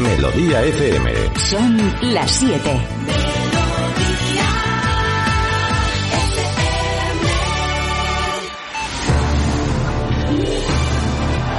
Melodía 0.00 0.62
FM. 0.62 1.12
Son 1.38 2.12
las 2.14 2.30
7. 2.30 2.80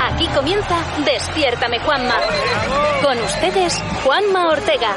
Aquí 0.01 0.27
comienza 0.29 0.75
Despiértame 1.05 1.79
Juanma. 1.81 2.15
Con 3.03 3.19
ustedes, 3.19 3.79
Juanma 4.03 4.49
Ortega. 4.49 4.95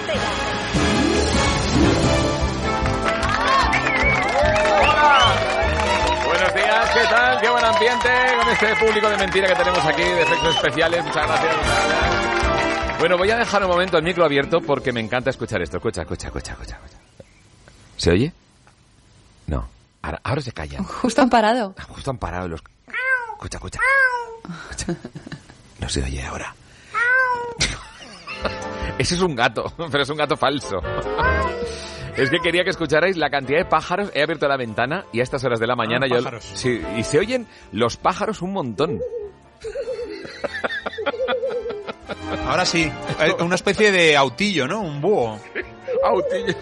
Buenos 6.24 6.54
días, 6.54 6.90
¿qué 6.94 7.04
tal? 7.10 7.40
Qué 7.42 7.50
buen 7.50 7.64
ambiente 7.64 8.08
con 8.40 8.48
este 8.50 8.76
público 8.76 9.10
de 9.10 9.16
mentira 9.18 9.48
que 9.48 9.54
tenemos 9.54 9.84
aquí, 9.84 10.02
de 10.02 10.22
efectos 10.22 10.56
especiales. 10.56 11.04
Muchas 11.04 11.26
gracias. 11.26 12.33
Bueno, 13.04 13.18
voy 13.18 13.30
a 13.30 13.36
dejar 13.36 13.62
un 13.62 13.68
momento 13.68 13.98
el 13.98 14.02
micro 14.02 14.24
abierto 14.24 14.62
porque 14.62 14.90
me 14.90 14.98
encanta 14.98 15.28
escuchar 15.28 15.60
esto. 15.60 15.76
Escucha, 15.76 16.00
escucha, 16.00 16.28
escucha, 16.28 16.52
escucha. 16.52 16.78
¿Se 17.98 18.10
oye? 18.10 18.32
No. 19.46 19.68
Ahora, 20.00 20.20
ahora 20.24 20.40
se 20.40 20.52
callan. 20.52 20.82
Justo 20.84 21.20
han 21.20 21.28
parado. 21.28 21.74
Justo 21.90 22.10
han 22.12 22.16
parado 22.16 22.48
los... 22.48 22.62
Escucha, 23.34 23.58
escucha. 23.58 23.78
Escucha. 24.70 24.98
No 25.80 25.88
se 25.90 26.02
oye 26.02 26.22
ahora. 26.22 26.54
Ese 28.98 29.16
es 29.16 29.20
un 29.20 29.34
gato, 29.36 29.70
pero 29.90 30.02
es 30.02 30.08
un 30.08 30.16
gato 30.16 30.38
falso. 30.38 30.80
Es 32.16 32.30
que 32.30 32.38
quería 32.38 32.64
que 32.64 32.70
escucharais 32.70 33.18
la 33.18 33.28
cantidad 33.28 33.58
de 33.58 33.66
pájaros. 33.66 34.12
He 34.14 34.22
abierto 34.22 34.48
la 34.48 34.56
ventana 34.56 35.04
y 35.12 35.20
a 35.20 35.24
estas 35.24 35.44
horas 35.44 35.60
de 35.60 35.66
la 35.66 35.76
mañana 35.76 36.06
Ah, 36.06 36.08
yo. 36.08 36.16
pájaros. 36.16 36.50
Sí, 36.54 36.80
y 36.96 37.04
se 37.04 37.18
oyen 37.18 37.46
los 37.70 37.98
pájaros 37.98 38.40
un 38.40 38.54
montón. 38.54 38.98
Ahora 42.46 42.64
sí, 42.64 42.90
eh, 43.20 43.42
una 43.42 43.54
especie 43.54 43.90
de 43.90 44.16
autillo, 44.16 44.66
¿no? 44.66 44.80
Un 44.80 45.00
búho. 45.00 45.38
Autillos. 46.04 46.56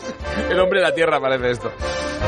El 0.48 0.60
hombre 0.60 0.80
de 0.80 0.86
la 0.86 0.94
tierra 0.94 1.20
parece 1.20 1.50
esto. 1.50 1.72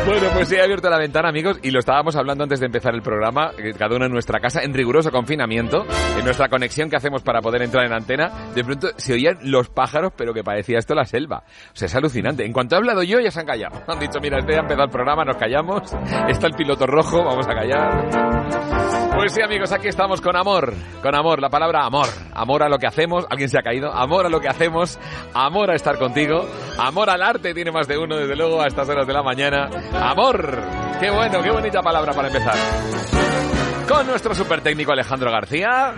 Bueno, 0.06 0.26
pues 0.34 0.48
sí, 0.48 0.56
he 0.56 0.62
abierto 0.62 0.90
la 0.90 0.98
ventana, 0.98 1.28
amigos, 1.28 1.58
y 1.62 1.70
lo 1.70 1.78
estábamos 1.78 2.14
hablando 2.16 2.44
antes 2.44 2.60
de 2.60 2.66
empezar 2.66 2.94
el 2.94 3.02
programa, 3.02 3.52
cada 3.78 3.96
uno 3.96 4.06
en 4.06 4.12
nuestra 4.12 4.38
casa, 4.38 4.62
en 4.62 4.74
riguroso 4.74 5.10
confinamiento, 5.10 5.86
en 6.18 6.24
nuestra 6.24 6.48
conexión 6.48 6.90
que 6.90 6.96
hacemos 6.96 7.22
para 7.22 7.40
poder 7.40 7.62
entrar 7.62 7.86
en 7.86 7.92
antena, 7.92 8.50
de 8.54 8.64
pronto 8.64 8.88
se 8.96 9.14
oían 9.14 9.38
los 9.42 9.70
pájaros, 9.70 10.12
pero 10.16 10.34
que 10.34 10.42
parecía 10.42 10.78
esto 10.78 10.94
la 10.94 11.04
selva. 11.04 11.44
O 11.72 11.76
sea, 11.76 11.86
es 11.86 11.94
alucinante. 11.94 12.44
En 12.44 12.52
cuanto 12.52 12.74
he 12.74 12.78
hablado 12.78 13.02
yo, 13.02 13.20
ya 13.20 13.30
se 13.30 13.40
han 13.40 13.46
callado. 13.46 13.82
Han 13.86 13.98
dicho, 13.98 14.18
mira, 14.20 14.38
este 14.38 14.52
ya 14.52 14.58
ha 14.58 14.62
empezado 14.62 14.84
el 14.84 14.90
programa, 14.90 15.24
nos 15.24 15.36
callamos, 15.36 15.82
está 16.28 16.48
el 16.48 16.54
piloto 16.54 16.86
rojo, 16.86 17.24
vamos 17.24 17.46
a 17.46 17.54
callar. 17.54 19.03
Pues 19.14 19.32
sí, 19.32 19.40
amigos, 19.42 19.70
aquí 19.72 19.88
estamos 19.88 20.20
con 20.20 20.36
amor. 20.36 20.74
Con 21.00 21.14
amor, 21.14 21.40
la 21.40 21.48
palabra 21.48 21.84
amor. 21.84 22.08
Amor 22.34 22.64
a 22.64 22.68
lo 22.68 22.78
que 22.78 22.86
hacemos. 22.86 23.24
¿Alguien 23.30 23.48
se 23.48 23.58
ha 23.58 23.62
caído? 23.62 23.92
Amor 23.92 24.26
a 24.26 24.28
lo 24.28 24.40
que 24.40 24.48
hacemos. 24.48 24.98
Amor 25.32 25.70
a 25.70 25.76
estar 25.76 25.98
contigo. 25.98 26.48
Amor 26.78 27.08
al 27.08 27.22
arte. 27.22 27.54
Tiene 27.54 27.70
más 27.70 27.86
de 27.86 27.96
uno, 27.96 28.16
desde 28.16 28.34
luego, 28.34 28.60
a 28.60 28.66
estas 28.66 28.88
horas 28.88 29.06
de 29.06 29.12
la 29.12 29.22
mañana. 29.22 29.70
Amor. 29.94 30.58
Qué 31.00 31.10
bueno, 31.10 31.42
qué 31.42 31.50
bonita 31.50 31.80
palabra 31.80 32.12
para 32.12 32.28
empezar. 32.28 32.56
Con 33.88 34.06
nuestro 34.06 34.34
super 34.34 34.60
técnico 34.60 34.92
Alejandro 34.92 35.30
García. 35.30 35.94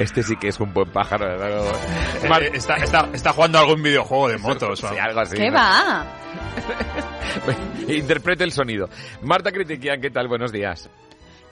Este 0.00 0.22
sí 0.22 0.34
que 0.36 0.48
es 0.48 0.58
un 0.58 0.72
buen 0.72 0.90
pájaro. 0.90 1.26
Mar- 2.28 2.42
Eh, 2.42 2.50
está, 2.54 2.76
está, 2.76 3.08
está 3.12 3.32
jugando 3.32 3.58
algún 3.58 3.82
videojuego 3.82 4.28
de 4.30 4.38
motos. 4.38 4.82
o 4.82 4.88
Sí, 4.88 4.94
algo. 4.96 5.02
algo 5.02 5.20
así. 5.20 5.36
¿Qué 5.36 5.50
¿no? 5.50 5.56
va? 5.58 6.06
Interprete 7.88 8.44
el 8.44 8.52
sonido. 8.52 8.88
Marta 9.22 9.52
Critiquian, 9.52 10.00
¿qué 10.00 10.10
tal? 10.10 10.26
Buenos 10.26 10.52
días. 10.52 10.88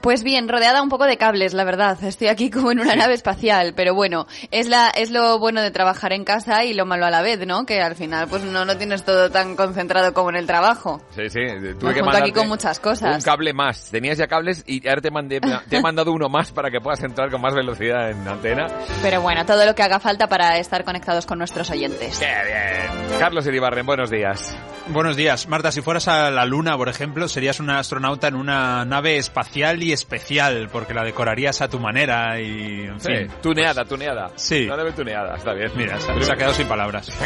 Pues 0.00 0.22
bien, 0.22 0.48
rodeada 0.48 0.80
un 0.80 0.88
poco 0.88 1.06
de 1.06 1.16
cables, 1.16 1.54
la 1.54 1.64
verdad. 1.64 2.02
Estoy 2.02 2.28
aquí 2.28 2.50
como 2.50 2.70
en 2.70 2.78
una 2.80 2.94
nave 2.94 3.14
espacial, 3.14 3.74
pero 3.74 3.94
bueno, 3.94 4.26
es 4.50 4.68
la 4.68 4.90
es 4.90 5.10
lo 5.10 5.38
bueno 5.38 5.60
de 5.60 5.70
trabajar 5.70 6.12
en 6.12 6.24
casa 6.24 6.64
y 6.64 6.72
lo 6.72 6.86
malo 6.86 7.06
a 7.06 7.10
la 7.10 7.20
vez, 7.20 7.44
¿no? 7.46 7.66
Que 7.66 7.80
al 7.80 7.96
final 7.96 8.28
pues 8.28 8.44
no 8.44 8.64
lo 8.64 8.76
tienes 8.76 9.04
todo 9.04 9.30
tan 9.30 9.56
concentrado 9.56 10.14
como 10.14 10.30
en 10.30 10.36
el 10.36 10.46
trabajo. 10.46 11.02
Sí, 11.16 11.28
sí. 11.28 11.40
Me 11.40 11.74
Tuve 11.74 11.94
que 11.94 12.00
junto 12.00 12.00
aquí 12.00 12.00
mandarte 12.02 12.32
con 12.32 12.48
muchas 12.48 12.78
cosas. 12.78 13.16
Un 13.16 13.22
cable 13.22 13.52
más. 13.52 13.90
Tenías 13.90 14.18
ya 14.18 14.28
cables 14.28 14.62
y 14.66 14.86
ahora 14.88 15.00
te, 15.00 15.10
mandé, 15.10 15.40
te 15.40 15.76
he 15.76 15.82
mandado 15.82 16.12
uno 16.12 16.28
más 16.28 16.52
para 16.52 16.70
que 16.70 16.80
puedas 16.80 17.02
entrar 17.02 17.30
con 17.30 17.40
más 17.40 17.54
velocidad 17.54 18.10
en 18.10 18.26
antena. 18.26 18.66
Pero 19.02 19.20
bueno, 19.20 19.44
todo 19.44 19.66
lo 19.66 19.74
que 19.74 19.82
haga 19.82 19.98
falta 19.98 20.28
para 20.28 20.58
estar 20.58 20.84
conectados 20.84 21.26
con 21.26 21.38
nuestros 21.38 21.70
oyentes. 21.70 22.18
¡Qué 22.18 22.26
bien! 22.26 23.18
Carlos 23.18 23.46
Iribarren, 23.46 23.84
buenos 23.84 24.10
días. 24.10 24.56
Buenos 24.90 25.16
días. 25.16 25.48
Marta, 25.48 25.70
si 25.70 25.82
fueras 25.82 26.08
a 26.08 26.30
la 26.30 26.46
Luna, 26.46 26.76
por 26.76 26.88
ejemplo, 26.88 27.28
serías 27.28 27.60
una 27.60 27.78
astronauta 27.78 28.28
en 28.28 28.36
una 28.36 28.86
nave 28.86 29.18
espacial 29.18 29.82
y 29.82 29.87
especial, 29.92 30.68
porque 30.72 30.94
la 30.94 31.04
decorarías 31.04 31.60
a 31.62 31.68
tu 31.68 31.78
manera 31.78 32.40
y, 32.40 32.86
en 32.86 33.00
Sí, 33.00 33.12
fin. 33.14 33.28
tuneada, 33.42 33.84
tuneada. 33.84 34.30
Sí. 34.36 34.66
No 34.66 34.76
debe 34.76 34.92
tuneada, 34.92 35.36
está 35.36 35.52
bien. 35.54 35.70
Mira, 35.76 35.98
se, 36.00 36.22
se 36.22 36.32
ha 36.32 36.36
quedado 36.36 36.54
sin 36.54 36.66
palabras. 36.66 37.08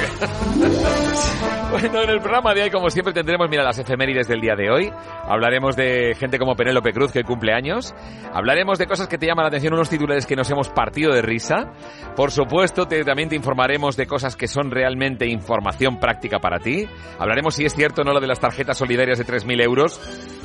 Bueno, 1.73 2.03
en 2.03 2.11
el 2.11 2.21
programa 2.21 2.53
de 2.53 2.65
hoy, 2.65 2.71
como 2.71 2.91
siempre, 2.91 3.15
tendremos, 3.15 3.49
mira, 3.49 3.63
las 3.65 3.79
efemérides 3.79 4.29
del 4.29 4.43
día 4.43 4.55
de 4.55 4.71
hoy. 4.71 4.93
Hablaremos 5.27 5.75
de 5.75 6.15
gente 6.19 6.39
como 6.39 6.55
Penélope 6.55 6.93
Cruz, 6.93 7.11
que 7.13 7.21
hoy 7.21 7.25
cumple 7.25 7.55
años. 7.55 7.95
Hablaremos 8.31 8.79
de 8.79 8.87
cosas 8.87 9.09
que 9.09 9.17
te 9.17 9.27
llaman 9.27 9.45
la 9.45 9.49
atención, 9.49 9.73
unos 9.73 9.89
titulares 9.89 10.27
que 10.27 10.37
nos 10.37 10.51
hemos 10.51 10.69
partido 10.69 11.15
de 11.15 11.23
risa. 11.23 11.73
Por 12.15 12.31
supuesto, 12.31 12.87
te- 12.87 13.05
también 13.05 13.31
te 13.31 13.37
informaremos 13.37 13.97
de 13.97 14.07
cosas 14.07 14.37
que 14.37 14.49
son 14.49 14.71
realmente 14.71 15.27
información 15.27 15.99
práctica 15.99 16.41
para 16.41 16.59
ti. 16.59 16.87
Hablaremos, 17.19 17.55
si 17.55 17.65
es 17.65 17.75
cierto, 17.75 18.05
no 18.05 18.13
lo 18.13 18.21
de 18.21 18.27
las 18.27 18.39
tarjetas 18.41 18.77
solidarias 18.77 19.17
de 19.19 19.25
3.000 19.25 19.63
euros, 19.63 19.99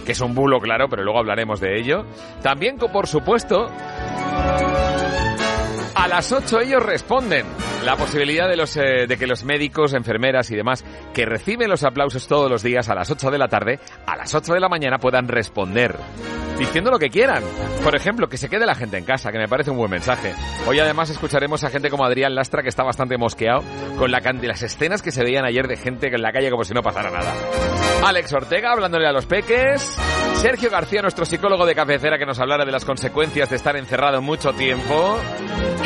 que 0.05 0.13
es 0.13 0.21
un 0.21 0.33
bulo, 0.33 0.61
claro, 0.61 0.87
pero 0.89 1.03
luego 1.03 1.19
hablaremos 1.19 1.59
de 1.59 1.77
ello. 1.77 2.05
También, 2.41 2.77
por 2.77 3.07
supuesto, 3.07 3.69
a 5.97 6.07
las 6.07 6.31
8 6.31 6.61
ellos 6.61 6.83
responden. 6.83 7.45
La 7.83 7.95
posibilidad 7.95 8.47
de, 8.49 8.55
los, 8.57 8.75
eh, 8.77 9.05
de 9.07 9.17
que 9.17 9.27
los 9.27 9.43
médicos, 9.43 9.93
enfermeras 9.93 10.51
y 10.51 10.55
demás 10.55 10.83
que 11.13 11.25
reciben 11.25 11.69
los 11.69 11.83
aplausos 11.83 12.27
todos 12.27 12.49
los 12.49 12.63
días 12.63 12.89
a 12.89 12.95
las 12.95 13.09
8 13.09 13.31
de 13.31 13.37
la 13.37 13.47
tarde, 13.47 13.79
a 14.05 14.15
las 14.15 14.33
8 14.33 14.53
de 14.53 14.59
la 14.59 14.69
mañana 14.69 14.97
puedan 14.97 15.27
responder. 15.27 15.95
Diciendo 16.57 16.89
lo 16.89 16.97
que 16.97 17.09
quieran. 17.09 17.43
Por 17.83 17.95
ejemplo, 17.95 18.27
que 18.27 18.37
se 18.37 18.49
quede 18.49 18.65
la 18.65 18.73
gente 18.73 18.97
en 18.97 19.05
casa, 19.05 19.31
que 19.31 19.37
me 19.37 19.47
parece 19.47 19.69
un 19.69 19.77
buen 19.77 19.91
mensaje. 19.91 20.33
Hoy 20.65 20.79
además 20.79 21.09
escucharemos 21.11 21.63
a 21.63 21.69
gente 21.69 21.89
como 21.91 22.03
Adrián 22.03 22.33
Lastra, 22.33 22.63
que 22.63 22.69
está 22.69 22.83
bastante 22.83 23.15
mosqueado 23.15 23.63
con 23.97 24.09
la 24.11 24.21
can- 24.21 24.39
las 24.41 24.63
escenas 24.63 25.03
que 25.03 25.11
se 25.11 25.23
veían 25.23 25.45
ayer 25.45 25.67
de 25.67 25.77
gente 25.77 26.07
en 26.07 26.21
la 26.21 26.31
calle 26.31 26.49
como 26.49 26.63
si 26.63 26.73
no 26.73 26.81
pasara 26.81 27.11
nada. 27.11 27.31
Alex 28.05 28.33
Ortega 28.33 28.71
hablándole 28.71 29.07
a 29.07 29.11
los 29.11 29.27
peques. 29.27 29.97
Sergio 30.41 30.69
García, 30.71 31.01
nuestro 31.03 31.25
psicólogo 31.25 31.65
de 31.65 31.75
cabecera, 31.75 32.17
que 32.17 32.25
nos 32.25 32.39
hablará 32.39 32.65
de 32.65 32.71
las 32.71 32.85
consecuencias 32.85 33.49
de 33.51 33.55
estar 33.55 33.75
encerrado 33.75 34.21
mucho 34.23 34.51
tiempo. 34.53 35.19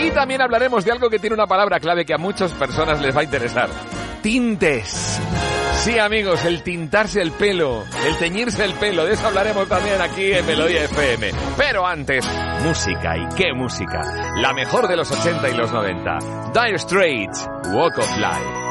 Y 0.01 0.09
también 0.11 0.41
hablaremos 0.41 0.83
de 0.83 0.91
algo 0.91 1.09
que 1.09 1.19
tiene 1.19 1.35
una 1.35 1.45
palabra 1.45 1.79
clave 1.79 2.05
que 2.05 2.13
a 2.13 2.17
muchas 2.17 2.51
personas 2.53 2.99
les 3.01 3.15
va 3.15 3.21
a 3.21 3.23
interesar. 3.23 3.69
Tintes. 4.23 5.19
Sí, 5.83 5.97
amigos, 5.99 6.43
el 6.45 6.63
tintarse 6.63 7.21
el 7.21 7.31
pelo, 7.31 7.83
el 8.05 8.15
teñirse 8.17 8.63
el 8.65 8.73
pelo, 8.73 9.05
de 9.05 9.13
eso 9.13 9.27
hablaremos 9.27 9.67
también 9.67 9.99
aquí 10.01 10.31
en 10.31 10.45
Melodía 10.45 10.83
FM. 10.85 11.31
Pero 11.57 11.85
antes, 11.85 12.27
música, 12.63 13.17
¿y 13.17 13.27
qué 13.35 13.53
música? 13.53 14.01
La 14.37 14.53
mejor 14.53 14.87
de 14.87 14.95
los 14.97 15.11
80 15.11 15.49
y 15.49 15.53
los 15.55 15.71
90. 15.71 16.17
Dire 16.53 16.77
Straits, 16.77 17.47
Walk 17.73 17.97
of 17.97 18.17
Life. 18.17 18.61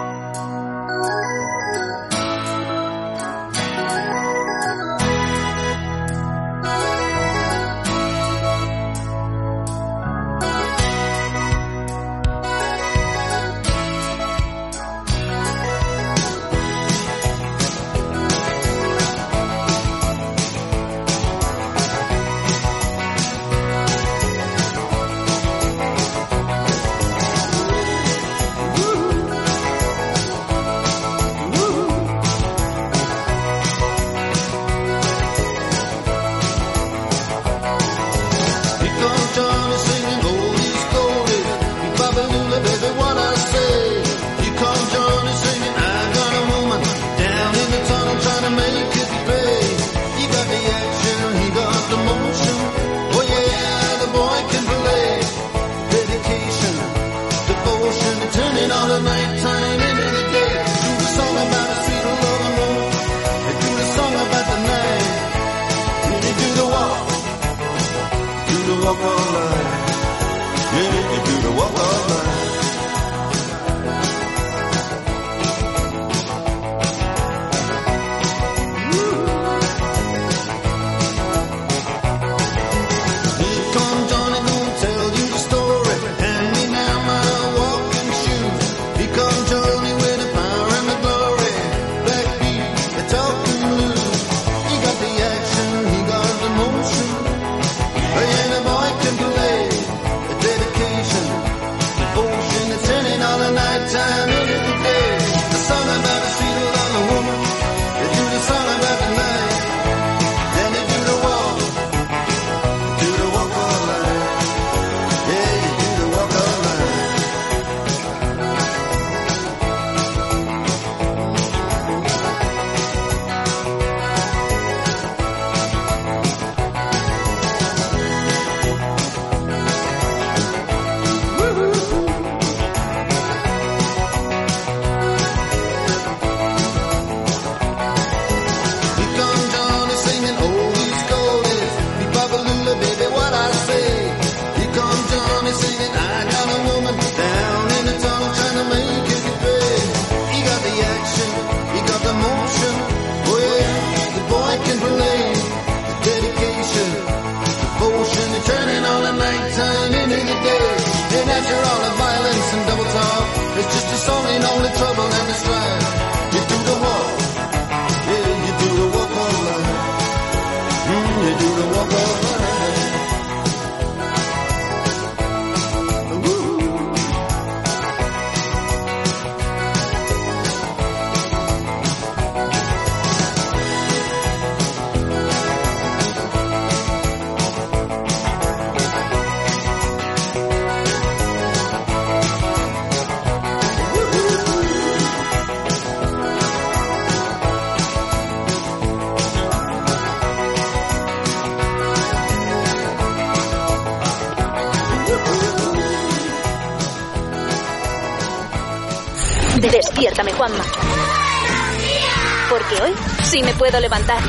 Levantar. 213.79 214.23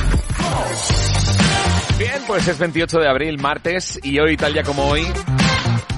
Bien, 1.97 2.21
pues 2.27 2.47
es 2.47 2.59
28 2.59 2.99
de 2.99 3.09
abril, 3.09 3.39
martes, 3.39 3.99
y 4.03 4.19
hoy, 4.19 4.37
tal 4.37 4.53
día 4.53 4.63
como 4.63 4.87
hoy, 4.87 5.05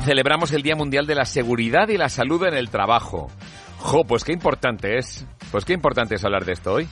celebramos 0.05 0.51
el 0.51 0.61
Día 0.61 0.75
Mundial 0.75 1.07
de 1.07 1.15
la 1.15 1.25
Seguridad 1.25 1.87
y 1.89 1.97
la 1.97 2.09
Salud 2.09 2.45
en 2.45 2.53
el 2.53 2.69
Trabajo. 2.69 3.29
Jo, 3.79 4.03
pues 4.05 4.23
qué 4.23 4.31
importante 4.31 4.97
es. 4.97 5.25
Pues 5.51 5.65
qué 5.65 5.73
importante 5.73 6.15
es 6.15 6.23
hablar 6.23 6.45
de 6.45 6.53
esto 6.53 6.73
hoy. 6.73 6.87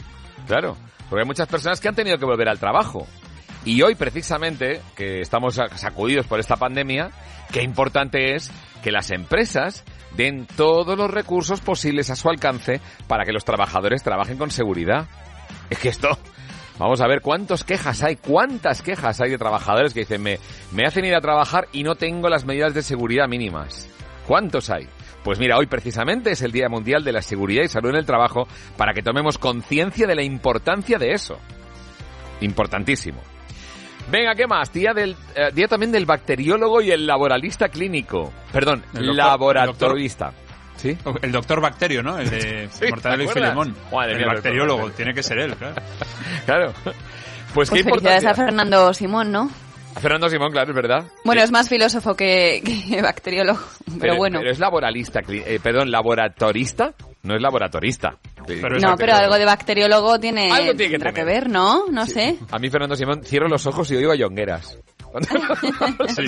Claro, 0.48 0.76
porque 1.10 1.22
hay 1.22 1.28
muchas 1.28 1.48
personas 1.48 1.80
que 1.80 1.88
han 1.88 1.96
tenido 1.96 2.18
que 2.18 2.26
volver 2.26 2.50
al 2.50 2.60
trabajo. 2.60 3.08
Y 3.64 3.82
hoy, 3.82 3.96
precisamente, 3.96 4.82
que 4.96 5.22
estamos 5.22 5.60
sacudidos 5.76 6.26
por 6.26 6.40
esta 6.40 6.56
pandemia, 6.56 7.12
qué 7.52 7.62
importante 7.62 8.36
es 8.36 8.52
que 8.82 8.92
las 8.92 9.12
empresas 9.12 9.84
den 10.16 10.48
todos 10.58 10.98
los 10.98 11.12
recursos 11.12 11.62
posibles 11.62 12.10
a 12.10 12.16
su 12.16 12.30
alcance 12.30 12.82
para 13.08 13.24
que 13.24 13.32
los 13.32 13.46
trabajadores 13.46 14.04
trabajen 14.04 14.38
con 14.38 14.52
seguridad. 14.52 15.08
Es 15.70 15.80
que 15.80 15.90
esto, 15.90 16.18
vamos 16.82 17.00
a 17.02 17.08
ver 17.08 17.22
cuántas 17.22 17.64
quejas 17.64 18.04
hay, 18.04 18.16
cuántas 18.18 18.82
quejas 18.82 19.22
hay 19.22 19.30
de 19.30 19.38
trabajadores 19.38 19.94
que 19.94 20.02
dicen, 20.02 20.22
me, 20.22 20.38
me 20.72 20.86
hacen 20.86 21.06
ir 21.06 21.16
a 21.16 21.22
trabajar 21.22 21.68
y 21.72 21.84
no 21.84 21.96
tengo 21.96 22.28
las 22.30 22.46
medidas 22.46 22.74
de 22.74 22.82
seguridad 22.82 23.28
mínimas. 23.28 23.88
¿Cuántos 24.28 24.70
hay? 24.70 24.88
Pues 25.24 25.38
mira, 25.40 25.58
hoy 25.58 25.68
precisamente 25.68 26.32
es 26.32 26.42
el 26.42 26.52
Día 26.52 26.68
Mundial 26.70 27.04
de 27.04 27.12
la 27.12 27.22
Seguridad 27.22 27.64
y 27.64 27.68
Salud 27.68 27.90
en 27.92 27.98
el 27.98 28.06
Trabajo 28.06 28.48
para 28.78 28.94
que 28.94 29.04
tomemos 29.04 29.38
conciencia 29.38 30.08
de 30.08 30.16
la 30.16 30.24
importancia 30.24 30.98
de 30.98 31.12
eso. 31.12 31.38
Importantísimo. 32.42 33.22
Venga, 34.10 34.34
¿qué 34.36 34.48
más? 34.48 34.74
Día, 34.74 34.94
del, 34.94 35.16
eh, 35.36 35.52
día 35.54 35.68
también 35.68 35.92
del 35.92 36.06
bacteriólogo 36.06 36.82
y 36.82 36.92
el 36.92 37.06
laboralista 37.06 37.70
clínico. 37.70 38.34
Perdón, 38.52 38.84
El 38.94 39.06
doctor- 39.06 39.16
laboratorista. 39.16 40.34
¿Sí? 40.82 40.98
El 41.22 41.32
doctor 41.32 41.62
Bacterio, 41.62 42.02
¿no? 42.02 42.18
El 42.18 42.30
de 42.30 42.68
Sí, 42.72 42.86
Mortadelo 42.90 43.24
y. 43.24 43.28
Filemón. 43.28 43.76
Madre 43.92 44.14
el 44.14 44.18
mía, 44.18 44.28
bacteriólogo, 44.28 44.80
doctor 44.80 44.96
tiene 44.96 45.14
que 45.14 45.22
ser 45.22 45.38
él, 45.40 45.56
claro. 45.56 45.76
Claro. 46.46 46.74
Pues, 47.54 47.70
qué 47.70 47.84
Pues 47.84 47.86
felicidades 47.86 48.26
a. 48.26 48.34
Fernando 48.34 48.94
Simón, 48.94 49.32
¿no? 49.32 49.52
A 49.94 50.00
Fernando 50.00 50.30
Simón, 50.30 50.52
claro, 50.52 50.70
es 50.70 50.76
verdad. 50.76 51.04
Bueno, 51.26 51.42
Sí. 51.42 51.46
es 51.46 51.52
más 51.52 51.70
filósofo 51.70 52.16
que, 52.16 52.64
que 52.90 53.02
bacteriólogo, 53.02 53.60
pero, 54.00 54.16
bueno. 54.16 54.40
Pero 54.40 54.52
es 54.52 54.58
laboralista, 54.60 55.20
eh, 55.28 55.60
perdón, 55.62 55.92
laboratorista, 55.92 56.94
no 57.24 57.36
es 57.36 57.42
laboratorista. 57.42 58.16
Sí. 58.48 58.58
Pero 58.62 58.78
es 58.78 58.84
no, 58.84 58.96
pero 58.96 59.14
algo 59.14 59.36
de 59.38 59.46
bacteriólogo 59.46 60.20
tiene, 60.20 60.50
Algo 60.52 60.74
tiene 60.74 60.98
que 60.98 61.14
que 61.14 61.24
ver, 61.24 61.50
¿no? 61.50 61.88
No 61.92 62.08
sé. 62.08 62.38
A 62.50 62.58
mí, 62.58 62.70
Fernando 62.70 62.96
Simón, 62.96 63.22
cierro 63.24 63.48
los 63.48 63.68
ojos 63.68 63.92
y 63.92 63.96
oigo 63.98 64.14
a 64.14 64.16
Yongueras. 64.16 64.80
Sí. 66.16 66.26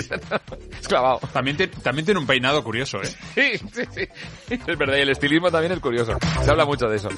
Es 0.80 0.88
clavado. 0.88 1.20
También, 1.32 1.56
te- 1.56 1.68
también 1.68 2.04
tiene 2.04 2.20
un 2.20 2.26
peinado 2.26 2.62
curioso, 2.62 2.98
¿eh? 3.02 3.08
Sí, 3.34 3.58
sí, 3.72 3.82
sí. 3.94 4.08
Es 4.66 4.78
verdad, 4.78 4.96
y 4.96 5.00
el 5.00 5.10
estilismo 5.10 5.50
también 5.50 5.72
es 5.72 5.80
curioso. 5.80 6.16
Se 6.42 6.50
habla 6.50 6.64
mucho 6.64 6.86
de 6.86 6.96
eso. 6.96 7.08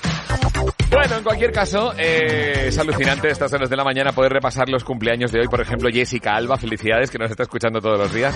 Bueno, 0.91 1.17
en 1.17 1.23
cualquier 1.25 1.53
caso, 1.53 1.93
eh, 1.99 2.67
es 2.69 2.79
alucinante 2.79 3.29
estas 3.29 3.53
horas 3.53 3.69
de 3.69 3.77
la 3.77 3.85
mañana 3.85 4.13
poder 4.13 4.33
repasar 4.33 4.69
los 4.69 4.85
cumpleaños 4.85 5.33
de 5.33 5.41
hoy. 5.41 5.49
Por 5.49 5.61
ejemplo, 5.61 5.89
Jessica 5.93 6.35
Alba, 6.37 6.57
felicidades, 6.57 7.11
que 7.11 7.19
nos 7.19 7.31
está 7.31 7.43
escuchando 7.43 7.81
todos 7.81 7.99
los 7.99 8.13
días. 8.15 8.35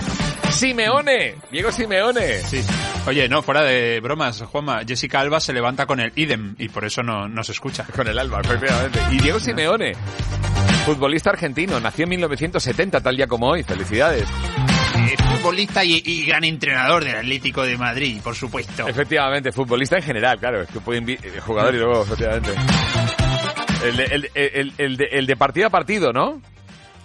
Simeone, 0.49 1.35
Diego 1.51 1.71
Simeone. 1.71 2.39
Sí. 2.39 2.61
Oye, 3.07 3.27
no, 3.29 3.41
fuera 3.41 3.63
de 3.63 3.99
bromas, 4.01 4.41
Juanma, 4.43 4.81
Jessica 4.85 5.19
Alba 5.21 5.39
se 5.39 5.53
levanta 5.53 5.85
con 5.85 5.99
el 5.99 6.11
idem 6.15 6.55
y 6.59 6.67
por 6.69 6.85
eso 6.85 7.01
no, 7.01 7.27
no 7.27 7.43
se 7.43 7.53
escucha. 7.53 7.85
Con 7.95 8.07
el 8.07 8.19
Alba, 8.19 8.41
efectivamente. 8.41 8.99
Y 9.11 9.17
Diego 9.19 9.39
Simeone, 9.39 9.93
futbolista 10.81 11.29
argentino, 11.31 11.79
nació 11.79 12.03
en 12.03 12.09
1970, 12.09 13.01
tal 13.01 13.15
día 13.17 13.27
como 13.27 13.47
hoy. 13.49 13.63
Felicidades. 13.63 14.27
Eh, 14.97 15.15
futbolista 15.37 15.83
y, 15.83 16.01
y 16.05 16.25
gran 16.25 16.43
entrenador 16.43 17.03
del 17.03 17.15
Atlético 17.17 17.63
de 17.63 17.77
Madrid, 17.77 18.19
por 18.23 18.35
supuesto. 18.35 18.87
Efectivamente, 18.87 19.51
futbolista 19.51 19.97
en 19.97 20.03
general, 20.03 20.37
claro, 20.39 20.61
es 20.61 20.69
que 20.69 20.79
puede 20.79 21.01
invi- 21.01 21.19
eh, 21.23 21.39
jugador 21.39 21.73
y 21.75 21.77
luego, 21.77 22.03
efectivamente. 22.03 22.51
El 23.83 23.97
de, 23.97 24.03
el, 24.05 24.29
el, 24.35 24.73
el 24.77 24.97
de, 24.97 25.05
el 25.11 25.25
de 25.27 25.35
partido 25.37 25.67
a 25.67 25.69
partido, 25.69 26.11
¿no? 26.11 26.41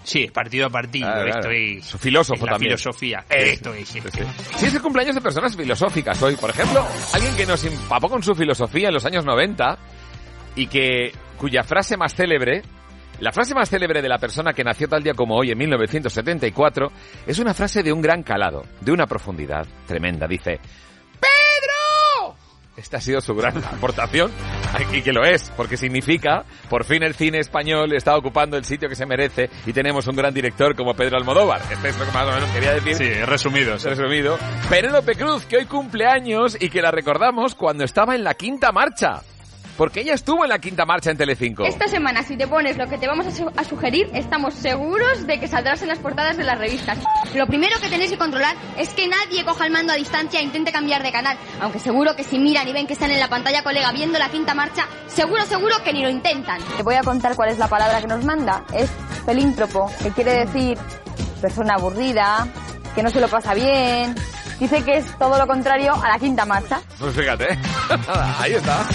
Sí, 0.04 0.28
partido 0.33 0.66
a 0.66 0.71
partido, 0.71 1.06
Claro, 1.09 1.26
esto 1.28 1.40
claro. 1.40 1.56
es... 1.56 1.85
Su 1.85 1.99
filósofo 1.99 2.35
es 2.37 2.42
la 2.47 2.52
también. 2.52 2.71
filosofía, 2.78 3.25
Sí, 3.28 3.37
esto 3.38 3.75
es... 3.75 3.88
sí, 3.88 4.00
sí. 4.00 4.21
Sí, 4.56 4.66
es 4.66 4.75
el 4.75 4.80
cumpleaños 4.83 5.14
de 5.16 5.21
personas 5.21 5.56
filosóficas 5.56 6.21
hoy. 6.23 6.37
Por 6.37 6.50
ejemplo, 6.50 6.87
alguien 7.12 7.35
que 7.35 7.47
nos 7.47 7.64
empapó 7.64 8.09
con 8.09 8.23
su 8.23 8.35
filosofía 8.35 8.88
en 8.88 8.95
los 8.95 9.04
años 9.04 9.25
90 9.25 9.78
y 10.54 10.66
que 10.68 11.12
cuya 11.38 11.64
frase 11.64 11.97
más 11.97 12.14
célebre, 12.14 12.62
la 13.20 13.32
frase 13.32 13.54
más 13.54 13.70
célebre 13.70 14.02
de 14.02 14.08
la 14.08 14.18
persona 14.18 14.52
que 14.52 14.64
nació 14.64 14.88
tal 14.88 15.02
día 15.02 15.14
como 15.14 15.37
hoy 15.37 15.50
en 15.50 15.58
1974, 15.58 16.92
es 17.26 17.38
una 17.38 17.54
frase 17.54 17.82
de 17.82 17.92
un 17.92 18.02
gran 18.02 18.23
calado, 18.23 18.64
de 18.80 18.92
una 18.92 19.06
profundidad 19.06 19.66
tremenda. 19.87 20.26
Dice, 20.26 20.61
¡Pedro! 21.18 22.37
Esta 22.76 22.99
ha 22.99 23.00
sido 23.00 23.23
su 23.23 23.35
gran 23.35 23.56
aportación 23.64 24.30
y 24.92 25.00
que 25.00 25.12
lo 25.12 25.25
es, 25.25 25.50
porque 25.56 25.78
significa, 25.78 26.44
por 26.68 26.85
fin 26.85 27.02
el 27.02 27.14
cine 27.14 27.38
español 27.38 27.94
está 27.94 28.14
ocupando 28.16 28.58
el 28.58 28.66
sitio 28.66 28.88
que 28.88 28.94
se 28.94 29.06
merece 29.06 29.49
y 29.64 29.73
tenemos 29.73 30.06
un 30.06 30.16
gran 30.16 30.35
director 30.35 30.76
como 30.76 30.92
Pedro 30.94 31.16
Almodóvar. 31.16 31.62
Este 31.70 31.88
es 31.88 31.99
lo 31.99 32.04
que 32.04 32.12
más 32.12 32.26
o 32.26 32.32
menos 32.32 32.50
quería 32.50 32.75
decir. 32.75 32.96
Sí, 32.96 33.12
resumido. 33.25 33.78
sí. 33.78 33.88
Resumido. 33.88 34.38
Penélope 34.68 35.14
Cruz, 35.14 35.46
que 35.46 35.56
hoy 35.56 35.64
cumple 35.64 36.04
años 36.06 36.54
y 36.61 36.68
que 36.68 36.82
la 36.82 36.90
recordamos 36.90 37.54
cuando 37.54 37.85
estaba 37.85 38.14
en 38.14 38.25
la 38.25 38.35
quinta 38.35 38.73
marcha. 38.73 39.23
Porque 39.76 40.00
ella 40.00 40.14
estuvo 40.14 40.42
en 40.45 40.49
la 40.49 40.59
quinta 40.59 40.87
marcha 40.87 41.11
en 41.11 41.18
Telecinco. 41.18 41.64
Esta 41.64 41.87
semana, 41.87 42.23
si 42.23 42.37
te 42.37 42.49
pones 42.49 42.78
lo 42.78 42.87
que 42.87 42.97
te 42.97 43.06
vamos 43.06 43.26
a, 43.26 43.30
su- 43.30 43.50
a 43.54 43.62
sugerir, 43.64 44.09
estamos 44.14 44.54
seguros 44.54 45.26
de 45.26 45.38
que 45.38 45.49
saldrás 45.49 45.83
en 45.83 45.88
las 45.88 45.99
portadas 45.99 46.37
de 46.38 46.45
las 46.45 46.59
revistas. 46.59 46.99
Lo 47.35 47.47
primero 47.47 47.76
que 47.80 47.88
tenéis 47.88 48.11
que 48.11 48.16
controlar 48.18 48.56
es 48.78 48.88
que 48.95 49.06
nadie 49.06 49.45
coja 49.45 49.66
el 49.66 49.73
mando 49.73 49.92
a 49.92 49.97
distancia 49.97 50.40
e 50.40 50.42
intente 50.45 50.73
cambiar 50.73 51.02
de 51.02 51.12
canal. 51.12 51.37
Aunque 51.61 51.78
seguro 51.78 52.16
que 52.16 52.25
si 52.25 52.38
miran 52.38 52.66
y 52.66 52.73
ven 52.73 52.87
que 52.87 52.95
están 52.95 53.11
en 53.11 53.21
la 53.21 53.28
pantalla 53.28 53.62
colega 53.62 53.92
viendo 53.92 54.18
la 54.18 54.30
quinta 54.30 54.54
marcha, 54.54 54.87
seguro, 55.09 55.45
seguro 55.45 55.75
que 55.85 55.92
ni 55.92 56.02
lo 56.02 56.09
intentan. 56.09 56.59
Te 56.76 56.83
voy 56.83 56.95
a 56.95 57.02
contar 57.02 57.37
cuál 57.37 57.50
es 57.50 57.59
la 57.59 57.68
palabra 57.68 58.00
que 58.00 58.06
nos 58.06 58.25
manda. 58.25 58.64
Es 58.73 58.90
pelíntropo, 59.26 59.90
que 60.02 60.11
quiere 60.11 60.47
decir 60.47 60.78
persona 61.42 61.75
aburrida, 61.75 62.49
que 62.95 63.02
no 63.02 63.11
se 63.11 63.21
lo 63.21 63.28
pasa 63.28 63.52
bien. 63.52 64.14
Dice 64.58 64.82
que 64.82 64.96
es 64.98 65.18
todo 65.18 65.38
lo 65.38 65.46
contrario 65.46 65.92
a 65.94 66.08
la 66.08 66.18
quinta 66.18 66.44
marcha. 66.46 66.80
Pues 66.98 67.14
fíjate. 67.14 67.46
Ahí 68.38 68.52
está. 68.52 68.86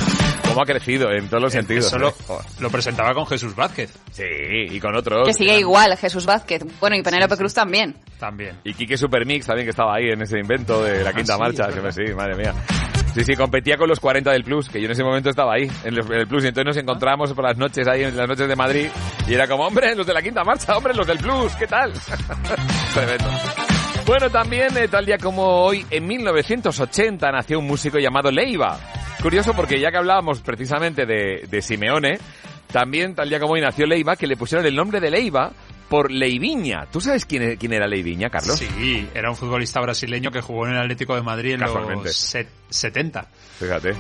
Cómo 0.48 0.64
ha 0.64 0.66
crecido 0.66 1.12
en 1.12 1.28
todos 1.30 1.44
los 1.44 1.54
sentidos. 1.54 1.86
Eso 1.86 1.98
lo, 1.98 2.10
¿eh? 2.10 2.14
Lo 2.60 2.70
presentaba 2.70 3.14
con 3.14 3.26
Jesús 3.26 3.56
Vázquez 3.56 3.94
Sí, 4.12 4.24
y 4.70 4.80
con 4.80 4.96
otros. 4.96 5.26
Que 5.28 5.34
sigue 5.34 5.60
igual, 5.60 5.96
Jesús 5.98 6.26
Vázquez. 6.26 6.64
Bueno, 6.80 6.96
y 6.98 7.04
Penélope 7.04 7.38
Cruz 7.38 7.54
también. 7.54 7.96
también. 8.20 8.58
Y 8.64 8.74
Quique 8.74 8.98
Supermix 8.98 9.46
también 9.46 9.66
que 9.66 9.70
estaba 9.70 9.96
ahí 9.96 10.10
en 10.10 10.22
ese 10.22 10.40
invento 10.40 10.84
de 10.84 11.04
la 11.04 11.14
quinta 11.14 11.36
sí, 11.36 11.40
marcha. 11.40 11.68
Sí, 11.72 12.06
sí, 12.06 12.14
madre 12.14 12.36
mía. 12.36 12.54
Sí, 13.14 13.24
sí, 13.24 13.36
competía 13.36 13.78
con 13.78 13.90
los 13.90 14.00
40 14.00 14.32
del 14.32 14.44
Plus, 14.44 14.70
que 14.70 14.80
yo 14.80 14.86
en 14.86 14.92
ese 14.92 15.04
momento 15.04 15.30
estaba 15.30 15.54
ahí, 15.54 15.70
en 15.84 15.94
el, 15.94 16.00
en 16.00 16.20
el 16.22 16.28
Plus, 16.28 16.46
y 16.46 16.48
entonces 16.48 16.66
nos 16.66 16.78
encontramos 16.78 17.34
por 17.34 17.44
las 17.44 17.58
noches 17.58 17.86
ahí, 17.88 18.04
en 18.04 18.16
las 18.16 18.28
noches 18.28 18.48
de 18.48 18.56
Madrid, 18.56 18.88
y 19.28 19.34
era 19.34 19.48
como, 19.50 19.68
hombre, 19.68 19.94
los 19.96 20.08
de 20.08 20.14
la 20.14 20.22
quinta 20.22 20.46
marcha, 20.46 20.78
hombre, 20.78 20.94
los 20.94 21.06
del 21.06 21.18
Plus, 21.18 21.54
¿qué 21.56 21.68
tal? 21.68 21.92
Tremendo. 22.94 23.30
Bueno, 24.06 24.30
también, 24.30 24.76
eh, 24.78 24.88
tal 24.88 25.06
día 25.06 25.18
como 25.18 25.44
hoy, 25.64 25.86
en 25.90 26.06
1980 26.06 27.32
nació 27.32 27.60
un 27.60 27.68
músico 27.68 27.98
llamado 27.98 28.30
Leiva. 28.32 28.78
Curioso 29.22 29.54
porque 29.54 29.80
ya 29.80 29.92
que 29.92 29.98
hablábamos 29.98 30.42
precisamente 30.42 31.06
de, 31.06 31.46
de 31.50 31.62
Simeone, 31.62 32.18
también 32.72 33.14
tal 33.16 33.30
día 33.30 33.40
como 33.40 33.54
hoy 33.54 33.62
nació 33.62 33.86
Leiva, 33.86 34.16
que 34.16 34.28
le 34.28 34.36
pusieron 34.36 34.66
el 34.66 34.76
nombre 34.76 35.00
de 35.00 35.12
Leiva 35.12 35.52
por 35.88 36.12
Leiviña. 36.12 36.88
¿Tú 36.92 37.00
sabes 37.00 37.26
quién, 37.26 37.56
quién 37.58 37.74
era 37.74 37.88
Leiviña, 37.88 38.30
Carlos? 38.30 38.58
Sí, 38.58 39.08
era 39.14 39.30
un 39.30 39.36
futbolista 39.36 39.80
brasileño 39.82 40.32
que 40.32 40.42
jugó 40.42 40.66
en 40.66 40.74
el 40.74 40.80
Atlético 40.80 41.16
de 41.16 41.22
Madrid 41.22 41.54
en 41.54 41.62
los 41.62 42.16
set- 42.16 42.50
70. 42.70 43.28
Fíjate. 43.60 43.94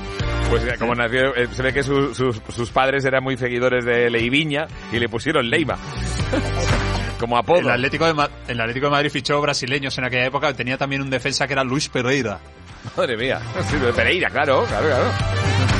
Pues 0.49 0.77
como 0.79 0.95
nació, 0.95 1.35
eh, 1.35 1.47
se 1.51 1.61
ve 1.61 1.71
que 1.73 1.83
su- 1.83 2.13
sus, 2.15 2.41
sus 2.49 2.69
padres 2.71 3.05
eran 3.05 3.23
muy 3.23 3.37
seguidores 3.37 3.85
de 3.85 4.09
Leiviña 4.09 4.65
y 4.91 4.99
le 4.99 5.07
pusieron 5.07 5.49
Leiva. 5.49 5.77
como 7.21 7.37
apodo. 7.37 7.59
El 7.61 7.69
Atlético, 7.71 8.05
de 8.05 8.13
Ma- 8.13 8.29
el 8.49 8.59
Atlético 8.59 8.87
de 8.87 8.91
Madrid 8.91 9.09
fichó 9.11 9.39
brasileños 9.39 9.97
en 9.97 10.03
aquella 10.03 10.25
época. 10.25 10.53
Tenía 10.53 10.77
también 10.77 11.01
un 11.01 11.09
defensa 11.09 11.47
que 11.47 11.53
era 11.53 11.63
Luis 11.63 11.87
Pereira. 11.87 12.39
Madre 12.97 13.15
mía. 13.15 13.39
Sí, 13.69 13.77
de 13.77 13.93
Pereira, 13.93 14.29
claro, 14.29 14.65
claro, 14.67 14.87
claro. 14.87 15.05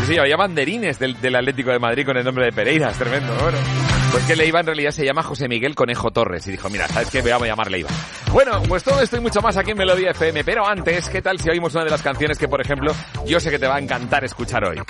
Sí, 0.07 0.17
había 0.17 0.38
banderines 0.38 0.98
del, 1.00 1.19
del 1.19 1.36
Atlético 1.36 1.71
de 1.71 1.79
Madrid 1.79 2.05
con 2.05 2.15
el 2.17 2.24
nombre 2.24 2.45
de 2.45 2.51
Pereira, 2.53 2.89
es 2.91 2.98
tremendo. 2.98 3.33
Bueno. 3.41 3.57
Pues 4.12 4.25
que 4.25 4.36
Leiva 4.36 4.60
en 4.60 4.65
realidad 4.65 4.91
se 4.91 5.05
llama 5.05 5.24
José 5.24 5.48
Miguel 5.48 5.74
Conejo 5.74 6.12
Torres. 6.12 6.45
Y 6.45 6.51
dijo, 6.51 6.69
mira, 6.69 6.88
¿sabes 6.89 7.10
qué? 7.10 7.21
Voy 7.21 7.31
a 7.31 7.39
llamarle 7.39 7.77
Leiva. 7.77 7.89
Bueno, 8.31 8.62
pues 8.67 8.83
todo 8.83 9.00
esto 9.01 9.15
y 9.17 9.21
mucho 9.21 9.41
más 9.41 9.55
aquí 9.57 9.71
en 9.71 9.77
Melodía 9.77 10.12
FM. 10.12 10.43
Pero 10.43 10.67
antes, 10.67 11.07
¿qué 11.10 11.21
tal 11.21 11.39
si 11.39 11.50
oímos 11.50 11.74
una 11.75 11.86
de 11.86 11.91
las 11.91 12.01
canciones 12.01 12.38
que, 12.38 12.48
por 12.50 12.60
ejemplo, 12.62 12.93
yo 13.25 13.39
sé 13.39 13.50
que 13.50 13.57
te 13.60 13.67
va 13.67 13.77
a 13.77 13.79
encantar 13.79 14.24
escuchar 14.25 14.65
hoy? 14.65 14.81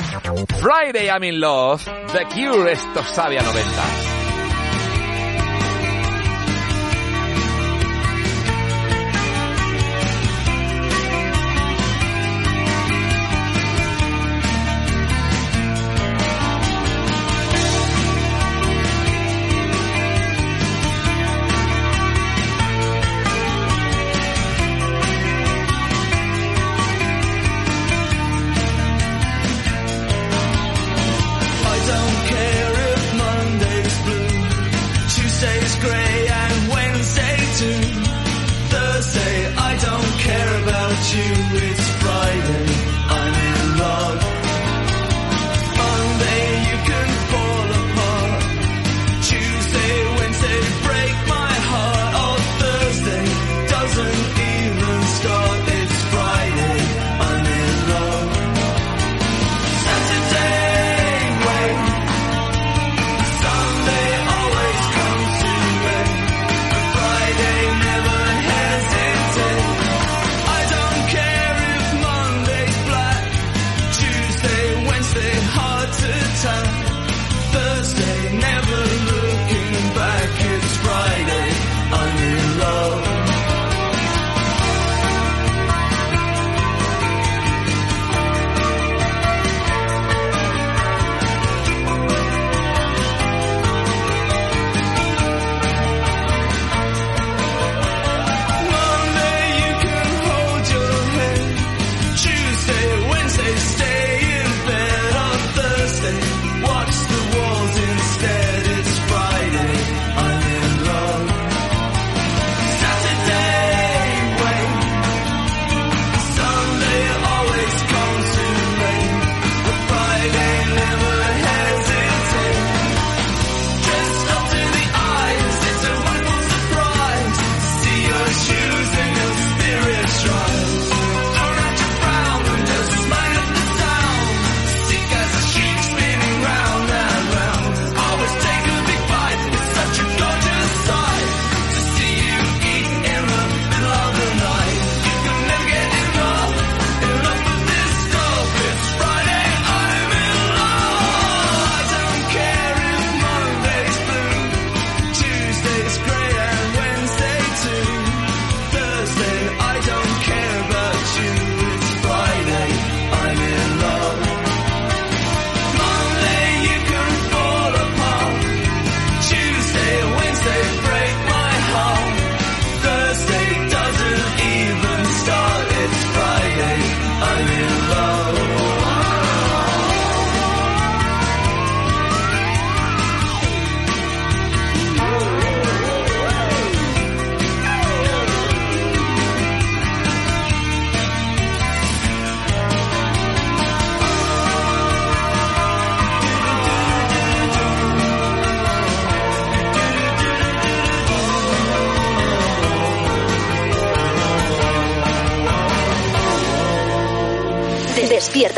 Friday 0.59 1.07
I'm 1.07 1.23
in 1.23 1.39
Love, 1.39 1.85
The 2.13 2.25
Cure, 2.33 2.71
esto 2.71 3.03
sabe 3.03 3.37
a 3.37 3.43
90. 3.43 3.71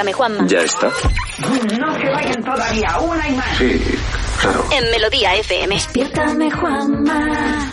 Despiértame, 0.04 0.14
Juanma. 0.14 0.48
Ya 0.48 0.60
está. 0.60 0.88
No 1.80 1.94
se 1.98 2.10
vayan 2.10 2.44
todavía, 2.44 3.00
una 3.00 3.30
y 3.30 3.36
más. 3.36 3.58
Sí, 3.58 3.82
claro. 4.42 4.66
En 4.72 4.92
Melodía 4.92 5.36
FM. 5.36 5.76
Despiértame, 5.76 6.52
Juanma. 6.52 7.70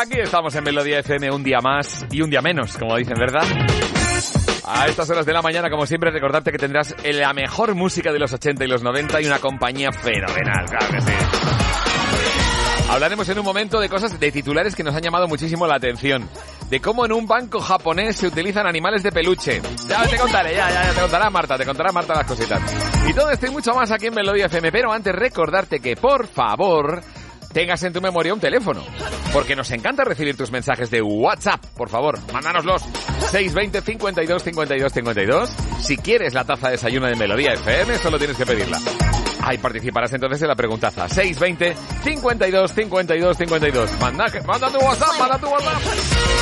Aquí 0.00 0.20
estamos 0.20 0.54
en 0.54 0.64
Melodía 0.64 1.00
FM 1.00 1.30
un 1.30 1.42
día 1.42 1.58
más 1.60 2.06
y 2.10 2.22
un 2.22 2.30
día 2.30 2.40
menos, 2.40 2.78
como 2.78 2.96
dicen, 2.96 3.16
¿verdad? 3.18 3.44
A 4.64 4.86
estas 4.86 5.10
horas 5.10 5.26
de 5.26 5.32
la 5.34 5.42
mañana, 5.42 5.68
como 5.68 5.84
siempre, 5.86 6.10
recordarte 6.10 6.50
que 6.50 6.58
tendrás 6.58 6.94
la 7.04 7.34
mejor 7.34 7.74
música 7.74 8.10
de 8.10 8.18
los 8.18 8.32
80 8.32 8.64
y 8.64 8.68
los 8.68 8.82
90 8.82 9.20
y 9.20 9.26
una 9.26 9.38
compañía 9.38 9.92
fenomenal, 9.92 10.64
claro 10.66 10.86
que 10.92 11.00
sí. 11.02 11.12
Hablaremos 12.88 13.28
en 13.28 13.38
un 13.38 13.44
momento 13.44 13.80
de 13.80 13.88
cosas, 13.88 14.18
de 14.18 14.32
titulares 14.32 14.74
que 14.74 14.82
nos 14.82 14.94
han 14.94 15.02
llamado 15.02 15.28
muchísimo 15.28 15.66
la 15.66 15.76
atención. 15.76 16.28
De 16.72 16.80
cómo 16.80 17.04
en 17.04 17.12
un 17.12 17.26
banco 17.26 17.60
japonés 17.60 18.16
se 18.16 18.26
utilizan 18.26 18.66
animales 18.66 19.02
de 19.02 19.12
peluche. 19.12 19.60
Ya 19.86 20.06
te 20.06 20.16
contaré, 20.16 20.54
ya, 20.54 20.70
ya, 20.70 20.84
ya 20.84 20.94
te 20.94 21.00
contará 21.02 21.28
Marta, 21.28 21.58
te 21.58 21.66
contará 21.66 21.92
Marta 21.92 22.14
las 22.14 22.26
cositas. 22.26 22.62
Y 23.06 23.12
todo 23.12 23.28
esto 23.28 23.46
y 23.46 23.50
mucho 23.50 23.74
más 23.74 23.90
aquí 23.90 24.06
en 24.06 24.14
Melodía 24.14 24.46
FM. 24.46 24.72
Pero 24.72 24.90
antes 24.90 25.14
recordarte 25.14 25.80
que, 25.80 25.96
por 25.96 26.26
favor, 26.26 27.02
tengas 27.52 27.82
en 27.82 27.92
tu 27.92 28.00
memoria 28.00 28.32
un 28.32 28.40
teléfono. 28.40 28.82
Porque 29.34 29.54
nos 29.54 29.70
encanta 29.70 30.02
recibir 30.02 30.34
tus 30.34 30.50
mensajes 30.50 30.90
de 30.90 31.02
WhatsApp. 31.02 31.62
Por 31.76 31.90
favor, 31.90 32.18
mándanoslos. 32.32 32.80
620 33.30 33.82
52 33.82 34.42
52 34.42 34.92
52. 34.94 35.50
Si 35.82 35.98
quieres 35.98 36.32
la 36.32 36.44
taza 36.44 36.68
de 36.68 36.72
desayuno 36.72 37.06
de 37.06 37.16
Melodía 37.16 37.52
FM, 37.52 37.98
solo 37.98 38.16
tienes 38.16 38.38
que 38.38 38.46
pedirla. 38.46 38.78
Ahí 39.42 39.58
participarás 39.58 40.10
entonces 40.14 40.40
en 40.40 40.48
la 40.48 40.54
preguntaza. 40.54 41.06
620 41.06 41.74
52 42.02 42.72
52 42.72 43.36
52. 43.36 44.00
Manda, 44.00 44.24
manda 44.46 44.70
tu 44.70 44.78
WhatsApp, 44.78 45.18
manda 45.18 45.38
tu 45.38 45.48
WhatsApp. 45.48 46.41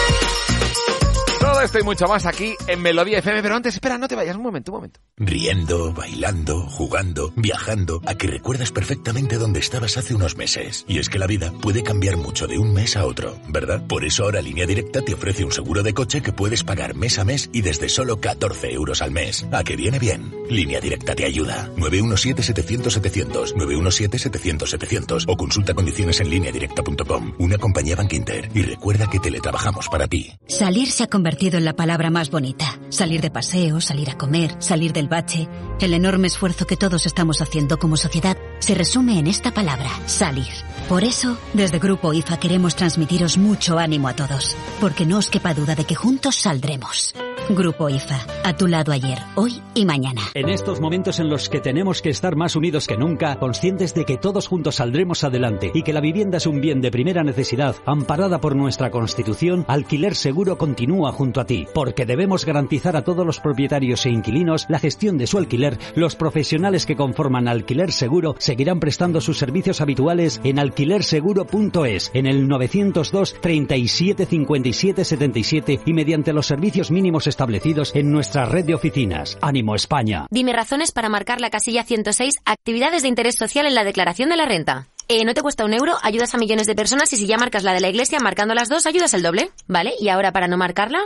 Todo 1.61 1.67
esto 1.67 1.79
y 1.79 1.83
mucho 1.83 2.07
más 2.07 2.25
aquí 2.25 2.55
en 2.69 2.81
Melodía 2.81 3.19
FM. 3.19 3.43
Pero 3.43 3.55
antes, 3.55 3.75
espera, 3.75 3.99
no 3.99 4.09
te 4.09 4.17
vayas. 4.17 4.35
Un 4.35 4.43
momento, 4.45 4.73
un 4.73 4.79
momento. 4.79 5.01
Riendo, 5.19 5.93
bailando, 5.93 6.63
jugando, 6.63 7.35
viajando, 7.37 8.01
a 8.07 8.15
que 8.15 8.29
recuerdas 8.29 8.73
perfectamente 8.73 9.37
dónde 9.37 9.61
estabas 9.61 9.99
hace 9.99 10.15
unos 10.15 10.39
meses. 10.39 10.87
Y 10.89 11.01
es 11.01 11.11
que 11.11 11.19
la 11.19 11.27
vida 11.27 11.53
puede 11.61 11.83
cambiar 11.83 12.17
mucho 12.17 12.47
de 12.47 12.59
un 12.59 12.73
mes 12.73 12.97
a 12.97 13.05
otro, 13.05 13.37
¿verdad? 13.49 13.87
Por 13.87 14.07
eso 14.07 14.25
ahora 14.25 14.41
Línea 14.41 14.65
Directa 14.65 15.03
te 15.03 15.13
ofrece 15.13 15.45
un 15.45 15.53
seguro 15.53 15.83
de 15.83 15.93
coche 15.93 16.23
que 16.23 16.33
puedes 16.33 16.65
pagar 16.65 16.95
mes 16.95 17.19
a 17.19 17.27
mes 17.27 17.51
y 17.53 17.61
desde 17.61 17.91
solo 17.91 18.23
14 18.23 18.73
euros 18.73 19.03
al 19.03 19.11
mes. 19.11 19.47
¿A 19.53 19.63
que 19.63 19.77
viene 19.77 19.99
bien? 19.99 20.35
Línea 20.49 20.81
Directa 20.81 21.15
te 21.15 21.27
ayuda. 21.27 21.69
917-700-700, 21.77 23.53
917-700-700 23.55 25.25
o 25.29 25.37
consulta 25.37 25.75
condiciones 25.75 26.21
en 26.21 26.31
lineadirecta.com. 26.31 27.35
Una 27.39 27.59
compañía 27.59 27.97
Bankinter. 27.97 28.49
Y 28.55 28.63
recuerda 28.63 29.11
que 29.11 29.19
teletrabajamos 29.19 29.89
para 29.89 30.09
ti. 30.09 30.33
Salir 30.47 30.91
se 30.91 31.05
ha 31.05 31.07
convertido 31.09 31.50
en 31.59 31.65
la 31.65 31.75
palabra 31.75 32.11
más 32.11 32.31
bonita. 32.31 32.79
Salir 32.89 33.21
de 33.21 33.31
paseo, 33.31 33.81
salir 33.81 34.11
a 34.11 34.19
comer, 34.19 34.57
salir 34.59 34.93
del 34.93 35.09
bache. 35.09 35.49
El 35.81 35.95
enorme 35.95 36.27
esfuerzo 36.27 36.67
que 36.67 36.77
todos 36.77 37.07
estamos 37.07 37.41
haciendo 37.41 37.79
como 37.79 37.97
sociedad 37.97 38.37
se 38.59 38.75
resume 38.75 39.19
en 39.19 39.27
esta 39.27 39.53
palabra, 39.53 39.91
salir. 40.07 40.53
Por 40.89 41.05
eso, 41.05 41.39
desde 41.55 41.79
Grupo 41.79 42.13
IFA 42.13 42.39
queremos 42.39 42.75
transmitiros 42.75 43.39
mucho 43.39 43.79
ánimo 43.79 44.09
a 44.09 44.17
todos, 44.17 44.57
porque 44.81 45.07
no 45.07 45.19
os 45.19 45.31
quepa 45.31 45.55
duda 45.55 45.75
de 45.75 45.85
que 45.85 45.95
juntos 45.95 46.37
saldremos. 46.37 47.15
Grupo 47.55 47.89
IFA, 47.89 48.27
a 48.45 48.57
tu 48.57 48.69
lado 48.69 48.93
ayer, 48.93 49.19
hoy 49.35 49.61
y 49.75 49.85
mañana. 49.85 50.23
En 50.35 50.49
estos 50.49 50.81
momentos 50.81 51.19
en 51.19 51.29
los 51.29 51.49
que 51.49 51.59
tenemos 51.59 52.01
que 52.01 52.11
estar 52.11 52.37
más 52.37 52.55
unidos 52.55 52.87
que 52.87 52.97
nunca, 52.97 53.41
conscientes 53.41 53.93
de 53.93 54.05
que 54.05 54.17
todos 54.17 54.47
juntos 54.47 54.77
saldremos 54.77 55.25
adelante 55.25 55.73
y 55.75 55.83
que 55.83 55.93
la 55.93 56.01
vivienda 56.01 56.37
es 56.37 56.47
un 56.47 56.61
bien 56.61 56.81
de 56.81 56.93
primera 56.93 57.25
necesidad, 57.25 57.75
amparada 57.87 58.41
por 58.41 58.55
nuestra 58.55 58.93
Constitución, 58.93 59.65
Alquiler 59.67 60.15
Seguro 60.15 60.59
continúa 60.59 61.11
junto 61.11 61.41
a 61.41 61.45
ti, 61.45 61.67
porque 61.75 62.07
debemos 62.07 62.45
garantizar 62.45 62.95
a 62.95 63.03
todos 63.03 63.27
los 63.27 63.41
propietarios 63.41 64.07
e 64.07 64.11
inquilinos 64.11 64.67
la 64.69 64.79
gestión 64.79 65.19
de 65.19 65.27
su 65.27 65.37
alquiler. 65.37 65.77
Los 65.97 66.15
profesionales 66.15 66.87
que 66.87 66.97
conforman 66.97 67.49
Alquiler 67.49 67.91
Seguro 67.91 68.37
seguirán 68.39 68.79
prestando 68.79 69.21
sus 69.21 69.39
servicios 69.39 69.81
habituales 69.81 70.41
en 70.45 70.61
alquilerseguro.es, 70.61 72.13
en 72.15 72.27
el 72.27 72.47
902 72.47 73.37
37 73.41 74.27
57 74.27 75.05
77 75.05 75.81
y 75.85 75.93
mediante 75.93 76.33
los 76.33 76.47
servicios 76.47 76.93
mínimos 76.93 77.27
establecidos 77.41 77.93
en 77.95 78.13
nuestra 78.13 78.45
red 78.45 78.67
de 78.67 78.75
oficinas. 78.75 79.39
Ánimo 79.41 79.75
España. 79.75 80.27
Dime 80.31 80.53
razones 80.53 80.93
para 80.93 81.09
marcar 81.09 81.41
la 81.41 81.49
casilla 81.49 81.85
106, 81.85 82.35
actividades 82.45 83.01
de 83.01 83.09
interés 83.09 83.37
social 83.37 83.65
en 83.65 83.75
la 83.75 83.83
declaración 83.83 84.29
de 84.29 84.37
la 84.37 84.45
renta. 84.45 84.89
Eh, 85.09 85.25
no 85.25 85.33
te 85.33 85.41
cuesta 85.41 85.65
un 85.65 85.73
euro, 85.73 85.95
ayudas 86.03 86.35
a 86.35 86.39
millones 86.39 86.67
de 86.67 86.75
personas 86.75 87.11
y 87.15 87.17
si 87.17 87.27
ya 87.27 87.39
marcas 87.39 87.65
la 87.65 87.73
de 87.73 87.81
la 87.81 87.89
iglesia, 87.89 88.19
marcando 88.21 88.55
las 88.55 88.69
dos, 88.69 88.85
ayudas 88.85 89.15
el 89.15 89.23
doble. 89.23 89.51
¿Vale? 89.67 89.95
Y 89.99 90.11
ahora 90.11 90.33
para 90.33 90.49
no 90.49 90.59
marcarla, 90.59 91.01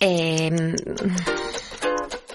eh, 0.00 0.50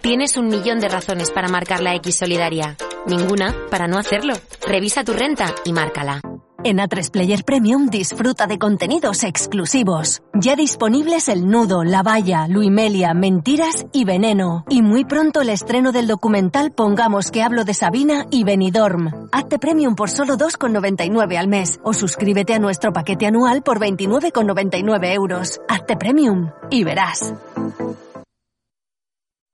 tienes 0.01 0.37
un 0.37 0.47
millón 0.47 0.79
de 0.79 0.87
razones 0.87 1.29
para 1.29 1.49
marcar 1.49 1.81
la 1.81 1.95
X 1.95 2.15
solidaria. 2.15 2.77
Ninguna 3.07 3.53
para 3.69 3.89
no 3.89 3.97
hacerlo. 3.97 4.35
Revisa 4.65 5.03
tu 5.03 5.11
renta 5.11 5.53
y 5.65 5.73
márcala. 5.73 6.21
En 6.65 6.77
A3 6.77 7.11
Player 7.11 7.43
Premium 7.43 7.89
disfruta 7.89 8.47
de 8.47 8.57
contenidos 8.57 9.25
exclusivos. 9.25 10.21
Ya 10.33 10.55
disponibles 10.55 11.27
El 11.27 11.49
Nudo, 11.49 11.83
La 11.83 12.03
Valla, 12.03 12.47
Luimelia, 12.47 13.13
Mentiras 13.13 13.85
y 13.91 14.05
Veneno. 14.05 14.63
Y 14.69 14.81
muy 14.81 15.03
pronto 15.03 15.41
el 15.41 15.49
estreno 15.49 15.91
del 15.91 16.07
documental 16.07 16.71
Pongamos 16.71 17.31
que 17.31 17.43
hablo 17.43 17.65
de 17.65 17.73
Sabina 17.73 18.27
y 18.31 18.45
Benidorm. 18.45 19.27
Hazte 19.33 19.59
Premium 19.59 19.95
por 19.95 20.09
solo 20.09 20.37
2,99 20.37 21.37
al 21.37 21.49
mes 21.49 21.81
o 21.83 21.93
suscríbete 21.93 22.53
a 22.53 22.59
nuestro 22.59 22.93
paquete 22.93 23.25
anual 23.25 23.61
por 23.61 23.79
29,99 23.79 25.13
euros. 25.13 25.59
Hazte 25.67 25.97
Premium 25.97 26.49
y 26.71 26.85
verás. 26.85 27.33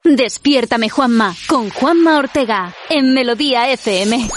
Despiértame 0.03 0.89
Juanma 0.89 1.35
con 1.47 1.71
Juanma 1.71 2.19
Ortega 2.19 2.73
en 2.89 3.15
Melodía 3.15 3.69
FM. 3.71 4.29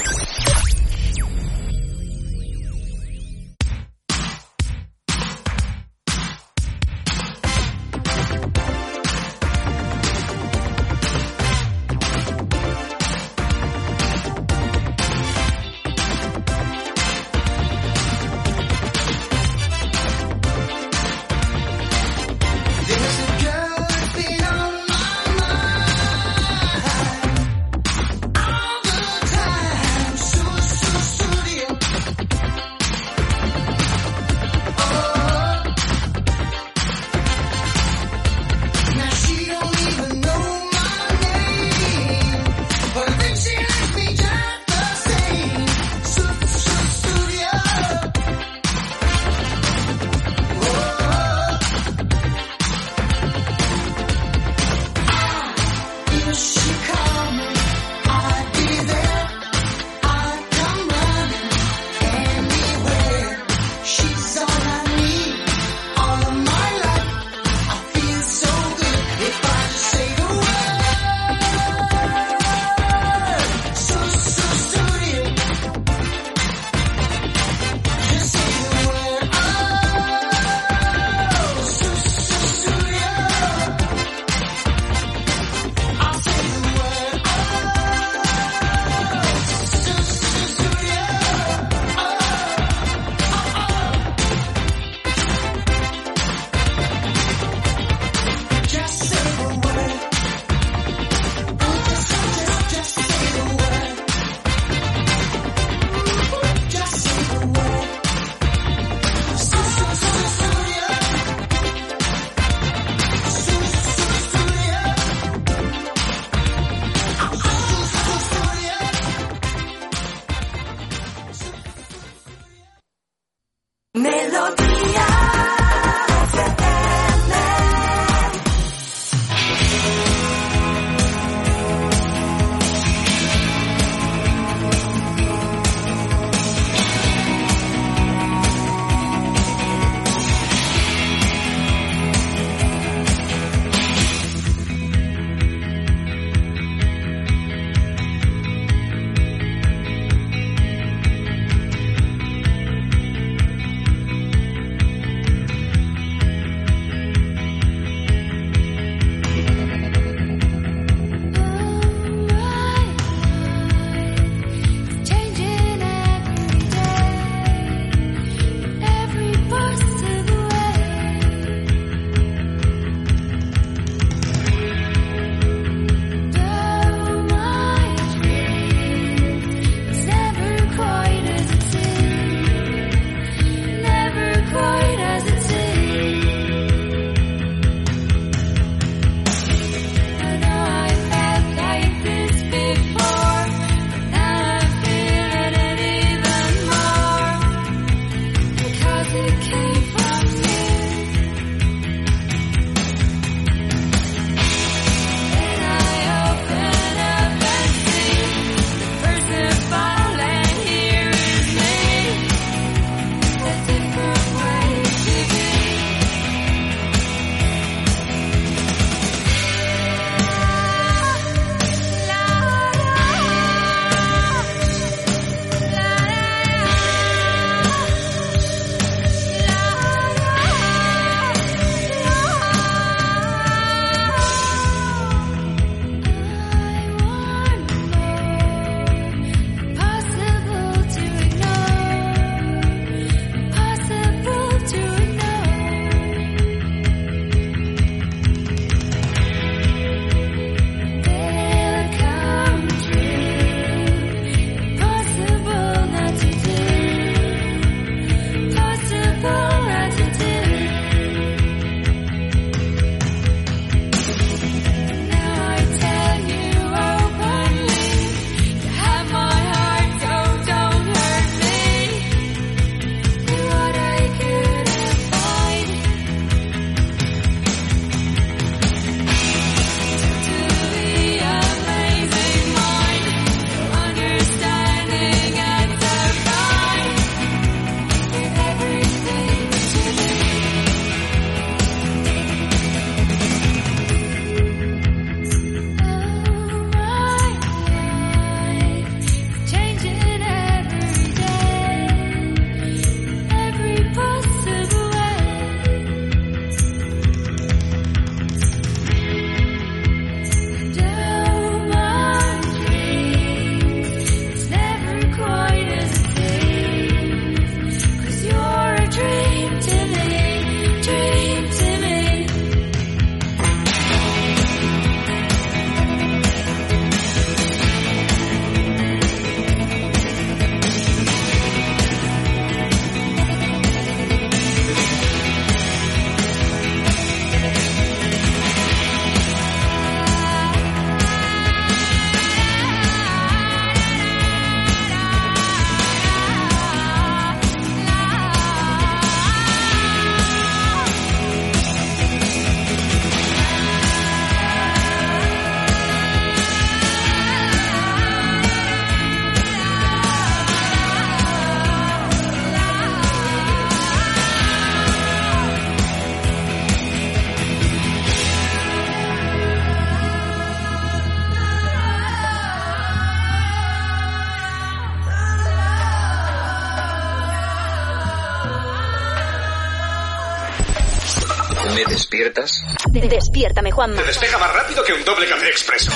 Despiértame, 383.00 383.70
Juanma. 383.70 383.96
Te 384.00 384.06
despeja 384.06 384.38
más 384.38 384.54
rápido 384.54 384.84
que 384.84 384.92
un 384.92 385.04
doble 385.04 385.26
café 385.26 385.48
expreso. 385.48 385.92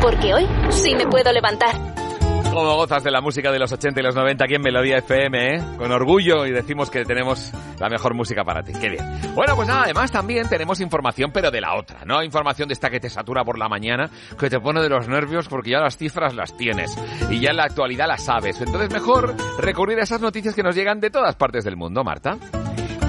Porque 0.00 0.32
hoy 0.32 0.46
sí 0.70 0.94
me 0.94 1.06
puedo 1.06 1.32
levantar. 1.32 1.74
Como 2.56 2.74
gozas 2.76 3.04
de 3.04 3.10
la 3.10 3.20
música 3.20 3.52
de 3.52 3.58
los 3.58 3.70
80 3.70 4.00
y 4.00 4.02
los 4.02 4.14
90 4.14 4.44
aquí 4.44 4.54
en 4.54 4.62
Melodía 4.62 4.96
FM, 4.98 5.56
¿eh? 5.56 5.62
Con 5.76 5.92
orgullo 5.92 6.46
y 6.46 6.52
decimos 6.52 6.88
que 6.88 7.04
tenemos 7.04 7.52
la 7.78 7.90
mejor 7.90 8.14
música 8.14 8.44
para 8.44 8.62
ti. 8.62 8.72
Qué 8.80 8.88
bien. 8.88 9.04
Bueno, 9.34 9.54
pues 9.56 9.68
nada, 9.68 9.82
además 9.82 10.10
también 10.10 10.48
tenemos 10.48 10.80
información, 10.80 11.32
pero 11.34 11.50
de 11.50 11.60
la 11.60 11.74
otra, 11.74 12.06
¿no? 12.06 12.22
Información 12.22 12.68
de 12.68 12.72
esta 12.72 12.88
que 12.88 12.98
te 12.98 13.10
satura 13.10 13.44
por 13.44 13.58
la 13.58 13.68
mañana, 13.68 14.08
que 14.38 14.48
te 14.48 14.58
pone 14.58 14.80
de 14.80 14.88
los 14.88 15.06
nervios 15.06 15.48
porque 15.48 15.72
ya 15.72 15.80
las 15.80 15.98
cifras 15.98 16.34
las 16.34 16.56
tienes 16.56 16.96
y 17.28 17.40
ya 17.40 17.50
en 17.50 17.56
la 17.56 17.64
actualidad 17.64 18.06
las 18.06 18.24
sabes. 18.24 18.58
Entonces 18.60 18.90
mejor 18.90 19.34
recurrir 19.58 19.98
a 19.98 20.04
esas 20.04 20.22
noticias 20.22 20.54
que 20.54 20.62
nos 20.62 20.74
llegan 20.74 20.98
de 20.98 21.10
todas 21.10 21.34
partes 21.34 21.62
del 21.62 21.76
mundo, 21.76 22.04
Marta. 22.04 22.38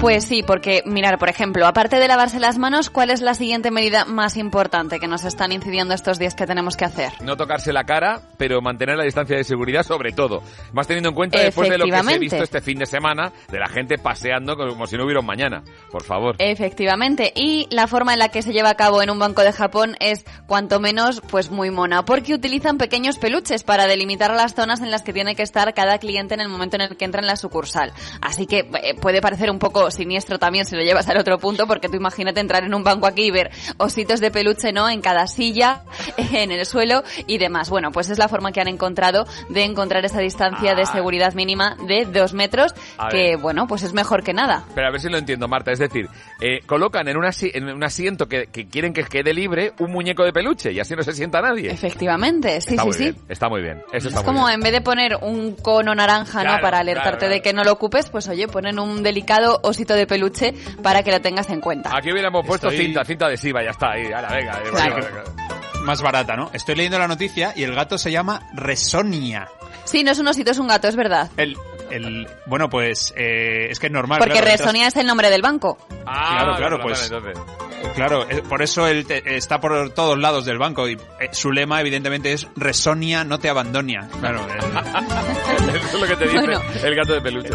Pues 0.00 0.26
sí, 0.26 0.44
porque 0.44 0.84
mirar, 0.86 1.18
por 1.18 1.28
ejemplo, 1.28 1.66
aparte 1.66 1.96
de 1.96 2.06
lavarse 2.06 2.38
las 2.38 2.56
manos, 2.56 2.88
¿cuál 2.88 3.10
es 3.10 3.20
la 3.20 3.34
siguiente 3.34 3.72
medida 3.72 4.04
más 4.04 4.36
importante 4.36 5.00
que 5.00 5.08
nos 5.08 5.24
están 5.24 5.50
incidiendo 5.50 5.92
estos 5.92 6.20
días 6.20 6.36
que 6.36 6.46
tenemos 6.46 6.76
que 6.76 6.84
hacer? 6.84 7.12
No 7.20 7.36
tocarse 7.36 7.72
la 7.72 7.82
cara, 7.82 8.20
pero 8.36 8.60
mantener 8.62 8.96
la 8.96 9.02
distancia 9.02 9.36
de 9.36 9.42
seguridad 9.42 9.82
sobre 9.82 10.12
todo. 10.12 10.40
Más 10.72 10.86
teniendo 10.86 11.08
en 11.08 11.16
cuenta 11.16 11.40
después 11.40 11.68
de 11.68 11.78
lo 11.78 11.84
que 11.84 11.90
se 11.90 11.96
Efectivamente. 11.96 12.20
visto 12.20 12.44
este 12.44 12.60
fin 12.60 12.78
de 12.78 12.86
semana, 12.86 13.32
de 13.50 13.58
la 13.58 13.66
gente 13.66 13.98
paseando 13.98 14.56
como 14.56 14.86
si 14.86 14.96
no 14.96 15.02
hubiera 15.02 15.18
un 15.18 15.26
mañana. 15.26 15.64
Por 15.90 16.04
favor. 16.04 16.36
Efectivamente, 16.38 17.32
y 17.34 17.66
la 17.70 17.88
forma 17.88 18.12
en 18.12 18.20
la 18.20 18.28
que 18.28 18.42
se 18.42 18.52
lleva 18.52 18.70
a 18.70 18.76
cabo 18.76 19.02
en 19.02 19.10
un 19.10 19.18
banco 19.18 19.42
de 19.42 19.52
Japón 19.52 19.96
es 19.98 20.24
cuanto 20.46 20.78
menos 20.78 21.20
pues 21.28 21.50
muy 21.50 21.72
mona, 21.72 22.04
porque 22.04 22.34
utilizan 22.34 22.78
pequeños 22.78 23.18
peluches 23.18 23.64
para 23.64 23.88
delimitar 23.88 24.32
las 24.32 24.54
zonas 24.54 24.80
en 24.80 24.92
las 24.92 25.02
que 25.02 25.12
tiene 25.12 25.34
que 25.34 25.42
estar 25.42 25.74
cada 25.74 25.98
cliente 25.98 26.34
en 26.34 26.40
el 26.40 26.48
momento 26.48 26.76
en 26.76 26.82
el 26.82 26.96
que 26.96 27.04
entra 27.04 27.20
en 27.20 27.26
la 27.26 27.34
sucursal. 27.34 27.92
Así 28.20 28.46
que 28.46 28.70
eh, 28.80 28.94
puede 28.94 29.20
parecer 29.20 29.50
un 29.50 29.58
poco 29.58 29.87
siniestro 29.90 30.38
también 30.38 30.64
si 30.66 30.76
lo 30.76 30.82
llevas 30.82 31.08
al 31.08 31.18
otro 31.18 31.38
punto, 31.38 31.66
porque 31.66 31.88
tú 31.88 31.96
imagínate 31.96 32.40
entrar 32.40 32.64
en 32.64 32.74
un 32.74 32.84
banco 32.84 33.06
aquí 33.06 33.24
y 33.24 33.30
ver 33.30 33.50
ositos 33.78 34.20
de 34.20 34.30
peluche, 34.30 34.72
¿no? 34.72 34.88
En 34.88 35.00
cada 35.00 35.26
silla, 35.26 35.82
en 36.16 36.50
el 36.52 36.64
suelo 36.66 37.02
y 37.26 37.38
demás. 37.38 37.70
Bueno, 37.70 37.90
pues 37.92 38.10
es 38.10 38.18
la 38.18 38.28
forma 38.28 38.52
que 38.52 38.60
han 38.60 38.68
encontrado 38.68 39.26
de 39.48 39.64
encontrar 39.64 40.04
esa 40.04 40.20
distancia 40.20 40.74
de 40.74 40.86
seguridad 40.86 41.34
mínima 41.34 41.76
de 41.86 42.04
dos 42.06 42.32
metros, 42.34 42.74
Ah. 42.98 43.06
A 43.06 43.10
que 43.10 43.16
ver. 43.30 43.38
bueno, 43.38 43.66
pues 43.66 43.82
es 43.82 43.92
mejor 43.92 44.22
que 44.22 44.32
nada. 44.32 44.64
Pero 44.74 44.88
a 44.88 44.90
ver 44.90 45.00
si 45.00 45.08
lo 45.08 45.18
entiendo, 45.18 45.46
Marta. 45.48 45.70
Es 45.72 45.78
decir, 45.78 46.08
eh, 46.40 46.60
colocan 46.66 47.06
en, 47.08 47.16
un 47.16 47.24
asi- 47.24 47.50
en 47.54 47.68
un 47.68 47.82
asiento 47.84 48.26
que, 48.28 48.46
que 48.46 48.66
quieren 48.66 48.92
que 48.92 49.04
quede 49.04 49.32
libre 49.32 49.72
un 49.78 49.92
muñeco 49.92 50.24
de 50.24 50.32
peluche 50.32 50.72
y 50.72 50.80
así 50.80 50.94
no 50.94 51.02
se 51.02 51.12
sienta 51.12 51.40
nadie. 51.40 51.70
Efectivamente, 51.70 52.60
sí, 52.60 52.70
está 52.74 52.82
sí, 52.82 52.86
muy 52.88 52.96
sí. 52.96 53.02
bien, 53.04 53.16
está 53.28 53.48
muy 53.48 53.62
bien. 53.62 53.82
Eso 53.92 54.08
está 54.08 54.20
Es 54.20 54.26
muy 54.26 54.34
como 54.34 54.46
bien. 54.46 54.54
en 54.54 54.60
vez 54.60 54.72
de 54.72 54.80
poner 54.80 55.16
un 55.22 55.54
cono 55.54 55.94
naranja, 55.94 56.40
Claro, 56.42 56.56
¿no? 56.56 56.62
Para 56.62 56.78
alertarte 56.78 57.08
claro, 57.10 57.18
claro. 57.18 57.34
de 57.34 57.42
que 57.42 57.52
no 57.52 57.64
lo 57.64 57.72
ocupes, 57.72 58.08
pues 58.10 58.28
oye, 58.28 58.46
ponen 58.48 58.78
un 58.78 59.02
delicado 59.02 59.60
osito 59.62 59.77
de 59.86 60.06
peluche 60.06 60.54
para 60.82 61.02
que 61.02 61.10
lo 61.12 61.20
tengas 61.20 61.48
en 61.50 61.60
cuenta. 61.60 61.90
Aquí 61.96 62.10
hubiéramos 62.12 62.44
puesto 62.46 62.68
Estoy- 62.68 62.86
cinta, 62.86 63.04
cinta 63.04 63.26
adhesiva, 63.26 63.62
ya 63.62 63.70
está 63.70 63.92
ahí. 63.92 64.12
Ahora, 64.12 64.28
venga. 64.34 64.52
eh, 64.58 64.70
Claro. 64.70 64.94
venga, 64.96 65.08
venga. 65.08 65.82
Más 65.84 66.02
barata, 66.02 66.34
¿no? 66.36 66.50
Estoy 66.52 66.74
leyendo 66.74 66.98
la 66.98 67.08
noticia 67.08 67.52
y 67.56 67.62
el 67.62 67.74
gato 67.74 67.96
se 67.98 68.10
llama 68.10 68.42
Resonia. 68.52 69.48
Sí, 69.84 70.02
no 70.04 70.10
es 70.10 70.18
un 70.18 70.28
osito, 70.28 70.50
es 70.50 70.58
un 70.58 70.68
gato, 70.68 70.86
es 70.88 70.96
verdad. 70.96 71.30
El, 71.38 71.56
el, 71.90 72.26
bueno, 72.46 72.68
pues 72.68 73.14
eh, 73.16 73.68
es 73.70 73.78
que 73.80 73.86
es 73.86 73.92
normal. 73.92 74.18
Porque 74.18 74.34
claro, 74.40 74.48
Resonia 74.50 74.88
es 74.88 74.96
el 74.96 75.06
nombre 75.06 75.30
del 75.30 75.40
banco. 75.40 75.78
Claro, 76.04 76.56
claro, 76.56 76.78
vale, 76.78 76.82
pues. 76.82 77.10
vale, 77.10 77.30
entonces. 77.32 77.92
Claro, 77.94 78.28
eh, 78.28 78.42
por 78.46 78.60
eso 78.60 78.86
él 78.88 79.06
te- 79.06 79.36
está 79.36 79.60
por 79.60 79.90
todos 79.94 80.18
lados 80.18 80.44
del 80.44 80.58
banco 80.58 80.88
y 80.88 80.94
eh, 80.94 81.28
su 81.32 81.52
lema 81.52 81.80
evidentemente 81.80 82.32
es 82.32 82.46
Resonia 82.56 83.24
no 83.24 83.38
te 83.38 83.48
abandonia. 83.48 84.08
Claro, 84.20 84.40
eh, 84.40 84.58
Eso 85.86 85.96
es 85.96 86.00
lo 86.00 86.06
que 86.06 86.16
te 86.16 86.24
dice 86.24 86.38
Bueno. 86.44 86.60
el 86.82 86.94
gato 86.96 87.12
de 87.14 87.20
peluche. 87.22 87.50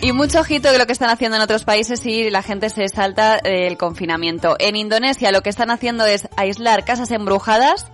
Y 0.00 0.12
mucho 0.12 0.40
ojito 0.40 0.70
de 0.70 0.78
lo 0.78 0.86
que 0.86 0.92
están 0.92 1.10
haciendo 1.10 1.36
en 1.36 1.42
otros 1.42 1.64
países 1.64 2.04
y 2.06 2.30
la 2.30 2.42
gente 2.42 2.70
se 2.70 2.88
salta 2.88 3.36
el 3.38 3.76
confinamiento. 3.76 4.56
En 4.58 4.76
Indonesia 4.76 5.32
lo 5.32 5.42
que 5.42 5.50
están 5.50 5.70
haciendo 5.70 6.06
es 6.06 6.28
aislar 6.36 6.84
casas 6.84 7.10
embrujadas. 7.10 7.90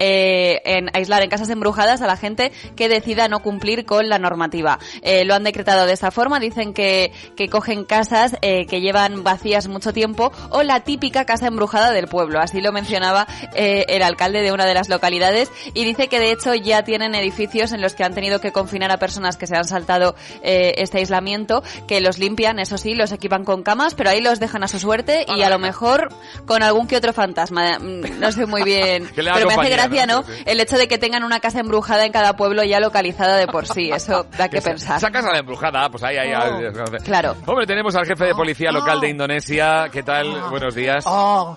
Eh, 0.00 0.60
en 0.64 0.88
aislar 0.94 1.22
en 1.22 1.30
casas 1.30 1.48
embrujadas 1.50 2.02
a 2.02 2.06
la 2.06 2.16
gente 2.16 2.50
que 2.74 2.88
decida 2.88 3.28
no 3.28 3.40
cumplir 3.40 3.84
con 3.86 4.08
la 4.08 4.18
normativa. 4.18 4.78
Eh, 5.02 5.24
lo 5.24 5.34
han 5.34 5.44
decretado 5.44 5.86
de 5.86 5.92
esta 5.92 6.10
forma, 6.10 6.40
dicen 6.40 6.74
que, 6.74 7.12
que 7.36 7.48
cogen 7.48 7.84
casas 7.84 8.36
eh, 8.42 8.66
que 8.66 8.80
llevan 8.80 9.22
vacías 9.22 9.68
mucho 9.68 9.92
tiempo 9.92 10.32
o 10.50 10.62
la 10.62 10.80
típica 10.80 11.24
casa 11.24 11.46
embrujada 11.46 11.92
del 11.92 12.08
pueblo, 12.08 12.40
así 12.40 12.60
lo 12.60 12.72
mencionaba 12.72 13.26
eh, 13.54 13.84
el 13.88 14.02
alcalde 14.02 14.42
de 14.42 14.52
una 14.52 14.66
de 14.66 14.74
las 14.74 14.88
localidades 14.88 15.50
y 15.74 15.84
dice 15.84 16.08
que 16.08 16.18
de 16.18 16.32
hecho 16.32 16.54
ya 16.54 16.82
tienen 16.82 17.14
edificios 17.14 17.72
en 17.72 17.80
los 17.80 17.94
que 17.94 18.04
han 18.04 18.14
tenido 18.14 18.40
que 18.40 18.52
confinar 18.52 18.90
a 18.90 18.98
personas 18.98 19.36
que 19.36 19.46
se 19.46 19.56
han 19.56 19.64
saltado 19.64 20.14
eh, 20.42 20.74
este 20.78 20.98
aislamiento, 20.98 21.62
que 21.86 22.00
los 22.00 22.18
limpian, 22.18 22.58
eso 22.58 22.78
sí, 22.78 22.94
los 22.94 23.12
equipan 23.12 23.44
con 23.44 23.62
camas, 23.62 23.94
pero 23.94 24.10
ahí 24.10 24.20
los 24.20 24.40
dejan 24.40 24.64
a 24.64 24.68
su 24.68 24.78
suerte 24.78 25.26
y 25.36 25.42
a 25.42 25.50
lo 25.50 25.58
mejor 25.58 26.08
con 26.46 26.62
algún 26.62 26.86
que 26.86 26.96
otro 26.96 27.12
fantasma. 27.12 27.78
Mm, 27.78 28.20
No 28.20 28.32
sé 28.32 28.46
muy 28.46 28.62
bien, 28.62 29.08
pero 29.14 29.32
me 29.34 29.54
hace 29.54 29.54
compañía, 29.54 29.89
gracia, 29.90 30.06
¿no? 30.06 30.24
El 30.46 30.60
hecho 30.60 30.76
de 30.78 30.88
que 30.88 30.98
tengan 30.98 31.24
una 31.24 31.40
casa 31.40 31.60
embrujada 31.60 32.04
en 32.06 32.12
cada 32.12 32.36
pueblo 32.36 32.62
ya 32.64 32.80
localizada 32.80 33.36
de 33.36 33.46
por 33.46 33.66
sí, 33.66 33.90
eso 33.92 34.26
da 34.38 34.48
que 34.48 34.58
Esa- 34.58 34.70
pensar. 34.70 34.96
Esa 34.98 35.10
casa 35.10 35.32
de 35.32 35.38
embrujada, 35.38 35.88
pues 35.90 36.02
ahí, 36.02 36.16
ahí. 36.16 36.32
ahí, 36.32 36.64
Claro. 37.04 37.36
Hombre, 37.46 37.66
tenemos 37.66 37.94
al 37.96 38.06
jefe 38.06 38.26
de 38.26 38.34
policía 38.34 38.70
local 38.72 39.00
de 39.00 39.08
Indonesia. 39.08 39.88
¿Qué 39.90 40.02
tal? 40.02 40.40
Buenos 40.50 40.74
días. 40.74 41.04
Oh, 41.06 41.56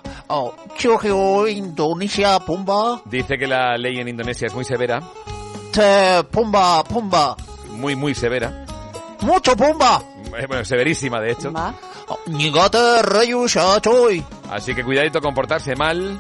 Indonesia, 1.48 2.40
Pumba. 2.40 3.02
Dice 3.06 3.38
que 3.38 3.48
la 3.48 3.78
ley 3.78 4.00
en 4.00 4.08
Indonesia 4.08 4.48
es 4.48 4.54
muy 4.54 4.66
severa. 4.66 5.02
Te, 5.72 6.24
Pumba, 6.32 6.84
Pumba. 6.84 7.36
Muy, 7.70 7.96
muy 7.96 8.14
severa. 8.16 8.66
Mucho 9.22 9.56
Pumba. 9.56 10.02
Eh, 10.38 10.46
Bueno, 10.48 10.64
severísima, 10.66 11.20
de 11.20 11.32
hecho. 11.32 11.52
Así 14.52 14.76
que 14.76 14.84
cuidadito 14.84 15.22
con 15.22 15.34
portarse 15.34 15.76
mal. 15.76 16.20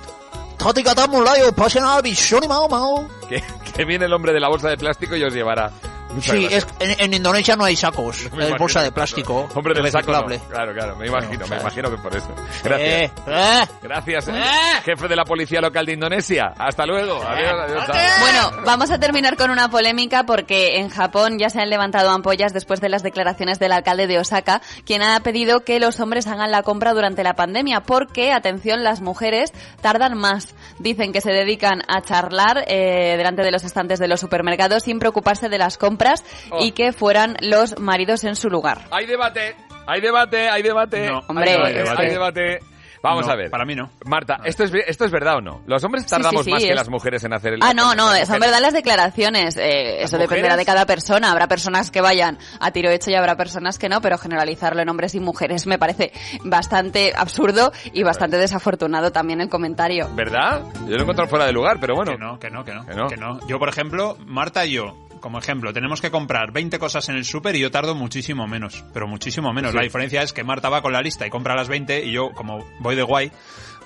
Tati 0.58 0.84
Gata 0.84 1.08
Mulayo, 1.08 1.52
Pasena 1.52 2.02
Visioni 2.02 2.48
Mao 2.48 2.68
Mao. 2.70 3.08
Que, 3.28 3.44
que 3.76 3.86
viene 3.86 4.06
el 4.06 4.14
hombre 4.14 4.34
de 4.34 4.40
la 4.40 4.48
bolsa 4.50 4.70
de 4.70 4.78
plástico 4.78 5.16
y 5.16 5.24
os 5.24 5.34
llevará. 5.34 5.72
Muchas 6.14 6.36
Sí, 6.36 6.48
es, 6.50 6.68
en, 6.80 7.00
en 7.00 7.14
Indonesia 7.14 7.56
no 7.56 7.64
hay 7.66 7.76
sacos. 7.76 8.32
Me 8.34 8.46
Es 8.46 8.58
bolsa 8.58 8.82
de 8.82 8.88
claro. 8.88 8.96
plástico. 8.96 9.50
Hombre 9.54 9.74
del 9.74 9.92
saco, 9.92 10.12
no. 10.12 10.22
reciclable. 10.28 10.50
Claro, 10.50 10.74
claro, 10.74 10.96
me 10.96 11.08
imagino, 11.08 11.48
me 11.48 11.58
imagino 11.58 11.90
que 11.90 11.98
por 11.98 12.16
eso. 12.16 12.34
Gracias. 12.64 12.90
Eh, 12.90 13.12
eh. 13.28 13.66
Gracias, 13.82 14.28
eh. 14.28 14.44
jefe 14.84 15.08
de 15.08 15.16
la 15.16 15.24
policía 15.24 15.62
local 15.62 15.86
de 15.86 15.94
Indonesia. 15.94 16.54
Hasta 16.58 16.86
luego. 16.86 17.22
Adiós, 17.24 17.54
adiós. 17.64 17.86
chao. 17.88 17.96
Bueno, 18.20 18.64
vamos 18.66 18.92
a 18.92 19.00
terminar 19.00 19.38
con 19.38 19.50
una 19.50 19.70
polémica 19.70 20.24
porque 20.24 20.78
en 20.80 20.90
Japón 20.90 21.40
ya 21.40 21.50
se 21.50 21.62
han 21.62 21.70
levantado 21.70 22.10
ampollas 22.10 22.54
después 22.54 22.80
de 22.82 22.90
las 22.90 23.04
declaraciones 23.04 23.60
del 23.60 23.72
alcalde 23.72 24.08
de 24.08 24.20
Osaka, 24.20 24.62
quien 24.86 25.02
ha 25.02 25.20
pedido 25.22 25.64
que 25.64 25.80
los 25.80 26.00
hombres 26.00 26.28
hagan 26.28 26.52
la 26.52 26.64
compra 26.64 26.94
durante 26.94 27.24
la 27.24 27.34
pandemia 27.34 27.82
porque, 27.82 28.32
atención, 28.32 28.84
las 28.84 29.02
mujeres 29.02 29.52
tardan 29.82 30.18
más. 30.18 30.54
Dicen 30.80 31.12
que 31.12 31.22
se 31.22 31.32
dedican 31.32 31.82
a 31.88 32.02
charlar 32.02 32.66
eh, 32.68 33.16
delante 33.18 33.42
de 33.42 33.52
los 33.52 33.64
estantes 33.64 34.00
de 34.00 34.08
los 34.08 34.20
supermercados 34.20 34.84
sin 34.84 35.00
preocuparse 35.00 35.50
de 35.50 35.58
las 35.58 35.78
compras 35.78 36.03
Oh. 36.52 36.64
y 36.64 36.72
que 36.72 36.92
fueran 36.94 37.36
los 37.42 37.80
maridos 37.80 38.24
en 38.24 38.36
su 38.36 38.50
lugar. 38.50 38.80
Hay 38.92 39.06
debate, 39.06 39.56
hay 39.88 40.02
debate, 40.02 40.50
hay 40.50 40.62
debate. 40.62 41.08
No, 41.10 41.20
Hombre, 41.28 41.52
hay 41.52 41.74
debate. 41.74 42.02
hay 42.04 42.10
debate. 42.10 42.60
Vamos 43.02 43.26
No, 43.28 43.34
a 43.34 43.36
ver. 43.36 43.50
para 43.52 43.66
mí 43.66 43.76
no. 43.76 43.90
Marta, 44.06 44.40
¿esto 44.46 44.64
es, 44.64 44.72
¿esto 44.88 45.04
es 45.04 45.12
verdad 45.12 45.36
o 45.36 45.42
no? 45.42 45.62
¿Los 45.68 45.84
hombres 45.84 46.06
tardamos 46.06 46.46
sí, 46.46 46.46
sí, 46.46 46.52
más 46.52 46.64
que 46.64 46.74
las 46.74 46.88
mujeres 46.88 47.22
en 47.26 47.34
hacer 47.34 47.56
el... 47.56 47.60
Ah, 47.62 47.74
no, 47.74 47.94
no, 47.96 48.16
son 48.26 48.40
verdad 48.40 48.62
las 48.62 48.72
declaraciones. 48.72 49.58
Eh, 49.58 49.98
¿Las 50.00 50.06
eso 50.06 50.18
dependerá 50.18 50.56
de 50.56 50.64
cada 50.64 50.86
persona. 50.86 51.30
Habrá 51.30 51.50
personas 51.50 51.92
que 51.92 52.00
vayan 52.00 52.38
a 52.62 52.72
tiro 52.72 52.90
hecho 52.92 53.12
y 53.12 53.16
habrá 53.16 53.36
personas 53.36 53.78
que 53.78 53.90
no, 53.90 54.00
pero 54.00 54.18
generalizarlo 54.18 54.82
en 54.82 54.88
hombres 54.88 55.16
y 55.16 55.20
mujeres 55.20 55.68
me 55.68 55.78
parece 55.78 56.14
bastante 56.46 57.12
absurdo 57.14 57.74
y 57.92 58.04
bastante 58.04 58.38
desafortunado 58.38 59.12
también 59.12 59.42
el 59.42 59.50
comentario. 59.50 60.08
¿Verdad? 60.16 60.62
Yo 60.88 60.92
lo 60.92 61.00
he 61.00 61.02
encontrado 61.02 61.30
fuera 61.30 61.46
de 61.46 61.52
lugar, 61.52 61.80
pero 61.82 61.96
bueno. 61.96 62.14
Que 62.14 62.18
no, 62.18 62.40
que 62.40 62.50
no, 62.50 62.64
que 62.64 62.74
no, 62.74 62.86
Que 62.86 62.94
no. 62.96 63.08
que 63.08 63.18
no. 63.18 63.48
Yo, 63.48 63.60
por 63.60 63.68
ejemplo, 63.68 64.16
Marta 64.26 64.66
y 64.66 64.72
yo, 64.76 64.96
como 65.24 65.40
ejemplo, 65.40 65.72
tenemos 65.72 66.02
que 66.02 66.12
comprar 66.12 66.52
20 66.52 66.78
cosas 66.78 67.08
en 67.08 67.16
el 67.16 67.24
súper 67.24 67.56
y 67.56 67.62
yo 67.62 67.72
tardo 67.72 67.96
muchísimo 67.96 68.46
menos, 68.46 68.84
pero 68.92 69.08
muchísimo 69.08 69.54
menos. 69.54 69.72
Sí. 69.72 69.78
La 69.78 69.84
diferencia 69.84 70.22
es 70.22 70.34
que 70.34 70.44
Marta 70.44 70.68
va 70.68 70.82
con 70.82 70.92
la 70.92 71.02
lista 71.02 71.26
y 71.26 71.30
compra 71.30 71.56
las 71.56 71.70
20 71.70 72.04
y 72.04 72.12
yo, 72.12 72.32
como 72.34 72.66
voy 72.80 72.98
de 72.98 73.04
guay, 73.04 73.32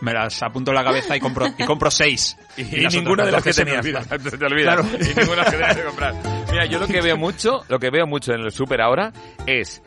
me 0.01 0.13
las 0.13 0.41
apunto 0.41 0.71
en 0.71 0.75
la 0.77 0.83
cabeza 0.83 1.15
y 1.15 1.19
compro 1.19 1.45
y 1.55 1.63
compro 1.63 1.91
6. 1.91 2.37
Y, 2.57 2.87
ninguna 2.87 3.23
de 3.23 3.31
las 3.33 3.43
que. 3.43 3.53
Se 3.53 3.63
te 3.63 3.71
olvida. 3.71 4.03
Claro. 4.63 4.83
Y 4.99 5.19
ninguna 5.19 5.45
que 5.45 5.51
tenías 5.51 5.77
que 5.77 5.83
comprar. 5.83 6.15
Mira, 6.49 6.65
yo 6.65 6.79
lo 6.79 6.87
que 6.87 7.01
veo 7.01 7.17
mucho, 7.17 7.63
lo 7.69 7.77
que 7.77 7.91
veo 7.91 8.07
mucho 8.07 8.33
en 8.33 8.41
el 8.41 8.51
súper 8.51 8.81
ahora 8.81 9.13
es 9.45 9.83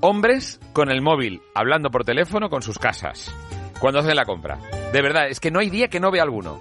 hombres 0.00 0.58
con 0.72 0.90
el 0.90 1.02
móvil 1.02 1.40
hablando 1.54 1.90
por 1.90 2.04
teléfono 2.04 2.50
con 2.50 2.62
sus 2.62 2.80
casas 2.80 3.32
cuando 3.78 4.00
hacen 4.00 4.16
la 4.16 4.24
compra. 4.24 4.58
De 4.92 5.02
verdad, 5.02 5.28
es 5.28 5.38
que 5.38 5.52
no 5.52 5.60
hay 5.60 5.70
día 5.70 5.86
que 5.86 6.00
no 6.00 6.10
vea 6.10 6.24
alguno. 6.24 6.60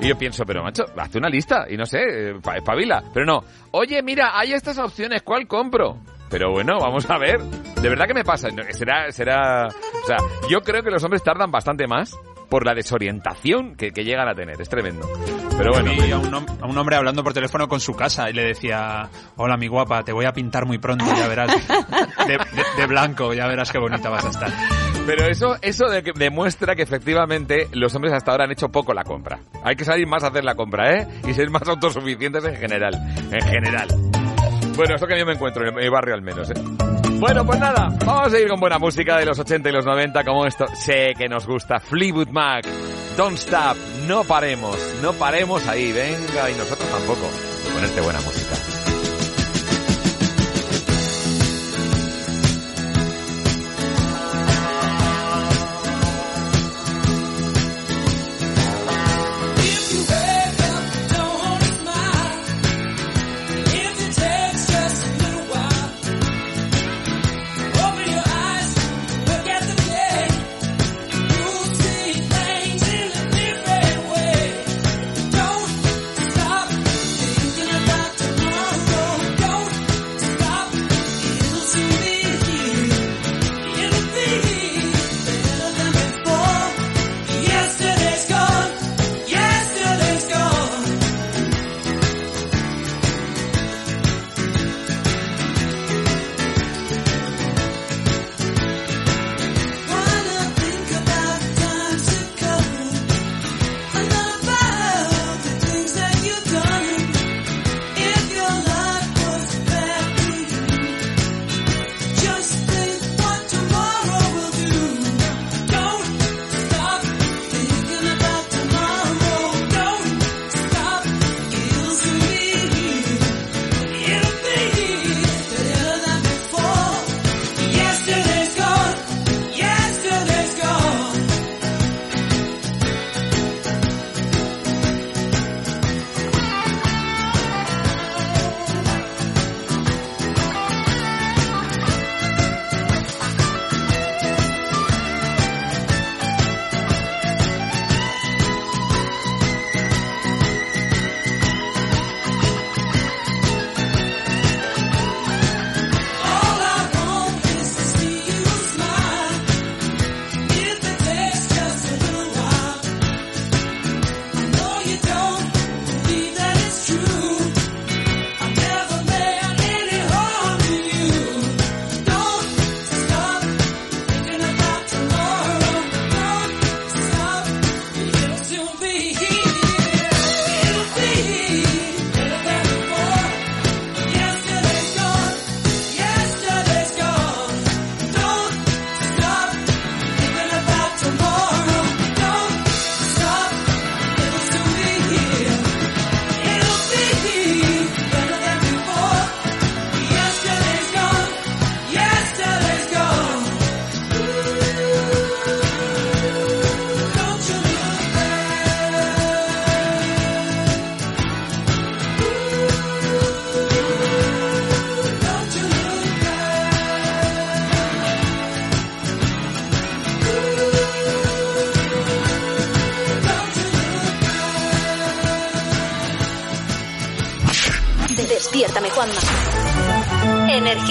Y 0.00 0.08
yo 0.08 0.16
pienso, 0.16 0.44
pero 0.46 0.62
macho, 0.62 0.84
hazte 0.96 1.18
una 1.18 1.28
lista 1.28 1.66
y 1.68 1.76
no 1.76 1.84
sé, 1.84 1.98
eh, 2.02 2.34
pa- 2.42 2.56
espabila. 2.56 3.02
Pero 3.12 3.26
no, 3.26 3.42
oye, 3.72 4.02
mira, 4.02 4.38
hay 4.38 4.52
estas 4.52 4.78
opciones, 4.78 5.22
¿cuál 5.22 5.46
compro? 5.48 5.98
Pero 6.30 6.52
bueno, 6.52 6.78
vamos 6.78 7.08
a 7.10 7.18
ver. 7.18 7.40
De 7.40 7.88
verdad 7.88 8.06
que 8.06 8.14
me 8.14 8.22
pasa. 8.24 8.48
Será, 8.72 9.10
será, 9.10 9.66
o 9.66 10.06
sea, 10.06 10.18
yo 10.48 10.60
creo 10.60 10.82
que 10.82 10.90
los 10.90 11.02
hombres 11.02 11.22
tardan 11.22 11.50
bastante 11.50 11.86
más 11.86 12.14
por 12.50 12.64
la 12.66 12.74
desorientación 12.74 13.74
que, 13.76 13.90
que 13.92 14.04
llegan 14.04 14.28
a 14.28 14.34
tener. 14.34 14.60
Es 14.60 14.68
tremendo. 14.68 15.08
Pero 15.56 15.72
bueno. 15.72 15.90
Vi 15.90 16.12
a 16.12 16.18
un, 16.18 16.78
hombre 16.78 16.96
hablando 16.96 17.24
por 17.24 17.32
teléfono 17.32 17.66
con 17.66 17.80
su 17.80 17.94
casa 17.94 18.28
y 18.30 18.34
le 18.34 18.44
decía, 18.44 19.08
hola 19.36 19.56
mi 19.56 19.68
guapa, 19.68 20.02
te 20.04 20.12
voy 20.12 20.26
a 20.26 20.32
pintar 20.32 20.66
muy 20.66 20.78
pronto, 20.78 21.04
ya 21.16 21.28
verás. 21.28 21.50
De 22.76 22.86
blanco, 22.86 23.32
ya 23.32 23.46
verás 23.46 23.72
qué 23.72 23.78
bonita 23.78 24.08
vas 24.10 24.24
a 24.26 24.28
estar. 24.28 24.50
Pero 25.08 25.26
eso, 25.26 25.56
eso 25.62 25.86
demuestra 26.16 26.74
que 26.74 26.82
efectivamente 26.82 27.66
los 27.72 27.94
hombres 27.94 28.12
hasta 28.12 28.30
ahora 28.30 28.44
han 28.44 28.52
hecho 28.52 28.68
poco 28.68 28.92
la 28.92 29.04
compra. 29.04 29.38
Hay 29.64 29.74
que 29.74 29.82
salir 29.82 30.06
más 30.06 30.22
a 30.22 30.26
hacer 30.26 30.44
la 30.44 30.54
compra, 30.54 30.98
¿eh? 30.98 31.08
Y 31.26 31.32
ser 31.32 31.48
más 31.48 31.66
autosuficientes 31.66 32.44
en 32.44 32.56
general. 32.56 32.92
En 33.32 33.40
general. 33.40 33.88
Bueno, 34.76 34.96
esto 34.96 35.06
que 35.06 35.18
yo 35.18 35.24
me 35.24 35.32
encuentro 35.32 35.66
en 35.66 35.74
mi 35.76 35.88
barrio 35.88 36.12
al 36.12 36.20
menos, 36.20 36.50
¿eh? 36.50 36.60
Bueno, 37.12 37.42
pues 37.46 37.58
nada, 37.58 37.88
vamos 38.04 38.26
a 38.26 38.30
seguir 38.30 38.48
con 38.48 38.60
buena 38.60 38.78
música 38.78 39.16
de 39.16 39.24
los 39.24 39.38
80 39.38 39.70
y 39.70 39.72
los 39.72 39.86
90 39.86 40.24
como 40.24 40.44
esto. 40.44 40.66
Sé 40.74 41.14
que 41.16 41.26
nos 41.26 41.46
gusta. 41.46 41.80
Fleetwood 41.80 42.28
Mac, 42.28 42.66
Don't 43.16 43.38
Stop, 43.38 43.78
no 44.06 44.24
paremos, 44.24 44.76
no 45.00 45.14
paremos 45.14 45.66
ahí, 45.68 45.90
venga, 45.90 46.50
y 46.50 46.54
nosotros 46.54 46.86
tampoco. 46.90 47.30
Ponerte 47.72 48.02
buena 48.02 48.20
música. 48.20 48.57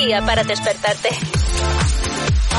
Para 0.08 0.42
despertarte. 0.42 1.10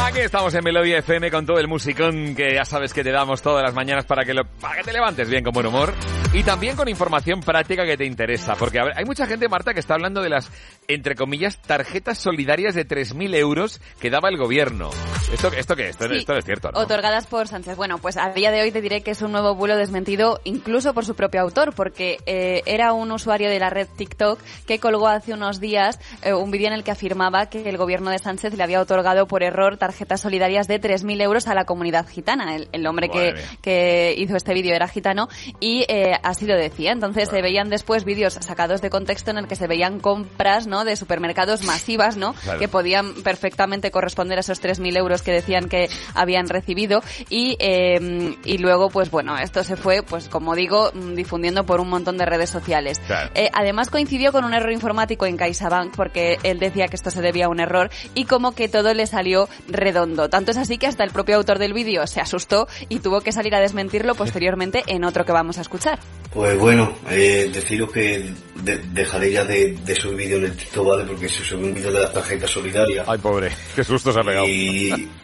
Aquí 0.05 0.19
estamos 0.19 0.55
en 0.55 0.63
Melodía 0.63 0.99
FM 0.99 1.31
con 1.31 1.47
todo 1.47 1.59
el 1.59 1.67
musicón 1.67 2.35
que 2.35 2.55
ya 2.55 2.67
sabes 2.67 2.93
que 2.93 3.03
te 3.03 3.11
damos 3.11 3.41
todas 3.41 3.63
las 3.63 3.73
mañanas 3.75 4.05
para 4.05 4.23
que, 4.27 4.35
lo, 4.35 4.45
que 4.45 4.83
te 4.85 4.93
levantes 4.93 5.31
bien 5.31 5.43
con 5.43 5.55
buen 5.55 5.65
humor 5.65 5.95
y 6.35 6.43
también 6.43 6.77
con 6.77 6.89
información 6.89 7.41
práctica 7.41 7.87
que 7.87 7.97
te 7.97 8.05
interesa. 8.05 8.55
Porque 8.55 8.81
hay 8.81 9.05
mucha 9.07 9.27
gente, 9.27 9.49
Marta, 9.49 9.73
que 9.73 9.81
está 9.81 9.95
hablando 9.95 10.21
de 10.21 10.29
las, 10.29 10.51
entre 10.89 11.15
comillas, 11.15 11.59
tarjetas 11.59 12.19
solidarias 12.19 12.75
de 12.75 12.89
3.000 12.89 13.35
euros 13.37 13.81
que 14.01 14.09
daba 14.09 14.31
el 14.31 14.39
gobierno. 14.39 14.89
¿Esto, 15.31 15.49
esto 15.53 15.77
qué 15.77 15.85
es? 15.85 15.91
Esto, 15.91 16.09
Sí. 16.09 16.17
esto 16.17 16.33
no 16.33 16.39
es 16.39 16.45
cierto, 16.47 16.73
¿no? 16.73 16.81
Otorgadas 16.81 17.27
por 17.27 17.47
Sánchez. 17.47 17.77
Bueno, 17.77 17.99
pues 17.99 18.17
a 18.17 18.31
día 18.31 18.51
de 18.51 18.63
hoy 18.63 18.73
te 18.73 18.81
diré 18.81 19.03
que 19.03 19.11
es 19.11 19.21
un 19.21 19.31
nuevo 19.33 19.55
bulo 19.55 19.77
desmentido 19.77 20.41
incluso 20.45 20.95
por 20.95 21.05
su 21.05 21.15
propio 21.15 21.43
autor, 21.43 21.75
porque 21.75 22.17
eh, 22.25 22.63
era 22.65 22.95
un 22.95 23.13
usuario 23.13 23.51
de 23.51 23.59
la 23.59 23.69
red 23.69 23.87
TikTok 23.99 24.41
que 24.67 24.79
colgó 24.81 25.09
hace 25.09 25.35
unos 25.35 25.61
días 25.61 26.01
eh, 26.23 26.33
un 26.33 26.51
vídeo 26.51 26.69
en 26.69 26.73
el 26.73 26.85
que 26.85 26.91
afirmaba 26.91 27.51
que 27.51 27.69
el 27.69 27.77
gobierno 27.77 28.11
de 28.11 28.19
Sánchez 28.19 28.55
le 28.55 28.63
había 28.63 28.81
otorgado 28.81 29.27
por 29.27 29.43
error 29.43 29.77
tarjetas 29.77 30.23
solidarias 30.23 30.69
de 30.69 30.81
3.000 30.81 31.21
euros 31.21 31.49
a 31.49 31.55
la 31.55 31.67
comunidad 31.67 32.09
gitana. 32.09 32.57
El, 32.57 32.71
el 32.73 32.87
hombre 32.87 33.11
que, 33.11 33.35
que 33.61 34.15
hizo 34.17 34.37
este 34.37 34.55
vídeo 34.55 34.75
era 34.75 34.89
gitano 34.89 35.29
y 35.61 35.85
eh, 35.89 36.15
así 36.23 36.47
lo 36.47 36.57
decía. 36.57 36.93
Entonces 36.93 37.29
se 37.29 37.43
veían 37.43 37.69
después 37.69 38.05
vídeos 38.05 38.33
sacados 38.41 38.81
de 38.81 38.89
contexto 38.89 39.31
en 39.31 39.37
el 39.37 39.47
que 39.49 39.57
se 39.57 39.67
veían 39.67 40.01
compras 40.01 40.67
¿no? 40.67 40.78
De 40.85 40.97
supermercados 40.97 41.65
masivas 41.65 42.17
¿no? 42.17 42.35
Claro. 42.35 42.59
que 42.59 42.69
podían 42.69 43.15
perfectamente 43.23 43.91
corresponder 43.91 44.39
a 44.39 44.41
esos 44.41 44.63
3.000 44.63 44.97
euros 44.99 45.23
que 45.23 45.33
decían 45.33 45.69
que 45.69 45.89
habían 46.15 46.49
recibido 46.49 47.03
y, 47.29 47.57
eh, 47.61 48.37
y 48.45 48.59
luego 48.59 48.91
pues 48.91 49.11
bueno 49.11 49.37
esto 49.39 49.65
se 49.65 49.77
fue 49.77 50.03
pues 50.03 50.29
como 50.29 50.55
digo 50.55 50.91
mm, 50.95 51.15
difundiendo 51.15 51.65
por 51.65 51.81
un 51.81 51.89
montón 51.89 52.19
de 52.19 52.27
redes 52.27 52.51
sociales 52.51 52.99
Claro. 53.07 53.31
Eh, 53.35 53.51
además 53.53 53.91
coincidió 53.91 54.33
con 54.33 54.45
un 54.45 54.55
error 54.55 54.73
informático 54.73 55.27
en 55.27 55.37
CaixaBank 55.37 55.95
porque 55.95 56.39
él 56.43 56.59
decía 56.59 56.89
que 56.89 56.97
esto 56.97 57.11
se 57.11 57.23
debía 57.23 57.47
a 57.47 57.49
un 57.49 57.61
error 57.61 57.91
y 58.15 58.25
como 58.25 58.53
que 58.53 58.69
todo 58.69 58.93
le 58.95 59.07
salió 59.07 59.49
redondo 59.69 60.29
tanto 60.29 60.51
es 60.51 60.57
así 60.57 60.79
que 60.79 60.87
hasta 60.87 61.05
el 61.05 61.11
propio 61.11 61.37
autor 61.37 61.59
del 61.59 61.73
vídeo 61.73 62.07
se 62.07 62.21
asustó 62.21 62.69
y 62.89 63.01
tuvo 63.01 63.21
que 63.21 63.33
salir 63.33 63.55
a 63.55 63.61
desmentirlo 63.61 64.15
posteriormente 64.15 64.83
en 64.87 65.05
otro 65.05 65.25
que 65.25 65.33
vamos 65.33 65.59
a 65.59 65.63
escuchar 65.63 65.99
Pues 66.33 66.59
bueno, 66.59 66.93
eh, 67.11 67.51
deciros 67.53 67.91
que 67.91 68.33
de- 68.63 68.79
dejaré 68.93 69.33
ya 69.33 69.45
de, 69.45 69.73
de 69.85 69.95
subir 69.95 70.17
vídeos 70.19 70.39
en 70.41 70.45
el 70.47 70.57
TikTok, 70.57 70.87
¿vale? 70.87 71.05
Porque 71.05 71.29
se 71.29 71.43
sube 71.43 71.65
un 71.65 71.75
vídeo 71.75 71.93
de 71.93 72.01
las 72.01 72.13
tarjetas 72.13 72.51
solidarias. 72.51 73.07
Ay, 73.09 73.19
pobre, 73.19 73.51
qué 73.75 73.83
susto 73.85 74.13
se 74.13 74.21
ha 74.21 74.25
pegado. 74.25 74.47
Y, 74.47 75.09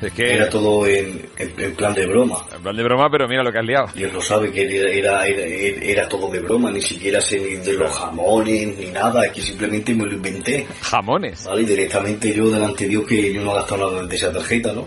Es 0.00 0.12
que... 0.12 0.32
Era 0.32 0.48
todo 0.48 0.86
en, 0.86 1.28
en- 1.38 1.54
en 1.58 1.74
plan 1.74 1.92
de 1.92 2.06
broma. 2.06 2.36
En 2.54 2.62
plan 2.62 2.76
de 2.76 2.84
broma, 2.84 3.08
pero 3.10 3.26
mira 3.26 3.42
lo 3.42 3.50
que 3.50 3.58
has 3.58 3.64
liado. 3.64 3.86
Dios 3.96 4.12
lo 4.12 4.20
sabe 4.22 4.52
que 4.52 4.62
era, 4.62 4.88
era, 4.92 5.26
era, 5.26 5.82
era 5.84 6.08
todo 6.08 6.30
de 6.30 6.38
broma, 6.38 6.70
ni 6.70 6.80
siquiera 6.80 7.20
sé 7.20 7.40
ni 7.40 7.56
de 7.56 7.72
los 7.72 7.92
jamones 7.92 8.78
ni 8.78 8.86
nada, 8.92 9.26
es 9.26 9.32
que 9.32 9.40
simplemente 9.42 9.92
me 9.96 10.04
lo 10.06 10.12
inventé. 10.14 10.68
¿Jamones? 10.82 11.44
¿Vale? 11.46 11.62
Y 11.62 11.64
directamente 11.64 12.32
yo 12.32 12.48
delante 12.48 12.84
de 12.84 12.90
Dios 12.90 13.04
que 13.08 13.32
yo 13.34 13.42
no 13.42 13.50
he 13.50 13.54
gastado 13.56 13.90
nada 13.90 14.06
de 14.06 14.14
esa 14.14 14.32
tarjeta, 14.32 14.72
¿no? 14.72 14.86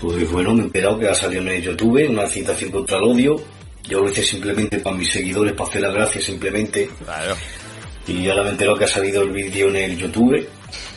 Pues 0.00 0.30
bueno, 0.30 0.54
me 0.54 0.60
he 0.62 0.64
enterado 0.66 0.96
que 0.96 1.08
ha 1.08 1.14
salido 1.16 1.42
en 1.42 1.48
el 1.48 1.62
YouTube 1.62 2.08
una 2.08 2.26
citación 2.28 2.70
contra 2.70 2.98
el 2.98 3.02
odio. 3.02 3.36
Yo 3.88 4.00
lo 4.00 4.10
hice 4.10 4.22
simplemente 4.22 4.78
para 4.80 4.96
mis 4.96 5.10
seguidores, 5.10 5.52
para 5.54 5.70
hacer 5.70 5.80
la 5.82 5.90
gracia 5.90 6.20
simplemente. 6.20 6.90
Claro. 7.04 7.34
Y 8.06 8.28
ahora 8.28 8.42
me 8.42 8.48
he 8.48 8.52
enterado 8.52 8.76
que 8.78 8.84
ha 8.84 8.88
salido 8.88 9.22
el 9.22 9.30
vídeo 9.30 9.68
en 9.68 9.76
el 9.76 9.96
YouTube. 9.98 10.46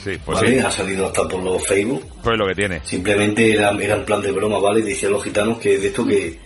Sí, 0.03 0.11
pues 0.25 0.39
¿vale? 0.39 0.53
sí. 0.53 0.59
Ha 0.59 0.71
salido 0.71 1.07
hasta 1.07 1.27
por 1.27 1.41
los 1.43 1.65
Facebook. 1.65 2.05
Pues 2.23 2.37
lo 2.37 2.47
que 2.47 2.55
tiene. 2.55 2.81
Simplemente 2.83 3.51
era, 3.53 3.71
era 3.71 3.95
en 3.95 4.05
plan 4.05 4.21
de 4.21 4.31
broma, 4.31 4.59
¿vale? 4.59 4.81
Decían 4.81 5.11
los 5.13 5.23
gitanos 5.23 5.57
que 5.59 5.77
de 5.77 5.87
esto 5.87 6.05
que, 6.05 6.37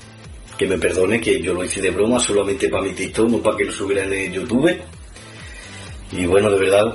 que 0.58 0.68
me 0.68 0.78
perdone, 0.78 1.20
que 1.22 1.41
yo 1.41 1.54
lo 1.54 1.64
hice 1.64 1.82
de 1.82 1.91
broma 1.91 2.20
solamente 2.20 2.70
para 2.70 2.84
mi 2.84 2.91
TikTok, 2.93 3.30
no 3.30 3.38
para 3.39 3.58
que 3.58 3.66
lo 3.66 3.72
subiera 3.72 4.04
en 4.04 4.14
el 4.14 4.32
YouTube. 4.34 4.76
Y 6.12 6.26
bueno, 6.26 6.50
de 6.50 6.60
verdad, 6.60 6.93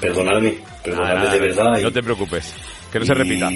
perdonadme, 0.00 0.58
perdonadme 0.84 1.30
de 1.30 1.38
verdad. 1.40 1.80
No 1.80 1.88
y- 1.88 1.92
te 1.92 2.02
preocupes. 2.02 2.54
Que 2.92 2.98
no 3.00 3.04
se 3.04 3.12
y 3.12 3.14
repita. 3.14 3.50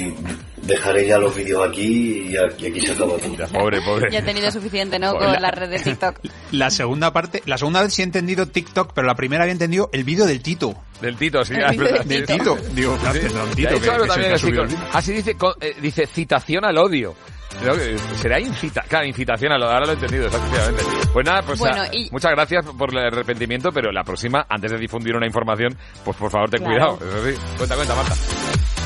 Dejaré 0.62 1.06
ya 1.08 1.18
los 1.18 1.34
vídeos 1.34 1.66
aquí 1.68 2.28
y, 2.30 2.36
a- 2.36 2.44
aquí 2.44 2.80
se 2.80 2.92
acaba 2.92 3.16
todo. 3.18 3.46
Pobre, 3.52 3.80
pobre. 3.82 4.12
Ya 4.12 4.20
he 4.20 4.22
tenido 4.22 4.50
suficiente, 4.50 4.98
¿no? 4.98 5.12
Joder, 5.12 5.24
Con 5.24 5.32
la- 5.32 5.40
la 5.40 5.50
red 5.50 5.70
de 5.70 5.78
TikTok. 5.82 6.20
La 6.52 6.70
segunda 6.70 7.12
parte, 7.12 7.42
la 7.46 7.58
segunda 7.58 7.82
vez 7.82 7.92
sí 7.94 8.02
he 8.02 8.04
entendido 8.04 8.46
TikTok, 8.46 8.92
pero 8.94 9.06
la 9.06 9.14
primera 9.14 9.42
había 9.42 9.52
entendido 9.52 9.88
el 9.92 10.04
vídeo 10.04 10.24
del 10.26 10.40
Tito. 10.42 10.74
Del 11.00 11.16
Tito, 11.16 11.44
sí. 11.44 11.54
Es 11.54 11.76
verdad. 11.76 12.04
del 12.04 12.26
Tito. 12.26 12.56
Digo, 12.74 12.96
claro, 12.98 13.18
Sí. 13.20 13.26
Ya 13.62 13.68
Tito 13.70 13.80
que, 13.80 14.06
también 14.08 14.32
así. 14.34 14.52
Así 14.92 15.12
dice, 15.12 15.34
con- 15.36 15.54
eh, 15.60 15.74
dice 15.80 16.06
citación 16.06 16.64
al 16.64 16.78
odio. 16.78 17.14
Creo 17.60 17.74
que 17.74 17.98
Será 18.16 18.40
incita, 18.40 18.82
claro, 18.88 19.04
incitación 19.06 19.52
al 19.52 19.62
odio. 19.62 19.72
Ahora 19.72 19.86
lo 19.86 19.92
he 19.92 19.94
entendido, 19.94 20.26
efectivamente. 20.28 20.82
Pues 21.12 21.26
nada, 21.26 21.42
pues 21.42 21.58
Bueno, 21.58 21.82
ah, 21.82 21.88
y- 21.92 22.08
muchas 22.10 22.30
gracias 22.30 22.64
por 22.78 22.90
el 22.92 22.98
arrepentimiento, 22.98 23.70
pero 23.72 23.90
la 23.92 24.04
próxima, 24.04 24.46
antes 24.48 24.70
de 24.70 24.78
difundir 24.78 25.14
una 25.16 25.26
información, 25.26 25.76
pues 26.04 26.16
por 26.16 26.30
favor 26.30 26.48
ten 26.48 26.62
Claro. 26.62 26.96
cuidado. 26.98 27.18
Eso 27.18 27.30
sí. 27.30 27.56
Cuenta, 27.58 27.74
cuenta, 27.74 27.94
Marta. 27.94 28.14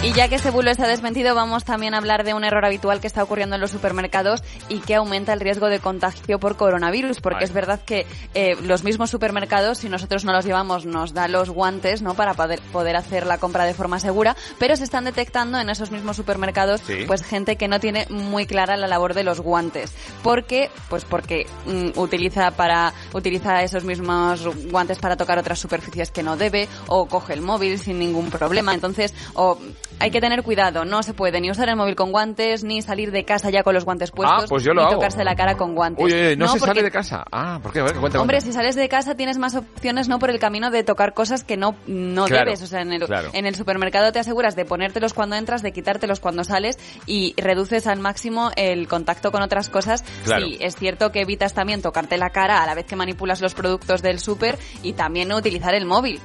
Y 0.03 0.13
ya 0.13 0.29
que 0.29 0.37
este 0.37 0.51
bulo 0.51 0.71
está 0.71 0.87
desmentido, 0.87 1.35
vamos 1.35 1.65
también 1.65 1.93
a 1.95 1.99
hablar 1.99 2.23
de 2.23 2.33
un 2.33 2.45
error 2.45 2.65
habitual 2.65 3.01
que 3.01 3.09
está 3.09 3.25
ocurriendo 3.25 3.57
en 3.57 3.61
los 3.61 3.73
supermercados 3.73 4.41
y 4.69 4.79
que 4.79 4.95
aumenta 4.95 5.33
el 5.33 5.41
riesgo 5.41 5.67
de 5.69 5.81
contagio 5.81 6.39
por 6.39 6.57
coronavirus, 6.57 7.21
porque 7.21 7.43
es 7.43 7.53
verdad 7.53 7.81
que 7.85 8.07
eh, 8.35 8.57
los 8.63 8.85
mismos 8.85 9.11
supermercados, 9.11 9.79
si 9.79 9.89
nosotros 9.89 10.25
no 10.25 10.33
los 10.33 10.45
llevamos, 10.45 10.87
nos 10.87 11.13
da 11.13 11.27
los 11.27 11.51
guantes, 11.51 12.03
¿no? 12.03 12.15
Para 12.15 12.35
poder, 12.35 12.61
poder 12.73 12.95
hacer 12.95 13.27
la 13.27 13.39
compra 13.39 13.65
de 13.65 13.75
forma 13.75 13.99
segura, 13.99 14.37
pero 14.61 14.77
se 14.77 14.85
están 14.85 15.07
detectando 15.07 15.59
en 15.59 15.71
esos 15.71 15.91
mismos 15.91 16.15
supermercados, 16.15 16.83
Sí. 16.87 17.05
pues 17.09 17.25
gente 17.25 17.57
que 17.57 17.67
no 17.67 17.81
tiene 17.81 18.07
muy 18.09 18.47
clara 18.47 18.77
la 18.77 18.87
labor 18.87 19.13
de 19.13 19.25
los 19.25 19.41
guantes, 19.41 19.93
porque, 20.23 20.71
pues 20.89 21.05
porque 21.05 21.49
mm, 21.67 21.99
utiliza 21.99 22.53
para 22.53 22.93
utiliza 23.13 23.63
esos 23.65 23.83
mismos 23.83 24.47
guantes 24.71 24.99
para 24.99 25.17
tocar 25.17 25.39
otras 25.39 25.59
superficies 25.59 26.13
que 26.13 26.23
no 26.23 26.37
debe, 26.37 26.69
o 26.87 27.07
coge 27.07 27.33
el 27.33 27.41
móvil 27.41 27.77
sin 27.81 27.99
ningún 27.99 28.31
problema, 28.31 28.73
entonces, 28.73 29.13
o 29.35 29.59
hay 29.99 30.11
que 30.11 30.21
tener 30.21 30.43
cuidado, 30.43 30.85
no 30.85 31.03
se 31.03 31.15
puede 31.15 31.41
ni 31.41 31.51
usar 31.51 31.69
el 31.69 31.77
móvil 31.77 31.97
con 31.97 32.13
guantes, 32.13 32.65
ni 32.65 32.83
salir 32.83 33.11
de 33.11 33.25
casa 33.25 33.51
ya 33.51 33.63
con 33.63 33.75
los 33.75 33.85
guantes 33.85 34.11
puestos, 34.11 34.47
pues 34.49 34.63
yo 34.63 34.73
lo 34.75 34.83
ni 34.83 34.87
hago. 34.89 34.95
tocarse 34.97 35.25
la 35.25 35.35
cara 35.35 35.57
con 35.57 35.75
guantes. 35.75 36.05
Uy, 36.05 36.13
uy, 36.13 36.27
uy, 36.29 36.37
no, 36.37 36.47
se 36.49 36.59
porque- 36.59 36.67
sale 36.67 36.83
de 36.83 36.91
casa. 36.91 37.25
Ah, 37.33 37.59
¿por 37.63 37.73
qué? 37.73 37.81
A 37.81 37.85
ver, 37.85 37.95
cuenta, 37.97 38.21
Hombre, 38.21 38.37
cuenta. 38.37 38.47
si 38.47 38.53
sales 38.53 38.75
de 38.77 38.89
casa 38.89 39.15
tienes 39.17 39.39
más 39.39 39.55
opciones 39.55 40.09
no 40.09 40.19
por 40.19 40.31
el 40.31 40.39
camino 40.39 40.71
de 40.71 40.85
tocar 40.85 41.15
cosas 41.15 41.45
que 41.45 41.57
no, 41.57 41.77
no 41.87 42.27
Claro, 42.27 42.45
debes. 42.45 42.63
O 42.63 42.67
sea, 42.67 42.83
en 42.83 42.93
el, 42.93 43.05
claro. 43.07 43.31
en 43.33 43.47
el 43.47 43.55
supermercado 43.55 44.13
te 44.13 44.19
aseguras 44.19 44.55
de 44.57 44.65
ponértelos 44.65 45.15
cuando 45.15 45.37
entras, 45.37 45.63
de 45.63 45.73
quitártelos 45.73 46.21
cuando 46.21 46.45
sales 46.45 46.79
y 47.07 47.35
reduces 47.39 47.87
al 47.87 47.99
máximo 47.99 48.51
el 48.57 48.89
contacto 48.89 49.33
con 49.33 49.43
otras 49.43 49.69
cosas. 49.69 50.05
Claro. 50.25 50.47
Sí, 50.47 50.59
es 50.61 50.77
cierto 50.77 51.11
que 51.13 51.23
evitas 51.23 51.55
también 51.55 51.81
tocarte 51.83 52.17
la 52.19 52.31
cara 52.31 52.63
a 52.63 52.67
la 52.67 52.75
vez 52.75 52.85
que 52.87 52.97
manipulas 52.97 53.41
los 53.41 53.55
productos 53.55 54.03
del 54.03 54.19
súper 54.21 54.59
y 54.83 54.93
también 54.93 55.29
no 55.29 55.37
utilizar 55.37 55.75
el 55.75 55.87
móvil. 55.87 56.21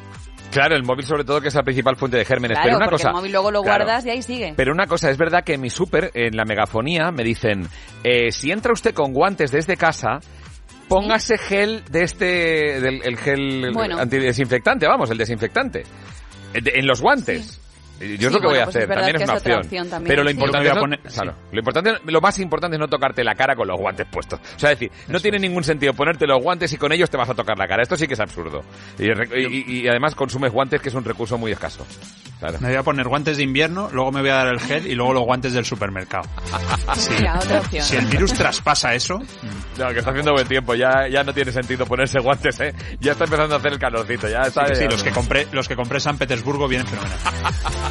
Claro, 0.51 0.75
el 0.75 0.83
móvil 0.83 1.05
sobre 1.05 1.23
todo 1.23 1.39
que 1.41 1.47
es 1.47 1.55
la 1.55 1.63
principal 1.63 1.95
fuente 1.95 2.17
de 2.17 2.25
gérmenes. 2.25 2.57
Claro, 2.57 2.65
pero 2.67 2.77
una 2.77 2.85
porque 2.85 2.97
cosa, 3.03 3.09
el 3.09 3.15
móvil 3.15 3.31
luego 3.31 3.51
lo 3.51 3.61
claro. 3.63 3.85
guardas 3.85 4.05
y 4.05 4.09
ahí 4.09 4.21
sigue. 4.21 4.53
Pero 4.55 4.73
una 4.73 4.85
cosa, 4.85 5.09
es 5.09 5.17
verdad 5.17 5.43
que 5.43 5.53
en 5.53 5.61
mi 5.61 5.69
súper, 5.69 6.11
en 6.13 6.35
la 6.35 6.43
megafonía, 6.45 7.11
me 7.11 7.23
dicen, 7.23 7.67
eh, 8.03 8.31
si 8.31 8.51
entra 8.51 8.73
usted 8.73 8.93
con 8.93 9.13
guantes 9.13 9.51
desde 9.51 9.77
casa, 9.77 10.19
póngase 10.87 11.37
gel 11.37 11.83
de 11.89 12.03
este, 12.03 12.25
del 12.81 13.01
el 13.03 13.17
gel 13.17 13.71
Bueno. 13.73 13.97
antidesinfectante, 13.97 14.87
vamos, 14.87 15.09
el 15.09 15.17
desinfectante. 15.17 15.81
Eh, 16.53 16.61
En 16.75 16.85
los 16.85 17.01
guantes. 17.01 17.59
Yo 18.17 18.27
es 18.27 18.33
lo 18.33 18.39
que 18.41 18.47
voy 18.47 18.57
a 18.59 18.65
pues 18.65 18.75
hacer, 18.75 18.89
es 18.89 18.95
también 18.95 19.15
es 19.15 19.21
una 19.23 19.33
es 19.33 19.39
opción. 19.39 19.59
opción 19.59 19.89
también, 19.89 20.07
Pero 20.09 20.23
lo 20.23 20.31
importante, 20.31 20.67
es 20.69 20.73
no- 20.75 20.81
poner- 20.81 20.99
claro, 21.01 21.33
lo 21.51 21.59
importante, 21.59 21.93
lo 22.05 22.21
más 22.21 22.39
importante 22.39 22.75
es 22.75 22.79
no 22.79 22.87
tocarte 22.87 23.23
la 23.23 23.35
cara 23.35 23.55
con 23.55 23.67
los 23.67 23.79
guantes 23.79 24.07
puestos. 24.11 24.39
O 24.39 24.59
sea, 24.59 24.71
es 24.71 24.79
decir, 24.79 24.91
no 25.07 25.19
tiene 25.19 25.39
ningún 25.39 25.63
sentido 25.63 25.93
ponerte 25.93 26.25
los 26.27 26.41
guantes 26.41 26.71
y 26.73 26.77
con 26.77 26.91
ellos 26.91 27.09
te 27.09 27.17
vas 27.17 27.29
a 27.29 27.33
tocar 27.33 27.57
la 27.57 27.67
cara. 27.67 27.83
Esto 27.83 27.95
sí 27.95 28.07
que 28.07 28.13
es 28.15 28.19
absurdo. 28.19 28.63
Y, 28.97 29.09
re- 29.11 29.41
y- 29.41 29.81
y 29.81 29.87
además 29.87 30.15
consumes 30.15 30.51
guantes, 30.51 30.81
que 30.81 30.89
es 30.89 30.95
un 30.95 31.03
recurso 31.03 31.37
muy 31.37 31.51
escaso. 31.51 31.85
Claro. 32.39 32.57
Me 32.59 32.69
voy 32.69 32.77
a 32.77 32.81
poner 32.83 33.07
guantes 33.07 33.37
de 33.37 33.43
invierno, 33.43 33.89
luego 33.93 34.11
me 34.11 34.21
voy 34.21 34.31
a 34.31 34.35
dar 34.35 34.47
el 34.47 34.59
gel 34.59 34.87
y 34.87 34.95
luego 34.95 35.13
los 35.13 35.23
guantes 35.23 35.53
del 35.53 35.65
supermercado. 35.65 36.27
Sí. 36.95 37.11
Mira, 37.19 37.35
otra 37.39 37.59
opción. 37.59 37.83
Si 37.85 37.95
el 37.95 38.05
virus 38.07 38.33
traspasa 38.33 38.93
eso, 38.95 39.19
No, 39.77 39.87
que 39.89 39.99
está 39.99 40.09
haciendo 40.11 40.33
buen 40.33 40.47
tiempo, 40.47 40.73
ya, 40.75 41.07
ya 41.07 41.23
no 41.23 41.33
tiene 41.33 41.51
sentido 41.51 41.85
ponerse 41.85 42.19
guantes, 42.19 42.59
¿eh? 42.59 42.73
Ya 42.99 43.11
está 43.13 43.23
empezando 43.25 43.55
a 43.55 43.59
hacer 43.59 43.73
el 43.73 43.79
calorcito, 43.79 44.27
ya 44.27 44.41
está... 44.41 44.65
sí, 44.73 44.81
ya- 44.83 44.89
los 44.89 45.03
que 45.03 45.11
compré, 45.11 45.47
los 45.51 45.67
que 45.67 45.75
compré 45.75 45.97
en 45.97 46.01
San 46.01 46.17
Petersburgo 46.17 46.67
vienen 46.67 46.87
fenomenal. 46.87 47.17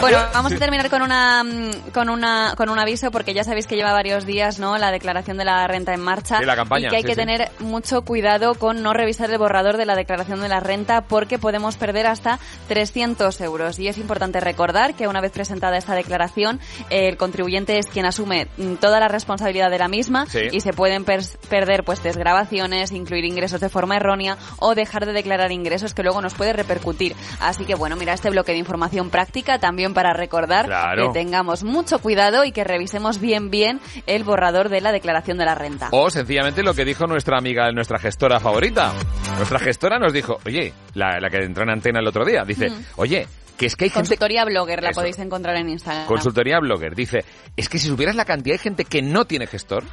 Bueno, 0.00 0.18
vamos 0.32 0.52
a 0.52 0.56
terminar 0.56 0.90
con 0.90 1.02
una 1.02 1.42
mm, 1.42 1.90
con 1.92 2.08
una 2.08 2.54
con 2.56 2.68
un 2.68 2.78
aviso 2.78 3.10
porque 3.10 3.34
ya 3.34 3.42
sabéis 3.42 3.66
que 3.66 3.74
lleva 3.74 3.92
varios 3.92 4.26
días, 4.26 4.60
¿no? 4.60 4.78
La 4.78 4.92
declaración 4.92 5.38
de 5.38 5.44
la 5.44 5.66
renta 5.66 5.92
en 5.92 6.00
marcha 6.00 6.38
Sí, 6.38 6.44
la 6.44 6.54
campaña, 6.54 6.86
y 6.86 6.90
que 6.90 6.96
hay 6.96 7.02
sí, 7.02 7.08
que 7.08 7.14
sí. 7.14 7.20
tener 7.20 7.50
mucho 7.58 8.02
cuidado 8.02 8.54
con 8.54 8.82
no 8.82 8.92
revisar 8.92 9.28
el 9.30 9.38
borrador 9.38 9.76
de 9.76 9.86
la 9.86 9.96
declaración 9.96 10.40
de 10.40 10.48
la 10.48 10.60
renta 10.60 11.00
porque 11.00 11.38
podemos 11.38 11.76
perder 11.76 12.06
hasta 12.06 12.38
300 12.68 13.40
euros 13.40 13.78
y 13.80 13.88
es 13.88 13.98
importante 13.98 14.38
recordar 14.38 14.94
que 14.94 15.08
una 15.08 15.20
vez 15.20 15.32
presentada 15.32 15.76
esta 15.76 15.94
declaración 15.94 16.60
el 16.90 17.16
contribuyente 17.16 17.78
es 17.78 17.86
quien 17.86 18.06
asume 18.06 18.46
mm, 18.56 18.74
toda 18.74 19.00
la 19.00 19.08
responsabilidad 19.08 19.70
de 19.70 19.78
la 19.78 19.88
misma 19.88 20.26
y 20.52 20.60
se 20.60 20.72
pueden 20.72 21.04
perder 21.04 21.82
pues 21.82 22.02
desgrabaciones, 22.04 22.92
incluir 22.92 23.24
ingresos 23.24 23.60
de 23.60 23.68
forma 23.68 23.96
errónea 23.96 24.38
o 24.58 24.76
dejar 24.76 25.06
de 25.06 25.12
declarar 25.12 25.50
ingresos 25.50 25.92
que 25.92 26.04
luego 26.04 26.22
nos 26.22 26.34
puede 26.34 26.52
repercutir. 26.52 27.16
Así 27.40 27.64
que 27.64 27.74
bueno, 27.74 27.96
mira 27.96 28.12
este 28.12 28.30
bloque 28.30 28.52
de 28.52 28.58
información 28.58 28.97
práctica 29.08 29.58
también 29.58 29.94
para 29.94 30.12
recordar 30.12 30.66
Claro. 30.66 31.06
que 31.12 31.18
tengamos 31.20 31.62
mucho 31.64 32.00
cuidado 32.00 32.44
y 32.44 32.52
que 32.52 32.64
revisemos 32.64 33.20
bien 33.20 33.50
bien 33.50 33.80
el 34.06 34.24
borrador 34.24 34.68
de 34.68 34.80
la 34.80 34.92
declaración 34.92 35.38
de 35.38 35.44
la 35.44 35.54
renta. 35.54 35.88
O 35.92 36.10
sencillamente 36.10 36.62
lo 36.62 36.74
que 36.74 36.84
dijo 36.84 37.06
nuestra 37.06 37.38
amiga, 37.38 37.70
nuestra 37.72 37.98
gestora 37.98 38.40
favorita. 38.40 38.92
Nuestra 39.36 39.58
gestora 39.60 39.98
nos 39.98 40.12
dijo, 40.12 40.38
oye, 40.44 40.72
la, 40.94 41.18
la 41.20 41.30
que 41.30 41.38
entró 41.38 41.62
en 41.62 41.70
antena 41.70 42.00
el 42.00 42.06
otro 42.08 42.24
día, 42.24 42.42
dice, 42.44 42.70
Mm. 42.70 42.84
oye, 42.96 43.26
que 43.56 43.66
es 43.66 43.76
que 43.76 43.84
hay 43.84 43.90
gente... 43.90 44.00
Consultoría 44.08 44.44
Blogger 44.44 44.82
la 44.82 44.90
Eso. 44.90 45.00
podéis 45.00 45.18
encontrar 45.18 45.56
en 45.56 45.68
Instagram. 45.68 46.06
Consultoría 46.06 46.58
Blogger 46.60 46.94
dice, 46.94 47.24
es 47.56 47.68
que 47.68 47.78
si 47.78 47.88
supieras 47.88 48.16
la 48.16 48.24
cantidad 48.24 48.54
de 48.54 48.58
gente 48.58 48.84
que 48.84 49.02
no 49.02 49.24
tiene 49.24 49.46
gestor, 49.46 49.84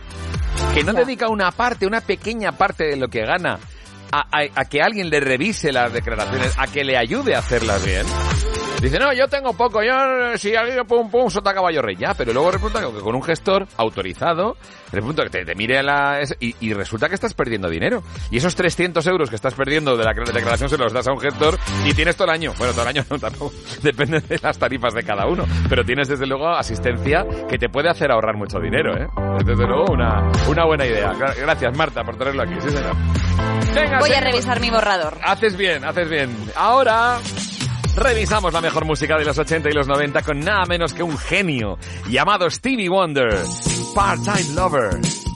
que 0.74 0.84
no 0.84 0.94
Ya. 0.94 1.00
dedica 1.00 1.30
una 1.30 1.52
parte, 1.52 1.86
una 1.88 2.02
pequeña 2.02 2.52
parte 2.54 2.84
de 2.86 2.96
lo 2.98 3.08
que 3.08 3.22
gana 3.26 3.58
a, 4.12 4.20
a- 4.20 4.50
a 4.62 4.66
que 4.66 4.82
alguien 4.82 5.10
le 5.10 5.20
revise 5.20 5.72
las 5.72 5.92
declaraciones, 5.92 6.54
a 6.60 6.68
que 6.68 6.84
le 6.84 6.96
ayude 6.98 7.36
a 7.36 7.40
hacerlas 7.40 7.84
bien. 7.84 8.06
Dice, 8.82 9.00
no, 9.00 9.12
yo 9.14 9.28
tengo 9.28 9.54
poco, 9.54 9.82
yo 9.82 9.94
si 10.38 10.56
alguien 10.56 10.86
pum 10.86 11.10
pum, 11.10 11.30
sota 11.30 11.54
caballo 11.54 11.82
rey, 11.82 11.96
ya, 11.96 12.14
pero 12.14 12.34
luego 12.34 12.52
resulta 12.52 12.80
que 12.82 12.88
con 13.00 13.16
un 13.16 13.24
gestor 13.24 13.68
autorizado, 13.78 14.58
resulta 14.92 15.24
que 15.24 15.30
te, 15.30 15.46
te 15.46 15.56
mire 15.56 15.82
la... 15.82 16.20
Y, 16.40 16.56
y 16.60 16.74
resulta 16.74 17.10
que 17.10 17.16
estás 17.16 17.34
perdiendo 17.34 17.68
dinero. 17.70 18.04
Y 18.30 18.38
esos 18.38 18.54
300 18.54 19.06
euros 19.08 19.30
que 19.30 19.38
estás 19.38 19.56
perdiendo 19.56 19.98
de 19.98 20.04
la 20.04 20.14
declaración 20.14 20.70
se 20.70 20.78
los 20.78 20.94
das 20.94 21.08
a 21.08 21.14
un 21.14 21.20
gestor 21.20 21.58
y 21.86 21.94
tienes 21.94 22.16
todo 22.16 22.26
el 22.28 22.34
año. 22.36 22.54
Bueno, 22.60 22.74
todo 22.74 22.84
el 22.84 22.90
año 22.90 23.04
no, 23.10 23.18
tampoco. 23.18 23.54
Depende 23.82 24.20
de 24.20 24.40
las 24.44 24.58
tarifas 24.60 24.94
de 24.94 25.04
cada 25.04 25.26
uno. 25.26 25.46
Pero 25.68 25.84
tienes 25.84 26.08
desde 26.08 26.28
luego 26.28 26.50
asistencia 26.50 27.26
que 27.50 27.58
te 27.58 27.70
puede 27.70 27.90
hacer 27.90 28.12
ahorrar 28.12 28.36
mucho 28.36 28.60
dinero, 28.60 28.96
¿eh? 28.98 29.08
Es 29.40 29.46
desde 29.48 29.66
luego 29.66 29.86
una, 29.92 30.30
una 30.48 30.66
buena 30.66 30.86
idea. 30.86 31.12
Gra- 31.14 31.36
Gracias, 31.36 31.76
Marta, 31.76 32.04
por 32.04 32.18
traerlo 32.18 32.44
aquí. 32.44 32.54
Sí, 32.62 32.70
señor. 32.70 32.96
Venga, 33.74 34.00
Voy 34.00 34.14
a 34.14 34.22
revisar 34.22 34.60
mi 34.60 34.70
borrador. 34.70 35.18
Haces 35.24 35.58
bien, 35.58 35.84
haces 35.84 36.08
bien. 36.10 36.36
Ahora 36.56 37.18
revisamos 37.96 38.54
la 38.54 38.62
mejor 38.62 38.86
música 38.86 39.18
de 39.18 39.26
los 39.26 39.38
80 39.38 39.70
y 39.70 39.74
los 39.74 39.88
90 39.88 40.22
con 40.22 40.40
nada 40.40 40.66
menos 40.66 40.94
que 40.94 41.04
un 41.04 41.18
genio 41.18 41.78
llamado 42.10 42.50
Stevie 42.50 42.90
Wonder, 42.90 43.44
Part-Time 43.94 44.54
Lover. 44.56 45.35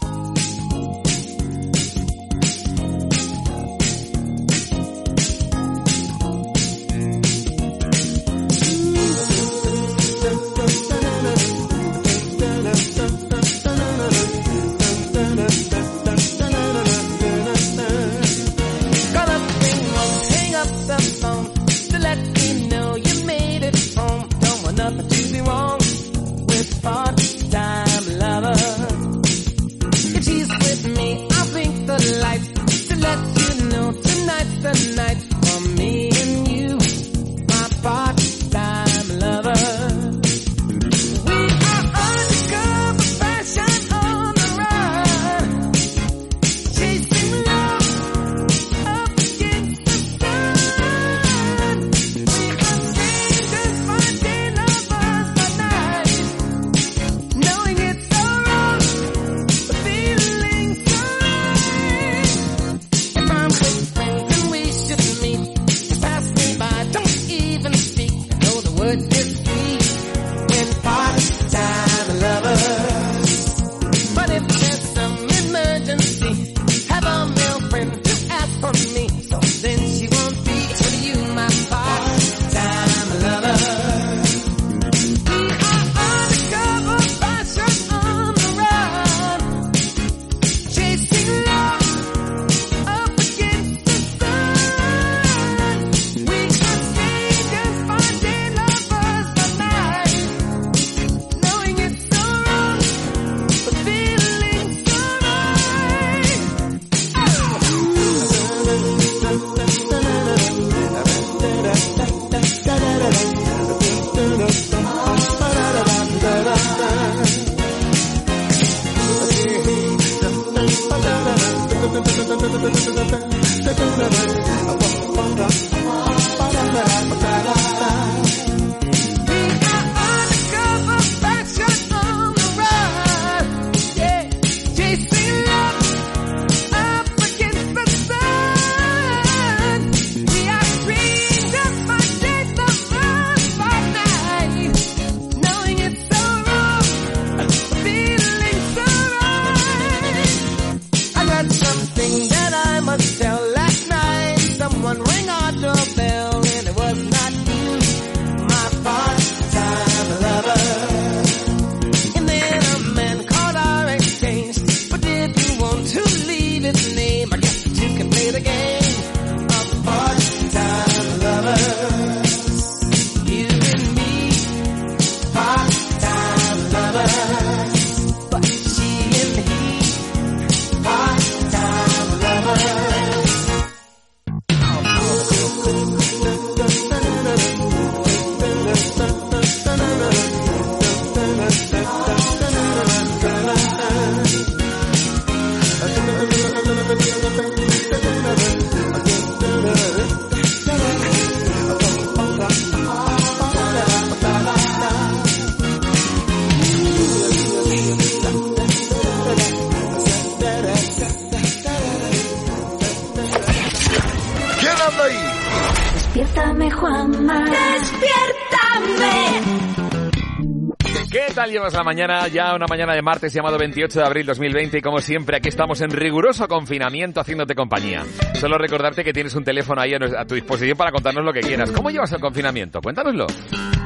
Llevas 221.50 221.74
la 221.74 221.84
mañana? 221.84 222.28
Ya 222.28 222.54
una 222.56 222.66
mañana 222.68 222.94
de 222.94 223.02
martes 223.02 223.34
llamado 223.34 223.58
28 223.58 224.00
de 224.00 224.06
abril 224.06 224.26
2020 224.26 224.78
y 224.78 224.82
como 224.82 225.00
siempre 225.00 225.38
aquí 225.38 225.50
estamos 225.50 225.82
en 225.82 225.90
riguroso 225.90 226.48
confinamiento 226.48 227.20
haciéndote 227.20 227.56
compañía. 227.56 228.04
Solo 228.36 228.58
recordarte 228.58 229.04
que 229.04 229.14
tienes 229.14 229.36
un 229.36 229.44
teléfono 229.44 229.82
ahí 229.82 229.94
a, 229.94 230.26
tu 230.26 230.36
disposición 230.36 230.78
para 230.78 230.92
contarnos 230.92 231.26
lo 231.26 231.34
que 231.34 231.42
quieras. 231.42 231.72
¿Cómo 231.72 231.90
llevas 231.90 232.12
el 232.12 232.20
confinamiento? 232.20 232.82
Cuéntanoslo. 232.82 233.28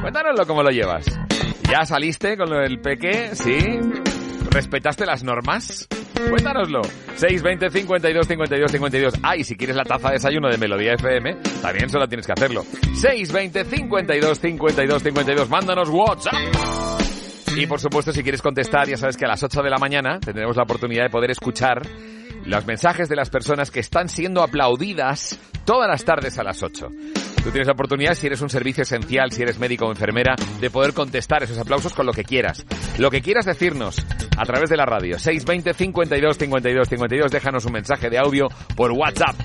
Cuéntanoslo 0.00 0.46
cómo 0.46 0.62
lo 0.62 0.70
llevas. 0.70 1.06
¿Ya 1.70 1.84
saliste 1.84 2.36
con 2.36 2.50
del 2.50 2.78
peque? 2.80 3.30
¿Sí? 3.34 3.80
¿Respetaste 4.50 5.06
las 5.06 5.24
normas? 5.24 5.88
Cuéntanoslo. 6.28 6.82
620 7.16 7.70
52 7.70 8.26
52 8.26 8.70
52. 8.70 9.14
Ah, 9.22 9.36
y 9.36 9.44
si 9.44 9.56
quieres 9.56 9.76
la 9.76 9.84
taza 9.84 10.08
de 10.08 10.14
desayuno 10.14 10.48
de 10.48 10.58
Melodía 10.58 10.94
FM, 10.94 11.36
también 11.62 11.88
solo 11.88 12.06
tienes 12.08 12.26
que 12.26 12.32
hacerlo. 12.32 12.64
620 12.94 13.64
52 13.64 14.38
52 14.38 15.02
52. 15.02 15.48
Mándanos 15.48 15.88
WhatsApp. 15.88 16.34
Y 17.56 17.66
por 17.66 17.80
supuesto, 17.80 18.12
si 18.12 18.22
quieres 18.22 18.42
contestar, 18.42 18.88
ya 18.88 18.96
sabes 18.96 19.16
que 19.16 19.24
a 19.24 19.28
las 19.28 19.42
8 19.42 19.62
de 19.62 19.70
la 19.70 19.78
mañana 19.78 20.18
tendremos 20.18 20.56
la 20.56 20.64
oportunidad 20.64 21.04
de 21.04 21.10
poder 21.10 21.30
escuchar 21.30 21.82
los 22.44 22.66
mensajes 22.66 23.08
de 23.08 23.16
las 23.16 23.30
personas 23.30 23.70
que 23.70 23.80
están 23.80 24.08
siendo 24.08 24.42
aplaudidas 24.42 25.38
todas 25.64 25.88
las 25.88 26.04
tardes 26.04 26.38
a 26.38 26.44
las 26.44 26.62
8. 26.62 26.88
Tú 27.42 27.50
tienes 27.50 27.66
la 27.66 27.74
oportunidad, 27.74 28.14
si 28.14 28.26
eres 28.26 28.40
un 28.40 28.50
servicio 28.50 28.82
esencial, 28.82 29.30
si 29.30 29.42
eres 29.42 29.58
médico 29.58 29.86
o 29.86 29.90
enfermera, 29.90 30.34
de 30.60 30.70
poder 30.70 30.94
contestar 30.94 31.42
esos 31.42 31.58
aplausos 31.58 31.92
con 31.92 32.06
lo 32.06 32.12
que 32.12 32.24
quieras. 32.24 32.64
Lo 32.98 33.10
que 33.10 33.20
quieras 33.20 33.44
decirnos 33.44 34.04
a 34.36 34.44
través 34.44 34.70
de 34.70 34.76
la 34.76 34.86
radio. 34.86 35.18
620 35.18 35.74
52 35.74 36.38
52 36.38 36.88
52. 36.88 37.30
Déjanos 37.30 37.64
un 37.66 37.72
mensaje 37.72 38.08
de 38.08 38.18
audio 38.18 38.48
por 38.74 38.92
WhatsApp. 38.92 39.36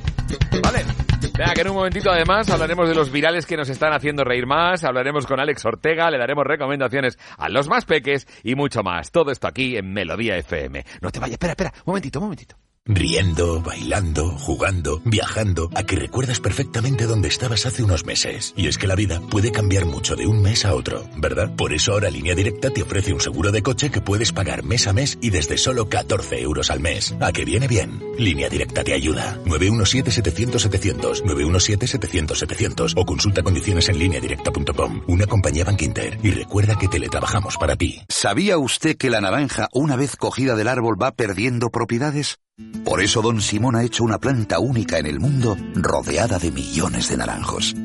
¿Vale? 0.64 1.09
Venga, 1.22 1.54
que 1.54 1.62
en 1.62 1.70
un 1.70 1.76
momentito 1.76 2.10
además 2.12 2.50
hablaremos 2.50 2.88
de 2.88 2.96
los 2.96 3.12
virales 3.12 3.46
que 3.46 3.58
nos 3.58 3.70
están 3.70 3.94
haciendo 3.94 4.24
reír 4.24 4.46
más, 4.46 4.84
hablaremos 4.84 5.26
con 5.26 5.40
Alex 5.40 5.66
Ortega, 5.66 6.10
le 6.10 6.18
daremos 6.18 6.46
recomendaciones 6.46 7.18
a 7.38 7.50
los 7.50 7.68
más 7.68 7.86
peques 7.86 8.28
y 8.44 8.56
mucho 8.56 8.84
más. 8.84 9.12
Todo 9.12 9.32
esto 9.32 9.48
aquí 9.48 9.78
en 9.78 9.92
Melodía 9.92 10.38
FM. 10.38 10.86
No 11.02 11.12
te 11.12 11.20
vayas, 11.20 11.34
espera, 11.34 11.52
espera, 11.52 11.74
un 11.78 11.92
momentito, 11.92 12.20
un 12.20 12.26
momentito. 12.26 12.56
Riendo, 12.92 13.62
bailando, 13.62 14.32
jugando, 14.32 15.00
viajando, 15.06 15.70
a 15.76 15.84
que 15.84 15.96
recuerdas 15.96 16.40
perfectamente 16.40 17.06
dónde 17.06 17.28
estabas 17.28 17.68
hace 17.68 17.84
unos 17.84 18.04
meses. 18.04 18.52
Y 18.58 18.68
es 18.68 18.80
que 18.80 18.88
la 18.88 18.96
vida 18.96 19.22
puede 19.30 19.52
cambiar 19.52 19.86
mucho 19.86 20.16
de 20.16 20.26
un 20.26 20.42
mes 20.42 20.66
a 20.66 20.74
otro, 20.74 21.08
¿verdad? 21.16 21.56
Por 21.56 21.72
eso 21.72 21.92
ahora 21.92 22.10
Línea 22.10 22.34
Directa 22.34 22.72
te 22.72 22.82
ofrece 22.82 23.14
un 23.14 23.22
seguro 23.22 23.52
de 23.52 23.62
coche 23.62 23.92
que 23.92 24.02
puedes 24.02 24.32
pagar 24.32 24.64
mes 24.64 24.88
a 24.88 24.94
mes 24.94 25.20
y 25.22 25.30
desde 25.30 25.60
solo 25.60 25.88
14 25.88 26.42
euros 26.42 26.72
al 26.72 26.80
mes. 26.80 27.14
¿A 27.20 27.32
que 27.32 27.46
viene 27.46 27.68
bien? 27.68 28.02
Línea 28.18 28.50
Directa 28.50 28.84
te 28.84 28.94
ayuda. 28.94 29.38
917-700-700, 29.46 31.22
917-700-700 31.26 32.94
o 32.96 33.06
consulta 33.06 33.44
condiciones 33.44 33.88
en 33.90 34.00
lineadirecta.com. 34.00 35.04
Una 35.08 35.28
compañía 35.28 35.64
Bankinter. 35.64 36.18
Y 36.24 36.32
recuerda 36.32 36.76
que 36.80 36.88
teletrabajamos 36.88 37.56
para 37.58 37.76
ti. 37.76 38.02
¿Sabía 38.10 38.58
usted 38.58 38.98
que 38.98 39.12
la 39.12 39.22
naranja, 39.22 39.68
una 39.74 39.96
vez 39.96 40.16
cogida 40.16 40.56
del 40.56 40.68
árbol, 40.68 41.00
va 41.00 41.12
perdiendo 41.12 41.70
propiedades? 41.70 42.40
Por 42.84 43.02
eso 43.02 43.22
Don 43.22 43.42
Simón 43.42 43.76
ha 43.76 43.84
hecho 43.84 44.04
una 44.04 44.18
planta 44.18 44.60
única 44.60 44.98
en 44.98 45.06
el 45.06 45.20
mundo 45.20 45.58
rodeada 45.76 46.40
de 46.40 46.52
millones 46.52 47.10
de 47.10 47.18
naranjos. 47.18 47.76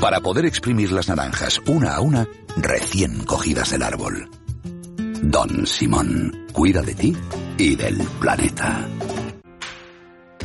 Para 0.00 0.20
poder 0.20 0.46
exprimir 0.46 0.92
las 0.92 1.08
naranjas 1.08 1.60
una 1.66 1.94
a 1.94 2.00
una 2.00 2.26
recién 2.56 3.24
cogidas 3.24 3.70
del 3.70 3.82
árbol. 3.82 4.28
Don 5.22 5.66
Simón, 5.66 6.46
cuida 6.52 6.82
de 6.82 6.94
ti 6.94 7.16
y 7.58 7.76
del 7.76 7.98
planeta. 8.20 8.86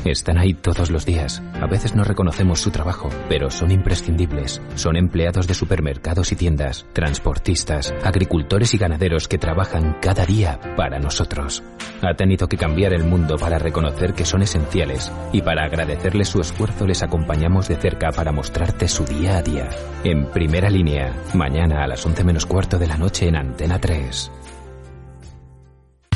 Están 0.05 0.37
ahí 0.37 0.53
todos 0.53 0.89
los 0.89 1.05
días. 1.05 1.41
A 1.61 1.67
veces 1.67 1.95
no 1.95 2.03
reconocemos 2.03 2.61
su 2.61 2.71
trabajo, 2.71 3.09
pero 3.27 3.49
son 3.49 3.71
imprescindibles. 3.71 4.61
Son 4.75 4.95
empleados 4.95 5.47
de 5.47 5.53
supermercados 5.53 6.31
y 6.31 6.35
tiendas, 6.35 6.85
transportistas, 6.93 7.93
agricultores 8.03 8.73
y 8.73 8.77
ganaderos 8.77 9.27
que 9.27 9.37
trabajan 9.37 9.97
cada 10.01 10.25
día 10.25 10.59
para 10.77 10.99
nosotros. 10.99 11.63
Ha 12.01 12.15
tenido 12.15 12.47
que 12.47 12.57
cambiar 12.57 12.93
el 12.93 13.03
mundo 13.03 13.35
para 13.37 13.59
reconocer 13.59 14.13
que 14.13 14.25
son 14.25 14.41
esenciales 14.41 15.11
y 15.33 15.41
para 15.41 15.65
agradecerles 15.65 16.29
su 16.29 16.39
esfuerzo 16.39 16.87
les 16.87 17.03
acompañamos 17.03 17.67
de 17.67 17.75
cerca 17.75 18.11
para 18.11 18.31
mostrarte 18.31 18.87
su 18.87 19.03
día 19.03 19.37
a 19.37 19.43
día. 19.43 19.69
En 20.05 20.31
primera 20.31 20.69
línea, 20.69 21.13
mañana 21.33 21.83
a 21.83 21.87
las 21.87 22.05
11 22.05 22.23
menos 22.23 22.45
cuarto 22.45 22.77
de 22.77 22.87
la 22.87 22.97
noche 22.97 23.27
en 23.27 23.35
Antena 23.35 23.79
3. 23.79 24.31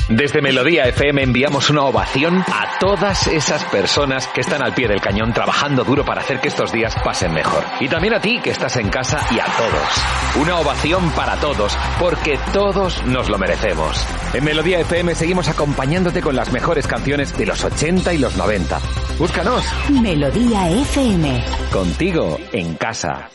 Desde 0.08 0.42
Melodía 0.42 0.84
FM 0.84 1.22
enviamos 1.22 1.70
una 1.70 1.84
ovación 1.84 2.36
a 2.40 2.78
todas 2.78 3.26
esas 3.26 3.64
personas 3.64 4.26
que 4.26 4.42
están 4.42 4.62
al 4.62 4.74
pie 4.74 4.86
del 4.86 5.00
cañón 5.00 5.32
trabajando 5.32 5.82
duro 5.82 6.04
para 6.04 6.20
hacer 6.20 6.40
que 6.40 6.48
estos 6.48 6.70
días 6.72 6.94
pasen 7.02 7.32
mejor. 7.32 7.64
Y 7.80 7.88
también 7.88 8.12
a 8.12 8.20
ti 8.20 8.38
que 8.42 8.50
estás 8.50 8.76
en 8.76 8.90
casa 8.90 9.18
y 9.34 9.38
a 9.38 9.46
todos. 9.46 10.42
Una 10.42 10.58
ovación 10.58 11.10
para 11.12 11.36
todos, 11.36 11.74
porque 11.98 12.38
todos 12.52 13.02
nos 13.06 13.30
lo 13.30 13.38
merecemos. 13.38 14.06
En 14.34 14.44
Melodía 14.44 14.80
FM 14.80 15.14
seguimos 15.14 15.48
acompañándote 15.48 16.20
con 16.20 16.36
las 16.36 16.52
mejores 16.52 16.86
canciones 16.86 17.34
de 17.38 17.46
los 17.46 17.64
80 17.64 18.12
y 18.12 18.18
los 18.18 18.36
90. 18.36 18.78
Búscanos. 19.18 19.64
Melodía 20.02 20.68
FM. 20.68 21.42
Contigo 21.72 22.36
en 22.52 22.74
casa. 22.74 23.30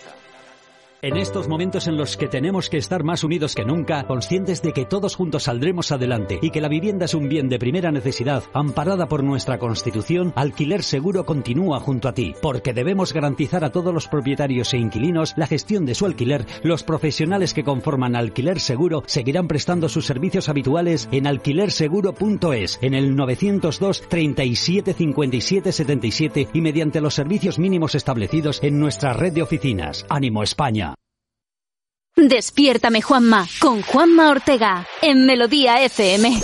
En 1.01 1.15
estos 1.15 1.47
momentos 1.47 1.87
en 1.87 1.95
los 1.95 2.17
que 2.17 2.27
tenemos 2.27 2.69
que 2.69 2.75
estar 2.75 3.05
más 3.05 3.23
unidos 3.23 3.55
que 3.55 3.63
nunca, 3.63 4.05
conscientes 4.05 4.61
de 4.61 4.73
que 4.73 4.83
todos 4.83 5.15
juntos 5.15 5.43
saldremos 5.43 5.93
adelante 5.93 6.39
y 6.41 6.49
que 6.49 6.59
la 6.59 6.67
vivienda 6.67 7.05
es 7.05 7.13
un 7.13 7.29
bien 7.29 7.47
de 7.47 7.57
primera 7.57 7.89
necesidad, 7.89 8.43
amparada 8.53 9.07
por 9.07 9.23
nuestra 9.23 9.59
Constitución, 9.59 10.33
Alquiler 10.35 10.83
Seguro 10.83 11.25
continúa 11.25 11.79
junto 11.79 12.09
a 12.09 12.13
ti, 12.13 12.33
porque 12.41 12.73
debemos 12.73 13.13
garantizar 13.13 13.63
a 13.63 13.71
todos 13.71 13.93
los 13.93 14.09
propietarios 14.09 14.73
e 14.73 14.77
inquilinos 14.77 15.35
la 15.37 15.47
gestión 15.47 15.85
de 15.85 15.95
su 15.95 16.05
alquiler. 16.05 16.45
Los 16.63 16.83
profesionales 16.83 17.53
que 17.53 17.63
conforman 17.63 18.17
Alquiler 18.17 18.59
Seguro 18.59 19.03
seguirán 19.05 19.47
prestando 19.47 19.87
sus 19.87 20.05
servicios 20.05 20.49
habituales 20.49 21.07
en 21.13 21.27
alquilerseguro.es, 21.27 22.77
en 22.81 22.93
el 22.93 23.15
902 23.15 24.03
37 24.09 24.93
57 24.93 25.71
77 25.71 26.47
y 26.51 26.59
mediante 26.59 26.99
los 26.99 27.13
servicios 27.13 27.57
mínimos 27.57 27.95
establecidos 27.95 28.61
en 28.63 28.81
nuestra 28.81 29.13
red 29.13 29.31
de 29.31 29.43
oficinas. 29.43 30.05
Ánimo 30.09 30.43
España. 30.43 30.88
Despiértame 32.15 33.01
Juanma 33.01 33.47
con 33.59 33.81
Juanma 33.81 34.29
Ortega 34.29 34.85
en 35.01 35.25
Melodía 35.25 35.83
FM. 35.83 36.41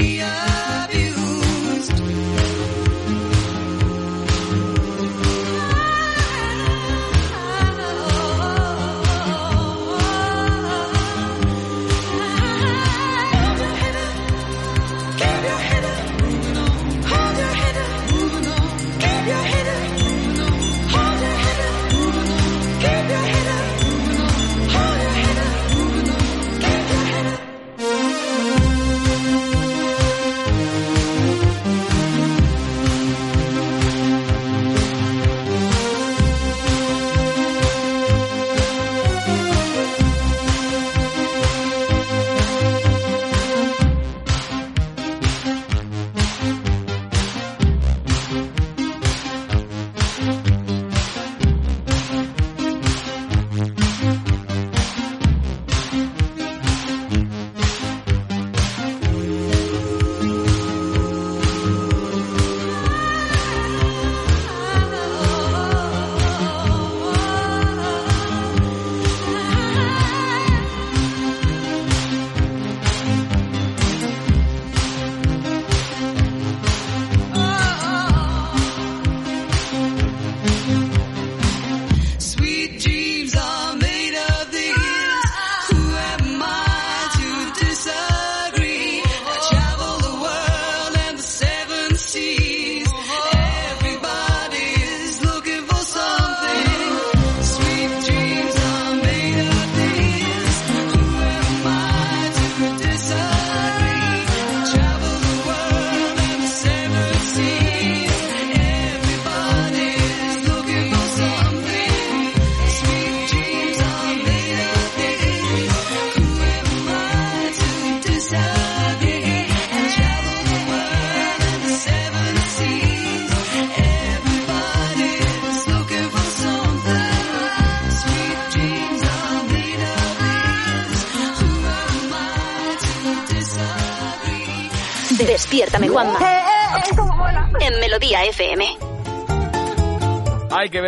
Yeah. 0.00 0.49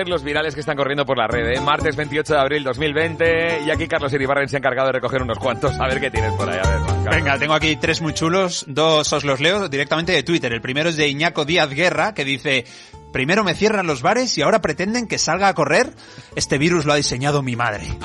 Ver 0.02 0.08
los 0.08 0.24
virales 0.24 0.54
que 0.54 0.60
están 0.60 0.76
corriendo 0.76 1.06
por 1.06 1.16
la 1.16 1.28
red, 1.28 1.46
¿eh? 1.52 1.60
Martes 1.60 1.94
28 1.94 2.32
de 2.32 2.40
abril 2.40 2.64
2020 2.64 3.60
y 3.64 3.70
aquí 3.70 3.86
Carlos 3.86 4.12
Iribarren 4.12 4.48
se 4.48 4.56
ha 4.56 4.58
encargado 4.58 4.88
de 4.88 4.94
recoger 4.94 5.22
unos 5.22 5.38
cuantos. 5.38 5.78
A 5.78 5.86
ver 5.86 6.00
qué 6.00 6.10
tienes 6.10 6.32
por 6.32 6.50
ahí, 6.50 6.58
a 6.58 6.68
ver. 6.68 6.78
Carlos. 6.80 7.04
Venga, 7.04 7.38
tengo 7.38 7.54
aquí 7.54 7.76
tres 7.76 8.00
muy 8.00 8.12
chulos, 8.12 8.64
dos 8.66 9.12
os 9.12 9.24
los 9.24 9.40
leo 9.40 9.68
directamente 9.68 10.10
de 10.10 10.24
Twitter. 10.24 10.52
El 10.52 10.60
primero 10.60 10.88
es 10.88 10.96
de 10.96 11.08
Iñaco 11.08 11.44
Díaz 11.44 11.70
Guerra, 11.70 12.14
que 12.14 12.24
dice, 12.24 12.64
primero 13.12 13.44
me 13.44 13.54
cierran 13.54 13.86
los 13.86 14.02
bares 14.02 14.36
y 14.36 14.42
ahora 14.42 14.60
pretenden 14.60 15.06
que 15.06 15.18
salga 15.18 15.46
a 15.46 15.54
correr. 15.54 15.92
Este 16.34 16.58
virus 16.58 16.84
lo 16.84 16.94
ha 16.94 16.96
diseñado 16.96 17.42
mi 17.42 17.54
madre. 17.54 17.86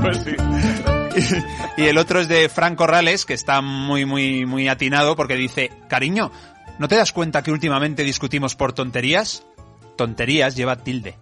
Pues 0.00 0.18
sí. 0.24 0.34
Y 1.76 1.82
el 1.82 1.98
otro 1.98 2.20
es 2.20 2.28
de 2.28 2.48
Frank 2.48 2.76
Corrales, 2.76 3.26
que 3.26 3.34
está 3.34 3.60
muy, 3.60 4.06
muy, 4.06 4.46
muy 4.46 4.68
atinado 4.68 5.14
porque 5.14 5.34
dice, 5.34 5.70
cariño, 5.88 6.30
¿no 6.78 6.88
te 6.88 6.96
das 6.96 7.12
cuenta 7.12 7.42
que 7.42 7.50
últimamente 7.50 8.02
discutimos 8.02 8.56
por 8.56 8.72
tonterías? 8.72 9.44
Tonterías 10.00 10.56
lleva 10.56 10.76
tilde. 10.76 11.14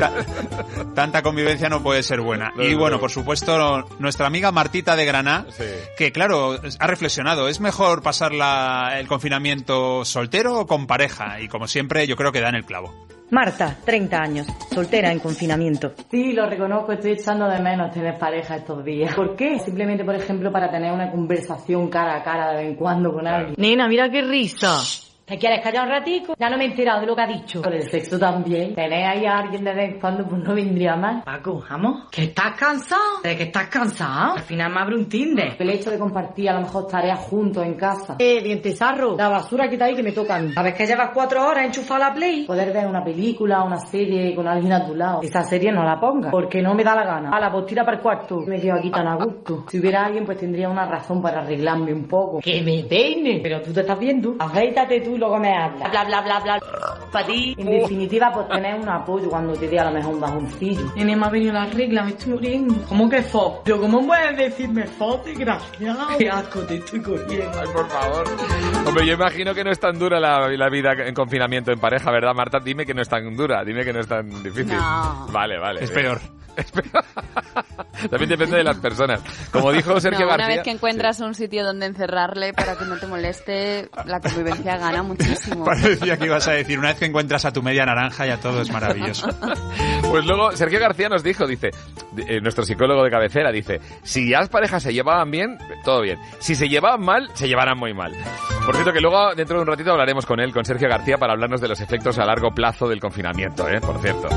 Ta- 0.00 0.12
Tanta 0.96 1.22
convivencia 1.22 1.68
no 1.68 1.80
puede 1.80 2.02
ser 2.02 2.20
buena. 2.20 2.52
No, 2.56 2.64
y 2.64 2.72
no, 2.72 2.78
bueno, 2.80 2.96
no. 2.96 3.00
por 3.00 3.10
supuesto, 3.12 3.86
nuestra 4.00 4.26
amiga 4.26 4.50
Martita 4.50 4.96
de 4.96 5.04
Granada, 5.04 5.46
Sí. 5.50 5.62
que 5.96 6.10
claro, 6.10 6.56
ha 6.80 6.86
reflexionado, 6.88 7.46
¿es 7.46 7.60
mejor 7.60 8.02
pasar 8.02 8.32
la- 8.34 8.98
el 8.98 9.06
confinamiento 9.06 10.04
soltero 10.04 10.58
o 10.60 10.66
con 10.66 10.88
pareja? 10.88 11.40
Y 11.40 11.46
como 11.46 11.68
siempre, 11.68 12.04
yo 12.08 12.16
creo 12.16 12.32
que 12.32 12.40
da 12.40 12.48
en 12.48 12.56
el 12.56 12.64
clavo. 12.64 12.92
Marta, 13.30 13.76
30 13.84 14.20
años, 14.20 14.46
soltera 14.72 15.12
en 15.12 15.20
confinamiento. 15.20 15.92
Sí, 16.10 16.32
lo 16.32 16.46
reconozco, 16.48 16.92
estoy 16.92 17.12
echando 17.12 17.48
de 17.48 17.60
menos 17.60 17.92
tener 17.92 18.18
pareja 18.18 18.56
estos 18.56 18.84
días. 18.84 19.14
¿Por 19.14 19.36
qué? 19.36 19.60
Simplemente, 19.60 20.04
por 20.04 20.16
ejemplo, 20.16 20.50
para 20.50 20.68
tener 20.70 20.92
una 20.92 21.12
conversación 21.12 21.88
cara 21.90 22.16
a 22.16 22.24
cara 22.24 22.50
de 22.50 22.56
vez 22.56 22.66
en 22.70 22.74
cuando 22.76 23.12
con 23.12 23.26
alguien. 23.26 23.54
Nena, 23.56 23.86
mira 23.88 24.10
qué 24.10 24.22
risa. 24.22 24.80
¿Te 25.26 25.38
quieres 25.38 25.60
callar 25.60 25.88
un 25.88 25.90
ratico? 25.90 26.36
Ya 26.38 26.48
no 26.48 26.56
me 26.56 26.66
he 26.66 26.68
enterado 26.68 27.00
de 27.00 27.06
lo 27.08 27.16
que 27.16 27.22
ha 27.22 27.26
dicho. 27.26 27.60
Con 27.60 27.72
el 27.72 27.82
sexo 27.90 28.16
también. 28.16 28.76
Tener 28.76 29.04
ahí 29.04 29.26
a 29.26 29.38
alguien 29.38 29.64
de 29.64 29.74
vez 29.74 29.94
en 29.94 30.00
cuando, 30.00 30.24
pues 30.24 30.40
no 30.40 30.54
vendría 30.54 30.94
mal. 30.94 31.24
Paco, 31.24 31.64
vamos. 31.68 32.08
¿Que 32.12 32.22
estás 32.22 32.52
cansado? 32.56 33.22
¿De 33.24 33.36
que 33.36 33.42
estás 33.42 33.66
cansado? 33.66 34.34
Al 34.34 34.42
final 34.42 34.72
me 34.72 34.80
abre 34.80 34.94
un 34.94 35.08
Tinder. 35.08 35.56
El 35.58 35.70
hecho 35.70 35.90
de 35.90 35.98
compartir 35.98 36.48
a 36.48 36.52
lo 36.52 36.60
mejor 36.60 36.86
tareas 36.86 37.18
juntos 37.18 37.64
en 37.66 37.74
casa. 37.74 38.14
Eh, 38.20 38.40
dientesarro. 38.40 39.16
La 39.16 39.28
basura 39.28 39.66
que 39.66 39.74
está 39.74 39.86
ahí 39.86 39.96
que 39.96 40.04
me 40.04 40.12
toca 40.12 40.36
a 40.36 40.38
mí. 40.38 40.52
¿Sabes 40.52 40.74
que 40.74 40.86
llevas 40.86 41.10
cuatro 41.12 41.44
horas 41.44 41.66
enchufada 41.66 42.06
a 42.06 42.08
la 42.10 42.14
Play? 42.14 42.46
Poder 42.46 42.72
ver 42.72 42.86
una 42.86 43.02
película, 43.02 43.64
una 43.64 43.78
serie 43.78 44.32
con 44.32 44.46
alguien 44.46 44.74
a 44.74 44.86
tu 44.86 44.94
lado. 44.94 45.22
Esa 45.22 45.42
serie 45.42 45.72
no 45.72 45.82
la 45.82 45.98
ponga, 45.98 46.30
porque 46.30 46.62
no 46.62 46.72
me 46.76 46.84
da 46.84 46.94
la 46.94 47.04
gana. 47.04 47.30
A 47.30 47.40
la 47.40 47.50
pues 47.50 47.66
tira 47.66 47.84
para 47.84 47.96
el 47.96 48.02
cuarto. 48.04 48.42
Me 48.46 48.60
quedo 48.60 48.74
aquí 48.74 48.92
tan 48.92 49.08
a 49.08 49.16
gusto. 49.16 49.64
Si 49.66 49.80
hubiera 49.80 50.04
alguien, 50.04 50.24
pues 50.24 50.38
tendría 50.38 50.68
una 50.68 50.86
razón 50.86 51.20
para 51.20 51.40
arreglarme 51.40 51.92
un 51.92 52.06
poco. 52.06 52.38
Que 52.38 52.62
me 52.62 52.84
peine. 52.84 53.40
Pero 53.42 53.60
tú 53.60 53.72
te 53.72 53.80
estás 53.80 53.98
viendo. 53.98 54.36
Afeítate 54.38 55.00
tú 55.00 55.15
y 55.16 55.18
luego 55.18 55.38
me 55.38 55.52
hablas. 55.56 55.90
Bla, 55.90 56.04
bla, 56.04 56.20
bla, 56.22 56.40
bla. 56.40 56.60
Para 57.10 57.26
ti. 57.26 57.54
En 57.58 57.70
definitiva, 57.70 58.32
pues 58.32 58.48
tener 58.48 58.74
un 58.74 58.88
apoyo 58.88 59.28
cuando 59.28 59.54
te 59.54 59.68
dé 59.68 59.78
a 59.78 59.84
lo 59.86 59.90
mejor 59.92 60.14
un 60.14 60.20
bajoncillo. 60.20 60.92
Nene, 60.94 61.16
me 61.16 61.26
ha 61.26 61.28
venido 61.30 61.52
la 61.52 61.66
regla, 61.66 62.02
me 62.04 62.10
estoy 62.10 62.32
muriendo. 62.32 62.74
¿Cómo 62.88 63.08
que 63.08 63.22
fo? 63.22 63.62
Pero 63.64 63.80
¿cómo 63.80 64.06
puedes 64.06 64.36
decirme 64.36 64.86
fo, 64.86 65.20
desgraciado? 65.24 66.18
Qué 66.18 66.28
asco 66.28 66.60
te 66.60 66.76
estoy 66.76 67.00
cogiendo. 67.00 67.60
Ay, 67.60 67.68
por 67.72 67.88
favor. 67.88 68.24
Hombre, 68.86 69.06
yo 69.06 69.14
imagino 69.14 69.54
que 69.54 69.64
no 69.64 69.70
es 69.70 69.80
tan 69.80 69.98
dura 69.98 70.20
la, 70.20 70.48
la 70.48 70.68
vida 70.68 70.92
en 70.98 71.14
confinamiento 71.14 71.72
en 71.72 71.80
pareja, 71.80 72.10
¿verdad, 72.10 72.34
Marta? 72.34 72.58
Dime 72.60 72.84
que 72.84 72.94
no 72.94 73.02
es 73.02 73.08
tan 73.08 73.34
dura, 73.36 73.64
dime 73.64 73.84
que 73.84 73.92
no 73.92 74.00
es 74.00 74.08
tan 74.08 74.28
difícil. 74.42 74.76
No. 74.76 75.26
Vale, 75.30 75.58
vale. 75.58 75.82
Es 75.84 75.90
bien. 75.90 76.02
peor. 76.06 76.35
También 78.10 78.28
depende 78.28 78.58
de 78.58 78.64
las 78.64 78.78
personas. 78.78 79.20
Como 79.52 79.72
dijo 79.72 80.00
Sergio 80.00 80.20
No, 80.20 80.26
una 80.26 80.36
García. 80.36 80.56
vez 80.56 80.64
que 80.64 80.70
encuentras 80.70 81.20
un 81.20 81.34
sitio 81.34 81.64
donde 81.64 81.86
encerrarle 81.86 82.52
para 82.52 82.76
que 82.76 82.84
no 82.84 82.96
te 82.98 83.06
moleste, 83.06 83.88
la 84.04 84.20
convivencia 84.20 84.76
gana 84.76 85.02
muchísimo. 85.02 85.64
Parecía 85.66 86.16
que 86.16 86.26
ibas 86.26 86.46
a 86.48 86.52
decir, 86.52 86.78
una 86.78 86.88
vez 86.88 86.98
que 86.98 87.06
encuentras 87.06 87.44
a 87.44 87.52
tu 87.52 87.62
media 87.62 87.84
naranja 87.84 88.26
ya 88.26 88.38
todo 88.38 88.60
es 88.60 88.70
maravilloso. 88.70 89.28
Pues 90.10 90.24
luego 90.24 90.52
Sergio 90.52 90.78
García 90.78 91.08
nos 91.08 91.22
dijo, 91.22 91.46
dice, 91.46 91.70
eh, 92.28 92.40
nuestro 92.40 92.64
psicólogo 92.64 93.02
de 93.02 93.10
cabecera, 93.10 93.50
dice, 93.50 93.80
si 94.02 94.28
las 94.30 94.48
parejas 94.48 94.82
se 94.82 94.92
llevaban 94.92 95.30
bien, 95.30 95.58
todo 95.84 96.02
bien. 96.02 96.18
Si 96.38 96.54
se 96.54 96.68
llevaban 96.68 97.00
mal, 97.02 97.28
se 97.34 97.48
llevarán 97.48 97.76
muy 97.78 97.92
mal. 97.92 98.12
Por 98.64 98.74
cierto, 98.74 98.92
que 98.92 99.00
luego 99.00 99.34
dentro 99.34 99.56
de 99.56 99.62
un 99.62 99.68
ratito 99.68 99.90
hablaremos 99.92 100.24
con 100.24 100.38
él, 100.40 100.52
con 100.52 100.64
Sergio 100.64 100.88
García, 100.88 101.18
para 101.18 101.32
hablarnos 101.32 101.60
de 101.60 101.68
los 101.68 101.80
efectos 101.80 102.18
a 102.18 102.24
largo 102.24 102.50
plazo 102.50 102.88
del 102.88 103.00
confinamiento, 103.00 103.68
¿eh? 103.68 103.80
Por 103.80 104.00
cierto. 104.00 104.28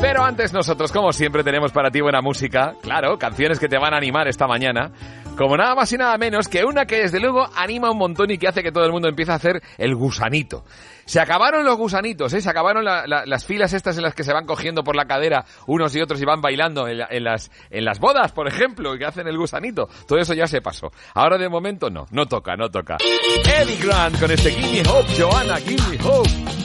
Pero 0.00 0.24
antes 0.24 0.52
nosotros, 0.54 0.92
como 0.92 1.12
siempre, 1.12 1.44
tenemos 1.44 1.72
para 1.72 1.90
ti 1.90 2.00
buena 2.00 2.22
música. 2.22 2.74
Claro, 2.82 3.18
canciones 3.18 3.58
que 3.60 3.68
te 3.68 3.76
van 3.78 3.92
a 3.92 3.98
animar 3.98 4.26
esta 4.28 4.46
mañana. 4.46 4.90
Como 5.36 5.56
nada 5.58 5.74
más 5.74 5.92
y 5.92 5.98
nada 5.98 6.16
menos 6.16 6.48
que 6.48 6.64
una 6.64 6.86
que 6.86 6.96
desde 7.02 7.20
luego 7.20 7.46
anima 7.54 7.90
un 7.90 7.98
montón 7.98 8.30
y 8.30 8.38
que 8.38 8.48
hace 8.48 8.62
que 8.62 8.72
todo 8.72 8.84
el 8.84 8.92
mundo 8.92 9.08
empiece 9.08 9.30
a 9.32 9.34
hacer 9.36 9.62
el 9.78 9.94
gusanito. 9.94 10.64
Se 11.04 11.20
acabaron 11.20 11.64
los 11.64 11.76
gusanitos, 11.76 12.32
¿eh? 12.32 12.40
Se 12.40 12.48
acabaron 12.48 12.84
la- 12.84 13.06
la- 13.06 13.24
las 13.26 13.44
filas 13.44 13.72
estas 13.74 13.96
en 13.98 14.02
las 14.02 14.14
que 14.14 14.24
se 14.24 14.32
van 14.32 14.46
cogiendo 14.46 14.82
por 14.82 14.96
la 14.96 15.04
cadera 15.04 15.44
unos 15.66 15.94
y 15.94 16.00
otros 16.00 16.20
y 16.20 16.24
van 16.24 16.40
bailando 16.40 16.88
en, 16.88 16.98
la- 16.98 17.08
en 17.10 17.24
las, 17.24 17.50
en 17.70 17.84
las 17.84 18.00
bodas, 18.00 18.32
por 18.32 18.48
ejemplo, 18.48 18.94
y 18.94 18.98
que 18.98 19.04
hacen 19.06 19.28
el 19.28 19.36
gusanito. 19.36 19.86
Todo 20.08 20.18
eso 20.18 20.32
ya 20.34 20.46
se 20.46 20.62
pasó. 20.62 20.90
Ahora 21.14 21.36
de 21.36 21.48
momento 21.48 21.90
no, 21.90 22.06
no 22.10 22.26
toca, 22.26 22.56
no 22.56 22.70
toca. 22.70 22.96
Eddie 23.44 23.76
Grant 23.86 24.18
con 24.18 24.30
este 24.30 24.50
Give 24.50 24.82
Me 24.82 24.88
Hope, 24.88 25.08
Joanna, 25.18 25.56
Give 25.56 25.82
Me 25.90 25.98
Hope. 26.02 26.59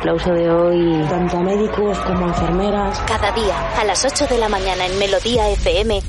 Aplauso 0.00 0.32
de 0.32 0.50
hoy, 0.50 1.06
tanto 1.10 1.36
a 1.36 1.42
médicos 1.42 1.98
como 1.98 2.24
a 2.24 2.28
enfermeras. 2.28 2.98
Cada 3.00 3.32
día, 3.32 3.54
a 3.78 3.84
las 3.84 4.02
8 4.02 4.26
de 4.28 4.38
la 4.38 4.48
mañana 4.48 4.86
en 4.86 4.98
Melodía 4.98 5.50
FM, 5.50 6.00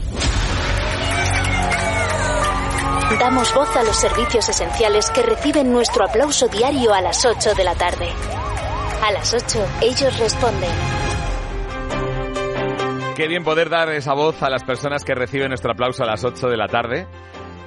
damos 3.19 3.53
voz 3.53 3.75
a 3.75 3.83
los 3.83 3.97
servicios 3.97 4.47
esenciales 4.47 5.09
que 5.09 5.23
reciben 5.23 5.73
nuestro 5.73 6.05
aplauso 6.05 6.47
diario 6.47 6.93
a 6.93 7.01
las 7.01 7.25
8 7.25 7.53
de 7.53 7.63
la 7.65 7.75
tarde. 7.75 8.07
A 9.03 9.11
las 9.11 9.33
8, 9.33 9.59
ellos 9.81 10.17
responden. 10.19 10.71
Qué 13.17 13.27
bien 13.27 13.43
poder 13.43 13.69
dar 13.69 13.89
esa 13.89 14.13
voz 14.13 14.41
a 14.41 14.49
las 14.49 14.63
personas 14.63 15.03
que 15.03 15.15
reciben 15.15 15.49
nuestro 15.49 15.73
aplauso 15.73 16.03
a 16.03 16.07
las 16.07 16.23
8 16.23 16.47
de 16.47 16.55
la 16.55 16.67
tarde. 16.69 17.07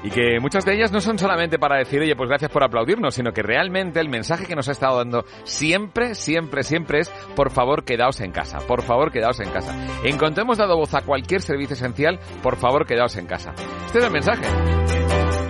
Y 0.05 0.11
que 0.11 0.39
muchas 0.39 0.67
de 0.67 0.75
ellas 0.75 0.93
no 0.93 1.01
son 1.01 1.19
solamente 1.19 1.59
para 1.59 1.79
decir, 1.79 2.03
oye, 2.03 2.15
pues 2.15 2.29
gracias 2.29 2.51
por 2.51 2.63
aplaudirnos, 2.63 3.15
sino 3.15 3.33
que 3.33 3.43
realmente 3.43 4.01
el 4.01 4.11
mensaje 4.11 4.45
que 4.45 4.55
nos 4.55 4.69
ha 4.69 4.73
estado 4.73 4.99
dando 4.99 5.25
siempre, 5.45 6.15
siempre, 6.15 6.63
siempre 6.63 7.01
es, 7.01 7.09
por 7.35 7.51
favor, 7.51 7.85
quedaos 7.85 8.21
en 8.21 8.31
casa, 8.31 8.59
por 8.69 8.83
favor, 8.83 9.11
quedaos 9.11 9.41
en 9.41 9.49
casa. 9.49 9.75
En 10.05 10.19
cuanto 10.19 10.43
hemos 10.43 10.59
dado 10.59 10.77
voz 10.77 10.93
a 10.93 11.01
cualquier 11.01 11.41
servicio 11.41 11.73
esencial, 11.73 12.21
por 12.43 12.57
favor, 12.57 12.87
quedaos 12.87 13.17
en 13.17 13.27
casa. 13.27 13.55
Este 13.87 13.99
es 13.99 14.05
el 14.05 14.11
mensaje. 14.11 14.45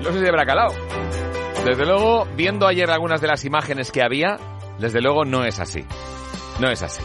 No 0.05 0.13
sé 0.13 0.21
si 0.21 0.29
habrá 0.29 0.47
calado. 0.47 0.73
Desde 1.65 1.85
luego, 1.85 2.25
viendo 2.37 2.69
ayer 2.69 2.89
algunas 2.93 3.21
de 3.21 3.27
las 3.27 3.45
imágenes 3.45 3.91
que 3.91 4.05
había, 4.05 4.37
desde 4.79 5.01
luego 5.01 5.25
no 5.25 5.45
es 5.45 5.59
así. 5.59 5.85
No 6.61 6.71
es 6.71 6.81
así. 6.81 7.03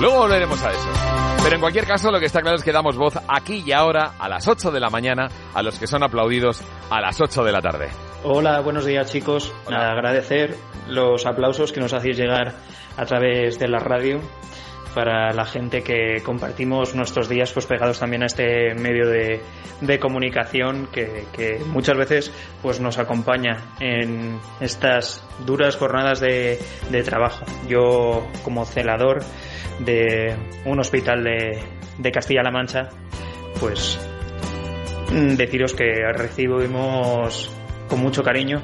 Luego 0.00 0.18
volveremos 0.18 0.60
a 0.64 0.70
eso. 0.70 0.88
Pero 1.42 1.54
en 1.54 1.60
cualquier 1.60 1.86
caso, 1.86 2.10
lo 2.10 2.18
que 2.18 2.26
está 2.26 2.40
claro 2.40 2.56
es 2.56 2.64
que 2.64 2.72
damos 2.72 2.96
voz 2.96 3.18
aquí 3.28 3.62
y 3.64 3.72
ahora, 3.72 4.14
a 4.18 4.28
las 4.28 4.48
8 4.48 4.70
de 4.72 4.80
la 4.80 4.90
mañana, 4.90 5.28
a 5.54 5.62
los 5.62 5.78
que 5.78 5.86
son 5.86 6.02
aplaudidos 6.02 6.62
a 6.90 7.00
las 7.00 7.20
8 7.20 7.44
de 7.44 7.52
la 7.52 7.60
tarde. 7.60 7.88
Hola, 8.24 8.60
buenos 8.60 8.84
días 8.84 9.10
chicos. 9.10 9.52
Nada, 9.70 9.92
agradecer 9.92 10.56
los 10.88 11.26
aplausos 11.26 11.72
que 11.72 11.80
nos 11.80 11.92
hacéis 11.92 12.16
llegar 12.16 12.54
a 12.96 13.04
través 13.04 13.58
de 13.58 13.68
la 13.68 13.78
radio 13.78 14.20
para 14.94 15.32
la 15.32 15.44
gente 15.44 15.82
que 15.82 16.22
compartimos 16.24 16.94
nuestros 16.94 17.28
días 17.28 17.52
pues 17.52 17.66
pegados 17.66 18.00
también 18.00 18.22
a 18.22 18.26
este 18.26 18.74
medio 18.74 19.06
de, 19.08 19.40
de 19.80 19.98
comunicación 19.98 20.88
que, 20.90 21.26
que 21.32 21.60
muchas 21.66 21.96
veces 21.96 22.32
pues 22.62 22.80
nos 22.80 22.98
acompaña 22.98 23.58
en 23.80 24.40
estas 24.60 25.24
duras 25.46 25.76
jornadas 25.76 26.20
de, 26.20 26.58
de 26.90 27.02
trabajo. 27.02 27.44
Yo 27.68 28.26
como 28.42 28.64
celador 28.64 29.22
de 29.78 30.34
un 30.64 30.80
hospital 30.80 31.22
de, 31.22 31.62
de 31.98 32.10
Castilla-La 32.10 32.50
Mancha 32.50 32.88
pues 33.60 34.00
deciros 35.10 35.74
que 35.74 35.92
recibimos 36.14 37.50
con 37.88 38.00
mucho 38.00 38.22
cariño 38.22 38.62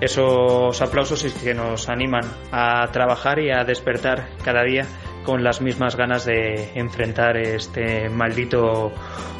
esos 0.00 0.82
aplausos 0.82 1.24
y 1.24 1.30
que 1.30 1.54
nos 1.54 1.88
animan 1.88 2.24
a 2.50 2.88
trabajar 2.90 3.38
y 3.38 3.50
a 3.50 3.62
despertar 3.64 4.30
cada 4.44 4.64
día 4.64 4.84
con 5.24 5.44
las 5.44 5.60
mismas 5.60 5.94
ganas 5.94 6.24
de 6.24 6.72
enfrentar 6.74 7.36
este 7.36 8.08
maldito 8.08 8.92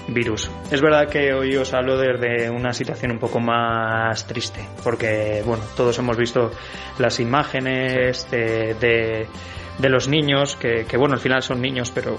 virus. 0.07 0.49
Es 0.71 0.81
verdad 0.81 1.09
que 1.09 1.33
hoy 1.33 1.57
os 1.57 1.75
hablo 1.75 1.99
desde 1.99 2.49
una 2.49 2.73
situación 2.73 3.11
un 3.11 3.19
poco 3.19 3.41
más 3.41 4.25
triste, 4.29 4.65
porque 4.85 5.43
bueno, 5.45 5.65
todos 5.77 5.99
hemos 5.99 6.17
visto 6.17 6.53
las 6.99 7.19
imágenes 7.19 8.31
de, 8.31 8.75
de, 8.75 9.27
de 9.79 9.89
los 9.89 10.07
niños, 10.07 10.55
que, 10.55 10.85
que, 10.85 10.97
bueno, 10.97 11.15
al 11.15 11.21
final 11.21 11.43
son 11.43 11.61
niños, 11.61 11.91
pero 11.93 12.19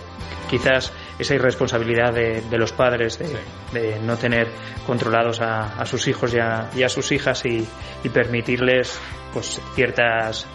quizás 0.49 0.91
esa 1.19 1.35
irresponsabilidad 1.35 2.13
de, 2.13 2.41
de 2.41 2.57
los 2.57 2.71
padres 2.71 3.19
de, 3.19 3.37
de, 3.71 3.99
no 3.99 4.17
tener 4.17 4.47
controlados 4.85 5.41
a, 5.41 5.79
a 5.79 5.85
sus 5.85 6.07
hijos 6.07 6.33
y 6.33 6.39
a, 6.39 6.69
y 6.75 6.83
a 6.83 6.89
sus 6.89 7.11
hijas 7.11 7.45
y, 7.45 7.65
y 8.03 8.09
permitirles 8.09 8.99
pues 9.33 9.61
ciertas 9.75 10.47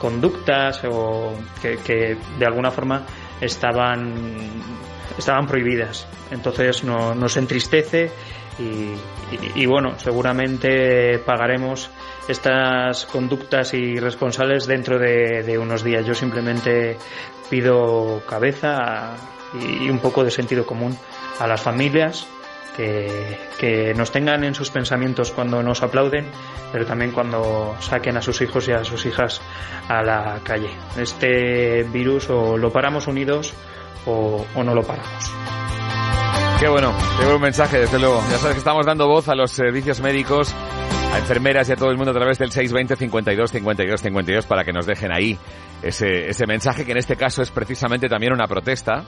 conductas 0.00 0.82
o 0.84 1.34
que, 1.60 1.76
que, 1.78 2.16
de 2.38 2.46
alguna 2.46 2.70
forma 2.70 3.04
estaban 3.40 4.14
estaban 5.18 5.46
prohibidas. 5.46 6.06
Entonces 6.30 6.84
no, 6.84 7.14
nos 7.14 7.36
entristece 7.36 8.10
y, 8.58 8.62
y, 8.62 9.62
y, 9.62 9.66
bueno 9.66 9.98
seguramente 9.98 11.18
pagaremos 11.18 11.90
estas 12.28 13.06
conductas 13.06 13.74
irresponsables 13.74 14.66
dentro 14.66 14.98
de, 14.98 15.42
de 15.42 15.58
unos 15.58 15.84
días. 15.84 16.06
Yo 16.06 16.14
simplemente 16.14 16.96
pido 17.50 18.22
cabeza 18.28 19.16
y 19.54 19.88
un 19.88 19.98
poco 19.98 20.24
de 20.24 20.30
sentido 20.30 20.66
común 20.66 20.96
a 21.38 21.46
las 21.46 21.60
familias 21.60 22.26
que, 22.76 23.38
que, 23.58 23.94
nos 23.94 24.12
tengan 24.12 24.44
en 24.44 24.54
sus 24.54 24.70
pensamientos 24.70 25.32
cuando 25.32 25.62
nos 25.62 25.82
aplauden, 25.82 26.26
pero 26.72 26.86
también 26.86 27.10
cuando 27.10 27.76
saquen 27.80 28.16
a 28.16 28.22
sus 28.22 28.40
hijos 28.40 28.68
y 28.68 28.72
a 28.72 28.84
sus 28.84 29.04
hijas 29.06 29.40
a 29.88 30.02
la 30.02 30.40
calle. 30.44 30.70
Este 30.96 31.82
virus 31.84 32.30
o 32.30 32.56
lo 32.56 32.72
paramos 32.72 33.06
unidos 33.06 33.54
o, 34.06 34.46
o 34.54 34.62
no 34.62 34.74
lo 34.74 34.82
paramos. 34.82 35.32
Qué 36.60 36.68
bueno, 36.68 36.94
qué 37.18 37.26
buen 37.26 37.40
mensaje, 37.40 37.78
desde 37.78 37.98
luego. 37.98 38.22
Ya 38.30 38.36
sabes 38.36 38.52
que 38.52 38.58
estamos 38.58 38.84
dando 38.84 39.08
voz 39.08 39.28
a 39.28 39.34
los 39.34 39.50
servicios 39.50 40.00
médicos, 40.00 40.54
a 41.12 41.18
enfermeras 41.18 41.68
y 41.70 41.72
a 41.72 41.76
todo 41.76 41.90
el 41.90 41.96
mundo 41.96 42.10
a 42.10 42.14
través 42.14 42.38
del 42.38 42.52
620 42.52 42.96
52 42.96 43.50
52 43.50 44.00
52 44.02 44.46
para 44.46 44.62
que 44.62 44.72
nos 44.72 44.86
dejen 44.86 45.10
ahí 45.10 45.38
ese, 45.82 46.28
ese 46.28 46.46
mensaje 46.46 46.84
que 46.84 46.92
en 46.92 46.98
este 46.98 47.16
caso 47.16 47.42
es 47.42 47.50
precisamente 47.50 48.08
también 48.08 48.32
una 48.32 48.46
protesta 48.46 49.04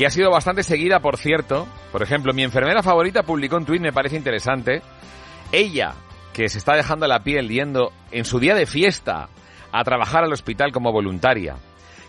que 0.00 0.06
ha 0.06 0.10
sido 0.10 0.30
bastante 0.30 0.62
seguida, 0.62 1.00
por 1.00 1.18
cierto. 1.18 1.68
Por 1.92 2.02
ejemplo, 2.02 2.32
mi 2.32 2.42
enfermera 2.42 2.82
favorita 2.82 3.22
publicó 3.22 3.58
un 3.58 3.66
tuit, 3.66 3.82
me 3.82 3.92
parece 3.92 4.16
interesante. 4.16 4.80
Ella, 5.52 5.92
que 6.32 6.48
se 6.48 6.56
está 6.56 6.74
dejando 6.74 7.06
la 7.06 7.22
piel 7.22 7.50
yendo 7.50 7.92
en 8.10 8.24
su 8.24 8.40
día 8.40 8.54
de 8.54 8.64
fiesta 8.64 9.28
a 9.70 9.84
trabajar 9.84 10.24
al 10.24 10.32
hospital 10.32 10.72
como 10.72 10.90
voluntaria, 10.90 11.56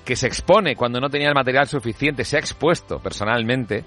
que 0.06 0.16
se 0.16 0.28
expone 0.28 0.78
cuando 0.78 1.02
no 1.02 1.10
tenía 1.10 1.28
el 1.28 1.36
material 1.36 1.68
suficiente, 1.68 2.24
se 2.24 2.38
ha 2.38 2.40
expuesto 2.40 3.00
personalmente, 3.00 3.84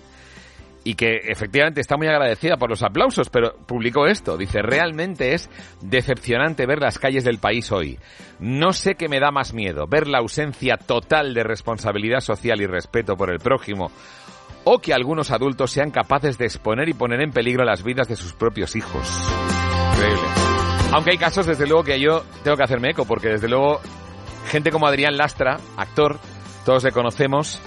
y 0.85 0.95
que 0.95 1.17
efectivamente 1.25 1.81
está 1.81 1.97
muy 1.97 2.07
agradecida 2.07 2.59
por 2.59 2.69
los 2.69 2.83
aplausos, 2.83 3.31
pero 3.31 3.55
publicó 3.67 4.07
esto. 4.07 4.37
Dice, 4.37 4.61
realmente 4.61 5.33
es 5.33 5.49
decepcionante 5.81 6.67
ver 6.67 6.81
las 6.81 6.99
calles 6.99 7.25
del 7.25 7.39
país 7.39 7.73
hoy. 7.73 7.99
No 8.39 8.75
sé 8.75 8.95
qué 8.95 9.09
me 9.09 9.19
da 9.19 9.31
más 9.31 9.55
miedo, 9.55 9.87
ver 9.87 10.07
la 10.07 10.19
ausencia 10.19 10.77
total 10.77 11.33
de 11.33 11.43
responsabilidad 11.43 12.21
social 12.21 12.61
y 12.61 12.67
respeto 12.67 13.17
por 13.17 13.31
el 13.31 13.39
prójimo, 13.39 13.91
o 14.65 14.79
que 14.79 14.93
algunos 14.93 15.31
adultos 15.31 15.71
sean 15.71 15.91
capaces 15.91 16.37
de 16.37 16.45
exponer 16.45 16.89
y 16.89 16.95
poner 16.95 17.23
en 17.23 17.33
peligro 17.33 17.65
las 17.65 17.83
vidas 17.83 18.09
de 18.09 18.17
sus 18.17 18.35
propios 18.35 18.77
hijos. 18.77 19.09
Increíble. 19.95 20.29
Aunque 20.93 21.13
hay 21.13 21.19
casos, 21.19 21.47
desde 21.47 21.67
luego, 21.67 21.83
que 21.83 21.99
yo 21.99 22.25
tengo 22.43 22.57
que 22.57 22.63
hacerme 22.63 22.91
eco, 22.91 23.07
porque 23.07 23.29
desde 23.29 23.49
luego, 23.49 23.81
gente 24.49 24.71
como 24.71 24.87
Adrián 24.87 25.17
Lastra, 25.17 25.59
actor, 25.77 26.19
todos 26.65 26.85
le 26.85 26.93
conocemos, 26.93 27.61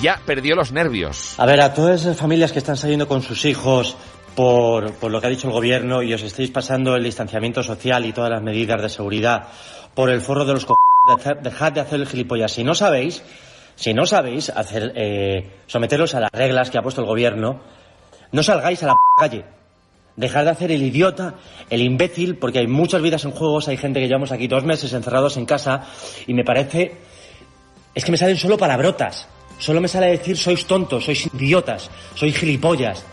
ya 0.00 0.20
perdió 0.24 0.54
los 0.54 0.72
nervios. 0.72 1.34
A 1.38 1.46
ver, 1.46 1.60
a 1.60 1.74
todas 1.74 2.00
esas 2.02 2.16
familias 2.16 2.52
que 2.52 2.58
están 2.58 2.76
saliendo 2.76 3.08
con 3.08 3.22
sus 3.22 3.44
hijos 3.44 3.96
por, 4.34 4.92
por 4.94 5.10
lo 5.10 5.20
que 5.20 5.26
ha 5.26 5.30
dicho 5.30 5.48
el 5.48 5.52
gobierno 5.52 6.02
y 6.02 6.14
os 6.14 6.22
estáis 6.22 6.50
pasando 6.50 6.94
el 6.94 7.04
distanciamiento 7.04 7.62
social 7.62 8.06
y 8.06 8.12
todas 8.12 8.30
las 8.30 8.42
medidas 8.42 8.80
de 8.80 8.88
seguridad 8.88 9.48
por 9.94 10.10
el 10.10 10.20
forro 10.20 10.44
de 10.44 10.52
los 10.52 10.64
co... 10.64 10.76
Dejad 11.42 11.72
de 11.72 11.80
hacer 11.80 12.00
el 12.00 12.06
gilipollas. 12.06 12.52
Si 12.52 12.62
no 12.62 12.74
sabéis, 12.74 13.22
si 13.74 13.94
no 13.94 14.04
sabéis 14.04 14.50
hacer, 14.50 14.92
eh, 14.94 15.50
someteros 15.66 16.14
a 16.14 16.20
las 16.20 16.30
reglas 16.32 16.70
que 16.70 16.78
ha 16.78 16.82
puesto 16.82 17.00
el 17.00 17.06
gobierno, 17.06 17.60
no 18.30 18.42
salgáis 18.42 18.82
a 18.82 18.88
la 18.88 18.94
calle. 19.18 19.44
Dejad 20.16 20.44
de 20.44 20.50
hacer 20.50 20.72
el 20.72 20.82
idiota, 20.82 21.34
el 21.70 21.80
imbécil, 21.80 22.36
porque 22.36 22.58
hay 22.58 22.66
muchas 22.66 23.00
vidas 23.00 23.24
en 23.24 23.30
juegos, 23.30 23.68
hay 23.68 23.76
gente 23.76 24.00
que 24.00 24.06
llevamos 24.06 24.32
aquí 24.32 24.48
dos 24.48 24.64
meses 24.64 24.92
encerrados 24.92 25.36
en 25.36 25.46
casa 25.46 25.84
y 26.26 26.34
me 26.34 26.44
parece... 26.44 26.96
Es 27.94 28.04
que 28.04 28.12
me 28.12 28.18
salen 28.18 28.36
solo 28.36 28.58
palabrotas. 28.58 29.26
Solo 29.58 29.80
me 29.80 29.88
sale 29.88 30.06
decir 30.06 30.36
sois 30.36 30.64
tontos, 30.66 31.04
sois 31.04 31.26
idiotas, 31.26 31.90
sois 32.14 32.36
gilipollas. 32.36 33.04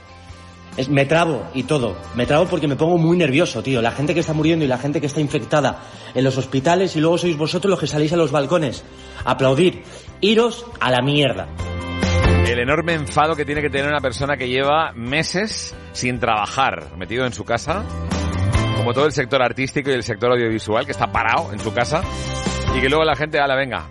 Me 0.90 1.06
trabo 1.06 1.48
y 1.54 1.64
todo. 1.64 1.96
Me 2.16 2.26
trabo 2.26 2.46
porque 2.46 2.68
me 2.68 2.76
pongo 2.76 2.98
muy 2.98 3.18
nervioso, 3.18 3.64
tío. 3.64 3.82
La 3.82 3.92
gente 3.92 4.14
que 4.14 4.20
está 4.20 4.34
muriendo 4.34 4.66
y 4.66 4.68
la 4.68 4.78
gente 4.78 5.00
que 5.00 5.08
está 5.08 5.22
infectada 5.22 5.82
en 6.14 6.24
los 6.24 6.38
hospitales 6.38 6.96
y 6.96 7.00
luego 7.00 7.18
sois 7.18 7.38
vosotros 7.38 7.72
los 7.72 7.80
que 7.80 7.88
salís 7.88 8.12
a 8.14 8.18
los 8.18 8.32
balcones. 8.32 8.84
Aplaudir. 9.24 9.84
Iros 10.22 10.66
a 10.80 10.92
la 10.92 11.02
mierda. 11.02 11.48
El 12.46 12.60
enorme 12.60 12.94
enfado 12.94 13.36
que 13.36 13.46
tiene 13.46 13.62
que 13.62 13.70
tener 13.70 13.88
una 13.88 14.02
persona 14.02 14.38
que 14.38 14.48
lleva 14.48 14.92
meses 14.94 15.74
sin 15.94 16.20
trabajar, 16.20 16.96
metido 16.98 17.26
en 17.26 17.34
su 17.34 17.44
casa, 17.44 17.84
como 18.78 18.94
todo 18.94 19.06
el 19.06 19.14
sector 19.14 19.42
artístico 19.42 19.90
y 19.90 19.94
el 19.94 20.04
sector 20.04 20.32
audiovisual, 20.32 20.86
que 20.86 20.92
está 20.92 21.12
parado 21.12 21.52
en 21.54 21.60
su 21.60 21.74
casa, 21.74 22.04
y 22.76 22.82
que 22.82 22.90
luego 22.90 23.04
la 23.04 23.16
gente, 23.16 23.40
la 23.40 23.56
venga, 23.56 23.90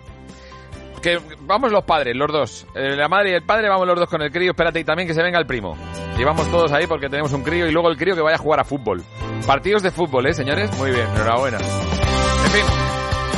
que 1.05 1.21
vamos 1.41 1.71
los 1.71 1.85
padres, 1.85 2.17
los 2.17 2.33
dos. 2.33 2.67
Eh, 2.75 2.97
la 2.97 3.09
madre 3.09 3.33
y 3.33 3.35
el 3.35 3.43
padre, 3.43 3.69
vamos 3.69 3.87
los 3.87 4.01
dos 4.01 4.09
con 4.09 4.23
el 4.23 4.33
crío. 4.33 4.53
Espérate 4.53 4.81
y 4.81 4.85
también 4.85 5.07
que 5.07 5.13
se 5.13 5.23
venga 5.23 5.39
el 5.39 5.47
primo. 5.47 5.77
Y 6.19 6.25
vamos 6.25 6.51
todos 6.51 6.73
ahí 6.73 6.87
porque 6.87 7.11
tenemos 7.11 7.31
un 7.35 7.43
crío 7.43 7.69
y 7.69 7.73
luego 7.73 7.91
el 7.91 7.99
crío 7.99 8.15
que 8.15 8.23
vaya 8.23 8.37
a 8.37 8.39
jugar 8.39 8.61
a 8.61 8.65
fútbol. 8.65 9.05
Partidos 9.47 9.83
de 9.83 9.91
fútbol, 9.91 10.27
¿eh, 10.27 10.33
señores? 10.33 10.75
Muy 10.79 10.93
bien, 10.93 11.07
enhorabuena. 11.15 11.59
En 11.59 12.51
fin. 12.51 12.65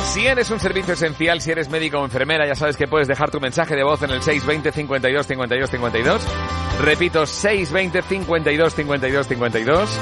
Si 0.05 0.25
eres 0.25 0.49
un 0.49 0.59
servicio 0.61 0.93
esencial, 0.93 1.41
si 1.41 1.51
eres 1.51 1.69
médico 1.69 1.99
o 1.99 2.05
enfermera, 2.05 2.47
ya 2.47 2.55
sabes 2.55 2.77
que 2.77 2.87
puedes 2.87 3.09
dejar 3.09 3.29
tu 3.29 3.41
mensaje 3.41 3.75
de 3.75 3.83
voz 3.83 4.01
en 4.01 4.11
el 4.11 4.21
620 4.21 4.71
52 4.71 5.27
52 5.27 5.69
52. 5.69 6.21
Repito, 6.81 7.25
620 7.25 8.01
52 8.01 8.73
52 8.73 9.27
52. 9.27 9.99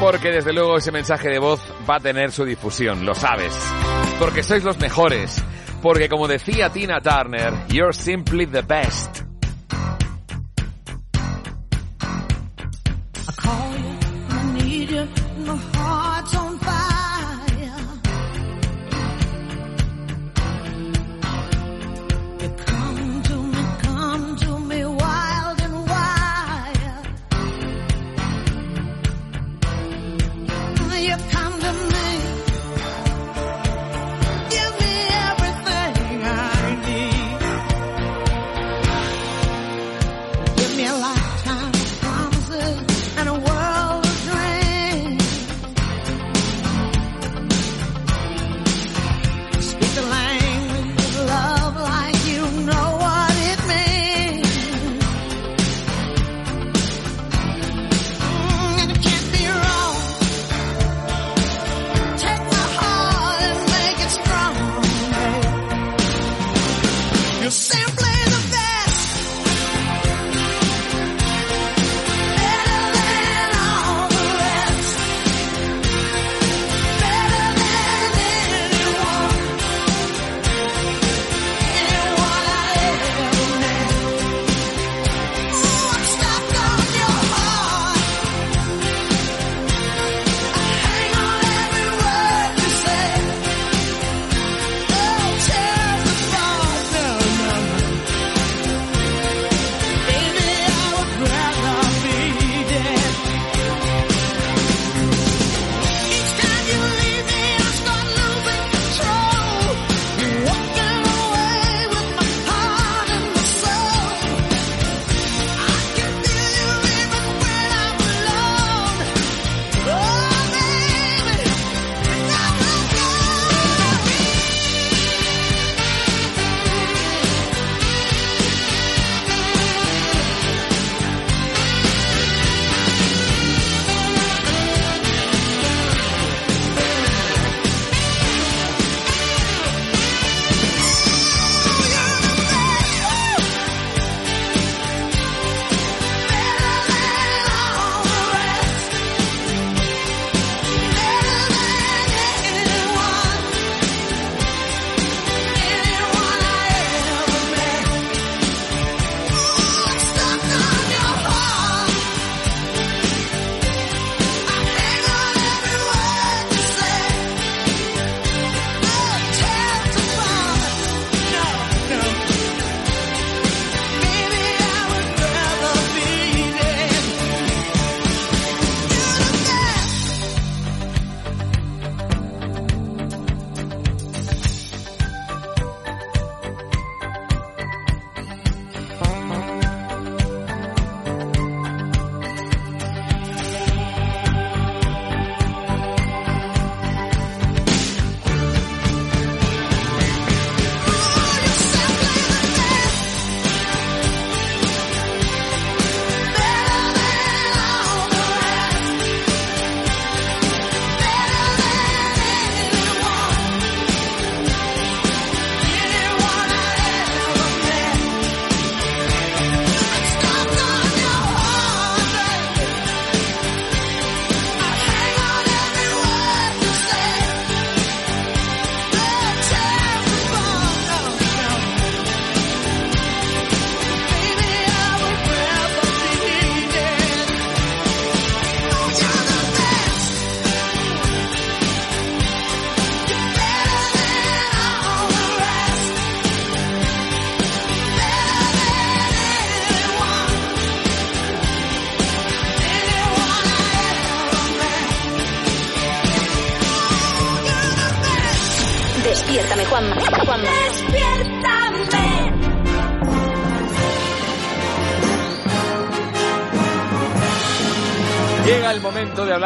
Porque 0.00 0.30
desde 0.30 0.54
luego 0.54 0.78
ese 0.78 0.90
mensaje 0.92 1.28
de 1.28 1.38
voz 1.38 1.60
va 1.88 1.96
a 1.96 2.00
tener 2.00 2.32
su 2.32 2.46
difusión, 2.46 3.04
lo 3.04 3.14
sabes. 3.14 3.54
Porque 4.18 4.42
sois 4.42 4.64
los 4.64 4.78
mejores. 4.78 5.44
Porque 5.86 6.08
como 6.08 6.26
decía 6.26 6.68
Tina 6.68 7.00
Turner, 7.00 7.52
you're 7.68 7.92
simply 7.92 8.44
the 8.44 8.62
best. 8.62 9.25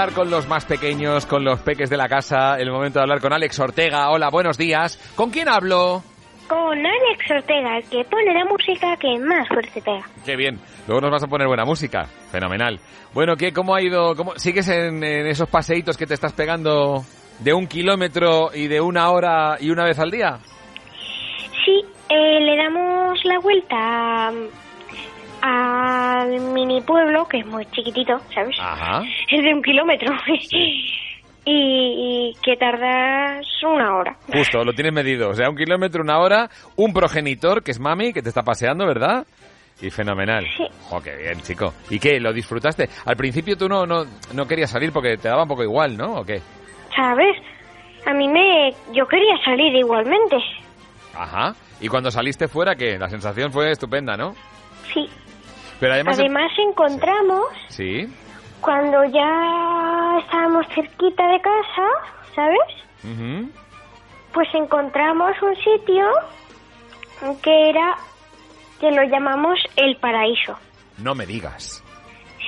Hablar 0.01 0.15
con 0.15 0.31
los 0.31 0.49
más 0.49 0.65
pequeños, 0.65 1.27
con 1.27 1.45
los 1.45 1.61
peques 1.61 1.91
de 1.91 1.97
la 1.99 2.09
casa, 2.09 2.57
el 2.59 2.71
momento 2.71 2.99
de 2.99 3.03
hablar 3.03 3.21
con 3.21 3.35
Alex 3.35 3.59
Ortega. 3.61 4.09
Hola, 4.09 4.31
buenos 4.31 4.57
días. 4.57 4.97
¿Con 5.15 5.31
quién 5.31 5.47
hablo? 5.47 6.03
Con 6.49 6.79
Alex 6.79 7.31
Ortega, 7.31 7.77
el 7.77 7.85
que 7.85 8.03
pone 8.05 8.33
la 8.33 8.47
música 8.47 8.97
que 8.97 9.19
más 9.19 9.47
fuerte 9.47 9.83
pega. 9.83 10.03
Qué 10.25 10.37
bien. 10.37 10.59
Luego 10.87 11.03
nos 11.03 11.11
vas 11.11 11.25
a 11.25 11.27
poner 11.27 11.47
buena 11.49 11.67
música. 11.67 12.05
Fenomenal. 12.33 12.81
Bueno, 13.13 13.37
¿qué, 13.37 13.53
¿cómo 13.53 13.75
ha 13.75 13.83
ido? 13.83 14.17
Cómo, 14.17 14.33
¿Sigues 14.37 14.69
en, 14.69 15.05
en 15.05 15.27
esos 15.27 15.51
paseitos 15.51 15.99
que 15.99 16.07
te 16.07 16.15
estás 16.15 16.33
pegando 16.33 17.05
de 17.41 17.53
un 17.53 17.67
kilómetro 17.67 18.53
y 18.55 18.69
de 18.69 18.81
una 18.81 19.11
hora 19.11 19.59
y 19.61 19.69
una 19.69 19.85
vez 19.85 19.99
al 19.99 20.11
día? 20.11 20.39
Sí, 21.67 21.85
eh, 22.09 22.41
le 22.41 22.57
damos 22.57 23.23
la 23.25 23.39
vuelta 23.39 24.33
al 25.43 26.41
mini 26.53 26.81
pueblo, 26.81 27.27
que 27.27 27.39
es 27.39 27.47
muy 27.47 27.67
chiquitito, 27.67 28.19
¿sabes? 28.35 28.57
Ajá. 28.61 29.03
Es 29.31 29.43
de 29.45 29.55
un 29.55 29.63
kilómetro. 29.63 30.13
y, 31.45 32.33
y 32.33 32.35
que 32.43 32.57
tardas 32.57 33.47
una 33.63 33.97
hora. 33.97 34.17
Justo, 34.33 34.65
lo 34.65 34.73
tienes 34.73 34.93
medido. 34.93 35.31
O 35.31 35.35
sea, 35.35 35.49
un 35.49 35.57
kilómetro, 35.57 36.03
una 36.03 36.19
hora, 36.19 36.51
un 36.77 36.93
progenitor, 36.93 37.63
que 37.63 37.71
es 37.71 37.81
mami, 37.81 38.13
que 38.13 38.23
te 38.23 38.29
está 38.29 38.43
paseando, 38.43 38.87
¿verdad? 38.87 39.27
Y 39.83 39.91
fenomenal. 39.91 40.45
Sí. 40.57 40.65
Oh, 40.91 41.01
qué 41.01 41.17
bien, 41.17 41.41
chico. 41.41 41.73
¿Y 41.89 41.99
qué? 41.99 42.21
¿Lo 42.21 42.33
disfrutaste? 42.33 42.89
Al 43.07 43.17
principio 43.17 43.57
tú 43.57 43.69
no, 43.69 43.87
no, 43.87 44.05
no 44.35 44.47
querías 44.47 44.71
salir 44.71 44.93
porque 44.93 45.17
te 45.17 45.29
daba 45.29 45.45
un 45.45 45.49
poco 45.49 45.63
igual, 45.63 45.97
¿no? 45.97 46.17
¿O 46.17 46.25
qué? 46.25 46.41
¿Sabes? 46.95 47.37
A 48.07 48.13
mí 48.13 48.29
me... 48.29 48.71
Yo 48.93 49.07
quería 49.07 49.37
salir 49.45 49.75
igualmente. 49.75 50.37
Ajá. 51.15 51.55
¿Y 51.81 51.89
cuando 51.89 52.11
saliste 52.11 52.47
fuera, 52.49 52.75
qué? 52.75 52.99
La 52.99 53.09
sensación 53.09 53.51
fue 53.53 53.71
estupenda, 53.71 54.17
¿no? 54.17 54.35
Sí. 54.93 55.09
Pero 55.81 55.95
además... 55.95 56.19
Además 56.19 56.53
encontramos, 56.59 57.47
Sí. 57.69 58.07
cuando 58.61 59.03
ya 59.05 60.19
estábamos 60.23 60.67
cerquita 60.75 61.27
de 61.29 61.41
casa, 61.41 61.89
¿sabes? 62.35 63.51
Pues 64.33 64.49
encontramos 64.55 65.33
un 65.43 65.57
sitio 65.57 66.07
que 67.43 67.71
era, 67.71 67.97
que 68.81 68.91
lo 68.93 69.03
llamamos 69.05 69.59
el 69.77 69.97
paraíso. 69.97 70.57
No 70.99 71.15
me 71.15 71.27
digas. 71.27 71.83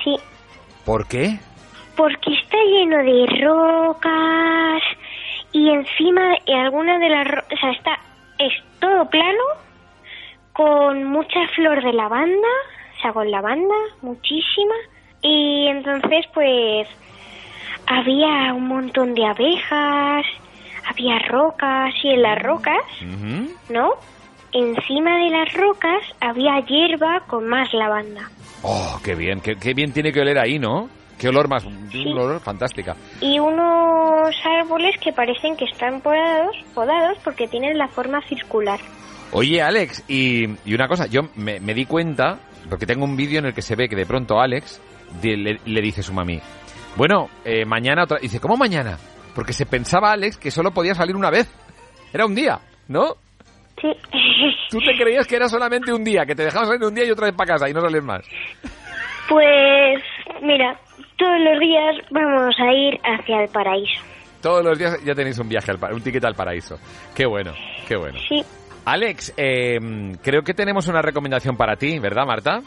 Sí, 0.03 0.15
¿Por 0.85 1.07
qué? 1.07 1.39
porque 1.95 2.33
está 2.33 2.57
lleno 2.57 2.97
de 3.03 3.45
rocas 3.45 4.81
y 5.51 5.69
encima 5.69 6.35
en 6.47 6.57
alguna 6.59 6.97
de 6.97 7.07
las 7.09 7.27
rocas, 7.27 7.53
o 7.53 7.57
sea, 7.57 7.71
está, 7.71 7.99
es 8.39 8.51
todo 8.79 9.07
plano 9.09 9.43
con 10.53 11.03
mucha 11.05 11.47
flor 11.55 11.83
de 11.83 11.93
lavanda, 11.93 12.47
con 13.11 13.29
lavanda, 13.29 13.75
muchísima. 14.01 14.75
Y 15.21 15.67
entonces, 15.67 16.25
pues, 16.33 16.87
había 17.87 18.53
un 18.53 18.67
montón 18.67 19.13
de 19.13 19.25
abejas, 19.25 20.25
había 20.87 21.19
rocas 21.27 21.93
y 22.03 22.09
en 22.09 22.21
las 22.21 22.41
rocas, 22.41 22.83
¿no? 23.69 23.91
Encima 24.51 25.17
de 25.17 25.29
las 25.31 25.53
rocas 25.53 26.01
había 26.19 26.59
hierba 26.59 27.21
con 27.27 27.47
más 27.47 27.73
lavanda. 27.73 28.29
Oh, 28.61 28.99
qué 29.03 29.15
bien. 29.15 29.41
Qué, 29.41 29.55
qué 29.55 29.73
bien 29.73 29.91
tiene 29.91 30.11
que 30.11 30.21
oler 30.21 30.37
ahí, 30.37 30.59
¿no? 30.59 30.89
Qué 31.17 31.29
olor 31.29 31.47
más... 31.47 31.63
Un 31.65 32.17
olor 32.17 32.39
fantástica. 32.39 32.95
Y 33.21 33.39
unos 33.39 34.35
árboles 34.45 34.97
que 34.99 35.13
parecen 35.13 35.55
que 35.55 35.65
están 35.65 36.01
podados, 36.01 36.55
podados 36.73 37.17
porque 37.23 37.47
tienen 37.47 37.77
la 37.77 37.87
forma 37.87 38.21
circular. 38.27 38.79
Oye, 39.31 39.61
Alex, 39.61 40.03
y, 40.07 40.45
y 40.65 40.73
una 40.75 40.87
cosa, 40.87 41.07
yo 41.07 41.21
me, 41.35 41.59
me 41.59 41.73
di 41.73 41.85
cuenta, 41.85 42.39
porque 42.69 42.85
tengo 42.85 43.05
un 43.05 43.15
vídeo 43.15 43.39
en 43.39 43.45
el 43.45 43.53
que 43.53 43.61
se 43.61 43.75
ve 43.75 43.87
que 43.87 43.95
de 43.95 44.05
pronto 44.05 44.39
Alex 44.39 44.81
le, 45.21 45.59
le 45.63 45.81
dice 45.81 46.01
a 46.01 46.03
su 46.03 46.13
mami, 46.13 46.39
bueno, 46.95 47.29
eh, 47.43 47.65
mañana 47.65 48.03
otra... 48.03 48.19
Dice, 48.19 48.39
¿cómo 48.39 48.55
mañana? 48.55 48.97
Porque 49.33 49.53
se 49.53 49.65
pensaba 49.65 50.11
Alex 50.11 50.37
que 50.37 50.51
solo 50.51 50.71
podía 50.71 50.93
salir 50.93 51.15
una 51.15 51.31
vez. 51.31 51.51
Era 52.13 52.25
un 52.25 52.35
día, 52.35 52.59
¿no? 52.87 53.15
Sí. 53.81 53.91
Tú 54.69 54.79
te 54.79 54.95
creías 54.95 55.27
que 55.27 55.35
era 55.35 55.47
solamente 55.47 55.91
un 55.91 56.03
día, 56.03 56.25
que 56.25 56.35
te 56.35 56.43
dejaban 56.43 56.67
salir 56.67 56.83
un 56.83 56.93
día 56.93 57.05
y 57.05 57.11
otra 57.11 57.27
vez 57.27 57.35
para 57.35 57.53
casa 57.53 57.69
y 57.69 57.73
no 57.73 57.81
salir 57.81 58.01
más. 58.01 58.25
Pues, 59.27 60.03
mira, 60.41 60.79
todos 61.17 61.39
los 61.39 61.59
días 61.59 61.95
vamos 62.11 62.55
a 62.59 62.73
ir 62.73 62.99
hacia 63.03 63.43
el 63.43 63.49
paraíso. 63.49 64.01
Todos 64.41 64.63
los 64.63 64.77
días 64.77 65.03
ya 65.03 65.15
tenéis 65.15 65.39
un 65.39 65.47
viaje, 65.47 65.71
al, 65.71 65.93
un 65.93 66.01
ticket 66.01 66.23
al 66.25 66.35
paraíso. 66.35 66.77
Qué 67.15 67.25
bueno, 67.25 67.53
qué 67.87 67.95
bueno. 67.95 68.19
Sí. 68.27 68.43
Alex, 68.85 69.33
eh, 69.37 69.79
creo 70.21 70.43
que 70.43 70.53
tenemos 70.53 70.87
una 70.87 71.01
recomendación 71.01 71.55
para 71.55 71.75
ti, 71.75 71.99
¿verdad, 71.99 72.25
Marta? 72.25 72.61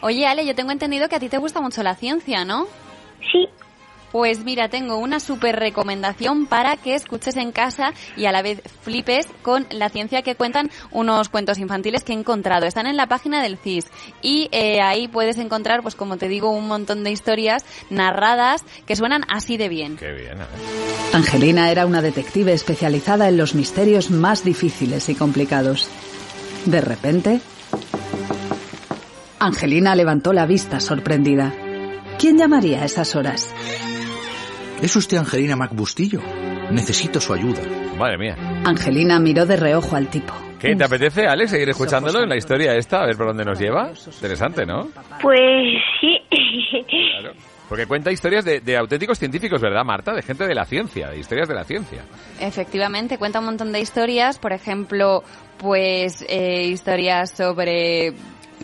Oye, 0.00 0.26
Ale, 0.26 0.46
yo 0.46 0.54
tengo 0.54 0.70
entendido 0.72 1.08
que 1.08 1.16
a 1.16 1.20
ti 1.20 1.28
te 1.28 1.38
gusta 1.38 1.60
mucho 1.60 1.82
la 1.82 1.94
ciencia, 1.94 2.44
¿no? 2.44 2.66
Sí. 3.32 3.48
Pues 4.12 4.44
mira, 4.44 4.68
tengo 4.68 4.96
una 4.96 5.20
súper 5.20 5.56
recomendación 5.56 6.46
para 6.46 6.76
que 6.76 6.94
escuches 6.94 7.36
en 7.36 7.52
casa 7.52 7.92
y 8.16 8.26
a 8.26 8.32
la 8.32 8.42
vez 8.42 8.62
flipes 8.82 9.26
con 9.42 9.66
la 9.70 9.88
ciencia 9.88 10.22
que 10.22 10.34
cuentan 10.34 10.70
unos 10.90 11.28
cuentos 11.28 11.58
infantiles 11.58 12.04
que 12.04 12.12
he 12.12 12.16
encontrado. 12.16 12.66
Están 12.66 12.86
en 12.86 12.96
la 12.96 13.06
página 13.06 13.42
del 13.42 13.58
CIS 13.58 13.86
y 14.22 14.48
eh, 14.52 14.80
ahí 14.80 15.08
puedes 15.08 15.38
encontrar, 15.38 15.82
pues 15.82 15.94
como 15.94 16.16
te 16.16 16.28
digo, 16.28 16.50
un 16.50 16.68
montón 16.68 17.04
de 17.04 17.10
historias 17.10 17.64
narradas 17.90 18.64
que 18.86 18.96
suenan 18.96 19.24
así 19.28 19.56
de 19.56 19.68
bien. 19.68 19.96
Qué 19.96 20.12
bien, 20.12 20.40
a 20.40 20.46
ver. 20.46 20.88
Angelina 21.12 21.70
era 21.70 21.86
una 21.86 22.02
detective 22.02 22.52
especializada 22.52 23.28
en 23.28 23.36
los 23.36 23.54
misterios 23.54 24.10
más 24.10 24.44
difíciles 24.44 25.08
y 25.08 25.14
complicados. 25.14 25.88
De 26.66 26.80
repente, 26.80 27.40
Angelina 29.38 29.94
levantó 29.94 30.32
la 30.32 30.46
vista 30.46 30.80
sorprendida. 30.80 31.54
¿Quién 32.18 32.36
llamaría 32.36 32.82
a 32.82 32.84
esas 32.84 33.14
horas? 33.14 33.54
¿Es 34.80 34.94
usted 34.94 35.16
Angelina 35.16 35.56
Macbustillo? 35.56 36.20
Necesito 36.70 37.20
su 37.20 37.32
ayuda. 37.32 37.60
Madre 37.98 38.16
mía. 38.16 38.36
Angelina 38.64 39.18
miró 39.18 39.44
de 39.44 39.56
reojo 39.56 39.96
al 39.96 40.08
tipo. 40.08 40.32
¿Qué? 40.60 40.76
¿Te 40.76 40.84
apetece, 40.84 41.26
Alex, 41.26 41.50
seguir 41.50 41.68
escuchándolo 41.68 42.22
en 42.22 42.28
la 42.28 42.36
historia 42.36 42.76
esta? 42.76 43.02
A 43.02 43.06
ver 43.06 43.16
por 43.16 43.26
dónde 43.26 43.44
nos 43.44 43.58
lleva. 43.58 43.90
Interesante, 43.90 44.64
¿no? 44.64 44.88
Pues 45.20 45.80
sí. 46.00 46.16
Porque 47.68 47.86
cuenta 47.86 48.12
historias 48.12 48.44
de, 48.44 48.60
de 48.60 48.76
auténticos 48.76 49.18
científicos, 49.18 49.60
¿verdad, 49.60 49.84
Marta? 49.84 50.14
De 50.14 50.22
gente 50.22 50.46
de 50.46 50.54
la 50.54 50.64
ciencia, 50.64 51.10
de 51.10 51.18
historias 51.18 51.48
de 51.48 51.54
la 51.54 51.64
ciencia. 51.64 52.04
Efectivamente, 52.40 53.18
cuenta 53.18 53.40
un 53.40 53.46
montón 53.46 53.72
de 53.72 53.80
historias, 53.80 54.38
por 54.38 54.52
ejemplo, 54.52 55.22
pues 55.58 56.24
eh, 56.28 56.66
historias 56.66 57.32
sobre 57.32 58.14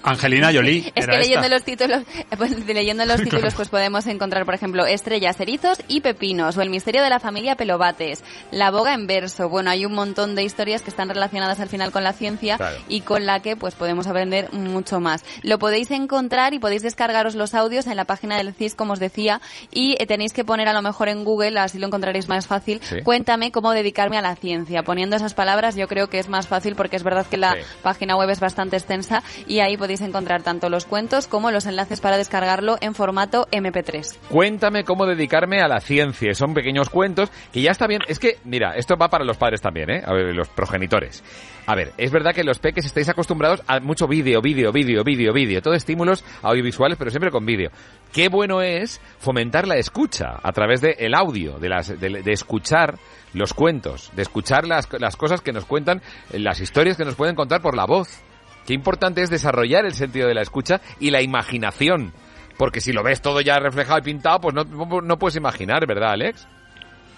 Angelina 0.03 0.51
Jolie. 0.53 0.93
Es 0.95 1.07
que 1.07 1.16
leyendo 1.16 1.47
esta. 1.47 1.49
los 1.49 1.65
títulos, 1.65 2.03
pues, 2.37 2.66
leyendo 2.66 3.05
los 3.07 3.16
títulos, 3.23 3.41
Claro. 3.41 3.57
pues 3.57 3.69
podemos 3.69 4.07
encontrar, 4.07 4.45
por 4.45 4.55
ejemplo, 4.55 4.87
estrellas, 4.87 5.41
erizos 5.41 5.79
y 5.89 6.01
pepinos, 6.01 6.57
o 6.57 6.62
el 6.62 6.71
misterio 6.71 7.03
de 7.03 7.11
la 7.11 7.21
familia 7.21 7.57
Pelobates, 7.57 8.23
la 8.51 8.71
boga 8.71 8.95
en 8.95 9.07
verso. 9.07 9.49
Bueno, 9.49 9.71
hay 9.71 9.87
un 9.87 9.95
montón 9.95 10.35
de 10.35 10.43
historias 10.43 10.83
que 10.83 10.91
están 10.91 11.09
relacionadas 11.09 11.61
al 11.61 11.69
final 11.69 11.91
con 11.93 12.05
la 12.05 12.12
ciencia 12.12 12.57
Claro. 12.57 12.77
y 12.89 13.01
con 13.01 13.27
la 13.27 13.41
que, 13.41 13.57
pues, 13.57 13.75
podemos 13.75 14.07
aprender 14.07 14.53
mucho 14.53 15.01
más. 15.01 15.25
Lo 15.43 15.59
podéis 15.59 15.91
encontrar 15.91 16.55
y 16.55 16.59
podéis 16.59 16.83
descargaros 16.83 17.35
los 17.35 17.55
audios 17.55 17.87
en 17.87 17.97
la 17.97 18.05
página 18.05 18.37
del 18.37 18.53
CIS, 18.55 18.75
como 18.75 18.93
os 18.95 18.99
decía, 19.01 19.41
y 19.71 19.97
eh, 20.01 20.07
tenéis 20.07 20.33
que 20.33 20.45
poner 20.45 20.69
a 20.69 20.73
lo 20.73 20.83
mejor 20.83 21.09
en 21.09 21.25
Google, 21.25 21.59
así 21.59 21.79
lo 21.79 21.87
encontraréis 21.87 22.29
más 22.29 22.47
fácil. 22.47 22.81
Sí. 22.83 22.97
Cuéntame 23.03 23.53
cómo 23.53 23.73
dedicarme 23.73 24.19
a 24.19 24.23
la 24.23 24.37
ciencia. 24.37 24.83
Poniendo 24.83 25.16
esas 25.16 25.35
palabras, 25.35 25.77
yo 25.77 25.89
creo 25.89 26.09
que 26.09 26.19
es 26.19 26.29
más 26.29 26.47
fácil 26.47 26.75
porque 26.77 26.97
es 26.97 27.03
verdad 27.03 27.27
que 27.27 27.37
la 27.37 27.53
Sí. 27.55 27.59
página 27.83 28.16
web 28.16 28.31
es 28.31 28.41
bastante 28.41 28.77
extensa 28.77 29.23
y 29.47 29.61
ahí 29.61 29.77
podéis 29.85 30.01
encontrar 30.01 30.43
tanto 30.43 30.70
los 30.70 30.86
cuentos 30.86 31.27
como 31.27 31.51
los 31.51 31.66
enlaces 31.66 32.01
para 32.01 32.16
descargarlo 32.16 32.78
en 32.81 32.94
formato 32.94 33.47
MP3. 33.52 34.16
Cuéntame 34.31 34.82
cómo 34.82 35.05
dedicarme 35.05 35.61
a 35.61 35.69
la 35.69 35.78
ciencia. 35.81 36.32
Son 36.32 36.55
pequeños 36.55 36.89
cuentos 36.89 37.31
que 37.52 37.61
ya 37.61 37.70
está 37.70 37.86
bien. 37.86 38.01
Es 38.09 38.19
que, 38.19 38.39
mira, 38.44 38.77
esto 38.77 38.97
va 38.97 39.11
para 39.11 39.27
los 39.27 39.36
padres 39.36 39.61
también, 39.61 39.90
¿eh? 39.90 40.02
A 40.02 40.15
ver, 40.15 40.35
los 40.35 40.48
progenitores. 40.48 41.23
A 41.66 41.74
ver, 41.74 41.93
es 41.98 42.11
verdad 42.11 42.35
que 42.35 42.44
los 42.44 42.61
peques 42.61 42.86
estáis 42.86 43.11
acostumbrados 43.11 43.62
a 43.66 43.78
mucho 43.81 44.09
vídeo, 44.09 44.40
vídeo, 44.40 44.73
vídeo, 44.73 45.05
vídeo, 45.05 45.35
vídeo. 45.35 45.61
Todo 45.61 45.74
estímulos 45.74 46.24
audiovisuales, 46.40 46.97
pero 46.97 47.11
siempre 47.11 47.31
con 47.31 47.44
vídeo. 47.44 47.70
Qué 48.11 48.31
bueno 48.31 48.62
es 48.62 49.02
fomentar 49.19 49.69
la 49.69 49.77
escucha 49.77 50.40
a 50.43 50.52
través 50.52 50.81
del 50.81 50.94
el 50.98 51.15
audio, 51.15 51.59
de, 51.59 51.69
las, 51.69 52.01
de, 52.01 52.23
de 52.23 52.32
escuchar 52.32 52.94
los 53.35 53.52
cuentos, 53.52 54.11
de 54.16 54.23
escuchar 54.23 54.66
las, 54.66 54.89
las 54.98 55.16
cosas 55.16 55.43
que 55.43 55.52
nos 55.52 55.66
cuentan, 55.66 56.01
las 56.32 56.61
historias 56.61 56.97
que 56.97 57.05
nos 57.05 57.16
pueden 57.16 57.35
contar 57.35 57.61
por 57.61 57.77
la 57.77 57.85
voz. 57.85 58.23
Qué 58.66 58.74
importante 58.74 59.23
es 59.23 59.31
desarrollar 59.31 59.85
el 59.85 59.95
sentido 59.95 60.28
de 60.28 60.35
la 60.35 60.43
escucha 60.43 60.81
y 61.01 61.11
la 61.11 61.23
imaginación. 61.23 62.12
Porque 62.57 62.81
si 62.81 62.93
lo 62.93 63.03
ves 63.03 63.20
todo 63.20 63.41
ya 63.41 63.59
reflejado 63.59 63.99
y 63.99 64.03
pintado, 64.03 64.41
pues 64.41 64.55
no, 64.55 64.65
no 64.65 65.19
puedes 65.19 65.36
imaginar, 65.36 65.86
¿verdad, 65.86 66.12
Alex? 66.12 66.47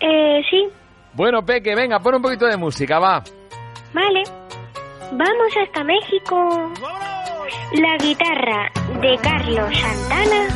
Eh, 0.01 0.43
sí. 0.51 0.69
Bueno, 1.13 1.45
Peque, 1.45 1.75
venga, 1.75 1.99
pon 2.01 2.17
un 2.17 2.23
poquito 2.23 2.47
de 2.47 2.57
música, 2.57 2.99
va. 2.99 3.23
Vale. 3.93 4.23
Vamos 5.13 5.57
hasta 5.63 5.85
México. 5.85 6.73
La 7.75 7.97
guitarra 7.97 8.71
de 9.01 9.17
Carlos 9.23 9.71
Santana 9.79 10.49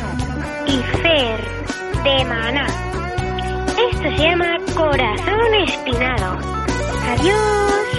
y 0.67 0.77
Fer 1.01 1.39
de 2.03 2.25
Maná. 2.25 2.67
Esto 3.91 4.03
se 4.03 4.23
llama 4.23 4.57
Corazón 4.75 5.53
Espinado. 5.65 6.37
Adiós. 7.07 7.90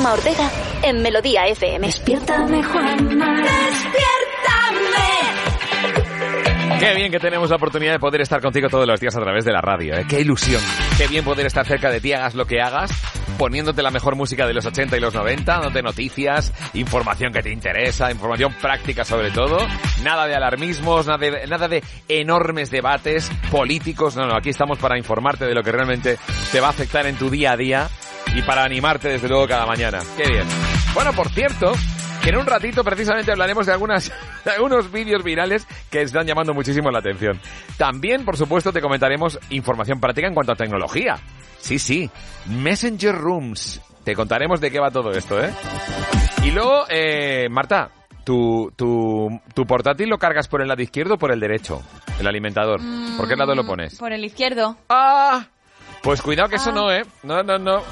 Juanma 0.00 0.14
Ortega 0.14 0.50
en 0.82 1.02
Melodía 1.02 1.46
FM. 1.46 1.86
Despiértame, 1.86 2.62
Juanma. 2.62 3.42
Qué 6.78 6.94
bien 6.94 7.12
que 7.12 7.18
tenemos 7.18 7.50
la 7.50 7.56
oportunidad 7.56 7.92
de 7.92 7.98
poder 7.98 8.22
estar 8.22 8.40
contigo 8.40 8.70
todos 8.70 8.86
los 8.86 8.98
días 8.98 9.14
a 9.14 9.20
través 9.20 9.44
de 9.44 9.52
la 9.52 9.60
radio. 9.60 9.96
¿eh? 9.96 10.06
Qué 10.08 10.20
ilusión. 10.20 10.62
Qué 10.96 11.06
bien 11.06 11.22
poder 11.22 11.44
estar 11.44 11.66
cerca 11.66 11.90
de 11.90 12.00
ti, 12.00 12.14
hagas 12.14 12.34
lo 12.34 12.46
que 12.46 12.62
hagas, 12.62 12.90
poniéndote 13.36 13.82
la 13.82 13.90
mejor 13.90 14.16
música 14.16 14.46
de 14.46 14.54
los 14.54 14.64
80 14.64 14.96
y 14.96 15.00
los 15.00 15.12
90, 15.12 15.52
dándote 15.52 15.82
noticias, 15.82 16.50
información 16.72 17.30
que 17.34 17.42
te 17.42 17.52
interesa, 17.52 18.10
información 18.10 18.54
práctica 18.54 19.04
sobre 19.04 19.30
todo. 19.30 19.58
Nada 20.02 20.26
de 20.26 20.34
alarmismos, 20.34 21.06
nada 21.08 21.18
de, 21.18 21.46
nada 21.46 21.68
de 21.68 21.84
enormes 22.08 22.70
debates 22.70 23.30
políticos. 23.50 24.16
No, 24.16 24.24
no, 24.24 24.34
aquí 24.34 24.48
estamos 24.48 24.78
para 24.78 24.96
informarte 24.96 25.44
de 25.44 25.54
lo 25.54 25.62
que 25.62 25.72
realmente 25.72 26.16
te 26.50 26.60
va 26.60 26.68
a 26.68 26.70
afectar 26.70 27.06
en 27.06 27.16
tu 27.16 27.28
día 27.28 27.52
a 27.52 27.56
día 27.58 27.89
y 28.34 28.42
para 28.42 28.64
animarte 28.64 29.08
desde 29.08 29.28
luego 29.28 29.46
cada 29.46 29.66
mañana. 29.66 30.00
Qué 30.16 30.28
bien. 30.28 30.46
Bueno, 30.94 31.12
por 31.12 31.28
cierto, 31.30 31.72
que 32.22 32.30
en 32.30 32.36
un 32.36 32.46
ratito 32.46 32.84
precisamente 32.84 33.32
hablaremos 33.32 33.66
de 33.66 33.72
algunas 33.72 34.12
de 34.44 34.50
algunos 34.50 34.90
vídeos 34.90 35.22
virales 35.22 35.66
que 35.90 36.02
están 36.02 36.26
llamando 36.26 36.54
muchísimo 36.54 36.90
la 36.90 36.98
atención. 36.98 37.40
También, 37.76 38.24
por 38.24 38.36
supuesto, 38.36 38.72
te 38.72 38.80
comentaremos 38.80 39.38
información 39.50 40.00
práctica 40.00 40.28
en 40.28 40.34
cuanto 40.34 40.52
a 40.52 40.56
tecnología. 40.56 41.16
Sí, 41.58 41.78
sí, 41.78 42.10
Messenger 42.46 43.14
Rooms. 43.14 43.80
Te 44.04 44.14
contaremos 44.14 44.60
de 44.60 44.70
qué 44.70 44.80
va 44.80 44.90
todo 44.90 45.10
esto, 45.10 45.42
¿eh? 45.42 45.52
Y 46.42 46.52
luego, 46.52 46.84
eh, 46.88 47.48
Marta, 47.50 47.90
tu, 48.24 48.72
tu, 48.74 49.28
tu 49.54 49.66
portátil 49.66 50.08
lo 50.08 50.18
cargas 50.18 50.48
por 50.48 50.62
el 50.62 50.68
lado 50.68 50.80
izquierdo 50.80 51.14
o 51.14 51.18
por 51.18 51.32
el 51.32 51.40
derecho, 51.40 51.82
el 52.18 52.26
alimentador. 52.26 52.80
¿Por 53.16 53.28
qué 53.28 53.36
lado 53.36 53.54
lo 53.54 53.66
pones? 53.66 53.98
Por 53.98 54.12
el 54.12 54.24
izquierdo. 54.24 54.76
¡Ah! 54.88 55.48
Pues 56.02 56.22
cuidado 56.22 56.48
que 56.48 56.56
eso 56.56 56.72
no, 56.72 56.90
¿eh? 56.90 57.02
No, 57.22 57.42
no, 57.42 57.58
no. 57.58 57.82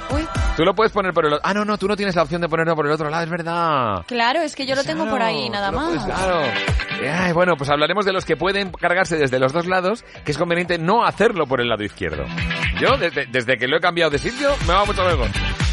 Tú 0.56 0.64
lo 0.64 0.74
puedes 0.74 0.92
poner 0.92 1.12
por 1.12 1.26
el 1.26 1.34
otro. 1.34 1.42
Ah, 1.44 1.52
no, 1.52 1.64
no, 1.64 1.76
tú 1.76 1.86
no 1.86 1.94
tienes 1.96 2.16
la 2.16 2.22
opción 2.22 2.40
de 2.40 2.48
ponerlo 2.48 2.74
por 2.74 2.86
el 2.86 2.92
otro 2.92 3.10
lado, 3.10 3.22
es 3.22 3.30
verdad. 3.30 4.04
Claro, 4.06 4.40
es 4.40 4.56
que 4.56 4.66
yo 4.66 4.74
lo 4.74 4.82
tengo 4.82 5.08
por 5.08 5.22
ahí, 5.22 5.48
nada 5.50 5.70
más. 5.70 6.04
Claro. 6.04 6.40
Ay, 7.16 7.32
bueno, 7.32 7.56
pues 7.56 7.70
hablaremos 7.70 8.04
de 8.04 8.12
los 8.12 8.24
que 8.24 8.36
pueden 8.36 8.72
cargarse 8.72 9.16
desde 9.16 9.38
los 9.38 9.52
dos 9.52 9.66
lados, 9.66 10.04
que 10.24 10.32
es 10.32 10.38
conveniente 10.38 10.78
no 10.78 11.04
hacerlo 11.04 11.46
por 11.46 11.60
el 11.60 11.68
lado 11.68 11.84
izquierdo. 11.84 12.24
Yo, 12.80 12.96
desde, 12.96 13.26
desde 13.26 13.56
que 13.56 13.68
lo 13.68 13.76
he 13.76 13.80
cambiado 13.80 14.10
de 14.10 14.18
sitio, 14.18 14.50
me 14.66 14.72
va 14.72 14.84
mucho 14.84 15.04
mejor. 15.04 15.28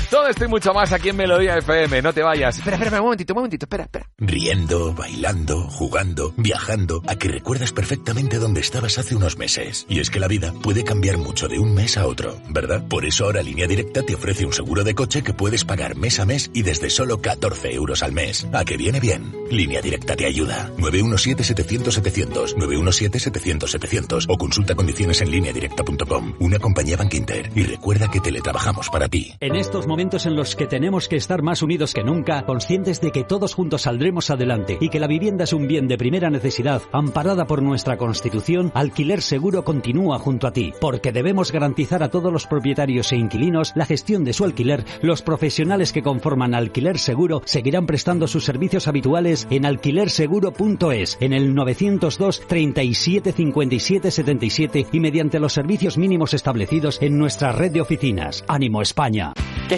Todo 0.10 0.28
esto 0.28 0.46
y 0.46 0.48
mucho 0.48 0.72
más 0.74 0.94
aquí 0.94 1.10
en 1.10 1.18
Melodía 1.18 1.58
FM, 1.58 2.02
no 2.02 2.14
te 2.14 2.22
vayas. 2.22 2.58
Espera, 2.58 2.78
espera, 2.78 3.00
un 3.00 3.06
momentito, 3.06 3.34
un 3.34 3.38
momentito, 3.38 3.66
espera, 3.66 3.84
espera. 3.86 4.08
Riendo, 4.20 4.94
bailando, 4.94 5.62
jugando, 5.64 6.34
viajando, 6.38 7.02
a 7.08 7.16
que 7.16 7.28
recuerdas 7.28 7.72
perfectamente 7.72 8.38
dónde 8.38 8.62
estabas 8.62 9.00
hace 9.00 9.16
unos 9.16 9.38
meses. 9.38 9.86
Y 9.90 10.00
es 10.00 10.12
que 10.12 10.20
la 10.20 10.28
vida 10.28 10.54
puede 10.62 10.84
cambiar 10.84 11.18
mucho 11.18 11.48
de 11.48 11.58
un 11.58 11.74
mes 11.74 11.98
a 11.98 12.06
otro, 12.06 12.40
¿verdad? 12.50 12.88
Por 12.88 13.06
eso 13.06 13.26
ahora 13.26 13.42
Línea 13.42 13.68
Directa 13.68 14.04
te 14.04 14.14
ofrece 14.14 14.46
un 14.46 14.54
seguro 14.54 14.84
de 14.84 14.94
coche 14.94 15.24
que 15.24 15.34
puedes 15.34 15.66
pagar 15.66 15.96
mes 15.96 16.20
a 16.20 16.26
mes 16.26 16.52
y 16.54 16.62
desde 16.62 16.92
solo 16.92 17.20
14 17.22 17.74
euros 17.74 18.04
al 18.04 18.12
mes. 18.12 18.48
¿A 18.54 18.64
que 18.64 18.78
viene 18.78 19.00
bien? 19.00 19.34
Línea 19.50 19.82
Directa 19.82 20.16
te 20.16 20.28
ayuda. 20.28 20.72
917-700-700, 20.78 22.56
917-700-700 22.56 24.26
o 24.30 24.38
consulta 24.38 24.76
condiciones 24.76 25.22
en 25.22 25.32
lineadirecta.com. 25.32 26.36
Una 26.40 26.60
compañía 26.60 26.96
Bank 26.96 27.14
Inter. 27.16 27.50
Y 27.56 27.64
recuerda 27.64 28.12
que 28.12 28.20
teletrabajamos 28.20 28.90
para 28.90 29.10
ti. 29.10 29.34
En 29.40 29.56
estos 29.56 29.88
momentos 29.88 29.95
en 29.98 30.36
los 30.36 30.58
que 30.58 30.68
tenemos 30.68 31.08
que 31.08 31.16
estar 31.16 31.42
más 31.42 31.62
unidos 31.62 31.94
que 31.94 32.04
nunca, 32.04 32.46
conscientes 32.46 33.00
de 33.00 33.12
que 33.12 33.24
todos 33.24 33.54
juntos 33.54 33.84
saldremos 33.84 34.30
adelante 34.30 34.78
y 34.82 34.90
que 34.90 35.00
la 35.00 35.08
vivienda 35.08 35.46
es 35.46 35.54
un 35.54 35.68
bien 35.70 35.88
de 35.88 35.98
primera 35.98 36.30
necesidad, 36.30 36.82
amparada 36.92 37.46
por 37.46 37.62
nuestra 37.62 37.96
Constitución, 37.96 38.74
Alquiler 38.74 39.22
Seguro 39.22 39.64
continúa 39.64 40.20
junto 40.20 40.48
a 40.48 40.52
ti, 40.52 40.74
porque 40.82 41.14
debemos 41.14 41.54
garantizar 41.54 42.04
a 42.04 42.10
todos 42.10 42.32
los 42.32 42.46
propietarios 42.46 43.14
e 43.14 43.16
inquilinos 43.16 43.72
la 43.76 43.86
gestión 43.86 44.26
de 44.26 44.34
su 44.34 44.44
alquiler. 44.44 44.84
Los 45.02 45.22
profesionales 45.22 45.94
que 45.94 46.04
conforman 46.04 46.56
Alquiler 46.56 47.00
Seguro 47.00 47.42
seguirán 47.46 47.86
prestando 47.86 48.28
sus 48.28 48.44
servicios 48.44 48.90
habituales 48.90 49.48
en 49.50 49.66
alquilerseguro.es, 49.66 51.18
en 51.22 51.32
el 51.32 51.56
902 51.56 52.48
37 52.48 53.32
57 53.32 54.12
77 54.12 54.88
y 54.92 55.00
mediante 55.00 55.40
los 55.40 55.54
servicios 55.54 55.98
mínimos 55.98 56.34
establecidos 56.34 57.02
en 57.02 57.18
nuestra 57.18 57.54
red 57.54 57.72
de 57.72 57.80
oficinas. 57.80 58.44
Ánimo 58.50 58.82
España. 58.82 59.34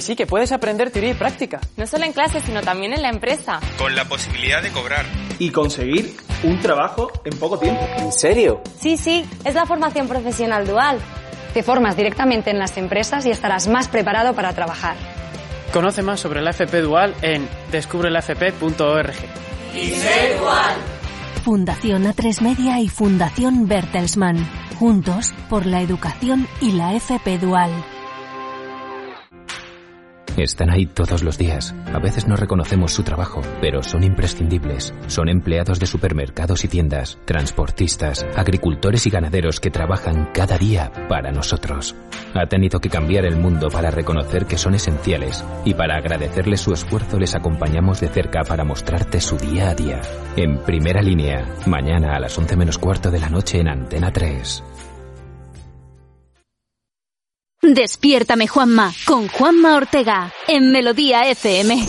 Sí, 0.07 0.15
que 0.15 0.25
puedes 0.25 0.53
aprender 0.53 0.89
teoría 0.89 1.11
y 1.11 1.15
práctica. 1.15 1.59
No 1.75 1.85
solo 1.85 2.05
en 2.05 2.13
clase, 2.13 2.39
sino 2.39 2.61
también 2.61 2.93
en 2.93 3.01
la 3.01 3.09
empresa. 3.09 3.59
Con 3.77 3.93
la 3.93 4.05
posibilidad 4.05 4.63
de 4.63 4.71
cobrar. 4.71 5.05
Y 5.37 5.49
conseguir 5.49 6.15
un 6.43 6.59
trabajo 6.59 7.11
en 7.25 7.37
poco 7.37 7.59
tiempo. 7.59 7.85
¿En 7.97 8.13
serio? 8.13 8.61
Sí, 8.79 8.95
sí, 8.95 9.25
es 9.43 9.53
la 9.53 9.65
formación 9.65 10.07
profesional 10.07 10.65
dual. 10.65 10.99
Te 11.53 11.61
formas 11.61 11.97
directamente 11.97 12.51
en 12.51 12.57
las 12.57 12.77
empresas 12.77 13.25
y 13.25 13.31
estarás 13.31 13.67
más 13.67 13.89
preparado 13.89 14.33
para 14.33 14.53
trabajar. 14.53 14.95
Conoce 15.73 16.01
más 16.01 16.21
sobre 16.21 16.41
la 16.41 16.51
FP 16.51 16.81
Dual 16.81 17.13
en 17.21 17.49
descubrelafp.org. 17.71 19.15
Y 19.75 19.89
sé 19.89 20.37
dual. 20.39 20.75
Fundación 21.43 22.05
A3 22.05 22.41
Media 22.41 22.79
y 22.79 22.87
Fundación 22.87 23.67
Bertelsmann. 23.67 24.37
Juntos 24.79 25.33
por 25.49 25.65
la 25.65 25.81
educación 25.81 26.47
y 26.61 26.71
la 26.71 26.93
FP 26.93 27.39
Dual. 27.39 27.71
Están 30.37 30.69
ahí 30.69 30.85
todos 30.85 31.23
los 31.23 31.39
días. 31.39 31.73
A 31.91 31.97
veces 31.97 32.27
no 32.27 32.35
reconocemos 32.35 32.93
su 32.93 33.01
trabajo, 33.01 33.41
pero 33.59 33.81
son 33.81 34.03
imprescindibles. 34.03 34.93
Son 35.07 35.29
empleados 35.29 35.79
de 35.79 35.87
supermercados 35.87 36.63
y 36.63 36.67
tiendas, 36.67 37.17
transportistas, 37.25 38.23
agricultores 38.35 39.07
y 39.07 39.09
ganaderos 39.09 39.59
que 39.59 39.71
trabajan 39.71 40.29
cada 40.35 40.59
día 40.59 40.91
para 41.09 41.31
nosotros. 41.31 41.95
Ha 42.35 42.45
tenido 42.45 42.79
que 42.79 42.89
cambiar 42.89 43.25
el 43.25 43.35
mundo 43.35 43.69
para 43.69 43.89
reconocer 43.89 44.45
que 44.45 44.59
son 44.59 44.75
esenciales 44.75 45.43
y 45.65 45.73
para 45.73 45.97
agradecerles 45.97 46.61
su 46.61 46.71
esfuerzo 46.71 47.17
les 47.17 47.33
acompañamos 47.33 47.99
de 47.99 48.09
cerca 48.09 48.43
para 48.43 48.63
mostrarte 48.63 49.19
su 49.19 49.37
día 49.37 49.69
a 49.69 49.75
día. 49.75 50.01
En 50.35 50.59
primera 50.59 51.01
línea, 51.01 51.47
mañana 51.65 52.15
a 52.15 52.19
las 52.19 52.37
11 52.37 52.55
menos 52.57 52.77
cuarto 52.77 53.09
de 53.09 53.19
la 53.19 53.29
noche 53.29 53.59
en 53.59 53.69
Antena 53.69 54.11
3. 54.11 54.63
Despiértame 57.73 58.47
Juanma 58.47 58.93
con 59.05 59.27
Juanma 59.27 59.75
Ortega 59.75 60.31
en 60.47 60.71
Melodía 60.71 61.27
FM. 61.29 61.85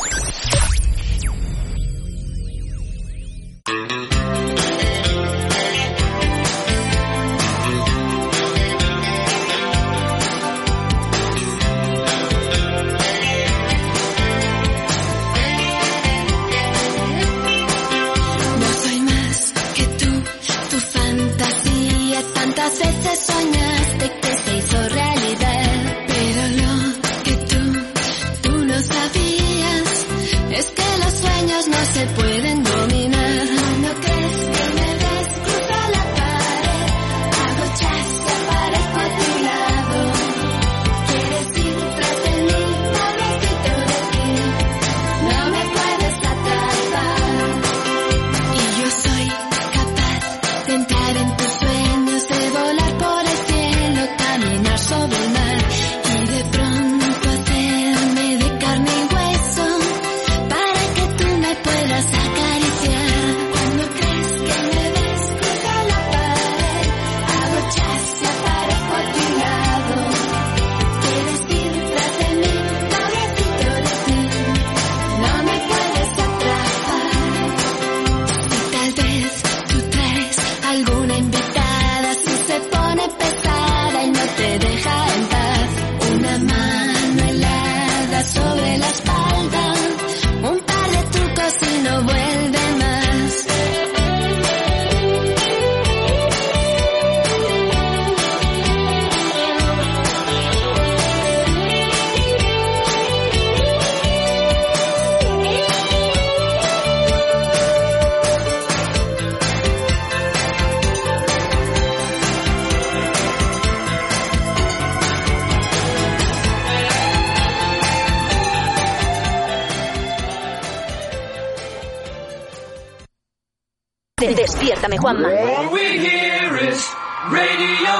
Despiértame, 124.78 124.98
Juanma. 124.98 125.28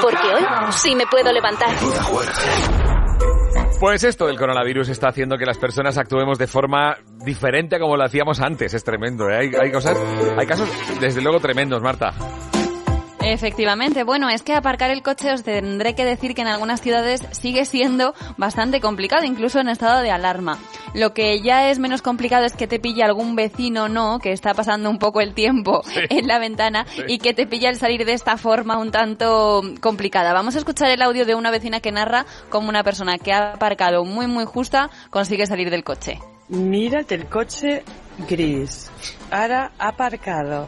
Porque 0.01 0.33
hoy 0.33 0.43
sí 0.71 0.95
me 0.95 1.05
puedo 1.07 1.31
levantar. 1.33 1.69
Pues 3.79 4.03
esto 4.03 4.27
del 4.27 4.37
coronavirus 4.37 4.89
está 4.89 5.09
haciendo 5.09 5.37
que 5.37 5.45
las 5.45 5.57
personas 5.57 5.97
actuemos 5.97 6.37
de 6.37 6.47
forma 6.47 6.97
diferente 7.25 7.75
a 7.75 7.79
como 7.79 7.97
lo 7.97 8.03
hacíamos 8.03 8.39
antes. 8.39 8.73
Es 8.73 8.83
tremendo, 8.83 9.29
¿eh? 9.29 9.37
Hay, 9.37 9.51
hay 9.61 9.71
cosas, 9.71 9.97
hay 10.37 10.45
casos 10.45 10.69
desde 10.99 11.21
luego 11.21 11.39
tremendos, 11.39 11.81
Marta. 11.81 12.13
Efectivamente, 13.21 14.03
bueno, 14.03 14.29
es 14.29 14.43
que 14.43 14.53
aparcar 14.53 14.89
el 14.91 15.03
coche 15.03 15.31
os 15.33 15.43
tendré 15.43 15.93
que 15.93 16.05
decir 16.05 16.33
que 16.33 16.41
en 16.41 16.47
algunas 16.47 16.81
ciudades 16.81 17.21
sigue 17.31 17.65
siendo 17.65 18.13
bastante 18.37 18.79
complicado, 18.79 19.25
incluso 19.25 19.59
en 19.59 19.67
estado 19.67 20.01
de 20.01 20.09
alarma. 20.09 20.57
Lo 20.93 21.13
que 21.13 21.41
ya 21.41 21.69
es 21.69 21.79
menos 21.79 22.01
complicado 22.01 22.45
es 22.45 22.53
que 22.53 22.65
te 22.65 22.79
pille 22.79 23.03
algún 23.03 23.35
vecino, 23.35 23.89
¿no?, 23.89 24.19
que 24.19 24.31
está 24.31 24.53
pasando 24.53 24.89
un 24.89 24.99
poco 24.99 25.19
el 25.21 25.33
tiempo 25.33 25.81
Sí. 25.83 25.99
en 26.09 26.27
la 26.27 26.39
ventana 26.39 26.85
Sí. 26.87 27.03
y 27.07 27.17
que 27.19 27.33
te 27.33 27.45
pilla 27.45 27.69
al 27.69 27.75
salir 27.75 28.05
de 28.05 28.13
esta 28.13 28.37
forma 28.37 28.77
un 28.77 28.91
tanto 28.91 29.61
complicada. 29.81 30.31
Vamos 30.33 30.55
a 30.55 30.59
escuchar 30.59 30.89
el 30.89 31.01
audio 31.01 31.25
de 31.25 31.35
una 31.35 31.51
vecina 31.51 31.81
que 31.81 31.91
narra 31.91 32.25
cómo 32.49 32.69
una 32.69 32.83
persona 32.83 33.17
que 33.17 33.33
ha 33.33 33.53
aparcado 33.53 34.05
muy 34.05 34.27
muy 34.27 34.45
justa 34.45 34.89
consigue 35.09 35.45
salir 35.45 35.69
del 35.69 35.83
coche. 35.83 36.19
Mírate 36.47 37.15
el 37.15 37.25
coche 37.27 37.83
gris. 38.27 38.89
Ahora 39.29 39.71
ha 39.77 39.89
aparcado. 39.89 40.67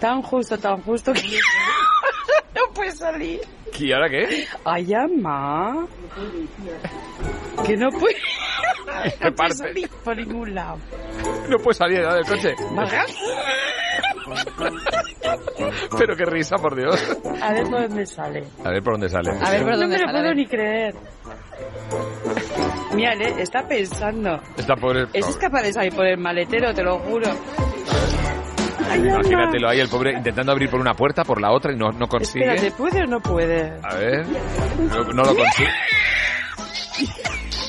Tan 0.00 0.22
justo, 0.22 0.58
tan 0.58 0.80
justo 0.82 1.12
que 1.12 1.22
no 2.54 2.72
puede 2.74 2.90
salir. 2.92 3.40
¿Y 3.78 3.92
ahora 3.92 4.08
qué? 4.10 4.46
Ay, 4.64 4.92
ama. 4.94 5.86
Que 7.66 7.76
no 7.76 7.90
puede, 7.90 8.14
¿Qué 9.04 9.10
no 9.10 9.18
puede 9.20 9.32
parte? 9.32 9.54
salir 9.54 9.88
por 10.04 10.16
ningún 10.16 10.54
lado. 10.54 10.78
No 11.48 11.58
puede 11.58 11.74
salir 11.74 12.00
nada 12.00 12.14
del 12.16 12.26
coche. 12.26 12.54
Pero 15.98 16.16
qué 16.16 16.24
risa, 16.24 16.56
por 16.56 16.76
Dios. 16.76 16.96
A 17.42 17.52
ver 17.52 17.64
por 17.64 17.88
dónde 17.88 18.06
sale. 18.06 18.44
A 18.64 18.70
ver 18.70 18.82
por 18.82 18.92
dónde 18.94 19.08
sale. 19.08 19.32
no 19.32 19.88
me 19.88 19.98
lo 19.98 20.10
puedo 20.10 20.34
ni 20.34 20.46
creer. 20.46 20.94
Mírale, 22.94 23.42
está 23.42 23.66
pensando. 23.66 24.40
Está 24.56 24.76
pobre. 24.76 25.06
Ese 25.12 25.30
es 25.30 25.36
capaz 25.36 25.62
de 25.62 25.72
salir 25.72 25.94
por 25.94 26.06
el 26.06 26.18
maletero, 26.18 26.72
te 26.74 26.82
lo 26.82 26.98
juro. 27.00 27.30
Imagínatelo 28.96 29.68
ahí, 29.68 29.80
el 29.80 29.88
pobre 29.88 30.12
intentando 30.12 30.52
abrir 30.52 30.70
por 30.70 30.80
una 30.80 30.94
puerta, 30.94 31.24
por 31.24 31.40
la 31.40 31.52
otra 31.52 31.72
y 31.72 31.76
no, 31.76 31.90
no 31.92 32.08
consigue. 32.08 32.44
Espérate, 32.44 32.76
¿puede 32.76 33.02
o 33.02 33.06
no 33.06 33.20
puede? 33.20 33.72
A 33.82 33.94
ver. 33.94 34.26
No, 34.78 35.04
no 35.04 35.22
lo 35.22 35.34
consigue. 35.34 35.70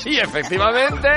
Y 0.05 0.17
efectivamente. 0.19 1.07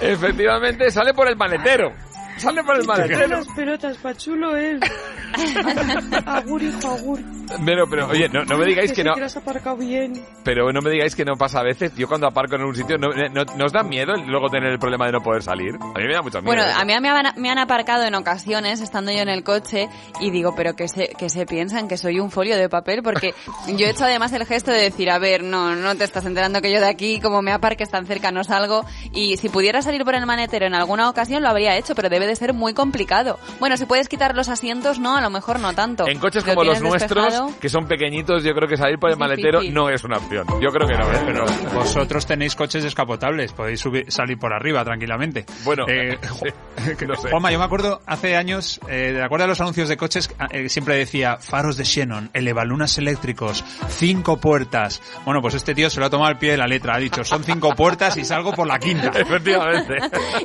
Efectivamente 0.00 0.90
sale 0.90 1.14
por 1.14 1.28
el 1.28 1.36
maletero. 1.36 1.92
Sale 2.36 2.64
por 2.64 2.76
el 2.76 2.86
maletero. 2.86 3.28
las 3.28 3.48
pelotas, 3.48 3.96
pachulo 3.98 4.56
él. 4.56 4.80
agur, 6.26 6.62
hijo, 6.62 6.88
agur. 6.88 7.20
Pero, 7.64 7.88
pero, 7.88 8.08
oye, 8.08 8.28
no, 8.28 8.44
no 8.44 8.58
me 8.58 8.66
digáis 8.66 8.92
que 8.92 9.04
no. 9.04 9.14
que 9.14 9.20
lo 9.20 9.26
has 9.26 9.36
aparcado 9.36 9.76
bien. 9.76 10.24
Pero 10.44 10.72
no 10.72 10.80
me 10.80 10.90
digáis 10.90 11.14
que 11.14 11.24
no 11.24 11.36
pasa 11.36 11.60
a 11.60 11.62
veces. 11.62 11.94
Yo 11.96 12.06
cuando 12.08 12.26
aparco 12.26 12.56
en 12.56 12.62
un 12.62 12.74
sitio, 12.74 12.96
¿no, 12.98 13.08
no, 13.08 13.44
¿no 13.44 13.64
os 13.64 13.72
da 13.72 13.82
miedo 13.82 14.14
luego 14.26 14.48
tener 14.48 14.70
el 14.70 14.78
problema 14.78 15.06
de 15.06 15.12
no 15.12 15.20
poder 15.20 15.42
salir? 15.42 15.74
A 15.76 15.98
mí 15.98 16.06
me 16.06 16.14
da 16.14 16.22
mucho 16.22 16.40
miedo. 16.40 16.46
Bueno, 16.46 16.62
a 16.62 16.84
mí 16.84 16.92
me 17.00 17.08
han, 17.08 17.34
me 17.36 17.50
han 17.50 17.58
aparcado 17.58 18.04
en 18.04 18.14
ocasiones 18.14 18.80
estando 18.80 19.12
yo 19.12 19.18
en 19.18 19.28
el 19.28 19.44
coche 19.44 19.88
y 20.20 20.30
digo, 20.30 20.54
pero 20.54 20.74
que 20.74 20.88
se, 20.88 21.08
que 21.08 21.28
se 21.28 21.46
piensan 21.46 21.88
que 21.88 21.96
soy 21.96 22.20
un 22.20 22.30
folio 22.30 22.56
de 22.56 22.68
papel 22.68 23.02
porque 23.02 23.34
yo 23.76 23.86
he 23.86 23.90
hecho 23.90 24.04
además 24.04 24.32
el 24.32 24.46
gesto 24.46 24.70
de 24.70 24.80
decir, 24.80 25.10
a 25.10 25.18
ver, 25.18 25.42
no, 25.42 25.74
no 25.74 25.96
te 25.96 26.04
estás 26.04 26.24
enterando 26.24 26.60
que 26.60 26.72
yo 26.72 26.80
de 26.80 26.88
aquí, 26.88 27.20
como 27.20 27.42
me 27.42 27.52
aparques 27.52 27.90
tan 27.90 28.06
cerca, 28.06 28.30
no 28.30 28.44
salgo 28.44 28.84
y 29.12 29.36
si 29.36 29.48
pudiera 29.48 29.82
salir 29.82 30.04
por 30.04 30.14
el 30.14 30.26
manetero 30.26 30.66
en 30.66 30.74
alguna 30.74 31.08
ocasión 31.08 31.42
lo 31.42 31.48
habría 31.48 31.76
hecho, 31.76 31.94
pero 31.94 32.08
debe 32.08 32.26
de 32.26 32.36
ser 32.36 32.52
muy 32.52 32.74
complicado. 32.74 33.38
Bueno, 33.58 33.76
si 33.76 33.86
puedes 33.86 34.08
quitar 34.08 34.34
los 34.34 34.48
asientos, 34.48 34.98
no, 34.98 35.16
a 35.16 35.20
lo 35.20 35.30
mejor 35.30 35.60
no 35.60 35.72
tanto. 35.74 36.06
En 36.06 36.18
coches 36.18 36.46
Lo 36.46 36.54
como 36.54 36.64
los 36.64 36.80
nuestros, 36.80 37.39
que 37.60 37.68
son 37.68 37.86
pequeñitos, 37.86 38.42
yo 38.44 38.54
creo 38.54 38.68
que 38.68 38.76
salir 38.76 38.98
por 38.98 39.10
el 39.10 39.14
Es 39.14 39.18
maletero 39.18 39.60
difícil. 39.60 39.74
no 39.74 39.88
es 39.88 40.04
una 40.04 40.16
opción. 40.18 40.46
Yo 40.60 40.70
creo 40.70 40.86
que 40.88 40.94
no, 40.94 41.12
¿eh? 41.12 41.22
Pero 41.26 41.44
vosotros 41.74 42.26
tenéis 42.26 42.54
coches 42.54 42.82
descapotables, 42.82 43.52
podéis 43.52 43.80
subir, 43.80 44.10
salir 44.10 44.38
por 44.38 44.52
arriba 44.52 44.84
tranquilamente. 44.84 45.44
Bueno, 45.64 45.84
Eh, 45.88 46.18
que 46.98 47.06
no 47.06 47.14
sé. 47.16 47.30
Juanma, 47.30 47.50
yo 47.52 47.58
me 47.58 47.64
acuerdo 47.64 48.00
hace 48.06 48.36
años, 48.36 48.80
eh, 48.88 49.12
¿te 49.14 49.22
acuerdas 49.22 49.46
de 49.46 49.50
los 49.50 49.60
anuncios 49.60 49.88
de 49.88 49.96
coches? 49.96 50.30
Eh, 50.50 50.68
siempre 50.68 50.96
decía 50.96 51.36
faros 51.38 51.76
de 51.76 51.84
Xenon, 51.84 52.30
elevalunas 52.32 52.96
eléctricos, 52.98 53.64
cinco 53.88 54.38
puertas. 54.38 55.02
Bueno, 55.24 55.40
pues 55.42 55.54
este 55.54 55.74
tío 55.74 55.90
se 55.90 56.00
lo 56.00 56.06
ha 56.06 56.10
tomado 56.10 56.28
al 56.30 56.38
pie 56.38 56.52
de 56.52 56.56
la 56.58 56.66
letra. 56.66 56.94
Ha 56.94 56.98
dicho, 56.98 57.24
son 57.24 57.44
cinco 57.44 57.74
puertas 57.74 58.16
y 58.16 58.24
salgo 58.24 58.52
por 58.52 58.66
la 58.66 58.78
quinta. 58.78 59.08
Efectivamente. 59.14 59.96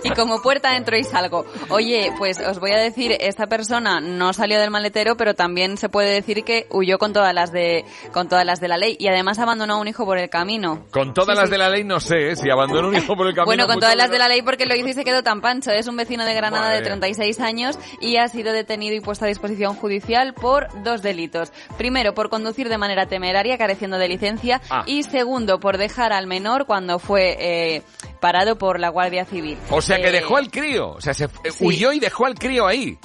y 0.03 0.09
como 0.11 0.41
puerta 0.41 0.75
entro 0.75 0.97
y 0.97 1.03
salgo. 1.03 1.45
Oye, 1.69 2.11
pues 2.17 2.39
os 2.39 2.59
voy 2.59 2.71
a 2.71 2.77
decir, 2.77 3.11
esta 3.19 3.47
persona 3.47 3.99
no 4.01 4.33
salió 4.33 4.59
del 4.59 4.71
maletero, 4.71 5.15
pero 5.17 5.33
también 5.33 5.77
se 5.77 5.89
puede 5.89 6.11
decir 6.13 6.43
que 6.43 6.67
huyó 6.69 6.84
con 6.97 7.13
todas 7.13 7.33
las 7.33 7.51
de 7.51 7.85
con 8.13 8.29
todas 8.29 8.45
las 8.45 8.59
de 8.59 8.67
la 8.67 8.77
ley 8.77 8.95
y 8.99 9.07
además 9.07 9.39
abandonó 9.39 9.75
a 9.75 9.77
un 9.77 9.87
hijo 9.87 10.05
por 10.05 10.17
el 10.17 10.29
camino. 10.29 10.85
Con 10.91 11.13
todas 11.13 11.37
las 11.37 11.49
de 11.49 11.57
la 11.57 11.69
ley 11.69 11.83
no 11.83 11.99
sé, 11.99 12.29
¿eh? 12.31 12.35
si 12.35 12.49
abandono 12.49 12.87
un 12.89 12.95
hijo 12.95 13.15
por 13.15 13.27
el 13.27 13.33
camino. 13.35 13.45
Bueno, 13.45 13.65
con 13.65 13.75
mucho 13.75 13.81
todas 13.85 13.95
las 13.95 14.09
de 14.11 14.17
la 14.19 14.27
ley 14.27 14.41
porque 14.41 14.65
lo 14.65 14.75
hizo 14.75 14.87
y 14.89 14.93
se 14.93 15.03
quedó 15.03 15.23
tan 15.23 15.41
pancho. 15.41 15.71
Es 15.71 15.87
un 15.87 15.97
vecino 15.97 16.25
de 16.25 16.33
Granada 16.33 16.63
Madre 16.63 16.75
de 16.75 16.81
mía. 16.81 16.89
36 16.99 17.39
años 17.41 17.79
y 18.01 18.17
ha 18.17 18.27
sido 18.27 18.53
detenido 18.53 18.95
y 18.95 18.99
puesto 19.01 19.25
a 19.25 19.27
disposición 19.27 19.75
judicial 19.75 20.33
por 20.33 20.67
dos 20.83 21.01
delitos. 21.01 21.51
Primero, 21.77 22.13
por 22.13 22.29
conducir 22.29 22.69
de 22.69 22.77
manera 22.77 23.05
temeraria, 23.07 23.57
careciendo 23.57 23.97
de 23.97 24.07
licencia. 24.07 24.61
Ah. 24.69 24.83
Y 24.85 25.03
segundo, 25.03 25.59
por 25.59 25.77
dejar 25.77 26.13
al 26.13 26.27
menor 26.27 26.65
cuando 26.65 26.99
fue 26.99 27.37
eh, 27.39 27.81
parado 28.19 28.57
por 28.57 28.79
la 28.79 28.89
Guardia 28.89 29.25
Civil. 29.25 29.57
O 29.69 29.81
sea 29.81 29.97
que 29.97 30.07
Eh, 30.09 30.11
dejó 30.11 30.37
al 30.37 30.49
crío. 30.51 30.89
O 30.91 31.01
sea, 31.01 31.13
se 31.13 31.27
sí. 31.27 31.65
huyó 31.65 31.91
y 31.93 31.99
dejó 31.99 32.25
al 32.25 32.35
crío 32.35 32.65
ahí. 32.67 32.97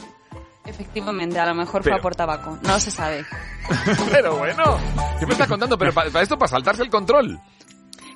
Efectivamente, 0.66 1.38
a 1.38 1.46
lo 1.46 1.54
mejor 1.54 1.82
Pero- 1.82 1.94
fue 1.96 2.00
a 2.00 2.02
por 2.02 2.14
tabaco. 2.14 2.58
No 2.62 2.78
se 2.80 2.90
sabe. 2.90 3.24
pero 4.10 4.36
bueno, 4.36 4.78
¿qué 5.18 5.26
me 5.26 5.32
estás 5.32 5.48
contando? 5.48 5.78
Pero 5.78 5.92
para 5.92 6.22
esto, 6.22 6.38
para 6.38 6.48
saltarse 6.48 6.82
el 6.82 6.90
control. 6.90 7.40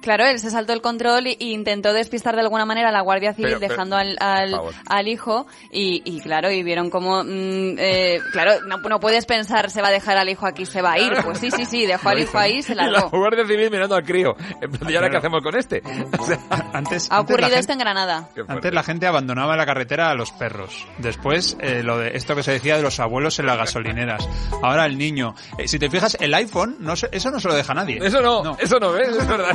Claro, 0.05 0.27
él 0.27 0.39
se 0.39 0.51
saltó 0.51 0.75
el 0.75 0.83
control 0.83 1.27
e 1.27 1.37
intentó 1.41 1.95
despistar 1.95 2.35
de 2.35 2.43
alguna 2.43 2.67
manera 2.67 2.91
a 2.91 2.93
la 2.93 3.01
Guardia 3.01 3.33
Civil 3.33 3.53
Pero- 3.59 3.61
pero- 3.61 3.73
dejando 3.73 3.97
al, 3.97 4.17
al, 4.21 4.61
al 4.87 5.09
hijo 5.09 5.47
y, 5.73 6.03
y 6.05 6.21
claro, 6.21 6.51
y 6.53 6.63
vieron 6.63 6.91
como, 6.91 7.25
mm, 7.25 7.77
eh, 7.79 8.21
claro, 8.33 8.53
no, 8.69 8.77
no 8.77 9.01
puedes 9.01 9.25
pensar 9.25 9.71
se 9.71 9.81
va 9.81 9.89
a 9.89 9.91
dejar 9.93 10.19
al 10.19 10.29
hijo 10.29 10.47
aquí, 10.47 10.67
se 10.67 10.83
va 10.83 10.93
a 10.93 10.99
ir. 10.99 11.13
Pues 11.25 11.39
sí, 11.39 11.51
sí, 11.51 11.65
sí, 11.65 11.87
dejó 11.87 12.11
al 12.11 12.19
hijo 12.21 12.37
ahí 12.39 12.59
y 12.59 12.63
se 12.63 12.73
Y 12.73 12.77
la 12.77 12.87
largó. 12.91 13.19
Guardia 13.19 13.47
Civil 13.47 13.71
mirando 13.71 13.95
al 13.97 14.05
crío. 14.05 14.37
¿Y 14.87 14.95
ahora 14.95 15.09
qué 15.09 15.17
hacemos 15.17 15.43
con 15.43 15.57
este? 15.57 15.83
O 16.19 16.25
sea, 16.27 16.39
Antes, 16.75 17.11
Ha 17.11 17.17
antes 17.19 17.31
ocurrido 17.33 17.49
gente- 17.49 17.61
esto 17.61 17.73
en 17.73 17.79
Granada. 17.79 18.29
Antes 18.47 18.73
la 18.75 18.83
gente 18.83 19.07
abandonaba 19.07 19.53
en 19.55 19.59
la 19.59 19.67
carretera 19.67 20.11
a 20.11 20.15
los 20.15 20.33
perros. 20.33 20.87
Después, 20.99 21.57
eh, 21.61 21.83
lo 21.83 21.97
de 21.99 22.17
esto 22.17 22.35
que 22.37 22.43
se 22.43 22.53
decía 22.53 22.77
de 22.77 22.83
los 22.83 23.01
abuelos 23.01 23.39
en 23.39 23.47
las 23.47 23.57
gasolineras. 23.57 24.29
Ahora 24.63 24.85
el 24.87 24.99
niño. 24.99 25.35
Eh, 25.59 25.67
si 25.67 25.79
te 25.79 25.89
fijas, 25.89 26.17
el 26.21 26.35
iPhone, 26.35 26.77
no 26.81 26.95
se- 26.97 27.09
eso 27.13 27.31
no 27.31 27.41
se 27.41 27.49
lo 27.49 27.55
deja 27.55 27.73
nadie. 27.75 27.99
Eso 28.03 28.21
no, 28.21 28.57
eso 28.59 28.79
no 28.79 28.93
ves, 28.93 29.09
es 29.09 29.27
verdad. 29.27 29.55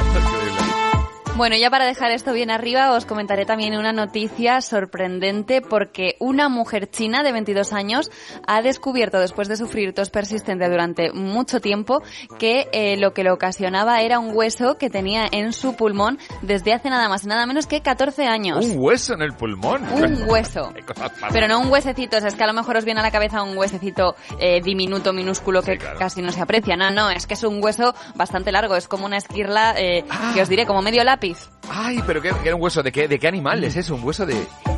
Bueno, 1.37 1.55
ya 1.55 1.69
para 1.69 1.85
dejar 1.85 2.11
esto 2.11 2.33
bien 2.33 2.51
arriba, 2.51 2.91
os 2.91 3.05
comentaré 3.05 3.45
también 3.45 3.75
una 3.75 3.93
noticia 3.93 4.59
sorprendente 4.59 5.61
porque 5.61 6.17
una 6.19 6.49
mujer 6.49 6.89
china 6.89 7.23
de 7.23 7.31
22 7.31 7.71
años 7.71 8.11
ha 8.45 8.61
descubierto, 8.61 9.17
después 9.17 9.47
de 9.47 9.55
sufrir 9.55 9.93
tos 9.93 10.09
persistente 10.09 10.69
durante 10.69 11.13
mucho 11.13 11.61
tiempo, 11.61 12.03
que 12.37 12.67
eh, 12.73 12.97
lo 12.97 13.13
que 13.13 13.23
le 13.23 13.31
ocasionaba 13.31 14.01
era 14.01 14.19
un 14.19 14.35
hueso 14.35 14.77
que 14.77 14.89
tenía 14.89 15.25
en 15.31 15.53
su 15.53 15.75
pulmón 15.75 16.19
desde 16.41 16.73
hace 16.73 16.89
nada 16.89 17.07
más 17.07 17.23
y 17.23 17.27
nada 17.27 17.45
menos 17.45 17.65
que 17.65 17.81
14 17.81 18.27
años. 18.27 18.65
Un 18.65 18.77
hueso 18.77 19.13
en 19.13 19.21
el 19.21 19.33
pulmón. 19.33 19.87
Un 19.93 20.29
hueso. 20.29 20.73
Pero 21.31 21.47
no 21.47 21.61
un 21.61 21.71
huesecito, 21.71 22.17
o 22.17 22.19
sea, 22.19 22.27
es 22.27 22.35
que 22.35 22.43
a 22.43 22.47
lo 22.47 22.53
mejor 22.53 22.75
os 22.75 22.83
viene 22.83 22.99
a 22.99 23.03
la 23.03 23.11
cabeza 23.11 23.41
un 23.41 23.57
huesecito 23.57 24.15
eh, 24.37 24.61
diminuto, 24.61 25.13
minúsculo, 25.13 25.63
que 25.63 25.77
casi 25.77 26.21
no 26.21 26.33
se 26.33 26.41
aprecia. 26.41 26.75
No, 26.75 26.91
no, 26.91 27.09
es 27.09 27.25
que 27.25 27.35
es 27.35 27.43
un 27.43 27.63
hueso 27.63 27.95
bastante 28.15 28.51
largo, 28.51 28.75
es 28.75 28.89
como 28.89 29.05
una 29.05 29.17
esquirla, 29.17 29.75
eh, 29.77 30.03
que 30.33 30.41
os 30.41 30.49
diré, 30.49 30.65
como 30.65 30.81
medio 30.81 31.03
lápiz. 31.05 31.20
Ay, 31.69 31.99
pero 32.05 32.21
¿qué, 32.21 32.31
qué 32.41 32.47
era 32.49 32.55
un 32.55 32.61
hueso 32.61 32.81
de 32.83 32.91
qué, 32.91 33.07
de 33.07 33.17
qué 33.19 33.27
animal 33.27 33.63
es 33.63 33.75
eso? 33.77 33.95
Un 33.95 34.03
hueso 34.03 34.25
de, 34.25 34.35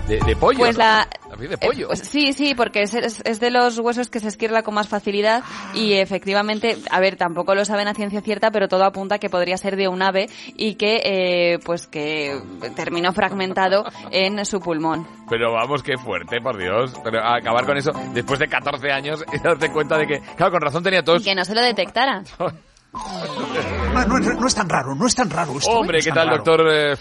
de, 0.07 0.19
de 0.19 0.35
pollo. 0.35 0.59
Pues 0.59 0.77
la- 0.77 1.07
mí 1.39 1.47
de 1.47 1.57
pollo. 1.57 1.85
Eh, 1.85 1.87
pues 1.87 1.99
sí, 2.01 2.31
sí, 2.33 2.53
porque 2.53 2.83
es, 2.83 2.93
es- 2.93 3.21
es 3.25 3.39
de 3.39 3.49
los 3.49 3.79
huesos 3.79 4.09
que 4.09 4.19
se 4.19 4.27
esquirla 4.27 4.61
con 4.61 4.75
más 4.75 4.87
facilidad 4.87 5.41
y 5.73 5.93
efectivamente, 5.93 6.77
a 6.91 6.99
ver, 6.99 7.15
tampoco 7.15 7.55
lo 7.55 7.65
saben 7.65 7.87
a 7.87 7.95
ciencia 7.95 8.21
cierta, 8.21 8.51
pero 8.51 8.67
todo 8.67 8.83
apunta 8.83 9.17
que 9.17 9.29
podría 9.31 9.57
ser 9.57 9.75
de 9.75 9.87
un 9.87 10.03
ave 10.03 10.29
y 10.55 10.75
que, 10.75 11.01
eh, 11.03 11.59
pues 11.65 11.87
que 11.87 12.39
terminó 12.75 13.13
fragmentado 13.13 13.85
en 14.11 14.45
su 14.45 14.59
pulmón. 14.59 15.07
Pero 15.29 15.53
vamos, 15.53 15.81
qué 15.81 15.97
fuerte, 15.97 16.39
por 16.41 16.57
Dios. 16.57 16.93
Pero 17.03 17.19
a 17.23 17.37
acabar 17.37 17.65
con 17.65 17.77
eso 17.77 17.91
después 18.13 18.37
de 18.39 18.47
14 18.47 18.91
años 18.91 19.23
y 19.33 19.39
darte 19.43 19.71
cuenta 19.71 19.97
de 19.97 20.05
que, 20.05 20.19
claro, 20.35 20.51
con 20.51 20.61
razón 20.61 20.83
tenía 20.83 20.99
Y 20.99 21.03
tos. 21.03 21.23
que 21.23 21.33
no 21.33 21.45
se 21.45 21.55
lo 21.55 21.61
detectara. 21.61 22.23
No, 22.93 24.05
no, 24.05 24.19
no 24.19 24.47
es 24.47 24.55
tan 24.55 24.69
raro, 24.69 24.93
no 24.93 25.07
es 25.07 25.15
tan 25.15 25.29
raro. 25.29 25.57
esto, 25.57 25.71
¿eh? 25.71 25.75
Hombre, 25.75 25.99
¿qué 25.99 26.11
tal, 26.11 26.27
raro. 26.27 26.37
doctor 26.37 26.67
eh, 26.71 26.95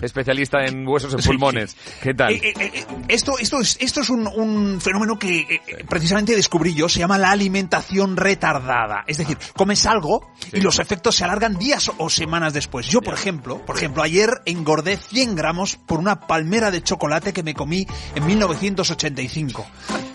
especialista 0.00 0.64
en 0.64 0.86
huesos 0.86 1.12
en 1.12 1.20
pulmones? 1.20 1.76
¿Qué 2.02 2.14
tal? 2.14 2.32
Eh, 2.32 2.54
eh, 2.58 2.86
esto, 3.08 3.38
esto 3.38 3.60
es, 3.60 3.76
esto 3.80 4.00
es 4.00 4.08
un, 4.08 4.26
un 4.26 4.80
fenómeno 4.80 5.18
que 5.18 5.60
precisamente 5.88 6.34
descubrí 6.34 6.74
yo, 6.74 6.88
se 6.88 7.00
llama 7.00 7.18
la 7.18 7.30
alimentación 7.30 8.16
retardada. 8.16 9.04
Es 9.06 9.18
decir, 9.18 9.36
comes 9.54 9.84
algo 9.84 10.32
y 10.52 10.60
los 10.60 10.78
efectos 10.78 11.16
se 11.16 11.24
alargan 11.24 11.58
días 11.58 11.90
o 11.98 12.08
semanas 12.08 12.54
después. 12.54 12.86
Yo, 12.86 13.02
por 13.02 13.14
ejemplo, 13.14 13.64
por 13.66 13.76
ejemplo, 13.76 14.02
ayer 14.02 14.40
engordé 14.46 14.96
100 14.96 15.36
gramos 15.36 15.76
por 15.76 15.98
una 15.98 16.20
palmera 16.26 16.70
de 16.70 16.82
chocolate 16.82 17.32
que 17.32 17.42
me 17.42 17.54
comí 17.54 17.86
en 18.14 18.26
1985. 18.26 19.66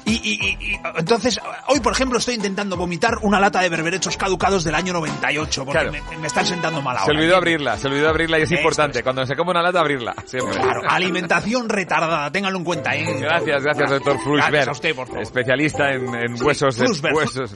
Y, 0.05 0.11
y- 0.13 0.57
y- 0.73 0.79
entonces, 0.97 1.39
hoy, 1.67 1.79
por 1.79 1.93
ejemplo, 1.93 2.19
estoy 2.19 2.35
intentando 2.35 2.77
vomitar 2.77 3.15
una 3.23 3.39
lata 3.39 3.59
de 3.61 3.69
berberechos 3.69 4.15
caducados 4.17 4.63
del 4.63 4.75
año 4.75 4.93
98, 4.93 5.65
porque 5.65 5.79
Claro. 5.79 5.91
me, 5.91 6.17
me 6.19 6.27
están 6.27 6.45
sentando 6.45 6.81
mal 6.81 6.95
Se 6.97 7.01
ahora. 7.03 7.13
olvidó 7.17 7.37
abrirla, 7.37 7.77
se 7.77 7.87
olvidó 7.87 8.09
abrirla 8.09 8.37
y 8.39 8.43
es 8.43 8.51
Esto 8.51 8.61
importante. 8.61 9.01
Cuando 9.03 9.25
se 9.25 9.35
come 9.35 9.51
una 9.51 9.63
lata, 9.63 9.79
abrirla. 9.79 10.13
Siempre. 10.25 10.55
Claro, 10.59 10.81
alimentación 10.87 11.67
retardada, 11.69 12.31
ténganlo 12.31 12.59
en 12.59 12.63
cuenta, 12.65 12.95
¿eh? 12.95 13.05
Gracias, 13.19 13.63
gracias, 13.63 13.89
doctor 13.89 14.19
Fluisbert. 14.19 14.51
Gracias 14.51 14.67
a 14.67 14.71
usted, 14.71 14.95
por 14.95 15.07
favor. 15.07 15.21
Especialista 15.23 15.91
en, 15.91 16.13
en 16.13 16.43
huesos 16.43 16.77
de 16.77 17.11
huesos. 17.11 17.55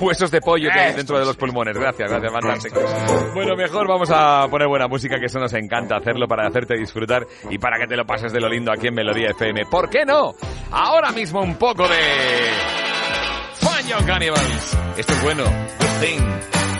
Huesos 0.00 0.30
de 0.30 0.40
pollo 0.40 0.68
que 0.72 0.78
hay 0.78 0.94
dentro 0.94 1.18
de 1.18 1.24
los 1.24 1.36
pulmones. 1.36 1.76
Gracias, 1.76 2.10
gracias, 2.10 2.32
fantástico. 2.32 2.80
Bueno, 3.34 3.56
mejor 3.56 3.86
vamos 3.88 4.10
a 4.12 4.46
poner 4.50 4.68
buena 4.68 4.86
música, 4.88 5.18
que 5.18 5.26
eso 5.26 5.38
nos 5.38 5.52
encanta 5.54 5.96
hacerlo 5.96 6.26
para 6.26 6.46
hacerte 6.48 6.76
disfrutar 6.76 7.26
y 7.48 7.58
para 7.58 7.78
que 7.78 7.86
te 7.86 7.96
lo 7.96 8.04
pases 8.04 8.32
de 8.32 8.40
lo 8.40 8.48
lindo 8.48 8.72
aquí 8.72 8.88
en 8.88 8.94
Melodía 8.94 9.29
FM. 9.30 9.66
¿Por 9.66 9.88
qué 9.88 10.04
no? 10.04 10.34
Ahora 10.70 11.10
mismo 11.12 11.40
un 11.42 11.56
poco 11.56 11.88
de 11.88 11.98
Fun 13.54 14.06
Cannibals. 14.06 14.76
Esto 14.96 15.12
es 15.12 15.22
bueno. 15.22 15.44
Good. 15.44 16.79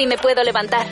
Sí 0.00 0.06
me 0.06 0.16
puedo 0.16 0.42
levantar. 0.42 0.86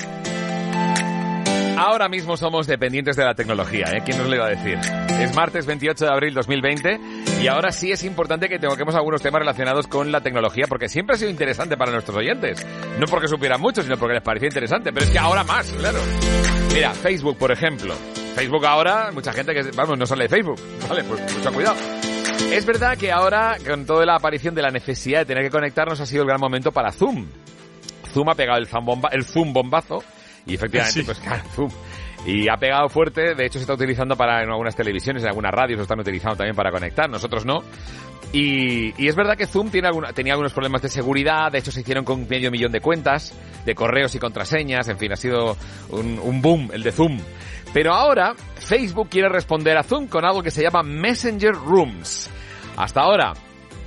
Ahora 1.79 2.09
mismo 2.11 2.37
somos 2.37 2.67
dependientes 2.67 3.17
de 3.17 3.25
la 3.25 3.35
tecnología, 3.35 3.87
¿eh? 3.93 4.03
¿Quién 4.05 4.19
nos 4.19 4.29
lo 4.29 4.35
iba 4.35 4.47
a 4.47 4.51
decir? 4.51 4.79
Es 5.19 5.35
martes 5.35 5.65
28 5.65 6.05
de 6.05 6.11
abril 6.13 6.35
2020 6.35 7.01
y 7.41 7.47
ahora 7.47 7.73
sí 7.73 7.91
es 7.91 8.05
importante 8.05 8.51
que 8.51 8.59
toquemos 8.59 8.95
algunos 8.97 9.23
temas 9.23 9.39
relacionados 9.39 9.87
con 9.87 10.13
la 10.13 10.21
tecnología 10.21 10.67
porque 10.69 10.91
siempre 10.91 11.15
ha 11.15 11.19
sido 11.19 11.31
interesante 11.31 11.79
para 11.79 11.91
nuestros 11.93 12.19
oyentes. 12.19 12.67
No 12.99 13.07
porque 13.07 13.29
supieran 13.29 13.63
mucho, 13.63 13.83
sino 13.83 13.97
porque 13.97 14.15
les 14.15 14.23
parecía 14.23 14.49
interesante, 14.49 14.93
pero 14.93 15.07
es 15.07 15.11
que 15.11 15.19
ahora 15.19 15.43
más, 15.43 15.73
claro. 15.73 16.01
Mira, 16.75 16.93
Facebook, 16.93 17.39
por 17.39 17.51
ejemplo. 17.51 17.95
Facebook 18.35 18.67
ahora, 18.67 19.11
mucha 19.13 19.33
gente 19.33 19.55
que, 19.55 19.71
vamos, 19.75 19.97
no 19.97 20.05
sale 20.05 20.25
de 20.25 20.29
Facebook. 20.29 20.61
Vale, 20.89 21.05
pues 21.05 21.35
mucho 21.35 21.53
cuidado. 21.53 21.77
Es 22.53 22.67
verdad 22.67 22.99
que 22.99 23.11
ahora, 23.11 23.57
con 23.67 23.87
toda 23.87 24.05
la 24.05 24.17
aparición 24.17 24.55
de 24.55 24.63
la 24.63 24.71
necesidad 24.71 25.21
de 25.21 25.27
tener 25.27 25.45
que 25.45 25.51
conectarnos, 25.51 25.99
ha 26.01 26.07
sido 26.07 26.25
el 26.25 26.29
gran 26.29 26.41
momento 26.41 26.73
para 26.73 26.93
Zoom. 26.93 27.27
Zoom 28.09 28.29
ha 28.31 28.35
pegado 28.35 28.59
el, 28.59 28.69
zambomba- 28.69 29.11
el 29.13 29.25
Zoom 29.25 29.53
bombazo 29.53 30.03
y 30.47 30.55
efectivamente, 30.55 31.01
Sí. 31.01 31.07
pues 31.07 31.19
claro, 31.25 31.43
Zoom. 31.55 31.71
Y 32.27 32.49
ha 32.49 32.57
pegado 32.57 32.89
fuerte, 32.89 33.35
de 33.35 33.47
hecho 33.47 33.59
se 33.59 33.61
está 33.63 33.75
utilizando 33.75 34.17
para 34.17 34.43
en 34.43 34.51
algunas 34.51 34.75
televisiones, 34.75 35.23
en 35.23 35.29
algunas 35.29 35.53
radios 35.53 35.77
lo 35.79 35.83
están 35.85 36.01
utilizando 36.01 36.37
también 36.37 36.57
para 36.57 36.71
conectar, 36.73 37.09
nosotros 37.09 37.45
no. 37.47 37.61
Y, 38.33 38.93
y 39.03 39.09
es 39.09 39.15
verdad 39.17 39.37
que 39.37 39.47
Zoom 39.47 39.71
tiene 39.71 39.89
alguna- 39.89 40.13
tenía 40.13 40.33
algunos 40.35 40.53
problemas 40.53 40.83
de 40.83 40.89
seguridad, 40.89 41.51
de 41.51 41.59
hecho 41.59 41.71
se 41.71 41.81
hicieron 41.81 42.05
con 42.05 42.29
medio 42.29 42.51
millón 42.51 42.73
de 42.73 42.81
cuentas, 42.81 43.33
de 43.65 43.75
correos 43.75 44.15
y 44.15 44.19
contraseñas, 44.19 44.89
en 44.89 44.99
fin, 44.99 45.13
ha 45.13 45.17
sido 45.17 45.57
un, 45.91 46.19
un 46.23 46.43
boom 46.43 46.71
el 46.75 46.83
de 46.83 46.93
Zoom. 46.93 47.19
Pero 47.73 47.95
ahora 47.95 48.35
Facebook 48.57 49.09
quiere 49.11 49.29
responder 49.29 49.79
a 49.79 49.83
Zoom 49.83 50.09
con 50.09 50.25
algo 50.25 50.43
que 50.43 50.51
se 50.51 50.63
llama 50.63 50.83
Messenger 50.83 51.53
Rooms. 51.55 52.29
Hasta 52.77 53.01
ahora, 53.01 53.33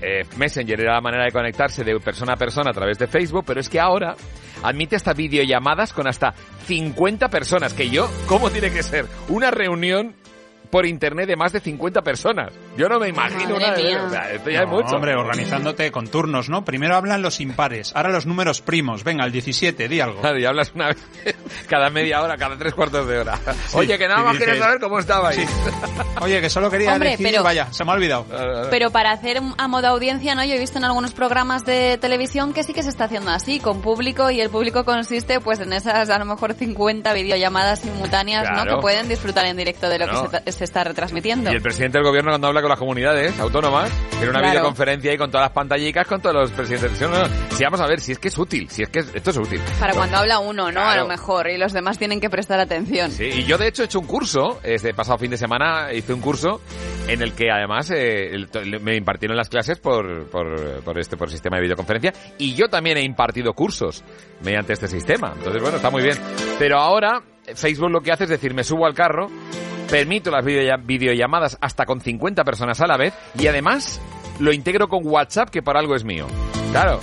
eh, 0.01 0.25
Messenger 0.37 0.81
era 0.81 0.93
la 0.93 1.01
manera 1.01 1.25
de 1.25 1.31
conectarse 1.31 1.83
de 1.83 1.99
persona 1.99 2.33
a 2.33 2.37
persona 2.37 2.71
a 2.71 2.73
través 2.73 2.97
de 2.97 3.07
Facebook, 3.07 3.43
pero 3.45 3.59
es 3.59 3.69
que 3.69 3.79
ahora 3.79 4.15
admite 4.63 4.95
hasta 4.95 5.13
videollamadas 5.13 5.93
con 5.93 6.07
hasta 6.07 6.33
50 6.65 7.29
personas, 7.29 7.73
que 7.73 7.89
yo, 7.89 8.09
¿cómo 8.25 8.49
tiene 8.49 8.71
que 8.71 8.83
ser? 8.83 9.05
Una 9.29 9.51
reunión 9.51 10.15
por 10.71 10.85
internet 10.85 11.27
de 11.27 11.35
más 11.35 11.51
de 11.51 11.59
50 11.59 12.01
personas. 12.01 12.53
Yo 12.77 12.87
no 12.89 12.99
me 12.99 13.09
imagino 13.09 13.55
Madre 13.59 13.65
una 13.65 13.73
de 13.73 13.95
o 13.97 14.09
sea, 14.09 14.31
esto 14.31 14.49
ya 14.49 14.61
es 14.63 14.67
mucho. 14.67 14.95
Hombre, 14.95 15.15
organizándote 15.15 15.91
con 15.91 16.07
turnos, 16.07 16.49
¿no? 16.49 16.63
Primero 16.63 16.95
hablan 16.95 17.21
los 17.21 17.39
impares, 17.41 17.91
ahora 17.95 18.09
los 18.09 18.25
números 18.25 18.61
primos. 18.61 19.03
Venga, 19.03 19.25
el 19.25 19.31
17, 19.31 19.87
di 19.87 19.99
algo. 19.99 20.21
Claro, 20.21 20.39
y 20.39 20.45
hablas 20.45 20.71
una 20.73 20.87
vez 20.87 20.97
cada 21.67 21.89
media 21.89 22.21
hora, 22.21 22.37
cada 22.37 22.57
tres 22.57 22.73
cuartos 22.73 23.07
de 23.07 23.19
hora. 23.19 23.37
Oye, 23.73 23.97
que 23.97 24.07
nada 24.07 24.23
más 24.23 24.39
dices- 24.39 24.57
saber 24.59 24.79
cómo 24.79 24.99
estabais. 24.99 25.47
Oye, 26.21 26.39
que 26.41 26.49
solo 26.49 26.69
quería 26.69 26.93
Hombre, 26.93 27.11
decir, 27.11 27.27
pero- 27.31 27.43
vaya, 27.43 27.71
se 27.73 27.83
me 27.83 27.91
ha 27.91 27.93
olvidado. 27.95 28.25
Pero 28.69 28.91
para 28.91 29.11
hacer 29.11 29.41
a 29.57 29.67
modo 29.67 29.87
audiencia, 29.87 30.35
¿no? 30.35 30.43
Yo 30.45 30.55
he 30.55 30.59
visto 30.59 30.77
en 30.77 30.85
algunos 30.85 31.13
programas 31.13 31.65
de 31.65 31.97
televisión 31.99 32.53
que 32.53 32.63
sí 32.63 32.73
que 32.73 32.83
se 32.83 32.89
está 32.89 33.05
haciendo 33.05 33.31
así, 33.31 33.59
con 33.59 33.81
público, 33.81 34.29
y 34.31 34.39
el 34.41 34.49
público 34.49 34.85
consiste 34.85 35.39
pues 35.39 35.59
en 35.59 35.73
esas 35.73 36.09
a 36.09 36.17
lo 36.19 36.25
mejor 36.25 36.53
50 36.53 37.13
videollamadas 37.13 37.79
simultáneas, 37.79 38.47
¿no? 38.55 38.65
Que 38.65 38.81
pueden 38.81 39.07
disfrutar 39.07 39.45
en 39.45 39.57
directo 39.57 39.89
de 39.89 39.99
lo 39.99 40.07
que 40.29 40.51
se, 40.51 40.60
se 40.61 40.65
está 40.65 40.83
retransmitiendo. 40.83 41.51
Y 41.51 41.55
el 41.55 41.61
presidente 41.61 41.97
del 41.97 42.05
gobierno 42.05 42.29
cuando 42.31 42.47
habla 42.47 42.61
con 42.61 42.69
las 42.69 42.77
comunidades 42.77 43.39
autónomas, 43.39 43.89
tiene 44.11 44.29
una 44.29 44.39
Claro. 44.39 44.51
videoconferencia 44.51 45.11
ahí 45.11 45.17
con 45.17 45.31
todas 45.31 45.45
las 45.45 45.53
pantallicas 45.53 46.05
con 46.07 46.21
todos 46.21 46.35
los 46.35 46.51
presidentes. 46.51 46.91
Sí, 46.99 47.03
no, 47.05 47.09
no. 47.09 47.27
Vamos 47.61 47.81
a 47.81 47.87
ver, 47.87 47.99
si 47.99 48.11
es 48.11 48.19
que 48.19 48.27
es 48.27 48.37
útil, 48.37 48.69
si 48.69 48.83
es 48.83 48.89
que 48.89 48.99
es- 48.99 49.15
esto 49.15 49.29
es 49.31 49.37
útil. 49.37 49.59
Para 49.79 49.93
cuando 49.93 50.17
habla 50.17 50.39
uno, 50.39 50.71
¿no? 50.71 50.79
A 50.79 50.83
Claro. 50.83 51.01
lo 51.03 51.07
mejor, 51.07 51.49
y 51.49 51.57
los 51.57 51.73
demás 51.73 51.97
tienen 51.97 52.19
que 52.19 52.29
prestar 52.29 52.59
atención. 52.59 53.11
Sí, 53.11 53.25
y 53.25 53.43
yo 53.45 53.57
de 53.57 53.67
hecho 53.67 53.81
he 53.81 53.85
hecho 53.85 53.99
un 53.99 54.05
curso, 54.07 54.59
este 54.63 54.93
pasado 54.93 55.17
fin 55.17 55.31
de 55.31 55.37
semana 55.37 55.91
hice 55.93 56.13
un 56.13 56.21
curso 56.21 56.61
en 57.07 57.21
el 57.21 57.33
que 57.33 57.49
además 57.51 57.89
eh, 57.91 58.33
el- 58.35 58.79
me 58.81 58.95
impartieron 58.95 59.35
las 59.37 59.49
clases 59.49 59.79
por, 59.79 60.25
por, 60.27 60.81
por 60.83 60.99
este 60.99 61.17
por 61.17 61.29
sistema 61.31 61.57
de 61.57 61.63
videoconferencia 61.63 62.13
y 62.37 62.53
yo 62.55 62.67
también 62.67 62.97
he 62.97 63.03
impartido 63.03 63.53
cursos 63.53 64.03
mediante 64.43 64.73
este 64.73 64.87
sistema. 64.87 65.33
Entonces, 65.37 65.61
bueno, 65.61 65.77
está 65.77 65.89
muy 65.89 66.03
bien. 66.03 66.17
Pero 66.59 66.77
ahora 66.79 67.21
Facebook 67.55 67.89
lo 67.89 68.01
que 68.01 68.11
hace 68.11 68.25
es 68.25 68.29
decir, 68.29 68.53
me 68.53 68.63
subo 68.63 68.85
al 68.85 68.93
carro, 68.93 69.27
permito 69.91 70.31
las 70.31 70.43
videolla- 70.43 70.77
videollamadas 70.83 71.57
hasta 71.61 71.85
con 71.85 72.01
50 72.01 72.43
personas 72.43 72.81
a 72.81 72.87
la 72.87 72.97
vez 72.97 73.13
y 73.37 73.45
además 73.47 74.01
lo 74.39 74.51
integro 74.53 74.87
con 74.89 75.05
WhatsApp 75.05 75.49
que 75.49 75.61
por 75.61 75.77
algo 75.77 75.95
es 75.95 76.03
mío. 76.03 76.25
Claro. 76.71 76.99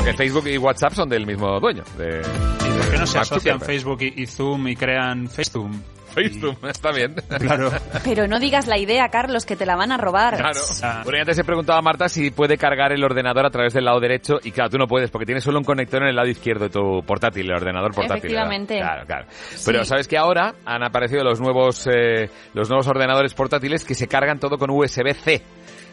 Porque 0.00 0.16
Facebook 0.16 0.46
y 0.46 0.56
WhatsApp 0.56 0.94
son 0.94 1.10
del 1.10 1.26
mismo 1.26 1.60
dueño. 1.60 1.82
De, 1.98 2.22
¿Por 2.22 2.90
qué 2.90 2.98
no 2.98 3.06
se 3.06 3.18
Mark 3.18 3.32
asocian 3.32 3.58
Zuckerberg. 3.58 3.64
Facebook 3.66 3.98
y, 4.00 4.22
y 4.22 4.26
Zoom 4.26 4.68
y 4.68 4.74
crean 4.74 5.28
FaceToom? 5.28 5.78
FaceToom, 6.14 6.56
está 6.68 6.90
bien. 6.90 7.14
Claro. 7.38 7.70
Pero 8.02 8.26
no 8.26 8.40
digas 8.40 8.66
la 8.66 8.78
idea, 8.78 9.08
Carlos, 9.10 9.44
que 9.44 9.56
te 9.56 9.66
la 9.66 9.76
van 9.76 9.92
a 9.92 9.98
robar. 9.98 10.38
Claro. 10.38 10.60
Bueno, 11.04 11.18
y 11.18 11.20
antes 11.20 11.38
he 11.38 11.44
preguntado 11.44 11.78
a 11.78 11.82
Marta 11.82 12.08
si 12.08 12.30
puede 12.30 12.56
cargar 12.56 12.92
el 12.92 13.04
ordenador 13.04 13.44
a 13.44 13.50
través 13.50 13.74
del 13.74 13.84
lado 13.84 14.00
derecho 14.00 14.38
y 14.42 14.50
claro, 14.52 14.70
tú 14.70 14.78
no 14.78 14.86
puedes 14.86 15.10
porque 15.10 15.26
tienes 15.26 15.44
solo 15.44 15.58
un 15.58 15.64
conector 15.64 16.02
en 16.02 16.08
el 16.08 16.16
lado 16.16 16.28
izquierdo 16.28 16.64
de 16.64 16.70
tu 16.70 17.02
portátil, 17.06 17.46
el 17.46 17.56
ordenador 17.56 17.94
portátil. 17.94 18.30
¿verdad? 18.32 18.46
Efectivamente. 18.46 18.78
Claro, 18.78 19.06
claro. 19.06 19.26
Pero 19.66 19.84
sabes 19.84 20.08
que 20.08 20.16
ahora 20.16 20.54
han 20.64 20.82
aparecido 20.82 21.22
los 21.24 21.40
nuevos 21.40 21.86
eh, 21.86 22.30
los 22.54 22.70
nuevos 22.70 22.86
ordenadores 22.88 23.34
portátiles 23.34 23.84
que 23.84 23.94
se 23.94 24.08
cargan 24.08 24.38
todo 24.38 24.56
con 24.56 24.70
USB-C 24.70 25.42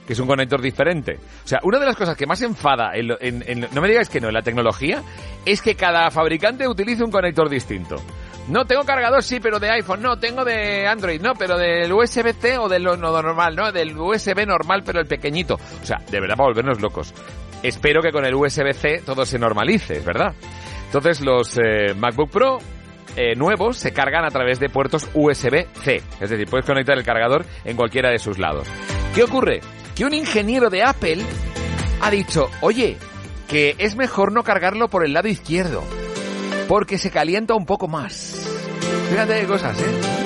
que 0.07 0.13
es 0.13 0.19
un 0.19 0.25
conector 0.27 0.61
diferente. 0.61 1.19
O 1.43 1.47
sea, 1.47 1.59
una 1.63 1.77
de 1.77 1.85
las 1.85 1.95
cosas 1.97 2.15
que 2.17 2.25
más 2.25 2.41
enfada, 2.41 2.91
en, 2.95 3.11
en- 3.19 3.43
en- 3.45 3.67
no 3.73 3.81
me 3.81 3.89
digáis 3.89 4.09
que 4.09 4.19
no, 4.21 4.29
en 4.29 4.33
la 4.33 4.41
tecnología, 4.41 5.03
es 5.45 5.61
que 5.61 5.75
cada 5.75 6.09
fabricante 6.09 6.67
utilice 6.67 7.03
un 7.03 7.11
conector 7.11 7.49
distinto. 7.49 7.97
No, 8.47 8.63
tengo 8.63 8.83
cargador, 8.85 9.21
sí, 9.23 9.41
pero 9.41 9.59
de 9.59 9.69
iPhone, 9.69 10.01
no, 10.01 10.17
tengo 10.17 10.45
de 10.45 10.87
Android, 10.87 11.19
no, 11.21 11.33
pero 11.37 11.57
del 11.57 11.91
USB-C 11.91 12.57
o 12.57 12.69
del 12.69 12.83
no, 12.85 12.95
normal, 12.95 13.53
no, 13.57 13.71
del 13.73 13.97
USB 13.97 14.47
normal, 14.47 14.83
pero 14.85 15.01
el 15.01 15.05
pequeñito. 15.05 15.55
O 15.55 15.85
sea, 15.85 15.97
de 16.09 16.21
verdad 16.21 16.37
para 16.37 16.47
volvernos 16.47 16.79
locos. 16.79 17.13
Espero 17.61 18.01
que 18.01 18.11
con 18.11 18.23
el 18.23 18.33
USB-C 18.33 19.01
todo 19.05 19.25
se 19.25 19.37
normalice, 19.37 19.99
verdad. 19.99 20.33
Entonces 20.85 21.19
los 21.19 21.57
eh, 21.57 21.93
MacBook 21.97 22.29
Pro 22.29 22.59
eh, 23.17 23.35
nuevos 23.35 23.75
se 23.77 23.91
cargan 23.91 24.23
a 24.23 24.29
través 24.29 24.59
de 24.61 24.69
puertos 24.69 25.09
USB-C. 25.13 26.01
Es 26.21 26.29
decir, 26.29 26.47
puedes 26.49 26.65
conectar 26.65 26.97
el 26.97 27.03
cargador 27.03 27.45
en 27.65 27.75
cualquiera 27.75 28.09
de 28.11 28.19
sus 28.19 28.37
lados. 28.39 28.65
¿Qué 29.13 29.23
ocurre? 29.23 29.59
Que 29.97 30.05
un 30.05 30.13
ingeniero 30.13 30.69
de 30.69 30.83
Apple 30.83 31.23
ha 32.01 32.11
dicho, 32.11 32.51
oye, 32.61 32.97
que 33.47 33.75
es 33.79 33.95
mejor 33.95 34.31
no 34.31 34.43
cargarlo 34.43 34.89
por 34.89 35.03
el 35.03 35.13
lado 35.13 35.27
izquierdo, 35.27 35.83
porque 36.67 36.99
se 36.99 37.09
calienta 37.09 37.55
un 37.55 37.65
poco 37.65 37.87
más. 37.87 38.47
Fíjate 39.09 39.41
qué 39.41 39.47
cosas, 39.47 39.81
¿eh? 39.81 40.17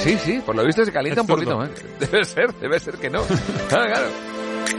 Sí, 0.00 0.18
sí, 0.18 0.42
por 0.44 0.56
lo 0.56 0.64
visto 0.64 0.84
se 0.84 0.90
calienta 0.90 1.20
Es 1.20 1.28
un 1.28 1.34
poquito 1.34 1.56
más. 1.56 1.70
Debe 2.00 2.24
ser, 2.24 2.52
debe 2.54 2.80
ser 2.80 2.96
que 2.96 3.08
no. 3.08 3.22
Claro, 3.68 3.86
claro. 3.86 4.06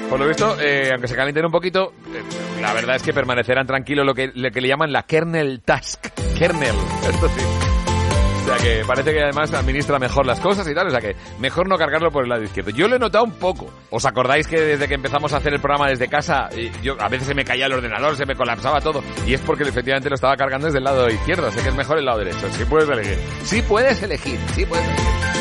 Por 0.10 0.20
lo 0.20 0.28
visto, 0.28 0.60
eh, 0.60 0.90
aunque 0.92 1.08
se 1.08 1.16
calienten 1.16 1.46
un 1.46 1.52
poquito, 1.52 1.94
eh, 2.14 2.62
la 2.62 2.74
verdad 2.74 2.98
es 2.98 3.04
que 3.04 3.14
permanecerán 3.14 3.66
tranquilos 3.66 4.06
lo 4.06 4.14
que, 4.14 4.32
lo 4.34 4.52
que 4.52 4.60
le 4.60 4.68
llaman 4.68 4.92
la 4.92 5.04
kernel 5.04 5.62
task. 5.62 6.08
Kernel, 6.38 6.76
esto 7.10 7.30
sí. 7.30 7.71
O 8.42 8.46
sea 8.46 8.58
que 8.58 8.84
parece 8.86 9.14
que 9.14 9.22
además 9.22 9.54
administra 9.54 10.00
mejor 10.00 10.26
las 10.26 10.40
cosas 10.40 10.68
y 10.68 10.74
tal, 10.74 10.88
o 10.88 10.90
sea 10.90 11.00
que 11.00 11.16
mejor 11.40 11.70
no 11.70 11.78
cargarlo 11.78 12.12
por 12.12 12.24
el 12.24 12.30
lado 12.30 12.44
izquierdo. 12.44 12.72
Yo 12.72 12.88
lo 12.88 12.96
he 12.96 13.00
notado 13.00 13.24
un 13.24 13.34
poco. 13.34 13.72
¿Os 13.92 14.06
acordáis 14.06 14.48
que 14.48 14.60
desde 14.60 14.88
que 14.88 14.96
empezamos 14.96 15.32
a 15.34 15.38
hacer 15.38 15.54
el 15.54 15.60
programa 15.60 15.90
desde 15.90 16.08
casa, 16.08 16.50
y 16.56 16.72
yo 16.82 16.96
a 17.00 17.08
veces 17.08 17.28
se 17.28 17.36
me 17.36 17.46
caía 17.46 17.68
el 17.68 17.74
ordenador, 17.74 18.16
se 18.16 18.26
me 18.26 18.36
colapsaba 18.36 18.82
todo? 18.82 19.04
Y 19.28 19.34
es 19.34 19.42
porque 19.42 19.64
efectivamente 19.64 20.10
lo 20.10 20.16
estaba 20.16 20.36
cargando 20.36 20.66
desde 20.66 20.80
el 20.80 20.84
lado 20.84 21.08
izquierdo, 21.10 21.48
así 21.48 21.62
que 21.62 21.70
es 21.70 21.76
mejor 21.76 22.00
el 22.00 22.06
lado 22.06 22.20
derecho. 22.20 22.50
Sí 22.52 22.66
puedes 22.66 22.90
elegir. 22.90 23.18
Sí 23.44 23.62
puedes 23.62 24.04
elegir, 24.04 24.40
sí 24.56 24.66
puedes 24.66 24.86
elegir. 24.86 25.32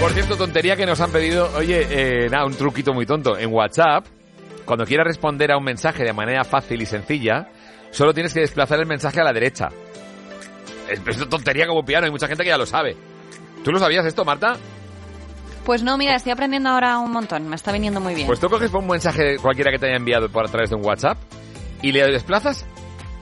Por 0.00 0.12
cierto, 0.12 0.36
tontería 0.36 0.76
que 0.76 0.86
nos 0.86 1.00
han 1.00 1.10
pedido, 1.10 1.50
oye, 1.56 1.86
eh, 1.90 2.28
nada, 2.30 2.46
un 2.46 2.54
truquito 2.54 2.94
muy 2.94 3.04
tonto. 3.04 3.36
En 3.36 3.52
WhatsApp, 3.52 4.06
cuando 4.64 4.84
quieras 4.84 5.06
responder 5.06 5.50
a 5.50 5.58
un 5.58 5.64
mensaje 5.64 6.04
de 6.04 6.12
manera 6.12 6.44
fácil 6.44 6.80
y 6.80 6.86
sencilla, 6.86 7.48
solo 7.90 8.14
tienes 8.14 8.32
que 8.32 8.40
desplazar 8.40 8.78
el 8.78 8.86
mensaje 8.86 9.20
a 9.20 9.24
la 9.24 9.32
derecha. 9.32 9.68
Es, 10.88 11.00
es 11.06 11.16
una 11.16 11.28
tontería 11.28 11.66
como 11.66 11.84
piano, 11.84 12.06
hay 12.06 12.10
mucha 12.10 12.26
gente 12.26 12.44
que 12.44 12.50
ya 12.50 12.58
lo 12.58 12.66
sabe. 12.66 12.96
¿Tú 13.64 13.70
lo 13.70 13.78
sabías 13.78 14.06
esto, 14.06 14.24
Marta? 14.24 14.56
Pues 15.64 15.82
no, 15.82 15.98
mira, 15.98 16.14
estoy 16.14 16.32
aprendiendo 16.32 16.70
ahora 16.70 16.98
un 16.98 17.12
montón. 17.12 17.48
Me 17.48 17.56
está 17.56 17.72
viniendo 17.72 18.00
muy 18.00 18.14
bien. 18.14 18.26
Pues 18.26 18.40
tú 18.40 18.48
coges 18.48 18.72
un 18.72 18.86
mensaje 18.86 19.36
cualquiera 19.36 19.70
que 19.70 19.78
te 19.78 19.86
haya 19.86 19.96
enviado 19.96 20.28
por 20.30 20.46
a 20.46 20.48
través 20.50 20.70
de 20.70 20.76
un 20.76 20.84
WhatsApp 20.84 21.18
y 21.82 21.92
le 21.92 22.06
desplazas 22.10 22.64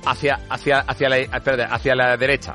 hacia, 0.04 0.38
hacia, 0.48 0.78
hacia, 0.80 1.08
la, 1.08 1.18
espérate, 1.18 1.64
hacia 1.64 1.94
la 1.94 2.16
derecha. 2.16 2.54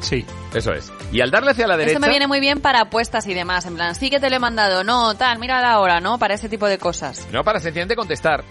Sí. 0.00 0.24
Eso 0.54 0.72
es. 0.72 0.92
Y 1.10 1.20
al 1.20 1.30
darle 1.30 1.50
hacia 1.50 1.66
la 1.66 1.76
derecha... 1.76 1.96
Esto 1.96 2.06
me 2.06 2.10
viene 2.10 2.28
muy 2.28 2.38
bien 2.38 2.60
para 2.60 2.82
apuestas 2.82 3.26
y 3.26 3.34
demás. 3.34 3.66
En 3.66 3.74
plan, 3.74 3.94
sí 3.94 4.08
que 4.08 4.20
te 4.20 4.30
lo 4.30 4.36
he 4.36 4.38
mandado, 4.38 4.84
no, 4.84 5.14
tal, 5.16 5.38
mira 5.38 5.60
la 5.60 5.80
hora, 5.80 6.00
¿no? 6.00 6.18
Para 6.18 6.34
ese 6.34 6.48
tipo 6.48 6.66
de 6.68 6.78
cosas. 6.78 7.26
No, 7.32 7.42
para 7.42 7.58
sencillamente 7.58 7.96
contestar. 7.96 8.44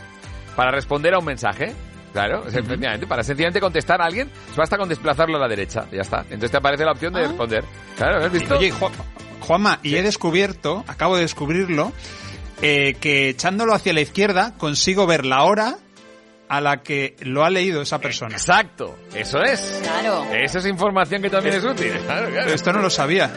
Para 0.55 0.71
responder 0.71 1.13
a 1.13 1.19
un 1.19 1.25
mensaje. 1.25 1.73
Claro, 2.14 2.48
es 2.48 2.53
efectivamente. 2.56 3.07
Para 3.07 3.23
sencillamente 3.23 3.60
contestar 3.60 3.99
a 4.02 4.06
alguien, 4.06 4.30
basta 4.56 4.77
con 4.77 4.88
desplazarlo 4.88 5.35
a 5.38 5.40
la 5.41 5.48
derecha. 5.48 5.85
Ya 5.91 6.02
está. 6.02 6.19
Entonces 6.22 6.52
te 6.52 6.57
aparece 6.57 6.85
la 6.85 6.91
opción 6.91 7.11
de 7.14 7.22
Ah. 7.23 7.27
responder. 7.27 7.64
Claro, 7.98 8.23
¿has 8.26 8.31
visto? 8.31 8.56
Oye, 8.57 8.72
Ju- 8.72 8.91
Juanma, 9.41 9.80
y 9.84 9.95
he 9.95 10.02
descubierto, 10.03 10.85
acabo 10.88 11.15
de 11.15 11.23
descubrirlo, 11.23 11.91
eh, 12.61 12.95
que 13.02 13.30
echándolo 13.30 13.73
hacia 13.73 13.91
la 13.94 14.02
izquierda 14.02 14.53
consigo 14.57 15.06
ver 15.07 15.26
la 15.26 15.44
hora 15.44 15.76
a 16.48 16.61
la 16.61 16.84
que 16.84 17.15
lo 17.22 17.44
ha 17.44 17.49
leído 17.49 17.81
esa 17.81 17.98
persona. 17.99 18.35
Exacto, 18.35 18.95
eso 19.15 19.41
es. 19.41 19.81
Claro. 19.81 20.23
Esa 20.31 20.60
es 20.60 20.68
información 20.68 21.22
que 21.22 21.30
también 21.31 21.56
es 21.56 21.64
útil. 21.64 21.91
Claro, 22.06 22.30
claro. 22.30 22.53
Esto 22.53 22.72
no 22.73 22.80
lo 22.81 22.90
sabía. 22.91 23.31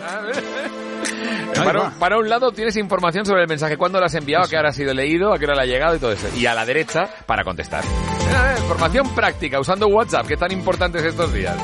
Para, 1.54 1.90
para 1.90 2.18
un 2.18 2.28
lado 2.28 2.50
tienes 2.52 2.76
información 2.76 3.24
sobre 3.24 3.42
el 3.42 3.48
mensaje, 3.48 3.76
cuándo 3.76 3.98
lo 3.98 4.06
has 4.06 4.14
enviado, 4.14 4.44
a 4.44 4.48
qué 4.48 4.56
hora 4.56 4.68
ha 4.70 4.72
sido 4.72 4.92
leído, 4.94 5.32
a 5.32 5.38
qué 5.38 5.44
hora 5.46 5.54
le 5.54 5.62
ha 5.62 5.66
llegado 5.66 5.96
y 5.96 5.98
todo 5.98 6.12
eso. 6.12 6.28
Y 6.36 6.46
a 6.46 6.54
la 6.54 6.64
derecha, 6.64 7.08
para 7.26 7.44
contestar. 7.44 7.82
Eh, 7.84 8.60
Información 8.60 9.14
práctica, 9.14 9.58
usando 9.60 9.86
WhatsApp, 9.88 10.26
que 10.26 10.36
tan 10.36 10.52
importantes 10.52 11.02
estos 11.04 11.32
días. 11.32 11.56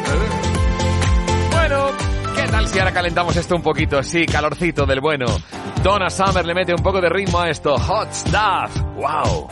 Bueno, 1.50 1.90
¿qué 2.36 2.42
tal 2.48 2.66
si 2.68 2.78
ahora 2.78 2.92
calentamos 2.92 3.36
esto 3.36 3.56
un 3.56 3.62
poquito? 3.62 4.02
Sí, 4.02 4.24
calorcito 4.26 4.86
del 4.86 5.00
bueno. 5.00 5.26
Donna 5.82 6.08
Summer 6.10 6.44
le 6.46 6.54
mete 6.54 6.72
un 6.72 6.82
poco 6.82 7.00
de 7.00 7.08
ritmo 7.08 7.40
a 7.40 7.50
esto. 7.50 7.76
Hot 7.76 8.12
stuff. 8.12 8.80
Wow. 8.96 9.48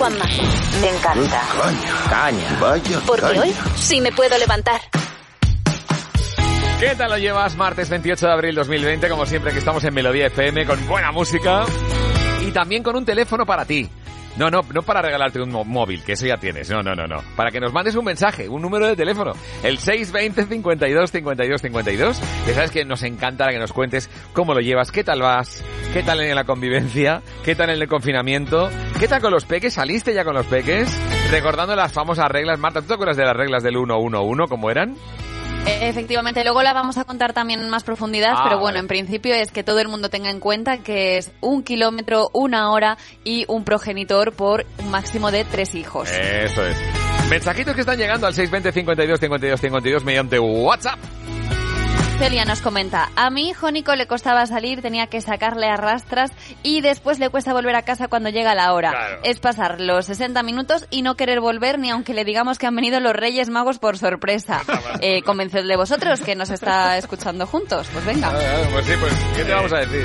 Juanma. 0.00 0.24
Me 0.80 0.88
encanta. 0.88 1.42
Caña. 1.60 2.08
Caña. 2.08 2.58
Vaya 2.58 3.00
Porque 3.06 3.20
caña. 3.20 3.40
hoy 3.42 3.54
sí 3.76 4.00
me 4.00 4.10
puedo 4.10 4.38
levantar. 4.38 4.80
¿Qué 6.80 6.94
tal 6.96 7.10
lo 7.10 7.18
llevas? 7.18 7.54
Martes 7.54 7.90
28 7.90 8.26
de 8.26 8.32
abril 8.32 8.54
2020, 8.54 9.10
como 9.10 9.26
siempre 9.26 9.52
que 9.52 9.58
estamos 9.58 9.84
en 9.84 9.92
Melodía 9.92 10.28
FM 10.28 10.64
con 10.64 10.88
buena 10.88 11.12
música 11.12 11.66
y 12.40 12.50
también 12.50 12.82
con 12.82 12.96
un 12.96 13.04
teléfono 13.04 13.44
para 13.44 13.66
ti. 13.66 13.90
No, 14.36 14.48
no, 14.48 14.60
no 14.72 14.80
para 14.80 15.02
regalarte 15.02 15.38
un 15.42 15.50
móvil, 15.50 16.02
que 16.02 16.12
eso 16.12 16.24
ya 16.24 16.38
tienes. 16.38 16.70
No, 16.70 16.82
no, 16.82 16.94
no, 16.94 17.06
no. 17.06 17.22
Para 17.36 17.50
que 17.50 17.60
nos 17.60 17.72
mandes 17.74 17.94
un 17.94 18.04
mensaje, 18.06 18.48
un 18.48 18.62
número 18.62 18.86
de 18.86 18.96
teléfono. 18.96 19.32
El 19.62 19.76
620 19.76 20.46
52 20.46 21.10
52 21.10 21.60
52. 21.60 22.20
Que 22.46 22.54
sabes 22.54 22.70
que 22.70 22.84
nos 22.86 23.02
encantará 23.02 23.52
que 23.52 23.58
nos 23.58 23.72
cuentes 23.74 24.08
cómo 24.32 24.54
lo 24.54 24.60
llevas, 24.60 24.92
qué 24.92 25.04
tal 25.04 25.20
vas, 25.20 25.62
qué 25.92 26.02
tal 26.02 26.20
en 26.20 26.34
la 26.34 26.44
convivencia, 26.44 27.20
qué 27.44 27.54
tal 27.54 27.68
en 27.68 27.82
el 27.82 27.88
confinamiento, 27.88 28.70
qué 29.00 29.08
tal 29.08 29.22
con 29.22 29.32
los 29.32 29.46
peques, 29.46 29.72
saliste 29.72 30.12
ya 30.12 30.24
con 30.24 30.34
los 30.34 30.44
peques, 30.44 30.86
recordando 31.30 31.74
las 31.74 31.90
famosas 31.90 32.28
reglas. 32.28 32.58
Marta, 32.58 32.82
¿tú 32.82 32.88
te 32.88 32.94
acuerdas 32.94 33.16
de 33.16 33.24
las 33.24 33.34
reglas 33.34 33.62
del 33.62 33.72
111, 33.72 34.46
cómo 34.46 34.70
eran? 34.70 34.90
Eh, 35.66 35.88
Efectivamente, 35.88 36.44
luego 36.44 36.62
la 36.62 36.74
vamos 36.74 36.98
a 36.98 37.04
contar 37.04 37.32
también 37.32 37.60
en 37.60 37.70
más 37.70 37.82
profundidad, 37.82 38.34
Ah, 38.36 38.42
pero 38.44 38.60
bueno, 38.60 38.78
en 38.78 38.88
principio 38.88 39.34
es 39.34 39.50
que 39.50 39.62
todo 39.64 39.80
el 39.80 39.88
mundo 39.88 40.10
tenga 40.10 40.28
en 40.28 40.38
cuenta 40.38 40.78
que 40.82 41.16
es 41.16 41.32
un 41.40 41.62
kilómetro, 41.62 42.28
una 42.34 42.70
hora 42.72 42.98
y 43.24 43.46
un 43.48 43.64
progenitor 43.64 44.32
por 44.32 44.66
un 44.78 44.90
máximo 44.90 45.30
de 45.30 45.44
tres 45.46 45.74
hijos. 45.74 46.10
Eso 46.10 46.66
es. 46.66 46.76
Mensajitos 47.30 47.74
que 47.74 47.80
están 47.80 47.96
llegando 47.96 48.26
al 48.26 48.34
620 48.34 48.72
52 48.72 49.18
52 49.18 49.60
52 49.60 50.04
mediante 50.04 50.38
WhatsApp. 50.38 50.98
Celia 52.20 52.44
nos 52.44 52.60
comenta, 52.60 53.08
a 53.16 53.30
mi 53.30 53.48
hijo 53.48 53.70
Nico 53.70 53.96
le 53.96 54.06
costaba 54.06 54.44
salir, 54.44 54.82
tenía 54.82 55.06
que 55.06 55.22
sacarle 55.22 55.68
a 55.68 55.78
rastras 55.78 56.30
y 56.62 56.82
después 56.82 57.18
le 57.18 57.30
cuesta 57.30 57.54
volver 57.54 57.74
a 57.74 57.80
casa 57.80 58.08
cuando 58.08 58.28
llega 58.28 58.54
la 58.54 58.74
hora. 58.74 58.90
Claro. 58.90 59.20
Es 59.24 59.40
pasar 59.40 59.80
los 59.80 60.04
60 60.04 60.42
minutos 60.42 60.86
y 60.90 61.00
no 61.00 61.14
querer 61.14 61.40
volver 61.40 61.78
ni 61.78 61.88
aunque 61.88 62.12
le 62.12 62.26
digamos 62.26 62.58
que 62.58 62.66
han 62.66 62.76
venido 62.76 63.00
los 63.00 63.14
Reyes 63.14 63.48
Magos 63.48 63.78
por 63.78 63.96
sorpresa. 63.96 64.60
Eh, 65.00 65.22
convencedle 65.22 65.76
vosotros 65.76 66.20
que 66.20 66.34
nos 66.34 66.50
está 66.50 66.98
escuchando 66.98 67.46
juntos. 67.46 67.88
Pues 67.90 68.04
venga. 68.04 68.30
Pues 68.70 68.84
sí, 68.84 68.92
pues, 69.00 69.12
¿qué 69.34 69.44
te 69.44 69.52
vamos 69.54 69.72
a 69.72 69.78
decir? 69.78 70.04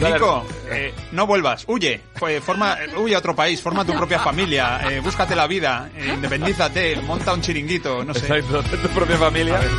Nico, 0.00 0.46
eh, 0.70 0.92
no 1.12 1.26
vuelvas, 1.26 1.64
huye, 1.68 2.00
Pues, 2.18 2.42
forma, 2.42 2.74
eh, 2.82 2.96
huye 2.96 3.14
a 3.14 3.18
otro 3.18 3.34
país, 3.34 3.60
forma 3.60 3.84
tu 3.84 3.92
propia 3.94 4.18
familia, 4.18 4.80
eh, 4.90 5.00
búscate 5.00 5.34
la 5.36 5.46
vida, 5.46 5.90
eh, 5.96 6.12
independízate, 6.14 6.96
monta 7.02 7.32
un 7.34 7.40
chiringuito, 7.40 8.04
no 8.04 8.14
sé. 8.14 8.26
Exacto, 8.38 8.62
tu 8.62 8.88
propia 8.88 9.16
familia. 9.16 9.56
A 9.56 9.60
ver, 9.60 9.70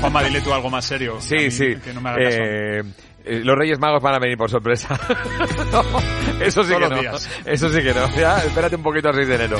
Juanma, 0.00 0.22
dile 0.22 0.40
tú 0.40 0.52
algo 0.52 0.70
más 0.70 0.84
serio. 0.84 1.18
Sí, 1.20 1.34
mí, 1.36 1.50
sí. 1.50 1.76
Que 1.82 1.92
no 1.92 2.00
me 2.00 2.10
haga 2.10 2.24
caso. 2.24 2.38
Eh, 2.40 2.82
eh, 3.26 3.40
los 3.42 3.56
Reyes 3.56 3.78
Magos 3.78 4.02
van 4.02 4.14
a 4.14 4.18
venir 4.18 4.36
por 4.36 4.50
sorpresa. 4.50 4.98
No, 5.72 5.82
eso 6.40 6.62
sí 6.62 6.72
Todos 6.72 6.88
que 6.88 6.94
no. 6.94 7.00
días. 7.00 7.28
Eso 7.44 7.68
sí 7.70 7.82
que 7.82 7.92
no. 7.94 8.08
Ya, 8.16 8.38
espérate 8.38 8.76
un 8.76 8.82
poquito 8.82 9.08
al 9.08 9.14
6 9.16 9.26
de 9.28 9.34
enero. 9.34 9.56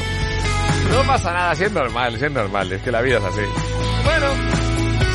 No 0.91 1.03
pasa 1.05 1.33
nada, 1.33 1.55
si 1.55 1.65
es 1.65 1.73
normal, 1.73 2.17
si 2.19 2.25
es 2.25 2.31
normal. 2.31 2.71
Es 2.73 2.83
que 2.83 2.93
la 2.93 3.01
vida 3.01 3.19
es 3.19 3.25
así. 3.25 3.41
Bueno. 4.05 4.27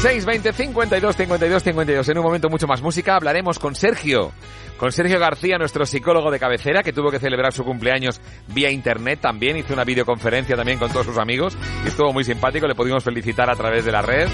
620 0.01 0.53
52 0.53 1.15
52 1.15 1.63
52. 1.63 2.09
En 2.09 2.17
un 2.17 2.23
momento 2.23 2.49
mucho 2.49 2.67
más 2.67 2.81
música 2.81 3.15
hablaremos 3.15 3.59
con 3.59 3.75
Sergio. 3.75 4.31
Con 4.79 4.93
Sergio 4.93 5.19
García, 5.19 5.57
nuestro 5.57 5.85
psicólogo 5.85 6.31
de 6.31 6.39
cabecera, 6.39 6.81
que 6.81 6.93
tuvo 6.93 7.11
que 7.11 7.19
celebrar 7.19 7.51
su 7.51 7.65
cumpleaños 7.65 8.21
vía 8.47 8.71
internet 8.71 9.19
también. 9.19 9.57
Hizo 9.57 9.73
una 9.73 9.83
videoconferencia 9.83 10.55
también 10.55 10.79
con 10.79 10.89
todos 10.89 11.05
sus 11.05 11.17
amigos. 11.17 11.57
Y 11.83 11.89
estuvo 11.89 12.13
muy 12.13 12.23
simpático. 12.23 12.65
Le 12.65 12.75
pudimos 12.75 13.03
felicitar 13.03 13.49
a 13.49 13.55
través 13.55 13.83
de 13.83 13.91
la 13.91 14.01
red. 14.01 14.29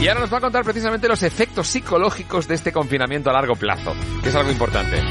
Y 0.00 0.06
ahora 0.06 0.20
nos 0.20 0.32
va 0.32 0.38
a 0.38 0.42
contar 0.42 0.62
precisamente 0.62 1.08
los 1.08 1.24
efectos 1.24 1.66
psicológicos 1.66 2.46
de 2.46 2.54
este 2.54 2.72
confinamiento 2.72 3.30
a 3.30 3.32
largo 3.32 3.54
plazo, 3.54 3.94
que 4.22 4.28
es 4.28 4.34
algo 4.36 4.50
importante. 4.52 5.02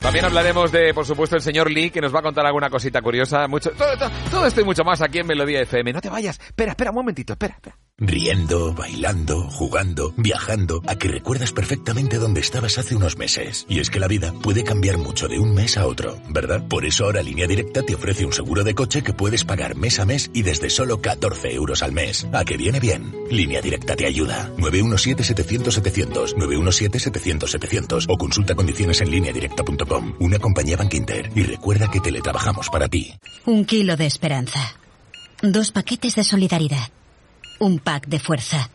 También 0.00 0.24
hablaremos 0.24 0.72
de, 0.72 0.94
por 0.94 1.04
supuesto, 1.04 1.36
el 1.36 1.42
señor 1.42 1.70
Lee, 1.70 1.90
que 1.90 2.00
nos 2.00 2.14
va 2.14 2.20
a 2.20 2.22
contar 2.22 2.46
alguna 2.46 2.70
cosita 2.70 3.02
curiosa. 3.02 3.46
Mucho, 3.46 3.70
todo, 3.72 3.88
todo, 4.30 4.64
mucho 4.64 4.82
más 4.82 5.02
aquí 5.02 5.18
en 5.18 5.26
Melodía 5.26 5.60
FM. 5.60 5.92
No 5.92 6.00
te 6.00 6.08
vayas. 6.08 6.40
Espera, 6.40 6.70
espera 6.72 6.90
un 6.90 6.96
momentito. 6.96 7.34
Espera, 7.34 7.54
espera. 7.54 7.76
Riendo, 7.98 8.72
bailando, 8.72 9.42
jugando, 9.50 10.14
viajando, 10.16 10.82
a 10.86 10.96
que 10.96 11.08
recuerdas 11.08 11.52
perfectamente 11.52 12.16
dónde 12.16 12.40
estabas 12.40 12.78
hace 12.78 12.96
unos 12.96 13.18
meses. 13.18 13.66
Y 13.68 13.80
es 13.80 13.90
que 13.90 14.00
la 14.00 14.08
vida 14.08 14.32
puede 14.42 14.64
cambiar 14.64 14.96
mucho 14.96 15.28
de 15.28 15.38
un 15.38 15.54
mes 15.54 15.76
a 15.76 15.86
otro, 15.86 16.16
¿verdad? 16.30 16.66
Por 16.66 16.86
eso 16.86 17.04
ahora 17.04 17.22
Línea 17.22 17.46
Directa 17.46 17.82
te 17.82 17.94
ofrece 17.94 18.24
un 18.24 18.32
seguro 18.32 18.64
de 18.64 18.74
coche 18.74 19.02
que 19.02 19.12
puedes 19.12 19.44
pagar 19.44 19.76
mes 19.76 20.00
a 20.00 20.06
mes 20.06 20.30
y 20.32 20.42
desde 20.42 20.70
solo 20.70 21.02
14 21.02 21.52
euros 21.52 21.82
al 21.82 21.92
mes. 21.92 22.26
¿A 22.32 22.46
que 22.46 22.56
viene 22.56 22.80
bien? 22.80 23.14
Línea 23.28 23.60
Directa 23.60 23.96
te 23.96 24.06
ayuda. 24.06 24.50
917-700-700, 24.56 26.36
917-700-700 26.36 28.06
o 28.08 28.16
consulta 28.16 28.54
condiciones 28.54 29.02
en 29.02 29.10
lineadirecta.com. 29.10 29.89
Una 30.18 30.38
compañía 30.38 30.76
Bank 30.76 30.94
Inter. 30.94 31.30
Y 31.34 31.42
recuerda 31.42 31.90
que 31.90 32.00
teletrabajamos 32.00 32.68
para 32.68 32.88
ti. 32.88 33.14
Un 33.46 33.64
kilo 33.64 33.96
de 33.96 34.06
esperanza. 34.06 34.60
Dos 35.42 35.72
paquetes 35.72 36.14
de 36.14 36.24
solidaridad. 36.24 36.90
Un 37.58 37.78
pack 37.78 38.06
de 38.06 38.18
fuerza. 38.18 38.70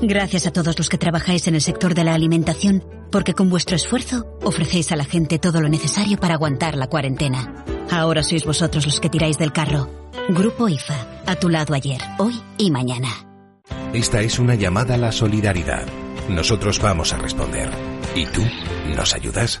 Gracias 0.00 0.46
a 0.46 0.52
todos 0.52 0.76
los 0.78 0.88
que 0.88 0.98
trabajáis 0.98 1.46
en 1.46 1.54
el 1.54 1.60
sector 1.60 1.94
de 1.94 2.04
la 2.04 2.14
alimentación, 2.14 2.84
porque 3.12 3.34
con 3.34 3.50
vuestro 3.50 3.76
esfuerzo 3.76 4.26
ofrecéis 4.42 4.90
a 4.90 4.96
la 4.96 5.04
gente 5.04 5.38
todo 5.38 5.60
lo 5.60 5.68
necesario 5.68 6.18
para 6.18 6.34
aguantar 6.34 6.76
la 6.76 6.88
cuarentena. 6.88 7.64
Ahora 7.90 8.22
sois 8.22 8.44
vosotros 8.44 8.86
los 8.86 8.98
que 8.98 9.10
tiráis 9.10 9.38
del 9.38 9.52
carro. 9.52 9.88
Grupo 10.28 10.68
IFA, 10.68 11.22
a 11.26 11.36
tu 11.36 11.48
lado 11.48 11.74
ayer, 11.74 12.00
hoy 12.18 12.34
y 12.58 12.70
mañana. 12.70 13.08
Esta 13.92 14.20
es 14.22 14.38
una 14.38 14.54
llamada 14.54 14.94
a 14.94 14.98
la 14.98 15.12
solidaridad. 15.12 15.86
Nosotros 16.28 16.80
vamos 16.80 17.12
a 17.12 17.18
responder. 17.18 17.70
¿Y 18.14 18.26
tú? 18.26 18.42
¿Nos 18.96 19.14
ayudas? 19.14 19.60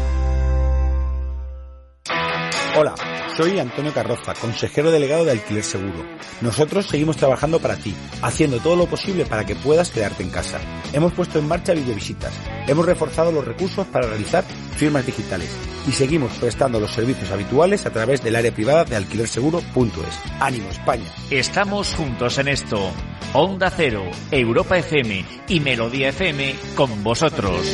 Hola, 2.73 2.95
soy 3.35 3.59
Antonio 3.59 3.93
Carroza, 3.93 4.33
consejero 4.33 4.91
delegado 4.91 5.25
de 5.25 5.31
Alquiler 5.31 5.63
Seguro. 5.63 6.05
Nosotros 6.39 6.85
seguimos 6.85 7.17
trabajando 7.17 7.59
para 7.59 7.75
ti, 7.75 7.93
haciendo 8.21 8.59
todo 8.59 8.77
lo 8.77 8.85
posible 8.85 9.25
para 9.25 9.45
que 9.45 9.55
puedas 9.55 9.89
quedarte 9.89 10.23
en 10.23 10.29
casa. 10.29 10.57
Hemos 10.93 11.11
puesto 11.11 11.37
en 11.37 11.49
marcha 11.49 11.73
videovisitas, 11.73 12.33
hemos 12.67 12.85
reforzado 12.85 13.29
los 13.33 13.43
recursos 13.43 13.85
para 13.87 14.07
realizar 14.07 14.45
firmas 14.77 15.05
digitales 15.05 15.49
y 15.85 15.91
seguimos 15.91 16.31
prestando 16.37 16.79
los 16.79 16.91
servicios 16.91 17.29
habituales 17.31 17.85
a 17.85 17.89
través 17.91 18.23
del 18.23 18.37
área 18.37 18.53
privada 18.53 18.85
de 18.85 18.95
alquilerseguro.es. 18.95 20.19
¡Ánimo 20.39 20.69
España! 20.69 21.11
Estamos 21.29 21.93
juntos 21.93 22.37
en 22.37 22.47
esto. 22.47 22.89
Onda 23.33 23.69
Cero, 23.69 24.03
Europa 24.31 24.77
FM 24.77 25.25
y 25.49 25.59
Melodía 25.59 26.09
FM 26.09 26.55
con 26.75 27.03
vosotros. 27.03 27.65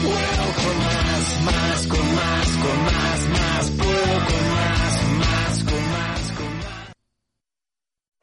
Puedo 0.00 0.14
con 0.54 0.78
más, 0.78 1.42
más, 1.44 1.86
con 1.88 2.14
más, 2.14 2.48
con 2.48 2.84
más, 2.84 2.94
más, 2.94 3.01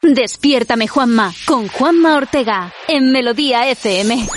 Despiértame 0.02 0.88
Juanma 0.88 1.34
con 1.46 1.68
Juanma 1.68 2.16
Ortega 2.16 2.74
en 2.88 3.12
Melodía 3.12 3.68
FM. 3.68 4.28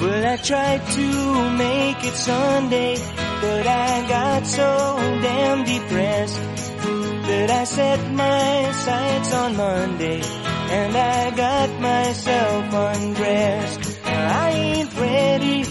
Well, 0.00 0.26
I 0.26 0.36
tried 0.36 0.82
to 0.96 1.50
make 1.52 2.04
it 2.04 2.14
Sunday, 2.14 2.96
but 3.44 3.66
I 3.66 4.08
got 4.08 4.46
so 4.46 4.68
damn 5.26 5.64
depressed 5.64 6.40
that 7.28 7.48
I 7.60 7.64
set 7.64 8.00
my 8.12 8.72
sights 8.86 9.30
on 9.42 9.56
Monday 9.56 10.20
and 10.78 10.92
I 10.96 11.30
got 11.44 11.68
myself 11.80 12.64
undressed. 12.72 13.80
I 14.04 14.50
ain't 14.50 14.92
ready 15.06 15.62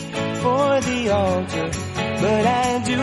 for 0.43 0.67
the 0.89 0.99
altar, 1.23 1.69
but 2.23 2.43
I 2.65 2.69
do 2.91 3.01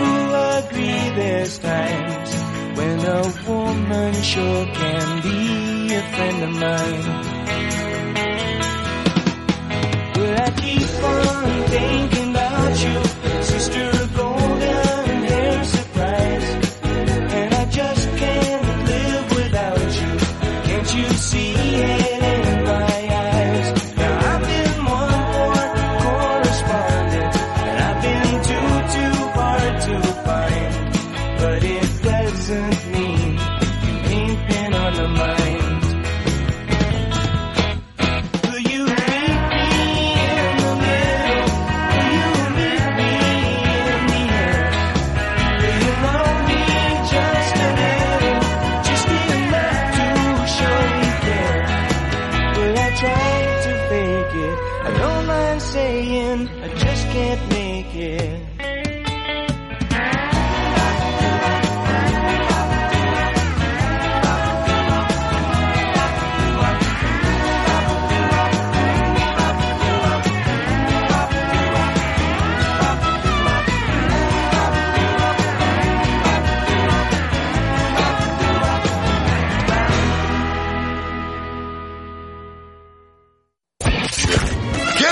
agree 0.61 1.05
there's 1.21 1.59
times 1.59 2.31
when 2.79 2.99
a 3.19 3.23
woman 3.49 4.15
sure 4.33 4.67
can 4.81 5.07
be 5.29 5.95
a 6.01 6.03
friend 6.15 6.39
of 6.49 6.53
mine. 6.65 7.07
Well, 10.17 10.35
I 10.47 10.51
keep 10.63 10.93
on 11.15 11.63
thinking 11.75 12.31
about 12.31 12.75
you, 12.85 13.20
see 21.21 22.10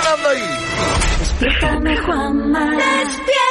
¿Quién 0.09 0.17
anda 0.17 0.31
ahí? 0.31 0.43
Despiértame, 1.19 1.97
Juanma. 1.99 2.71
Despiértame. 2.71 3.48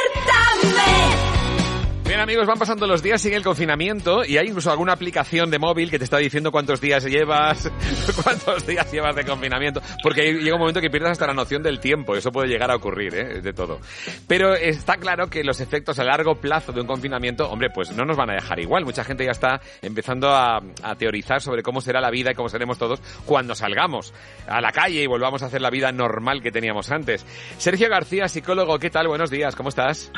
Bien 2.18 2.30
amigos, 2.30 2.48
van 2.48 2.58
pasando 2.58 2.84
los 2.88 3.00
días, 3.00 3.22
sigue 3.22 3.36
el 3.36 3.44
confinamiento 3.44 4.24
y 4.24 4.38
hay 4.38 4.48
incluso 4.48 4.72
alguna 4.72 4.92
aplicación 4.92 5.52
de 5.52 5.60
móvil 5.60 5.88
que 5.88 5.98
te 5.98 6.04
está 6.04 6.18
diciendo 6.18 6.50
cuántos 6.50 6.80
días 6.80 7.04
llevas, 7.04 7.70
cuántos 8.24 8.66
días 8.66 8.90
llevas 8.90 9.14
de 9.14 9.24
confinamiento, 9.24 9.80
porque 10.02 10.32
llega 10.32 10.56
un 10.56 10.60
momento 10.60 10.80
que 10.80 10.90
pierdes 10.90 11.12
hasta 11.12 11.28
la 11.28 11.32
noción 11.32 11.62
del 11.62 11.78
tiempo, 11.78 12.16
eso 12.16 12.32
puede 12.32 12.48
llegar 12.48 12.72
a 12.72 12.74
ocurrir, 12.74 13.14
¿eh? 13.14 13.40
de 13.40 13.52
todo. 13.52 13.78
Pero 14.26 14.54
está 14.54 14.96
claro 14.96 15.28
que 15.28 15.44
los 15.44 15.60
efectos 15.60 16.00
a 16.00 16.02
largo 16.02 16.34
plazo 16.34 16.72
de 16.72 16.80
un 16.80 16.88
confinamiento, 16.88 17.48
hombre, 17.48 17.70
pues 17.72 17.96
no 17.96 18.04
nos 18.04 18.16
van 18.16 18.30
a 18.30 18.34
dejar 18.34 18.58
igual. 18.58 18.84
Mucha 18.84 19.04
gente 19.04 19.24
ya 19.24 19.30
está 19.30 19.60
empezando 19.80 20.30
a, 20.30 20.60
a 20.82 20.96
teorizar 20.96 21.40
sobre 21.40 21.62
cómo 21.62 21.80
será 21.80 22.00
la 22.00 22.10
vida 22.10 22.32
y 22.32 22.34
cómo 22.34 22.48
seremos 22.48 22.78
todos 22.78 23.00
cuando 23.26 23.54
salgamos 23.54 24.12
a 24.48 24.60
la 24.60 24.72
calle 24.72 25.04
y 25.04 25.06
volvamos 25.06 25.44
a 25.44 25.46
hacer 25.46 25.60
la 25.60 25.70
vida 25.70 25.92
normal 25.92 26.42
que 26.42 26.50
teníamos 26.50 26.90
antes. 26.90 27.24
Sergio 27.58 27.88
García, 27.88 28.26
psicólogo, 28.26 28.76
¿qué 28.80 28.90
tal? 28.90 29.06
Buenos 29.06 29.30
días, 29.30 29.54
¿cómo 29.54 29.68
estás? 29.68 30.10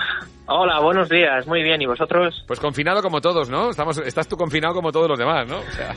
Hola, 0.47 0.81
buenos 0.81 1.09
días, 1.09 1.47
muy 1.47 1.63
bien, 1.63 1.81
¿y 1.81 1.90
vosotros? 1.91 2.45
Pues 2.47 2.59
confinado 2.61 3.03
como 3.03 3.21
todos, 3.21 3.51
¿no? 3.51 3.71
Estamos, 3.71 3.99
estás 3.99 4.29
tú 4.29 4.37
confinado 4.37 4.75
como 4.75 4.93
todos 4.93 5.09
los 5.09 5.19
demás, 5.19 5.47
¿no? 5.47 5.59
O 5.59 5.73
sea, 5.73 5.95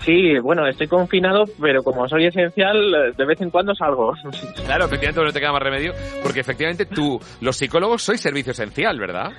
Sí, 0.00 0.38
bueno, 0.40 0.66
estoy 0.66 0.88
confinado, 0.88 1.44
pero 1.60 1.82
como 1.82 2.08
soy 2.08 2.26
esencial, 2.26 3.14
de 3.16 3.26
vez 3.26 3.40
en 3.40 3.50
cuando 3.50 3.74
salgo. 3.74 4.12
claro, 4.66 4.84
efectivamente 4.86 5.24
no 5.24 5.32
te 5.32 5.40
queda 5.40 5.52
más 5.52 5.62
remedio, 5.62 5.92
porque 6.22 6.40
efectivamente 6.40 6.86
tú, 6.86 7.18
los 7.40 7.56
psicólogos, 7.56 8.02
sois 8.02 8.20
servicio 8.20 8.52
esencial, 8.52 8.98
¿verdad? 8.98 9.32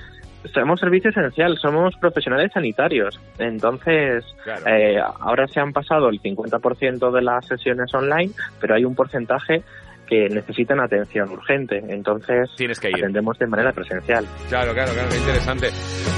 Somos 0.54 0.78
servicio 0.80 1.10
esencial, 1.10 1.58
somos 1.58 1.94
profesionales 1.96 2.52
sanitarios. 2.52 3.20
Entonces, 3.38 4.24
eh, 4.66 4.96
ahora 5.20 5.46
se 5.48 5.60
han 5.60 5.72
pasado 5.72 6.08
el 6.08 6.22
50% 6.22 7.10
de 7.10 7.22
las 7.22 7.46
sesiones 7.46 7.92
online, 7.92 8.32
pero 8.60 8.76
hay 8.76 8.84
un 8.84 8.94
porcentaje 8.94 9.62
que 10.08 10.28
necesitan 10.28 10.80
atención 10.80 11.30
urgente. 11.30 11.82
Entonces, 11.88 12.50
Tienes 12.56 12.80
que 12.80 12.88
ir. 12.88 12.96
atendemos 12.96 13.38
de 13.38 13.46
manera 13.46 13.72
presencial. 13.72 14.26
Claro, 14.48 14.72
claro, 14.72 14.92
claro, 14.92 15.08
qué 15.10 15.16
interesante. 15.18 15.68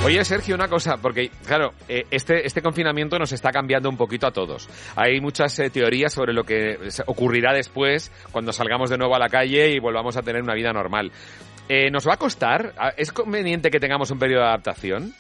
Oye, 0.05 0.25
Sergio, 0.25 0.55
una 0.55 0.69
cosa, 0.69 0.97
porque, 0.97 1.31
claro, 1.47 1.73
eh, 1.89 2.05
este, 2.11 2.47
este 2.47 2.63
confinamiento 2.63 3.19
nos 3.19 3.33
está 3.33 3.51
cambiando 3.51 3.89
un 3.89 3.97
poquito 3.97 4.27
a 4.27 4.31
todos. 4.33 4.69
Hay 4.97 5.21
muchas 5.21 5.59
eh, 5.59 5.71
teorías 5.71 6.13
sobre 6.13 6.33
lo 6.33 6.45
que 6.45 6.79
ocurrirá 7.07 7.53
después 7.53 8.11
cuando 8.33 8.53
salgamos 8.53 8.91
de 8.91 8.99
nuevo 8.99 9.15
a 9.15 9.19
la 9.19 9.29
calle 9.29 9.71
y 9.71 9.79
volvamos 9.79 10.17
a 10.17 10.23
tener 10.23 10.43
una 10.43 10.55
vida 10.55 10.73
normal. 10.73 11.11
Eh, 11.69 11.89
¿Nos 11.91 12.09
va 12.09 12.15
a 12.15 12.17
costar? 12.17 12.73
Ah, 12.77 12.93
¿Es 12.97 13.13
conveniente 13.13 13.71
que 13.71 13.79
tengamos 13.79 14.11
un 14.11 14.19
periodo 14.19 14.43
de 14.43 14.49
adaptación? 14.49 15.13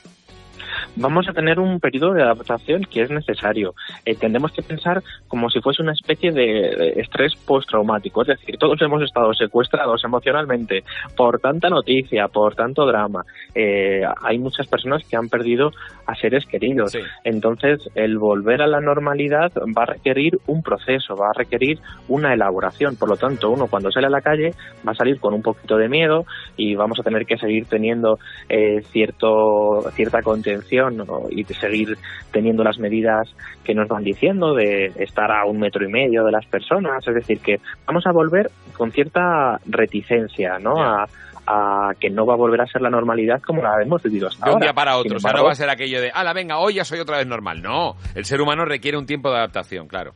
Vamos 0.96 1.28
a 1.28 1.32
tener 1.32 1.58
un 1.58 1.80
periodo 1.80 2.12
de 2.12 2.22
adaptación 2.22 2.82
que 2.82 3.02
es 3.02 3.10
necesario. 3.10 3.74
Eh, 4.04 4.14
tendremos 4.14 4.52
que 4.52 4.62
pensar 4.62 5.02
como 5.28 5.50
si 5.50 5.60
fuese 5.60 5.82
una 5.82 5.92
especie 5.92 6.32
de 6.32 6.94
estrés 6.96 7.34
postraumático, 7.36 8.22
es 8.22 8.28
decir, 8.28 8.56
todos 8.58 8.80
hemos 8.82 9.02
estado 9.02 9.32
secuestrados 9.34 10.04
emocionalmente 10.04 10.84
por 11.16 11.40
tanta 11.40 11.68
noticia, 11.68 12.28
por 12.28 12.54
tanto 12.54 12.86
drama. 12.86 13.24
Eh, 13.54 14.02
hay 14.22 14.38
muchas 14.38 14.66
personas 14.66 15.02
que 15.08 15.16
han 15.16 15.28
perdido 15.28 15.72
a 16.06 16.14
seres 16.14 16.46
queridos. 16.46 16.96
Entonces, 17.24 17.88
el 17.94 18.18
volver 18.18 18.62
a 18.62 18.66
la 18.66 18.80
normalidad 18.80 19.52
va 19.76 19.82
a 19.82 19.86
requerir 19.86 20.38
un 20.46 20.62
proceso, 20.62 21.16
va 21.16 21.30
a 21.30 21.38
requerir 21.38 21.78
una 22.08 22.34
elaboración. 22.34 22.96
Por 22.96 23.08
lo 23.08 23.16
tanto, 23.16 23.50
uno 23.50 23.66
cuando 23.68 23.90
sale 23.90 24.06
a 24.06 24.10
la 24.10 24.20
calle 24.20 24.52
va 24.86 24.92
a 24.92 24.94
salir 24.94 25.20
con 25.20 25.34
un 25.34 25.42
poquito 25.42 25.76
de 25.76 25.88
miedo 25.88 26.24
y 26.56 26.74
vamos 26.74 26.98
a 27.00 27.02
tener 27.02 27.26
que 27.26 27.38
seguir 27.38 27.66
teniendo 27.66 28.18
eh, 28.48 28.82
cierto, 28.90 29.90
cierta 29.94 30.22
contención 30.22 30.69
¿no? 30.78 31.24
y 31.30 31.42
de 31.44 31.54
seguir 31.54 31.98
teniendo 32.32 32.62
las 32.64 32.78
medidas 32.78 33.34
que 33.64 33.74
nos 33.74 33.88
van 33.88 34.04
diciendo 34.04 34.54
de 34.54 34.86
estar 34.96 35.30
a 35.30 35.44
un 35.44 35.58
metro 35.58 35.84
y 35.84 35.90
medio 35.90 36.24
de 36.24 36.32
las 36.32 36.46
personas. 36.46 37.06
Es 37.06 37.14
decir, 37.14 37.40
que 37.40 37.60
vamos 37.86 38.06
a 38.06 38.12
volver 38.12 38.50
con 38.76 38.92
cierta 38.92 39.58
reticencia 39.66 40.58
¿no? 40.58 40.82
a, 40.82 41.06
a 41.46 41.90
que 41.98 42.10
no 42.10 42.24
va 42.26 42.34
a 42.34 42.36
volver 42.36 42.60
a 42.60 42.66
ser 42.66 42.82
la 42.82 42.90
normalidad 42.90 43.40
como 43.42 43.62
la 43.62 43.82
hemos 43.82 44.02
vivido 44.02 44.28
hasta 44.28 44.44
De 44.44 44.50
un 44.50 44.54
ahora. 44.54 44.66
día 44.66 44.72
para 44.74 44.96
otro. 44.96 45.16
O 45.16 45.20
sea, 45.20 45.32
no 45.32 45.44
va 45.44 45.52
a 45.52 45.54
ser 45.56 45.68
aquello 45.70 46.00
de, 46.00 46.10
ala, 46.10 46.32
venga, 46.32 46.58
hoy 46.58 46.74
ya 46.74 46.84
soy 46.84 47.00
otra 47.00 47.18
vez 47.18 47.26
normal. 47.26 47.60
No, 47.62 47.96
el 48.14 48.24
ser 48.24 48.40
humano 48.40 48.64
requiere 48.64 48.96
un 48.96 49.06
tiempo 49.06 49.30
de 49.30 49.38
adaptación, 49.38 49.88
claro. 49.88 50.12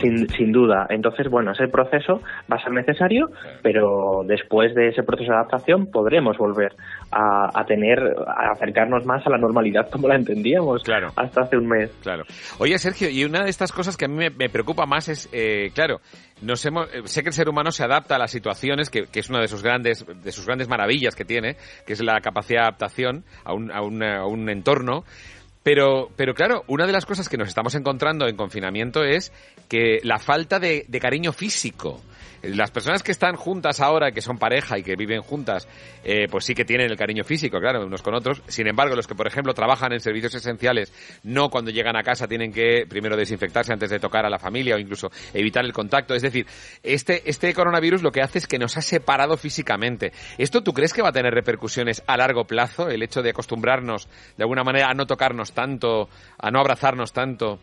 Sin, 0.00 0.28
sin 0.28 0.52
duda. 0.52 0.86
Entonces, 0.90 1.28
bueno, 1.28 1.52
ese 1.52 1.68
proceso 1.68 2.20
va 2.50 2.56
a 2.56 2.62
ser 2.62 2.72
necesario, 2.72 3.30
pero 3.62 4.22
después 4.24 4.74
de 4.74 4.88
ese 4.88 5.02
proceso 5.02 5.30
de 5.30 5.36
adaptación 5.36 5.90
podremos 5.90 6.36
volver 6.38 6.74
a, 7.10 7.50
a 7.52 7.64
tener, 7.64 7.98
a 8.26 8.52
acercarnos 8.52 9.04
más 9.04 9.26
a 9.26 9.30
la 9.30 9.38
normalidad 9.38 9.90
como 9.90 10.08
la 10.08 10.14
entendíamos 10.14 10.82
hasta 11.16 11.42
hace 11.42 11.56
un 11.56 11.66
mes. 11.66 11.90
Claro. 12.02 12.24
Oye, 12.58 12.78
Sergio, 12.78 13.08
y 13.10 13.24
una 13.24 13.44
de 13.44 13.50
estas 13.50 13.72
cosas 13.72 13.96
que 13.96 14.04
a 14.04 14.08
mí 14.08 14.16
me, 14.16 14.30
me 14.30 14.48
preocupa 14.48 14.86
más 14.86 15.08
es, 15.08 15.28
eh, 15.32 15.70
claro, 15.74 16.00
nos 16.42 16.64
hemos, 16.64 16.86
eh, 16.94 17.02
sé 17.04 17.22
que 17.22 17.30
el 17.30 17.34
ser 17.34 17.48
humano 17.48 17.72
se 17.72 17.84
adapta 17.84 18.16
a 18.16 18.18
las 18.18 18.30
situaciones, 18.30 18.90
que, 18.90 19.06
que 19.06 19.20
es 19.20 19.28
una 19.28 19.40
de 19.40 19.48
sus 19.48 19.62
grandes, 19.62 20.06
de 20.06 20.32
sus 20.32 20.46
grandes 20.46 20.68
maravillas 20.68 21.16
que 21.16 21.24
tiene, 21.24 21.56
que 21.86 21.94
es 21.94 22.02
la 22.02 22.20
capacidad 22.20 22.60
de 22.60 22.66
adaptación 22.68 23.24
a 23.44 23.52
un, 23.52 23.72
a 23.72 23.82
un, 23.82 24.02
a 24.02 24.26
un 24.26 24.48
entorno. 24.48 25.04
Pero, 25.68 26.08
pero 26.16 26.32
claro, 26.32 26.64
una 26.66 26.86
de 26.86 26.92
las 26.92 27.04
cosas 27.04 27.28
que 27.28 27.36
nos 27.36 27.46
estamos 27.46 27.74
encontrando 27.74 28.26
en 28.26 28.36
confinamiento 28.36 29.04
es 29.04 29.32
que 29.68 30.00
la 30.02 30.18
falta 30.18 30.58
de, 30.58 30.86
de 30.88 30.98
cariño 30.98 31.30
físico. 31.34 32.00
Las 32.42 32.70
personas 32.70 33.02
que 33.02 33.12
están 33.12 33.36
juntas 33.36 33.80
ahora, 33.80 34.12
que 34.12 34.20
son 34.20 34.38
pareja 34.38 34.78
y 34.78 34.82
que 34.82 34.94
viven 34.96 35.22
juntas, 35.22 35.68
eh, 36.04 36.26
pues 36.30 36.44
sí 36.44 36.54
que 36.54 36.64
tienen 36.64 36.90
el 36.90 36.96
cariño 36.96 37.24
físico, 37.24 37.58
claro, 37.58 37.84
unos 37.84 38.02
con 38.02 38.14
otros. 38.14 38.42
Sin 38.46 38.66
embargo, 38.68 38.94
los 38.94 39.06
que, 39.06 39.14
por 39.14 39.26
ejemplo, 39.26 39.54
trabajan 39.54 39.92
en 39.92 40.00
servicios 40.00 40.34
esenciales, 40.34 40.92
no 41.24 41.50
cuando 41.50 41.70
llegan 41.70 41.96
a 41.96 42.02
casa 42.02 42.28
tienen 42.28 42.52
que 42.52 42.86
primero 42.88 43.16
desinfectarse 43.16 43.72
antes 43.72 43.90
de 43.90 43.98
tocar 43.98 44.24
a 44.24 44.30
la 44.30 44.38
familia 44.38 44.76
o 44.76 44.78
incluso 44.78 45.10
evitar 45.34 45.64
el 45.64 45.72
contacto. 45.72 46.14
Es 46.14 46.22
decir, 46.22 46.46
este, 46.82 47.28
este 47.28 47.52
coronavirus 47.54 48.02
lo 48.02 48.12
que 48.12 48.22
hace 48.22 48.38
es 48.38 48.46
que 48.46 48.58
nos 48.58 48.76
ha 48.76 48.82
separado 48.82 49.36
físicamente. 49.36 50.12
¿Esto 50.38 50.62
tú 50.62 50.72
crees 50.72 50.92
que 50.92 51.02
va 51.02 51.08
a 51.08 51.12
tener 51.12 51.34
repercusiones 51.34 52.02
a 52.06 52.16
largo 52.16 52.44
plazo? 52.44 52.88
El 52.88 53.02
hecho 53.02 53.22
de 53.22 53.30
acostumbrarnos 53.30 54.08
de 54.36 54.44
alguna 54.44 54.62
manera 54.62 54.90
a 54.90 54.94
no 54.94 55.06
tocarnos 55.06 55.52
tanto, 55.52 56.08
a 56.38 56.50
no 56.50 56.60
abrazarnos 56.60 57.12
tanto. 57.12 57.58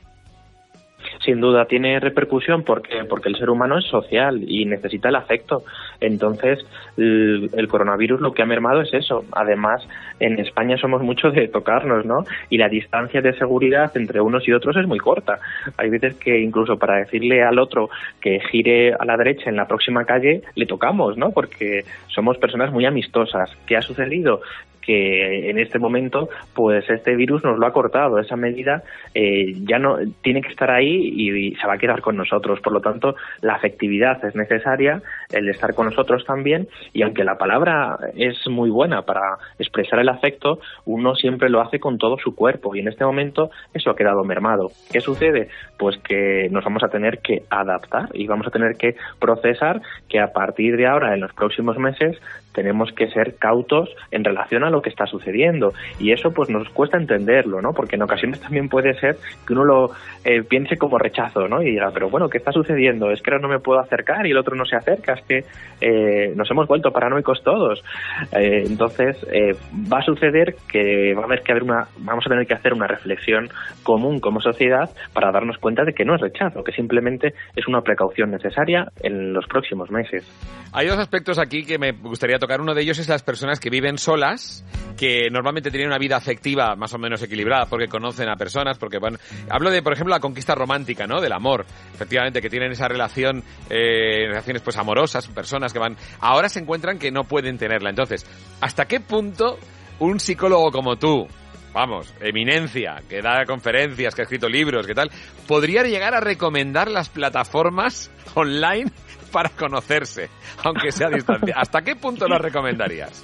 Sin 1.23 1.39
duda 1.39 1.65
tiene 1.65 1.99
repercusión 1.99 2.63
porque 2.63 3.03
porque 3.09 3.29
el 3.29 3.35
ser 3.35 3.49
humano 3.49 3.77
es 3.77 3.85
social 3.85 4.43
y 4.47 4.65
necesita 4.65 5.09
el 5.09 5.15
afecto. 5.15 5.63
Entonces, 5.99 6.59
el, 6.97 7.49
el 7.55 7.67
coronavirus 7.67 8.21
lo 8.21 8.33
que 8.33 8.43
ha 8.43 8.45
mermado 8.45 8.81
es 8.81 8.93
eso. 8.93 9.23
Además, 9.31 9.87
en 10.19 10.39
España 10.39 10.77
somos 10.77 11.01
mucho 11.01 11.29
de 11.31 11.47
tocarnos, 11.47 12.05
¿no? 12.05 12.23
Y 12.49 12.57
la 12.57 12.69
distancia 12.69 13.21
de 13.21 13.37
seguridad 13.37 13.91
entre 13.95 14.21
unos 14.21 14.47
y 14.47 14.53
otros 14.53 14.75
es 14.77 14.87
muy 14.87 14.99
corta. 14.99 15.39
Hay 15.77 15.89
veces 15.89 16.15
que 16.15 16.39
incluso 16.39 16.77
para 16.77 16.97
decirle 16.97 17.43
al 17.43 17.59
otro 17.59 17.89
que 18.21 18.39
gire 18.51 18.93
a 18.93 19.05
la 19.05 19.17
derecha 19.17 19.49
en 19.49 19.55
la 19.55 19.67
próxima 19.67 20.05
calle, 20.05 20.41
le 20.55 20.65
tocamos, 20.65 21.17
¿no? 21.17 21.31
Porque 21.31 21.83
somos 22.07 22.37
personas 22.37 22.71
muy 22.71 22.85
amistosas. 22.85 23.49
¿Qué 23.65 23.75
ha 23.75 23.81
sucedido? 23.81 24.41
Que 24.85 25.49
en 25.49 25.59
este 25.59 25.79
momento 25.79 26.29
pues 26.53 26.89
este 26.89 27.15
virus 27.15 27.43
nos 27.43 27.57
lo 27.57 27.65
ha 27.65 27.73
cortado 27.73 28.19
esa 28.19 28.35
medida 28.35 28.83
eh, 29.13 29.53
ya 29.61 29.79
no 29.79 29.97
tiene 30.21 30.41
que 30.41 30.49
estar 30.49 30.71
ahí 30.71 31.11
y, 31.13 31.47
y 31.47 31.55
se 31.55 31.67
va 31.67 31.73
a 31.73 31.77
quedar 31.77 32.01
con 32.01 32.17
nosotros. 32.17 32.59
Por 32.61 32.73
lo 32.73 32.81
tanto, 32.81 33.15
la 33.41 33.53
afectividad 33.53 34.23
es 34.25 34.35
necesaria, 34.35 35.01
el 35.31 35.49
estar 35.49 35.73
con 35.73 35.87
nosotros 35.87 36.25
también, 36.25 36.67
y 36.93 37.03
aunque 37.03 37.23
la 37.23 37.37
palabra 37.37 37.97
es 38.15 38.47
muy 38.47 38.69
buena 38.69 39.03
para 39.03 39.37
expresar 39.59 39.99
el 39.99 40.09
afecto, 40.09 40.59
uno 40.85 41.15
siempre 41.15 41.49
lo 41.49 41.61
hace 41.61 41.79
con 41.79 41.97
todo 41.97 42.17
su 42.17 42.35
cuerpo, 42.35 42.75
y 42.75 42.79
en 42.79 42.87
este 42.87 43.05
momento 43.05 43.49
eso 43.73 43.89
ha 43.89 43.95
quedado 43.95 44.23
mermado. 44.23 44.71
¿Qué 44.91 45.01
sucede? 45.01 45.49
Pues 45.77 45.97
que 45.97 46.47
nos 46.51 46.63
vamos 46.63 46.83
a 46.83 46.89
tener 46.89 47.19
que 47.19 47.43
adaptar 47.49 48.09
y 48.13 48.27
vamos 48.27 48.47
a 48.47 48.51
tener 48.51 48.75
que 48.75 48.95
procesar 49.19 49.81
que 50.09 50.19
a 50.19 50.33
partir 50.33 50.77
de 50.77 50.87
ahora, 50.87 51.13
en 51.13 51.21
los 51.21 51.33
próximos 51.33 51.77
meses, 51.77 52.17
tenemos 52.55 52.91
que 52.93 53.09
ser 53.09 53.35
cautos 53.35 53.89
en 54.11 54.23
relación 54.23 54.63
a 54.63 54.69
lo 54.69 54.81
que 54.81 54.89
está 54.89 55.05
sucediendo 55.05 55.73
y 55.99 56.11
eso 56.11 56.31
pues 56.31 56.49
nos 56.49 56.69
cuesta 56.69 56.97
entenderlo, 56.97 57.61
¿no? 57.61 57.73
Porque 57.73 57.97
en 57.97 58.03
ocasiones 58.03 58.39
también 58.39 58.69
puede 58.69 58.97
ser 58.99 59.17
que 59.45 59.53
uno 59.53 59.65
lo 59.65 59.91
eh, 60.23 60.41
piense 60.43 60.77
como 60.77 60.97
rechazo, 60.97 61.47
¿no? 61.47 61.61
Y 61.61 61.71
diga, 61.71 61.91
pero 61.93 62.09
bueno, 62.09 62.29
¿qué 62.29 62.37
está 62.37 62.51
sucediendo? 62.51 63.11
Es 63.11 63.21
que 63.21 63.31
ahora 63.31 63.41
no 63.41 63.49
me 63.49 63.59
puedo 63.59 63.79
acercar 63.79 64.25
y 64.25 64.31
el 64.31 64.37
otro 64.37 64.55
no 64.55 64.65
se 64.65 64.75
acerca, 64.75 65.13
es 65.13 65.21
que 65.23 65.43
eh, 65.81 66.33
nos 66.35 66.49
hemos 66.49 66.67
vuelto 66.67 66.91
paranoicos 66.91 67.43
todos. 67.43 67.83
Eh, 68.31 68.63
entonces 68.65 69.17
eh, 69.31 69.51
va 69.91 69.99
a 69.99 70.05
suceder 70.05 70.55
que 70.71 71.13
va 71.13 71.21
a 71.21 71.25
haber 71.25 71.41
que 71.41 71.51
haber 71.51 71.63
una, 71.63 71.87
vamos 71.99 72.25
a 72.25 72.29
tener 72.29 72.47
que 72.47 72.53
hacer 72.53 72.73
una 72.73 72.87
reflexión 72.87 73.49
común 73.83 74.19
como 74.19 74.39
sociedad 74.39 74.89
para 75.13 75.31
darnos 75.31 75.57
cuenta 75.57 75.83
de 75.83 75.93
que 75.93 76.05
no 76.05 76.15
es 76.15 76.21
rechazo, 76.21 76.63
que 76.63 76.71
simplemente 76.71 77.33
es 77.55 77.67
una 77.67 77.81
precaución 77.81 78.31
necesaria 78.31 78.87
en 79.01 79.33
los 79.33 79.45
próximos 79.47 79.91
meses. 79.91 80.25
Hay 80.73 80.87
dos 80.87 80.97
aspectos 80.97 81.39
aquí 81.39 81.65
que 81.65 81.77
me 81.77 81.91
gustaría 81.91 82.37
tocar. 82.37 82.44
Uno 82.59 82.73
de 82.73 82.81
ellos 82.81 82.99
es 82.99 83.07
las 83.07 83.23
personas 83.23 83.59
que 83.59 83.69
viven 83.69 83.97
solas, 83.97 84.63
que 84.97 85.29
normalmente 85.29 85.69
tienen 85.71 85.87
una 85.87 85.97
vida 85.97 86.15
afectiva 86.15 86.75
más 86.75 86.93
o 86.93 86.97
menos 86.97 87.21
equilibrada 87.21 87.65
porque 87.65 87.87
conocen 87.87 88.29
a 88.29 88.35
personas, 88.35 88.77
porque 88.77 88.97
bueno, 88.97 89.17
hablo 89.49 89.69
de, 89.69 89.81
por 89.81 89.93
ejemplo, 89.93 90.13
la 90.13 90.19
conquista 90.19 90.55
romántica, 90.55 91.05
¿no? 91.07 91.21
Del 91.21 91.33
amor. 91.33 91.65
Efectivamente, 91.93 92.41
que 92.41 92.49
tienen 92.49 92.71
esa 92.71 92.87
relación, 92.87 93.43
eh, 93.69 94.27
relaciones 94.27 94.61
pues 94.61 94.77
amorosas, 94.77 95.27
personas 95.27 95.73
que 95.73 95.79
van, 95.79 95.97
ahora 96.19 96.49
se 96.49 96.59
encuentran 96.59 96.99
que 96.99 97.11
no 97.11 97.23
pueden 97.23 97.57
tenerla. 97.57 97.89
Entonces, 97.89 98.25
¿hasta 98.61 98.85
qué 98.85 98.99
punto 98.99 99.57
un 99.99 100.19
psicólogo 100.19 100.71
como 100.71 100.97
tú, 100.97 101.27
vamos, 101.73 102.13
eminencia, 102.21 103.01
que 103.09 103.21
da 103.21 103.45
conferencias, 103.45 104.15
que 104.15 104.21
ha 104.21 104.23
escrito 104.23 104.47
libros, 104.47 104.87
que 104.87 104.93
tal, 104.93 105.11
podría 105.47 105.83
llegar 105.83 106.13
a 106.13 106.19
recomendar 106.19 106.89
las 106.89 107.09
plataformas 107.09 108.11
online 108.33 108.91
para 109.35 109.49
conocerse, 109.49 110.29
aunque 110.63 110.93
sea 110.93 111.07
a 111.07 111.09
distancia. 111.09 111.55
¿Hasta 111.57 111.81
qué 111.81 111.97
punto 111.97 112.25
lo 112.25 112.37
recomendarías? 112.37 113.21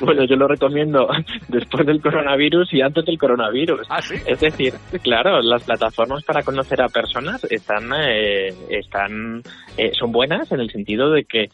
Bueno, 0.00 0.24
yo 0.24 0.36
lo 0.36 0.46
recomiendo 0.46 1.08
después 1.48 1.84
del 1.86 2.00
coronavirus 2.00 2.72
y 2.72 2.82
antes 2.82 3.04
del 3.04 3.18
coronavirus. 3.18 3.80
¿Ah, 3.90 4.00
sí? 4.00 4.14
Es 4.26 4.38
decir, 4.38 4.74
claro, 5.02 5.40
las 5.42 5.64
plataformas 5.64 6.22
para 6.22 6.42
conocer 6.42 6.80
a 6.82 6.88
personas 6.88 7.42
están, 7.50 7.90
eh, 7.94 8.54
están, 8.70 9.42
eh, 9.76 9.90
son 9.98 10.12
buenas 10.12 10.52
en 10.52 10.60
el 10.60 10.70
sentido 10.70 11.10
de 11.10 11.24
que 11.24 11.48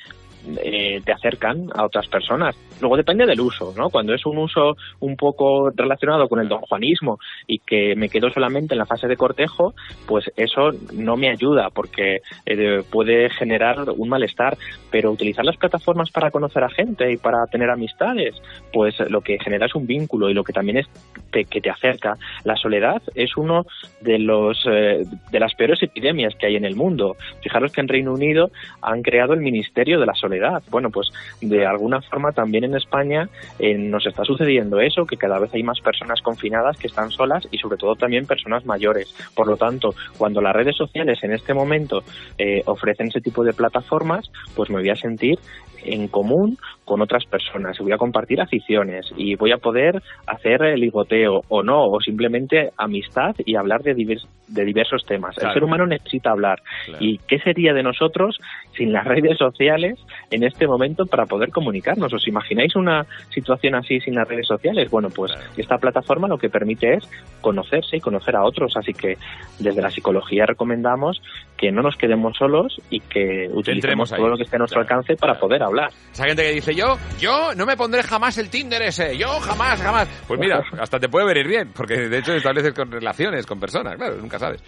eh, 0.63 1.01
te 1.05 1.13
acercan 1.13 1.69
a 1.75 1.85
otras 1.85 2.07
personas. 2.09 2.57
Luego 2.81 2.97
depende 2.97 3.27
del 3.27 3.41
uso, 3.41 3.73
¿no? 3.77 3.91
Cuando 3.91 4.15
es 4.15 4.27
un 4.27 4.39
uso 4.39 4.77
un 5.01 5.17
poco 5.17 5.71
relacionado 5.75 6.29
con 6.29 6.41
el 6.41 6.49
don 6.49 6.61
Juanismo 6.61 7.19
y 7.47 7.59
que 7.61 7.95
me 7.97 8.09
quedo 8.09 8.31
solamente 8.31 8.75
en 8.75 8.79
la 8.79 8.87
fase 8.87 9.07
de 9.09 9.17
cortejo, 9.17 9.75
pues 10.07 10.31
eso 10.37 10.71
no 10.93 11.17
me 11.17 11.31
ayuda 11.31 11.71
porque 11.71 12.21
eh, 12.47 12.83
puede 12.91 13.31
generar 13.31 13.85
un 13.97 14.09
malestar. 14.09 14.57
Pero 14.91 15.11
utilizar 15.11 15.45
las 15.45 15.57
plataformas 15.57 16.11
para 16.11 16.31
conocer 16.31 16.63
a 16.63 16.69
gente 16.71 17.11
y 17.13 17.17
para 17.17 17.47
tener 17.47 17.69
amistades, 17.71 18.35
pues 18.73 18.95
lo 19.11 19.21
que 19.23 19.39
genera 19.39 19.67
es 19.67 19.75
un 19.75 19.87
vínculo 19.87 20.31
y 20.31 20.35
lo 20.35 20.45
que 20.45 20.53
también 20.53 20.79
es 20.79 20.87
te- 21.33 21.45
que 21.47 21.61
te 21.61 21.71
acerca. 21.71 22.17
La 22.45 22.55
soledad 22.57 23.03
es 23.15 23.37
uno 23.37 23.67
de 24.01 24.19
los 24.19 24.65
eh, 24.71 25.03
de 25.33 25.41
las 25.41 25.55
peores 25.55 25.83
epidemias 25.83 26.35
que 26.39 26.47
hay 26.47 26.57
en 26.57 26.65
el 26.65 26.77
mundo. 26.77 27.17
Fijaros 27.43 27.73
que 27.73 27.81
en 27.81 27.89
Reino 27.89 28.13
Unido 28.13 28.51
han 28.83 29.03
creado 29.03 29.33
el 29.35 29.41
Ministerio 29.41 29.99
de 29.99 30.07
la 30.07 30.15
Soledad. 30.15 30.34
Bueno, 30.71 30.91
pues 30.91 31.11
de 31.41 31.67
alguna 31.67 32.01
forma 32.03 32.33
también 32.33 32.65
en 32.65 32.75
España 32.75 33.29
eh, 33.59 33.77
nos 33.77 34.07
está 34.07 34.25
sucediendo 34.25 34.81
eso, 34.81 35.07
que 35.07 35.17
cada 35.17 35.39
vez 35.39 35.53
hay 35.55 35.63
más 35.63 35.81
personas 35.81 36.21
confinadas 36.23 36.77
que 36.77 36.87
están 36.87 37.11
solas 37.11 37.47
y 37.51 37.59
sobre 37.59 37.77
todo 37.77 37.95
también 37.97 38.27
personas 38.27 38.65
mayores. 38.65 39.15
Por 39.35 39.47
lo 39.47 39.57
tanto, 39.57 39.95
cuando 40.19 40.41
las 40.41 40.55
redes 40.55 40.77
sociales 40.77 41.23
en 41.23 41.33
este 41.33 41.55
momento 41.55 42.03
eh, 42.39 42.63
ofrecen 42.67 43.09
ese 43.09 43.21
tipo 43.21 43.45
de 43.45 43.53
plataformas, 43.53 44.31
pues 44.55 44.71
me 44.71 44.77
voy 44.77 44.91
a 44.91 44.97
sentir 44.97 45.39
en 45.85 46.09
común 46.09 46.57
con 46.85 47.01
otras 47.01 47.25
personas, 47.25 47.79
voy 47.79 47.93
a 47.93 47.97
compartir 47.97 48.41
aficiones 48.43 49.11
y 49.17 49.37
voy 49.37 49.53
a 49.53 49.57
poder 49.57 50.03
hacer 50.27 50.63
el 50.65 50.81
ligoteo 50.81 51.41
o 51.49 51.63
no, 51.63 51.87
o 51.87 51.99
simplemente 52.01 52.71
amistad 52.77 53.35
y 53.47 53.57
hablar 53.57 53.83
de, 53.83 53.95
divers- 53.95 54.29
de 54.49 54.65
diversos 54.67 55.03
temas. 55.07 55.35
Claro. 55.35 55.49
El 55.49 55.55
ser 55.55 55.65
humano 55.65 55.87
necesita 55.87 56.31
hablar. 56.31 56.59
¿Y 57.01 57.19
qué 57.27 57.39
sería 57.39 57.73
de 57.73 57.83
nosotros 57.83 58.39
sin 58.77 58.93
las 58.93 59.05
redes 59.07 59.39
sociales 59.39 59.99
en 60.31 60.45
este 60.45 60.67
momento 60.67 61.07
para 61.07 61.25
poder 61.25 61.51
comunicarnos? 61.51 62.13
¿Os 62.13 62.29
imagináis 62.29 62.77
una 62.77 63.07
situación 63.31 63.75
así 63.77 64.01
sin 64.01 64.15
las 64.15 64.29
redes 64.29 64.47
sociales? 64.47 64.91
Bueno, 64.91 65.09
pues 65.15 65.33
esta 65.57 65.79
plataforma 65.79 66.29
lo 66.29 66.37
que 66.37 66.51
permite 66.51 66.95
es 66.95 67.09
conocerse 67.41 67.97
y 67.97 68.01
conocer 68.01 68.37
a 68.37 68.45
otros, 68.45 68.77
así 68.77 68.93
que 68.93 69.15
desde 69.59 69.81
la 69.81 69.91
psicología 69.91 70.45
recomendamos 70.45 71.23
que 71.57 71.73
no 71.73 71.81
nos 71.81 71.97
quedemos 71.97 72.37
solos 72.37 72.79
y 72.91 73.01
que 73.01 73.49
utilicemos 73.53 74.11
todo 74.11 74.29
lo 74.29 74.37
que 74.37 74.43
esté 74.43 74.57
a 74.57 74.59
nuestro 74.59 74.81
alcance 74.83 75.17
para 75.17 75.39
poder 75.39 75.63
hablar. 75.63 75.74
Esa 76.13 76.27
gente 76.27 76.43
que 76.43 76.53
dice, 76.53 76.75
yo, 76.75 76.97
yo 77.19 77.55
no 77.55 77.67
me 77.67 77.77
pondré 77.77 78.03
jamás 78.03 78.39
el 78.39 78.49
Tinder 78.51 78.81
ese, 78.83 79.17
yo 79.17 79.29
jamás, 79.41 79.81
jamás. 79.83 80.09
Pues 80.27 80.39
mira, 80.41 80.63
hasta 80.81 80.99
te 81.01 81.09
puede 81.09 81.27
venir 81.27 81.47
bien, 81.49 81.71
porque 81.75 82.09
de 82.09 82.19
hecho 82.19 82.33
estableces 82.35 82.73
con 82.75 82.91
relaciones 82.91 83.47
con 83.47 83.59
personas, 83.61 83.97
claro, 83.97 84.17
nunca 84.17 84.39
sabes. 84.39 84.63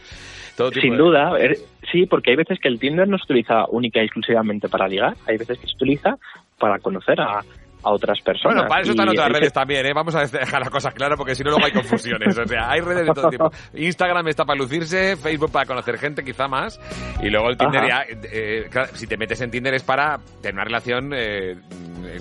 Todo 0.56 0.70
tipo 0.70 0.82
Sin 0.82 0.92
de- 0.92 0.98
duda, 0.98 1.30
er- 1.38 1.58
sí, 1.92 2.06
porque 2.06 2.30
hay 2.30 2.36
veces 2.36 2.58
que 2.60 2.68
el 2.68 2.78
Tinder 2.80 3.06
no 3.06 3.18
se 3.18 3.24
utiliza 3.24 3.66
única 3.68 4.00
y 4.00 4.04
exclusivamente 4.06 4.68
para 4.68 4.88
ligar, 4.88 5.14
hay 5.26 5.36
veces 5.36 5.58
que 5.58 5.66
se 5.66 5.74
utiliza 5.74 6.16
para 6.58 6.78
conocer 6.78 7.20
a, 7.20 7.40
a 7.86 7.92
otras 7.92 8.20
personas. 8.20 8.56
Bueno, 8.56 8.68
para 8.68 8.82
eso 8.82 8.90
están 8.90 9.06
Y 9.06 9.10
otras 9.10 9.28
redes 9.28 9.52
también, 9.52 9.86
¿eh? 9.86 9.92
Vamos 9.94 10.14
a 10.16 10.20
dejar 10.26 10.60
las 10.60 10.70
cosas 10.70 10.92
claras 10.92 11.16
porque 11.16 11.36
si 11.36 11.44
no 11.44 11.50
luego 11.50 11.66
hay 11.66 11.72
confusiones. 11.72 12.36
O 12.36 12.44
sea, 12.44 12.70
hay 12.70 12.80
redes 12.80 13.06
de 13.06 13.12
todo 13.12 13.30
tipo. 13.30 13.50
Instagram 13.74 14.26
está 14.28 14.44
para 14.44 14.58
lucirse, 14.58 15.16
Facebook 15.16 15.52
para 15.52 15.66
conocer 15.66 15.96
gente, 15.96 16.24
quizá 16.24 16.48
más. 16.48 16.80
Y 17.22 17.30
luego 17.30 17.48
el 17.48 17.56
Tinder 17.56 17.86
ya, 17.86 18.04
eh, 18.08 18.66
claro, 18.70 18.88
si 18.92 19.06
te 19.06 19.16
metes 19.16 19.40
en 19.40 19.50
Tinder 19.52 19.74
es 19.74 19.84
para 19.84 20.18
tener 20.42 20.54
una 20.54 20.64
relación 20.64 21.12
eh, 21.14 21.56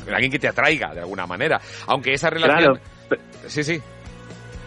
con 0.05 0.13
alguien 0.13 0.31
que 0.31 0.39
te 0.39 0.47
atraiga 0.47 0.93
de 0.93 0.99
alguna 0.99 1.25
manera. 1.25 1.59
Aunque 1.87 2.13
esa 2.13 2.29
relación... 2.29 2.79
Claro. 3.07 3.23
Sí, 3.47 3.63
sí. 3.63 3.81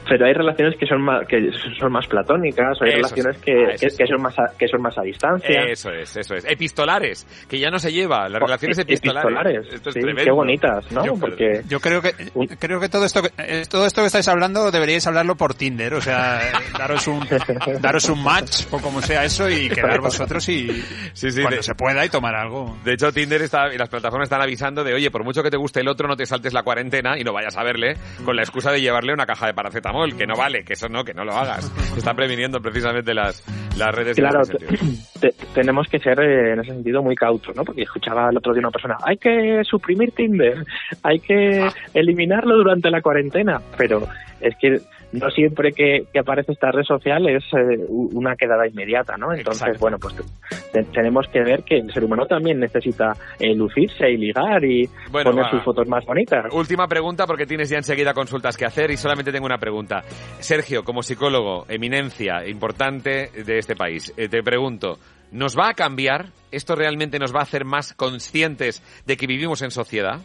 Pero 0.09 0.27
hay 0.27 0.33
relaciones 0.33 0.77
que 0.79 0.87
son 0.87 1.03
más, 1.03 1.27
que 1.27 1.51
son 1.79 1.93
más 1.93 2.07
platónicas, 2.07 2.81
o 2.81 2.85
hay 2.85 2.91
Eso 2.93 2.97
relaciones 2.99 3.37
sí. 3.37 3.43
que, 3.45 3.65
Ah, 3.67 3.71
que, 3.79 3.91
sí. 3.91 3.97
que 3.99 4.07
son 4.07 4.23
más 4.23 4.39
a, 4.39 4.45
que 4.59 4.69
son 4.69 4.81
más 4.83 4.97
a 4.99 5.03
distancia. 5.03 5.63
Eso 5.65 5.91
es, 5.93 6.17
eso 6.17 6.35
es. 6.35 6.45
Epistolares, 6.45 7.27
que 7.49 7.59
ya 7.59 7.71
no 7.71 7.79
se 7.79 7.93
lleva, 7.93 8.29
las 8.29 8.41
relaciones 8.41 8.79
E- 8.79 8.83
epistolares. 8.83 9.25
epistolares, 9.31 9.75
Esto 9.75 9.89
es 9.91 9.95
sí, 9.95 10.01
tremendo. 10.01 10.25
qué 10.25 10.31
bonitas, 10.31 10.93
¿no? 10.93 11.05
Yo- 11.05 11.15
Porque 11.19 11.63
Yo 11.69 11.81
creo 11.81 12.01
que 12.03 12.13
creo 12.59 12.81
que 12.81 12.89
todo 12.89 13.05
esto 13.05 13.23
que- 13.23 13.31
eh, 13.39 13.63
todo 13.69 13.87
esto 13.87 14.01
que 14.03 14.07
estáis 14.07 14.29
hablando 14.29 14.71
deberíais 14.71 15.07
hablarlo 15.07 15.35
por 15.37 15.55
Tinder, 15.55 15.95
o 15.95 16.01
sea, 16.01 16.41
eh, 16.41 16.53
daros 16.79 17.07
un 17.09 17.21
daros 17.81 18.09
un 18.09 18.23
match 18.23 18.63
o 18.71 18.79
como 18.81 19.03
sea 19.03 19.25
eso 19.25 19.49
y 19.49 19.69
quedar 19.69 20.01
vosotros 20.01 20.49
y 20.49 20.69
Sí, 21.13 21.31
sí, 21.31 21.41
cuando 21.41 21.57
de- 21.57 21.63
se 21.63 21.75
pueda 21.75 22.05
y 22.05 22.09
tomar 22.09 22.35
algo. 22.35 22.77
De 22.85 22.93
hecho, 22.95 23.13
Tinder 23.13 23.43
está, 23.43 23.73
y 23.75 23.79
las 23.79 23.89
plataformas 23.89 24.27
están 24.27 24.43
avisando 24.43 24.85
de, 24.85 24.95
oye, 24.95 25.11
por 25.11 25.25
mucho 25.25 25.43
que 25.43 25.51
te 25.51 25.57
guste 25.57 25.81
el 25.81 25.89
otro, 25.89 26.07
no 26.09 26.17
te 26.17 26.27
saltes 26.27 26.53
la 26.53 26.63
cuarentena 26.63 27.19
y 27.19 27.25
no 27.25 27.33
vayas 27.33 27.57
a 27.57 27.63
verle 27.65 27.97
con 28.25 28.37
la 28.37 28.43
excusa 28.43 28.71
de 28.71 28.81
llevarle 28.81 29.13
una 29.13 29.27
caja 29.27 29.47
de 29.47 29.55
paracetamol, 29.55 29.98
que 30.17 30.27
no 30.27 30.37
vale, 30.37 30.65
que 30.65 30.75
eso 30.75 30.89
no, 30.89 31.05
que 31.05 31.15
no 31.15 31.25
lo 31.25 31.33
hagas. 31.33 31.65
Se 31.93 31.99
están 31.99 32.17
previniendo 32.17 32.61
precisamente 32.61 33.15
las, 33.15 33.43
las 33.77 33.95
redes 33.95 34.17
Claro, 34.17 34.43
te- 35.21 35.35
tenemos 35.55 35.89
que 35.89 35.99
ser 35.99 36.21
eh, 36.21 36.53
en 36.53 36.61
ese 36.61 36.73
sentido 36.73 37.03
muy 37.03 37.15
cautos, 37.15 37.55
¿no? 37.57 37.65
Porque 37.65 37.83
escuchaba 37.83 38.31
el 38.31 38.37
otro 38.37 38.53
día 38.53 38.61
una 38.61 38.71
persona, 38.71 38.97
hay 39.05 39.17
que 39.17 39.63
suprimir 39.65 40.13
Tinder, 40.13 40.65
hay 41.03 41.19
que 41.21 41.61
Ah. 41.63 41.73
eliminarlo 41.95 42.57
durante 42.57 42.91
la 42.91 43.01
cuarentena, 43.03 43.61
pero 43.77 44.07
es 44.41 44.55
que 44.57 44.81
no 45.13 45.31
siempre 45.31 45.73
que, 45.73 46.05
que 46.13 46.19
aparece 46.19 46.53
esta 46.53 46.71
red 46.71 46.85
social 46.85 47.27
es 47.29 47.43
eh, 47.55 47.85
una 47.89 48.37
quedada 48.37 48.67
inmediata, 48.69 49.17
¿no? 49.17 49.33
Entonces, 49.33 49.63
Exacto. 49.63 49.81
bueno, 49.81 49.97
pues 49.99 50.15
te- 50.73 50.85
tenemos 50.85 51.27
que 51.29 51.41
ver 51.43 51.63
que 51.63 51.79
el 51.79 51.93
ser 51.93 52.05
humano 52.05 52.27
también 52.27 52.61
necesita 52.61 53.13
eh, 53.41 53.55
lucirse 53.55 54.11
y 54.11 54.17
ligar 54.19 54.65
y 54.65 54.87
Bueno, 55.11 55.31
poner 55.31 55.47
va. 55.47 55.51
sus 55.51 55.63
fotos 55.65 55.89
más 55.89 56.05
bonitas. 56.05 56.53
Última 56.53 56.87
pregunta, 56.87 57.27
porque 57.27 57.47
tienes 57.47 57.71
ya 57.71 57.79
enseguida 57.79 58.13
consultas 58.13 58.57
que 58.57 58.67
hacer 58.67 58.91
y 58.91 58.97
solamente 58.97 59.33
tengo 59.33 59.47
una 59.47 59.59
pregunta. 59.59 60.03
Sergio, 60.41 60.83
como 60.85 61.03
psicólogo, 61.03 61.65
eminencia 61.69 62.47
importante 62.47 63.31
de 63.45 63.59
este 63.59 63.77
país, 63.77 64.13
eh, 64.17 64.29
te 64.29 64.43
pregunto, 64.43 64.99
¿nos 65.33 65.57
va 65.59 65.71
a 65.71 65.75
cambiar? 65.75 66.27
¿Esto 66.53 66.75
realmente 66.75 67.19
nos 67.19 67.35
va 67.35 67.41
a 67.41 67.45
hacer 67.45 67.65
más 67.65 67.95
conscientes 67.95 68.83
de 69.07 69.17
que 69.17 69.27
vivimos 69.27 69.63
en 69.63 69.71
sociedad? 69.71 70.21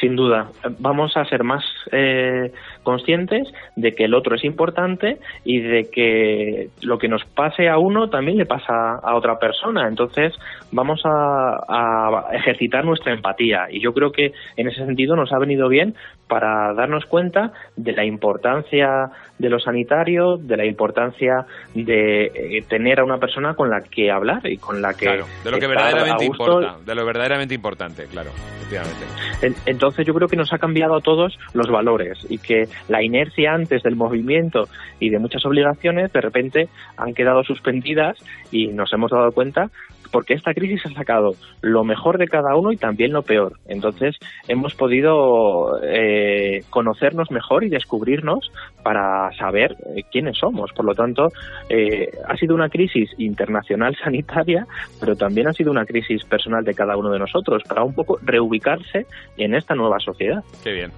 Sin 0.00 0.16
duda, 0.16 0.50
vamos 0.78 1.14
a 1.16 1.24
ser 1.26 1.44
más 1.44 1.62
eh, 1.92 2.52
conscientes 2.82 3.48
de 3.76 3.94
que 3.94 4.04
el 4.04 4.14
otro 4.14 4.34
es 4.36 4.44
importante 4.44 5.18
y 5.44 5.60
de 5.60 5.90
que 5.90 6.68
lo 6.82 6.98
que 6.98 7.08
nos 7.08 7.24
pase 7.24 7.68
a 7.68 7.78
uno 7.78 8.10
también 8.10 8.38
le 8.38 8.46
pasa 8.46 8.94
a 8.94 9.14
otra 9.14 9.38
persona. 9.38 9.88
Entonces 9.88 10.34
vamos 10.72 11.02
a, 11.04 11.64
a 11.68 12.34
ejercitar 12.34 12.84
nuestra 12.84 13.12
empatía 13.12 13.68
y 13.70 13.80
yo 13.80 13.92
creo 13.92 14.12
que 14.12 14.32
en 14.56 14.68
ese 14.68 14.84
sentido 14.84 15.16
nos 15.16 15.32
ha 15.32 15.38
venido 15.38 15.68
bien 15.68 15.94
para 16.28 16.72
darnos 16.74 17.06
cuenta 17.06 17.52
de 17.76 17.92
la 17.92 18.04
importancia 18.04 19.10
de 19.40 19.48
lo 19.48 19.58
sanitario, 19.58 20.36
de 20.36 20.56
la 20.56 20.66
importancia 20.66 21.46
de 21.74 22.26
eh, 22.26 22.62
tener 22.68 23.00
a 23.00 23.04
una 23.04 23.18
persona 23.18 23.54
con 23.54 23.70
la 23.70 23.80
que 23.80 24.10
hablar 24.10 24.40
y 24.46 24.58
con 24.58 24.82
la 24.82 24.92
que 24.92 25.06
Claro, 25.06 25.24
de 25.42 25.50
lo 25.50 25.58
que 25.58 25.66
verdaderamente 25.66 26.24
importa, 26.26 26.76
de 26.84 26.94
lo 26.94 27.04
verdaderamente 27.06 27.54
importante, 27.54 28.04
claro, 28.06 28.30
efectivamente. 28.60 29.06
En- 29.42 29.54
Entonces 29.66 30.06
yo 30.06 30.12
creo 30.14 30.28
que 30.28 30.36
nos 30.36 30.52
ha 30.52 30.58
cambiado 30.58 30.94
a 30.96 31.00
todos 31.00 31.38
los 31.54 31.68
valores 31.68 32.18
y 32.28 32.38
que 32.38 32.68
la 32.88 33.02
inercia 33.02 33.54
antes 33.54 33.82
del 33.82 33.96
movimiento 33.96 34.68
y 35.00 35.08
de 35.08 35.18
muchas 35.18 35.44
obligaciones 35.46 36.12
de 36.12 36.20
repente 36.20 36.68
han 36.98 37.14
quedado 37.14 37.42
suspendidas 37.42 38.18
y 38.52 38.68
nos 38.68 38.92
hemos 38.92 39.10
dado 39.10 39.32
cuenta 39.32 39.70
porque 40.12 40.34
esta 40.34 40.52
crisis 40.54 40.84
ha 40.86 40.90
sacado 40.92 41.34
lo 41.62 41.84
mejor 41.84 42.18
de 42.18 42.26
cada 42.26 42.56
uno 42.56 42.72
y 42.72 42.76
también 42.76 43.12
lo 43.12 43.22
peor. 43.22 43.52
Entonces 43.68 44.16
hemos 44.48 44.74
podido 44.74 45.80
eh, 45.84 46.64
conocernos 46.68 47.30
mejor 47.30 47.62
y 47.62 47.68
descubrirnos 47.68 48.50
para 48.82 49.30
saber 49.36 49.76
eh, 49.96 50.02
quiénes 50.10 50.38
somos. 50.38 50.70
Por 50.72 50.84
lo 50.84 50.94
tanto, 50.94 51.28
eh, 51.68 52.10
ha 52.26 52.36
sido 52.36 52.54
una 52.54 52.68
crisis 52.68 53.10
internacional 53.18 53.96
sanitaria, 54.04 54.66
pero 54.98 55.16
también 55.16 55.48
ha 55.48 55.52
sido 55.52 55.70
una 55.70 55.84
crisis 55.84 56.24
personal 56.24 56.64
de 56.64 56.74
cada 56.74 56.96
uno 56.96 57.10
de 57.10 57.18
nosotros 57.18 57.62
para 57.68 57.84
un 57.84 57.94
poco 57.94 58.18
reubicarse 58.22 59.06
en 59.36 59.54
esta 59.54 59.74
nueva 59.74 59.98
sociedad. 60.00 60.42
Qué 60.62 60.72
bien. 60.72 60.90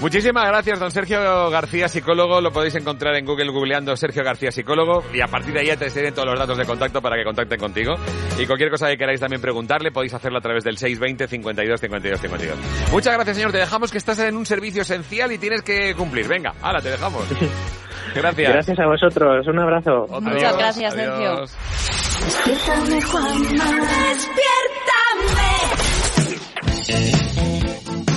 Muchísimas 0.00 0.46
gracias, 0.48 0.80
don 0.80 0.90
Sergio 0.90 1.48
García, 1.50 1.86
psicólogo. 1.86 2.40
Lo 2.40 2.50
podéis 2.50 2.74
encontrar 2.74 3.14
en 3.14 3.24
Google 3.24 3.52
googleando 3.52 3.94
Sergio 3.96 4.24
García, 4.24 4.50
psicólogo. 4.50 5.04
Y 5.14 5.20
a 5.20 5.28
partir 5.28 5.52
de 5.54 5.60
ahí 5.60 5.66
ya 5.68 5.76
te 5.76 5.90
tienen 5.90 6.12
todos 6.12 6.28
los 6.28 6.38
datos 6.38 6.58
de 6.58 6.64
contacto 6.64 7.00
para 7.00 7.16
que 7.16 7.24
contacten 7.24 7.60
contigo. 7.60 7.94
Y 8.36 8.46
cualquier 8.46 8.70
cosa 8.70 8.88
que 8.88 8.96
queráis 8.96 9.20
también 9.20 9.40
preguntarle, 9.40 9.92
podéis 9.92 10.14
hacerlo 10.14 10.38
a 10.38 10.40
través 10.40 10.64
del 10.64 10.76
620 10.76 11.28
52 11.28 11.80
52 11.80 12.20
52. 12.20 12.90
Muchas 12.90 13.14
gracias, 13.14 13.36
señor. 13.36 13.52
Te 13.52 13.58
dejamos 13.58 13.92
que 13.92 13.98
estás 13.98 14.18
en 14.18 14.36
un 14.36 14.46
servicio 14.46 14.82
esencial 14.82 15.30
y 15.30 15.38
tienes 15.38 15.62
que 15.62 15.94
cumplir. 15.94 16.26
Venga, 16.26 16.54
ahora 16.62 16.80
te 16.80 16.90
dejamos. 16.90 17.11
Gracias. 18.14 18.52
Gracias 18.52 18.78
a 18.78 18.86
vosotros. 18.86 19.46
Un 19.46 19.58
abrazo. 19.58 20.06
Muchas 20.20 20.56
gracias, 20.56 20.94
Adiós. 20.94 21.50
Sergio. 21.50 22.24
Despiértame, 22.24 23.02
Juanma. 23.02 23.64
Despiértame. 26.88 28.11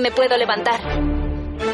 Me 0.00 0.10
sí 0.10 0.10
puedo 0.10 0.36
levantar. 0.36 0.80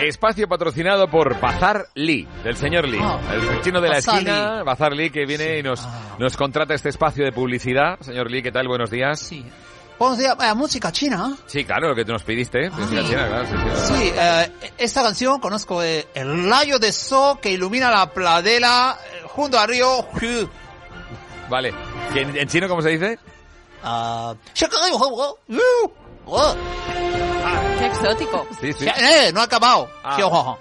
Espacio 0.03 0.47
patrocinado 0.47 1.09
por 1.09 1.41
Bazar 1.41 1.87
Lee, 1.95 2.29
del 2.45 2.57
señor 2.57 2.87
Lee. 2.89 3.01
Ah, 3.03 3.19
el 3.33 3.63
chino 3.63 3.81
de 3.81 3.89
la 3.89 3.99
esquina, 3.99 4.63
Bazar 4.63 4.93
Lee, 4.93 5.11
que 5.11 5.25
viene 5.27 5.59
y 5.59 5.63
nos, 5.63 5.87
nos 6.19 6.37
contrata 6.37 6.75
este 6.75 6.91
espacio 6.91 7.25
de 7.25 7.33
publicidad. 7.33 7.99
Señor 8.01 8.31
Lee, 8.31 8.43
¿qué 8.43 8.53
tal? 8.53 8.69
Buenos 8.69 8.91
días. 8.91 9.19
Sí, 9.21 9.45
Buenos 9.99 10.19
días, 10.19 10.35
eh, 10.43 10.55
música 10.55 10.91
china. 10.93 11.37
claro, 11.65 11.89
lo 11.89 11.95
que 11.95 12.05
tú 12.05 12.13
nos 12.13 12.23
pidiste. 12.23 12.71
publicidad 12.71 13.03
china, 13.05 13.27
claro, 13.27 13.47
sí, 13.47 13.55
sí. 13.57 13.95
Sí, 13.95 14.13
eh, 14.17 14.51
esta 14.79 15.03
canción 15.03 15.41
conozco 15.41 15.83
eh, 15.83 16.07
El 16.15 16.49
rayo 16.49 16.79
de 16.79 16.93
sol 16.93 17.39
que 17.41 17.51
ilumina 17.51 17.91
la 17.91 18.11
pradera 18.11 18.97
eh, 19.13 19.23
junto 19.27 19.59
al 19.59 19.69
río 19.69 19.99
Hu. 20.01 20.49
Vale. 21.49 21.75
¿Y 22.15 22.19
en, 22.19 22.37
en 22.37 22.49
chino 22.49 22.69
cómo 22.69 22.81
se 22.83 22.91
dice? 22.91 23.19
Ah, 27.53 27.77
Qué 27.79 27.87
exótico. 27.87 28.47
Sí, 28.61 28.73
sí. 28.73 28.87
Eh, 28.87 29.31
no 29.33 29.41
ha 29.41 29.45
acabado. 29.45 29.91
Ah. 30.05 30.17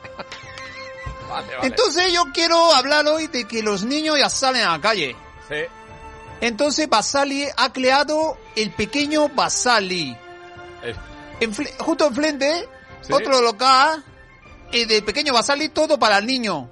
Vale, 1.30 1.56
vale. 1.56 1.68
Entonces 1.68 2.11
yo 2.11 2.24
quiero 2.34 2.74
hablar 2.74 3.06
hoy 3.07 3.28
de 3.28 3.45
que 3.45 3.61
los 3.61 3.84
niños 3.84 4.18
ya 4.18 4.32
salen 4.32 4.64
a 4.64 4.72
la 4.72 4.82
calle. 4.82 5.16
Sí. 5.48 5.57
Entonces 6.41 6.90
Basali 6.90 7.45
ha 7.56 7.72
creado 7.72 8.36
el 8.56 8.72
pequeño 8.72 9.30
Basali. 9.30 10.18
Eh, 10.82 10.95
justo 11.78 12.07
enfrente, 12.07 12.68
Sí. 13.02 13.14
otro 13.14 13.41
local, 13.41 14.03
y 14.72 14.86
del 14.86 15.03
pequeño 15.03 15.34
Basali 15.34 15.70
todo 15.70 15.99
para 15.99 16.18
el 16.18 16.26
niño. 16.26 16.68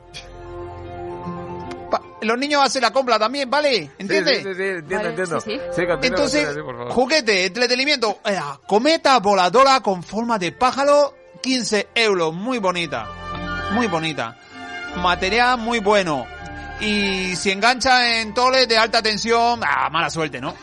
Pa- 1.90 2.02
los 2.22 2.38
niños 2.38 2.62
hacen 2.64 2.82
la 2.82 2.92
compra 2.92 3.18
también, 3.20 3.50
¿vale? 3.50 3.92
¿Entiendes? 3.98 4.38
Sí, 4.40 4.44
sí, 4.44 4.56
sí, 4.56 4.64
entiendo, 4.64 4.96
Vale, 4.96 5.10
entiendo. 5.10 5.42
sí, 5.42 5.52
sí. 5.52 5.60
Sí, 5.76 5.88
continúa, 5.88 5.96
Entonces, 6.04 6.46
continúa, 6.46 6.54
sí, 6.54 6.62
por 6.66 6.78
favor. 6.78 6.92
juguete, 6.94 7.46
entretenimiento, 7.46 8.20
eh, 8.26 8.40
cometa 8.68 9.20
voladora 9.20 9.80
con 9.82 10.04
forma 10.04 10.38
de 10.40 10.52
pájaro, 10.52 11.16
15 11.42 11.90
euros, 11.96 12.34
muy 12.34 12.58
bonita, 12.60 13.08
muy 13.72 13.88
bonita. 13.88 14.36
Material 14.98 15.58
muy 15.60 15.80
bueno. 15.80 16.26
Y 16.80 17.36
si 17.36 17.52
engancha 17.52 18.20
en 18.22 18.34
toles 18.34 18.68
de 18.68 18.78
alta 18.78 19.02
tensión, 19.02 19.62
ah, 19.64 19.90
mala 19.90 20.10
suerte, 20.10 20.40
¿no? 20.42 20.54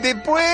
Después, 0.00 0.44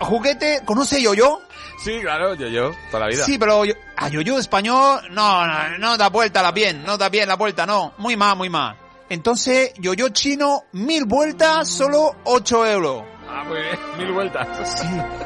juguete, 0.00 0.60
¿conoce 0.64 1.00
yo-yo? 1.02 1.40
Sí, 1.82 2.00
claro, 2.02 2.34
yo, 2.34 2.48
yo, 2.48 2.72
toda 2.90 3.04
la 3.04 3.08
vida. 3.10 3.24
Sí, 3.24 3.38
pero 3.38 3.64
yo, 3.64 3.74
a 3.96 4.08
yo-yo 4.08 4.38
español, 4.38 5.00
no, 5.10 5.46
no, 5.46 5.78
no 5.78 5.96
da 5.96 6.08
vuelta 6.08 6.42
la 6.42 6.52
bien, 6.52 6.84
no 6.84 6.98
da 6.98 7.08
bien 7.08 7.28
la 7.28 7.36
vuelta, 7.36 7.66
no. 7.66 7.94
Muy 7.98 8.16
mal, 8.16 8.36
muy 8.36 8.50
mal. 8.50 8.76
Entonces, 9.10 9.72
yo-yo 9.78 10.10
chino, 10.10 10.64
mil 10.72 11.04
vueltas, 11.06 11.68
solo 11.68 12.14
8 12.24 12.66
euros. 12.66 13.02
Ah, 13.28 13.44
muy 13.44 13.58
bien, 13.58 13.78
mil 13.98 14.12
vueltas. 14.12 14.46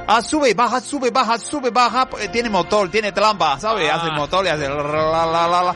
Ah, 0.07 0.23
sube, 0.23 0.55
baja, 0.55 0.81
sube, 0.81 1.11
baja, 1.11 1.39
sube, 1.39 1.71
baja. 1.71 2.09
eh, 2.21 2.29
Tiene 2.29 2.49
motor, 2.51 2.91
tiene 2.91 3.13
trampa, 3.13 3.59
¿sabes? 3.59 3.91
Ah. 3.91 3.97
Hace 3.97 4.11
motor 4.13 4.45
y 4.47 4.49
hace... 4.49 4.69
la, 4.69 4.83
la, 4.83 5.27
la, 5.49 5.63
la. 5.63 5.75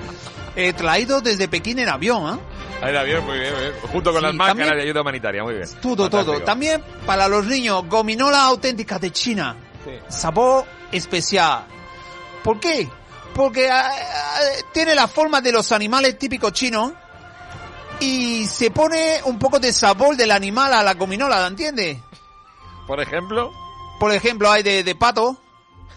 Eh, 0.54 0.72
traído 0.72 1.20
desde 1.20 1.48
Pekín 1.48 1.78
en 1.80 1.88
avión, 1.88 2.34
¿eh? 2.34 2.40
Ahí 2.82 2.92
la 2.92 3.02
bien, 3.04 3.24
muy 3.24 3.38
bien, 3.38 3.52
muy 3.54 3.62
bien. 3.62 3.74
Junto 3.90 4.12
con 4.12 4.20
Sí, 4.20 4.26
las 4.26 4.34
máscaras 4.34 4.56
también- 4.58 4.76
de 4.76 4.82
ayuda 4.82 5.00
humanitaria, 5.00 5.42
muy 5.42 5.54
bien. 5.54 5.68
Todo, 5.80 5.96
Fantástico. 6.04 6.32
todo. 6.36 6.44
También 6.44 6.82
para 7.06 7.26
los 7.28 7.44
niños, 7.46 7.82
gominola 7.88 8.42
auténtica 8.44 8.98
de 8.98 9.10
China. 9.12 9.56
Sí. 9.84 9.92
Sabor 10.08 10.64
especial. 10.92 11.64
¿Por 12.42 12.60
qué? 12.60 12.88
Porque 13.34 13.70
ah, 13.70 13.90
ah, 13.90 14.40
tiene 14.72 14.94
la 14.94 15.08
forma 15.08 15.40
de 15.40 15.52
los 15.52 15.72
animales 15.72 16.18
típicos 16.18 16.52
chinos 16.52 16.92
y 18.01 18.47
se 18.47 18.70
pone 18.70 19.20
un 19.24 19.39
poco 19.39 19.59
de 19.59 19.73
sabor 19.73 20.16
del 20.16 20.31
animal 20.31 20.73
a 20.73 20.82
la 20.82 20.94
gominola, 20.94 21.47
¿entiendes? 21.47 21.98
Por 22.86 23.01
ejemplo, 23.01 23.52
Por 23.98 24.12
ejemplo, 24.12 24.51
hay 24.51 24.62
de, 24.62 24.85
de 24.85 24.94
pato 24.94 25.36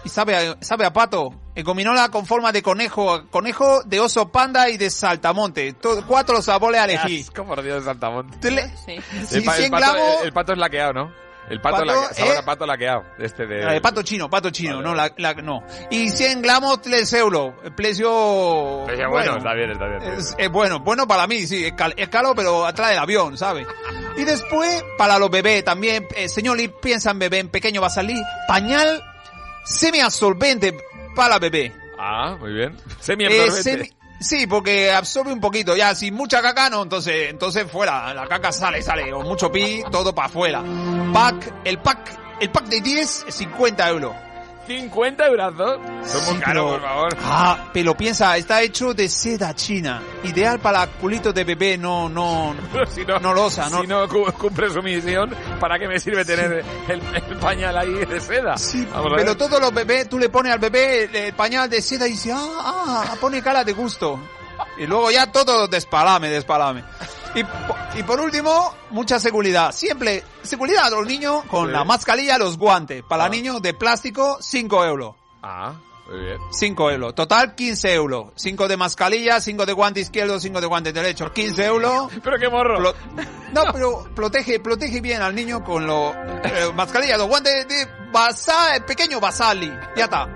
y 0.03 0.09
sabe 0.09 0.35
a, 0.35 0.57
sabe 0.61 0.85
a 0.85 0.93
pato. 0.93 1.33
El 1.55 1.63
gominola 1.65 2.09
con 2.09 2.25
forma 2.25 2.51
de 2.53 2.63
conejo, 2.63 3.27
conejo 3.29 3.83
de 3.83 3.99
oso 3.99 4.29
panda 4.29 4.69
y 4.69 4.77
de 4.77 4.89
saltamonte. 4.89 5.73
Todo, 5.73 6.05
cuatro 6.07 6.41
sabores 6.41 6.79
a 6.79 6.85
elegir. 6.85 7.25
asco, 7.25 7.43
por 7.45 7.61
Dios, 7.61 7.83
Saltamonte. 7.83 8.37
Sí. 8.85 8.95
Sí, 9.27 9.35
el, 9.35 9.43
pa- 9.43 9.55
el 9.57 9.61
100 9.63 9.71
pato, 9.71 9.97
el 10.23 10.33
pato 10.33 10.53
es 10.53 10.57
laqueado, 10.59 10.93
¿no? 10.93 11.11
El 11.49 11.59
pato, 11.61 11.77
Pato, 11.77 11.85
laqueado, 11.85 12.13
sabor 12.13 12.33
eh. 12.33 12.37
a 12.37 12.45
pato 12.45 12.65
laqueado. 12.67 13.03
Este 13.17 13.47
de... 13.47 13.63
Ah, 13.65 13.73
de 13.73 13.81
pato 13.81 14.03
chino, 14.03 14.29
pato 14.29 14.49
chino, 14.51 14.81
no, 14.81 14.93
la, 14.93 15.11
la- 15.17 15.33
no. 15.33 15.63
Y 15.89 16.09
100 16.09 16.41
gramos, 16.43 16.81
3 16.81 17.11
euros. 17.13 17.53
El 17.63 17.73
precio... 17.73 18.83
Pues 18.85 18.99
ya, 18.99 19.07
bueno, 19.07 19.37
está 19.37 19.53
bien, 19.55 19.71
está 19.71 19.87
bien. 19.87 20.01
Es, 20.13 20.35
es 20.37 20.49
bueno, 20.51 20.79
bueno 20.81 21.07
para 21.07 21.25
mí, 21.25 21.47
sí, 21.47 21.65
es, 21.65 21.73
cal- 21.73 21.93
es 21.97 22.09
caro, 22.09 22.35
pero 22.35 22.65
atrás 22.67 22.89
del 22.89 22.99
avión, 22.99 23.35
¿sabes? 23.37 23.65
Y 24.17 24.25
después, 24.25 24.83
para 24.97 25.17
los 25.17 25.31
bebés 25.31 25.63
también, 25.63 26.05
eh, 26.15 26.29
señor 26.29 26.57
Lee, 26.57 26.67
piensa 26.81 27.11
en 27.11 27.19
bebé, 27.19 27.39
en 27.39 27.49
pequeño 27.49 27.81
va 27.81 27.87
a 27.87 27.91
salir, 27.91 28.17
pañal 28.47 29.01
semiabsorbente 29.65 30.77
para 31.15 31.39
bebé. 31.39 31.73
Ah, 31.97 32.35
muy 32.39 32.53
bien. 32.53 32.77
Semi 32.99 33.25
Eh, 33.25 33.51
semi- 33.51 33.91
sí, 34.19 34.47
porque 34.47 34.91
absorbe 34.91 35.31
un 35.31 35.39
poquito, 35.39 35.75
ya, 35.75 35.95
si 35.95 36.11
mucha 36.11 36.41
caca, 36.41 36.69
no, 36.69 36.83
entonces, 36.83 37.29
entonces 37.29 37.69
fuera, 37.69 38.13
la 38.13 38.27
caca 38.27 38.51
sale, 38.51 38.81
sale, 38.81 39.11
o 39.13 39.21
mucho 39.21 39.51
pi, 39.51 39.83
todo 39.91 40.13
para 40.13 40.27
afuera. 40.27 40.63
Pack, 41.13 41.53
el 41.65 41.79
pack, 41.79 42.39
el 42.41 42.49
pack 42.51 42.65
de 42.67 42.81
10, 42.81 43.25
50 43.29 43.89
euros. 43.89 44.28
50 44.69 45.25
euros. 45.25 45.53
Son 45.57 46.25
muy 46.25 46.35
Sí, 46.35 46.39
caros, 46.41 46.71
por 46.73 46.81
favor. 46.81 47.17
Ah, 47.23 47.69
pero 47.73 47.97
piensa, 47.97 48.37
está 48.37 48.61
hecho 48.61 48.93
de 48.93 49.09
seda 49.09 49.53
china. 49.55 50.01
Ideal 50.23 50.59
para 50.59 50.85
culitos 50.87 51.33
de 51.33 51.43
bebé, 51.43 51.77
no, 51.77 52.07
no, 52.07 52.55
si 52.93 53.03
no, 53.05 53.17
no 53.19 53.33
losa, 53.33 53.67
no. 53.69 53.81
Si 53.81 53.87
no 53.87 54.07
cu- 54.07 54.31
cumple 54.33 54.69
su 54.69 54.81
misión, 54.83 55.35
¿para 55.59 55.79
qué 55.79 55.87
me 55.87 55.99
sirve 55.99 56.23
tener 56.23 56.63
el, 56.87 57.01
el 57.29 57.37
pañal 57.37 57.75
ahí 57.77 57.93
de 58.05 58.19
seda? 58.21 58.55
Vamos 58.93 59.13
a 59.13 59.15
Pero 59.15 59.35
todos 59.35 59.59
los 59.59 59.73
bebés, 59.73 60.07
tú 60.07 60.19
le 60.19 60.29
pones 60.29 60.53
al 60.53 60.59
bebé 60.59 61.05
el, 61.05 61.15
el 61.15 61.33
pañal 61.33 61.69
de 61.69 61.81
seda 61.81 62.07
y 62.07 62.11
dice, 62.11 62.31
ah, 62.33 63.03
ah, 63.09 63.15
pone 63.19 63.41
cara 63.41 63.63
de 63.63 63.73
gusto. 63.73 64.19
Y 64.77 64.85
luego 64.85 65.09
ya 65.09 65.31
todo 65.31 65.67
despalame, 65.67 66.29
despalame. 66.29 66.83
Y, 67.35 67.99
y 67.99 68.03
por 68.03 68.19
último, 68.19 68.73
mucha 68.89 69.19
seguridad. 69.19 69.71
Siempre, 69.71 70.23
seguridad 70.41 70.85
a 70.85 70.89
los 70.89 71.05
niños 71.05 71.43
con 71.45 71.67
Sí. 71.67 71.71
la 71.73 71.83
mascarilla, 71.83 72.37
los 72.37 72.57
guantes. 72.57 73.03
Para 73.03 73.25
Ah. 73.25 73.29
niños 73.29 73.61
de 73.61 73.73
plástico, 73.73 74.37
5 74.41 74.83
euros. 74.83 75.15
Ah, 75.43 75.73
muy 76.09 76.19
bien. 76.21 76.37
5 76.51 76.89
euros. 76.89 77.13
Total, 77.13 77.53
15 77.53 77.93
euros. 77.93 78.27
5 78.35 78.67
de 78.67 78.77
mascarilla, 78.77 79.39
5 79.39 79.65
de 79.65 79.73
guante 79.73 79.99
izquierdo, 79.99 80.39
5 80.39 80.59
de 80.59 80.67
guante 80.67 80.91
derecho. 80.91 81.31
15 81.31 81.65
euros. 81.65 82.11
Pero 82.23 82.37
qué 82.39 82.49
morro. 82.49 82.79
Plo- 82.79 82.95
no, 83.53 83.63
pero 83.73 84.03
protege, 84.15 84.59
protege 84.59 85.01
bien 85.01 85.21
al 85.23 85.33
niño 85.33 85.63
con 85.63 85.85
los 85.87 86.13
eh, 86.15 86.71
mascarilla, 86.75 87.17
los 87.17 87.27
guantes 87.27 87.67
de 87.67 87.87
basa, 88.11 88.75
el 88.75 88.83
pequeño 88.85 89.19
basali. 89.19 89.71
Ya 89.95 90.05
está. 90.05 90.27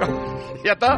¿Ya 0.64 0.72
está? 0.72 0.96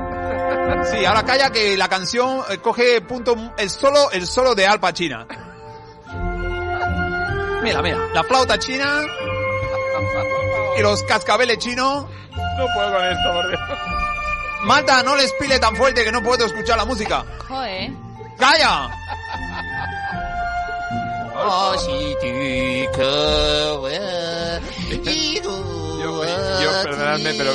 Sí, 0.91 1.05
ahora 1.05 1.25
calla 1.25 1.51
que 1.51 1.77
la 1.77 1.89
canción 1.89 2.43
eh, 2.49 2.59
coge 2.59 3.01
punto 3.01 3.37
el 3.57 3.71
solo, 3.71 4.11
el 4.11 4.27
solo 4.27 4.55
de 4.55 4.67
Alpa 4.67 4.93
China. 4.93 5.27
Mira, 7.63 7.83
mira, 7.83 7.99
la 8.15 8.23
flauta 8.23 8.59
china 8.59 9.03
y 10.79 10.83
los 10.83 11.03
cascabeles 11.03 11.59
chinos. 11.59 12.07
No 12.59 12.67
puedo 12.75 12.93
con 12.93 13.05
esto, 13.05 13.33
por 13.33 13.49
Dios. 13.49 13.61
Marta, 14.63 15.03
no 15.03 15.17
les 15.17 15.33
pile 15.35 15.59
tan 15.59 15.77
fuerte 15.77 16.05
que 16.05 16.13
no 16.13 16.23
puedo 16.23 16.45
escuchar 16.47 16.77
la 16.77 16.85
música. 16.85 17.25
Joder. 17.49 17.91
¡Calla! 18.39 18.91
Yo, 26.03 26.25
yo, 26.63 26.83
perdonadme, 26.83 27.35
pero 27.35 27.53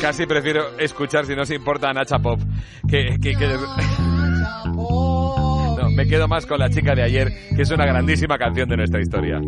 casi 0.00 0.26
prefiero 0.26 0.78
escuchar, 0.78 1.26
si 1.26 1.34
no 1.34 1.44
se 1.44 1.54
importa, 1.54 1.90
a 1.90 1.92
Nacha 1.92 2.18
Pop. 2.18 2.40
Que, 2.88 3.18
que, 3.20 3.32
que- 3.34 3.56
No, 4.66 5.88
me 5.94 6.06
quedo 6.06 6.28
más 6.28 6.46
con 6.46 6.58
la 6.58 6.68
chica 6.70 6.94
de 6.94 7.02
ayer, 7.02 7.28
que 7.56 7.62
es 7.62 7.70
una 7.70 7.86
grandísima 7.86 8.36
canción 8.38 8.68
de 8.68 8.76
nuestra 8.76 9.00
historia. 9.00 9.40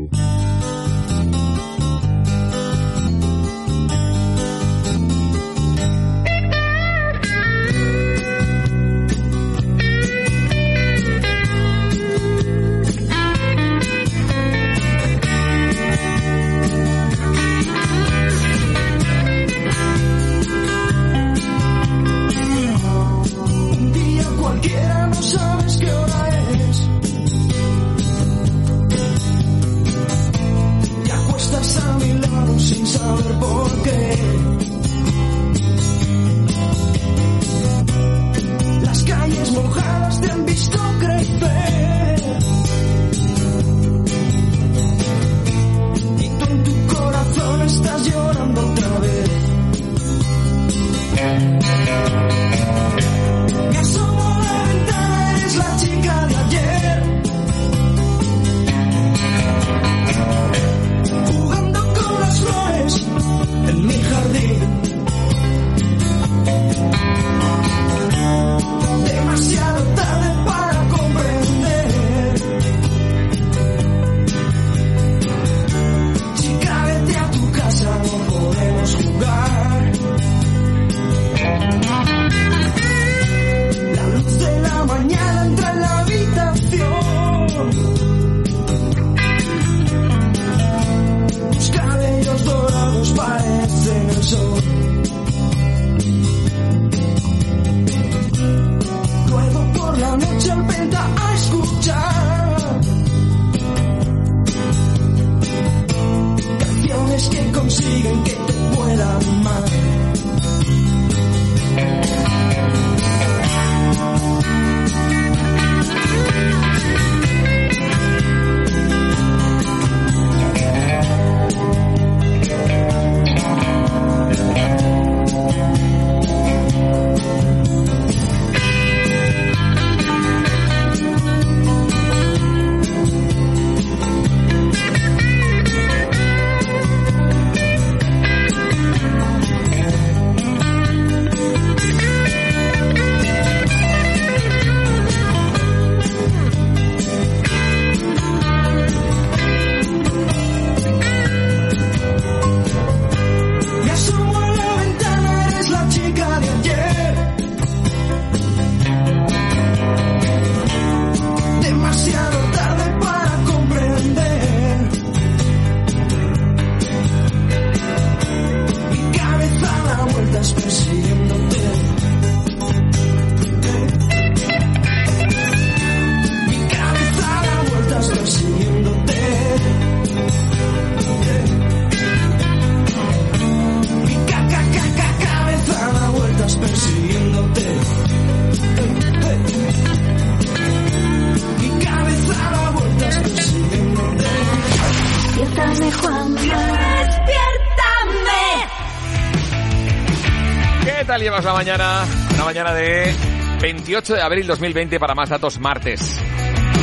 Tal 201.23 201.25
llevas 201.25 201.45
la 201.45 201.53
mañana? 201.53 202.05
Una 202.35 202.45
mañana 202.45 202.75
de 202.75 203.15
28 203.61 204.15
de 204.15 204.23
abril 204.23 204.47
2020 204.47 204.99
para 204.99 205.15
más 205.15 205.29
datos 205.29 205.61
martes. 205.61 206.21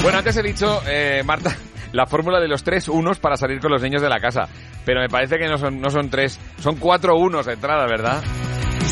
Bueno, 0.01 0.19
antes 0.19 0.37
he 0.37 0.43
dicho, 0.43 0.81
eh, 0.87 1.23
Marta, 1.25 1.55
la 1.91 2.05
fórmula 2.05 2.39
de 2.39 2.47
los 2.47 2.63
tres 2.63 2.87
unos 2.87 3.19
para 3.19 3.35
salir 3.35 3.59
con 3.59 3.71
los 3.71 3.81
niños 3.81 4.01
de 4.01 4.07
la 4.09 4.19
casa. 4.19 4.47
Pero 4.85 5.01
me 5.01 5.09
parece 5.09 5.37
que 5.37 5.47
no 5.47 5.57
son, 5.57 5.81
no 5.81 5.89
son 5.89 6.09
tres, 6.09 6.39
son 6.61 6.77
cuatro 6.77 7.17
unos 7.17 7.45
de 7.47 7.53
entrada, 7.53 7.85
¿verdad? 7.85 8.23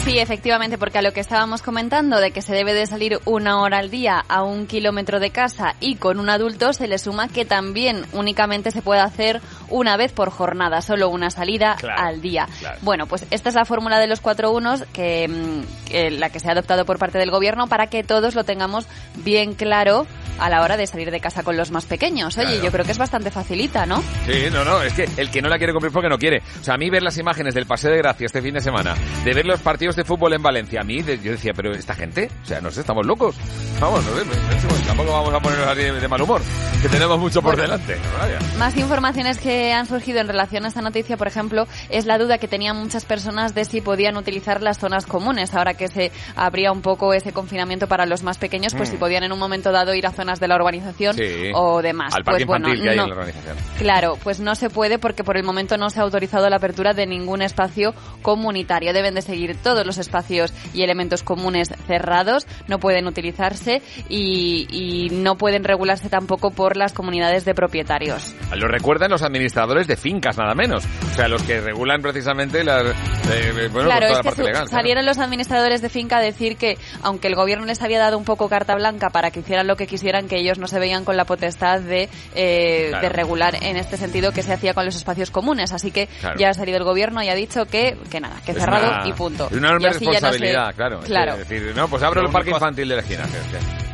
Sí, 0.03 0.19
efectivamente, 0.19 0.77
porque 0.77 0.99
a 0.99 1.01
lo 1.01 1.11
que 1.11 1.19
estábamos 1.19 1.61
comentando 1.61 2.19
de 2.19 2.31
que 2.31 2.41
se 2.41 2.53
debe 2.53 2.73
de 2.73 2.85
salir 2.85 3.19
una 3.25 3.61
hora 3.61 3.79
al 3.79 3.89
día 3.89 4.23
a 4.27 4.43
un 4.43 4.67
kilómetro 4.67 5.19
de 5.19 5.31
casa 5.31 5.75
y 5.79 5.95
con 5.95 6.19
un 6.19 6.29
adulto 6.29 6.71
se 6.71 6.87
le 6.87 6.97
suma 6.97 7.27
que 7.27 7.45
también 7.45 8.05
únicamente 8.13 8.71
se 8.71 8.81
puede 8.81 9.01
hacer 9.01 9.41
una 9.69 9.97
vez 9.97 10.13
por 10.13 10.29
jornada, 10.29 10.81
solo 10.81 11.09
una 11.09 11.29
salida 11.29 11.75
Claro, 11.79 12.01
al 12.01 12.21
día. 12.21 12.47
claro. 12.59 12.66
Bueno, 12.87 13.05
pues 13.05 13.25
esta 13.31 13.49
es 13.49 13.55
la 13.55 13.65
fórmula 13.65 13.99
de 13.99 14.07
los 14.07 14.21
cuatro 14.21 14.49
unos 14.53 14.81
que, 14.93 15.27
mm, 15.27 15.89
que 15.89 16.09
la 16.09 16.29
que 16.29 16.39
se 16.39 16.47
ha 16.47 16.53
adoptado 16.53 16.85
por 16.85 16.97
parte 16.97 17.17
del 17.17 17.29
gobierno 17.31 17.67
para 17.67 17.87
que 17.87 18.01
todos 18.01 18.33
lo 18.33 18.45
tengamos 18.45 18.85
bien 19.25 19.55
claro 19.55 20.07
a 20.39 20.49
la 20.49 20.61
hora 20.61 20.77
de 20.77 20.87
salir 20.87 21.11
de 21.11 21.19
casa 21.19 21.43
con 21.43 21.57
los 21.57 21.69
más 21.69 21.85
pequeños. 21.85 22.37
Oye, 22.37 22.45
Claro. 22.47 22.63
yo 22.63 22.71
creo 22.71 22.85
que 22.85 22.93
es 22.93 22.97
bastante 22.97 23.29
facilita, 23.29 23.85
¿no? 23.85 24.01
Sí, 24.25 24.45
no, 24.53 24.63
no, 24.63 24.81
es 24.81 24.93
que 24.93 25.05
el 25.17 25.29
que 25.29 25.41
no 25.41 25.49
la 25.49 25.57
quiere 25.57 25.73
cumplir 25.73 25.91
porque 25.91 26.07
no 26.07 26.17
quiere. 26.17 26.41
O 26.61 26.63
sea, 26.63 26.75
a 26.75 26.77
mí 26.77 26.89
ver 26.89 27.03
las 27.03 27.17
imágenes 27.17 27.53
del 27.53 27.65
Paseo 27.65 27.91
de 27.91 27.97
Gracia 27.97 28.25
este 28.25 28.41
fin 28.41 28.53
de 28.53 28.61
semana, 28.61 28.95
de 29.25 29.33
ver 29.33 29.45
los 29.45 29.59
partidos 29.59 29.97
de 29.97 30.05
fútbol 30.05 30.31
en 30.31 30.41
Valencia, 30.41 30.79
a 30.79 30.83
mí 30.85 31.01
de- 31.01 31.19
yo 31.19 31.31
decía, 31.33 31.51
pero 31.53 31.73
esta 31.73 31.93
gente, 31.93 32.29
o 32.41 32.45
sea, 32.45 32.61
no 32.61 32.71
sé, 32.71 32.79
estamos 32.79 33.05
locos. 33.05 33.35
Vamos, 33.79 34.03
no 34.05 34.15
sé, 34.17 34.23
bueno, 34.23 34.85
tampoco 34.87 35.11
vamos 35.11 35.33
a 35.35 35.39
ponernos 35.39 35.67
así 35.67 35.81
de 35.83 36.07
mal 36.07 36.19
humor, 36.19 36.41
que 36.81 36.89
tenemos 36.89 37.19
mucho 37.19 37.43
por 37.43 37.55
delante. 37.55 37.95
Vaya. 38.19 38.39
Más 38.57 38.75
informaciones 38.75 39.37
que 39.37 39.71
han 39.71 39.85
surgido 39.85 40.19
en 40.19 40.27
relación 40.27 40.65
a 40.65 40.69
esta 40.69 40.81
noticia, 40.81 41.15
por 41.15 41.27
ejemplo, 41.27 41.67
es 41.89 42.07
la 42.07 42.17
duda 42.17 42.39
que 42.39 42.47
tenían 42.47 42.75
muchas 42.75 43.05
personas 43.05 43.53
de 43.53 43.65
si 43.65 43.81
podían 43.81 44.17
utilizar 44.17 44.63
las 44.63 44.79
zonas 44.79 45.05
comunes. 45.05 45.53
Ahora 45.53 45.75
que 45.75 45.89
se 45.89 46.11
abría 46.35 46.71
un 46.71 46.81
poco 46.81 47.13
ese 47.13 47.33
confinamiento 47.33 47.85
para 47.87 48.07
los 48.07 48.23
más 48.23 48.39
pequeños, 48.39 48.73
pues 48.73 48.89
Mm. 48.89 48.91
si 48.93 48.97
podían 48.97 49.23
en 49.25 49.31
un 49.31 49.37
momento 49.37 49.71
dado 49.71 49.93
ir 49.93 50.07
a 50.07 50.11
zonas 50.11 50.39
de 50.39 50.47
la 50.47 50.55
urbanización 50.55 51.15
Sí. 51.15 51.51
o 51.53 51.79
demás. 51.83 52.15
Al 52.15 52.23
parque 52.23 52.47
pues 52.47 52.59
bueno, 52.59 52.73
que 52.73 52.89
hay 52.89 52.95
no. 52.97 53.03
en 53.03 53.09
la 53.09 53.15
organización. 53.15 53.57
Claro, 53.77 54.17
pues 54.23 54.39
no 54.39 54.55
se 54.55 54.71
puede 54.71 54.97
porque 54.97 55.23
por 55.23 55.37
el 55.37 55.43
momento 55.43 55.77
no 55.77 55.91
se 55.91 55.99
ha 55.99 56.03
autorizado 56.03 56.49
la 56.49 56.55
apertura 56.55 56.95
de 56.95 57.05
ningún 57.05 57.43
espacio 57.43 57.93
comunitario. 58.23 58.91
Deben 58.91 59.13
de 59.13 59.21
seguir 59.21 59.55
todos 59.61 59.85
los 59.85 59.99
espacios 59.99 60.51
y 60.73 60.81
elementos 60.81 61.21
comunes 61.21 61.69
cerrados, 61.85 62.47
no 62.67 62.79
pueden 62.79 63.05
utilizarse 63.05 63.66
y, 64.09 64.67
y 64.69 65.09
no 65.09 65.35
pueden 65.37 65.63
regularse 65.63 66.09
tampoco 66.09 66.51
por 66.51 66.77
las 66.77 66.93
comunidades 66.93 67.45
de 67.45 67.53
propietarios. 67.53 68.35
Lo 68.55 68.67
recuerdan 68.67 69.11
los 69.11 69.21
administradores 69.21 69.87
de 69.87 69.95
fincas, 69.97 70.37
nada 70.37 70.53
menos. 70.55 70.83
O 71.11 71.15
sea, 71.15 71.27
los 71.27 71.41
que 71.43 71.61
regulan 71.61 72.01
precisamente 72.01 72.63
las, 72.63 72.85
eh, 72.85 73.69
bueno, 73.71 73.89
claro, 73.89 74.07
toda 74.07 74.11
es 74.11 74.17
la 74.17 74.23
parte 74.23 74.41
su- 74.41 74.47
legal. 74.47 74.53
claro. 74.63 74.67
salieron 74.69 75.05
los 75.05 75.17
administradores 75.19 75.81
de 75.81 75.89
finca 75.89 76.17
a 76.17 76.21
decir 76.21 76.57
que, 76.57 76.77
aunque 77.03 77.27
el 77.27 77.35
gobierno 77.35 77.65
les 77.65 77.81
había 77.81 77.99
dado 77.99 78.17
un 78.17 78.23
poco 78.25 78.49
carta 78.49 78.75
blanca 78.75 79.09
para 79.09 79.31
que 79.31 79.39
hicieran 79.41 79.67
lo 79.67 79.75
que 79.75 79.87
quisieran, 79.87 80.27
que 80.27 80.37
ellos 80.39 80.57
no 80.59 80.67
se 80.67 80.79
veían 80.79 81.05
con 81.05 81.17
la 81.17 81.25
potestad 81.25 81.79
de, 81.81 82.09
eh, 82.35 82.87
Claro. 82.89 83.01
de 83.07 83.09
regular 83.13 83.55
en 83.61 83.77
este 83.77 83.97
sentido 83.97 84.31
que 84.31 84.43
se 84.43 84.53
hacía 84.53 84.73
con 84.73 84.85
los 84.85 84.95
espacios 84.95 85.31
comunes. 85.31 85.71
Así 85.73 85.91
que 85.91 86.07
Claro. 86.19 86.39
ya 86.39 86.49
ha 86.49 86.53
salido 86.53 86.77
el 86.77 86.83
gobierno 86.83 87.21
y 87.23 87.29
ha 87.29 87.35
dicho 87.35 87.65
que, 87.65 87.97
que 88.09 88.19
nada, 88.19 88.35
que 88.45 88.51
Es 88.51 88.57
cerrado 88.59 88.87
una- 88.89 89.07
y 89.07 89.13
punto. 89.13 89.47
Es 89.47 89.57
una 89.57 89.67
enorme 89.69 89.87
no 89.87 89.93
responsabilidad, 89.93 90.75
claro. 90.75 90.99
Claro. 91.01 91.33
Es 91.33 91.39
decir, 91.49 91.73
no, 91.75 91.87
pues 91.87 92.03
abro 92.03 92.21
el 92.21 92.31
parque 92.31 92.51
infantil 92.51 92.87
de 92.89 92.95
la 92.95 93.01
esquina. 93.01 93.23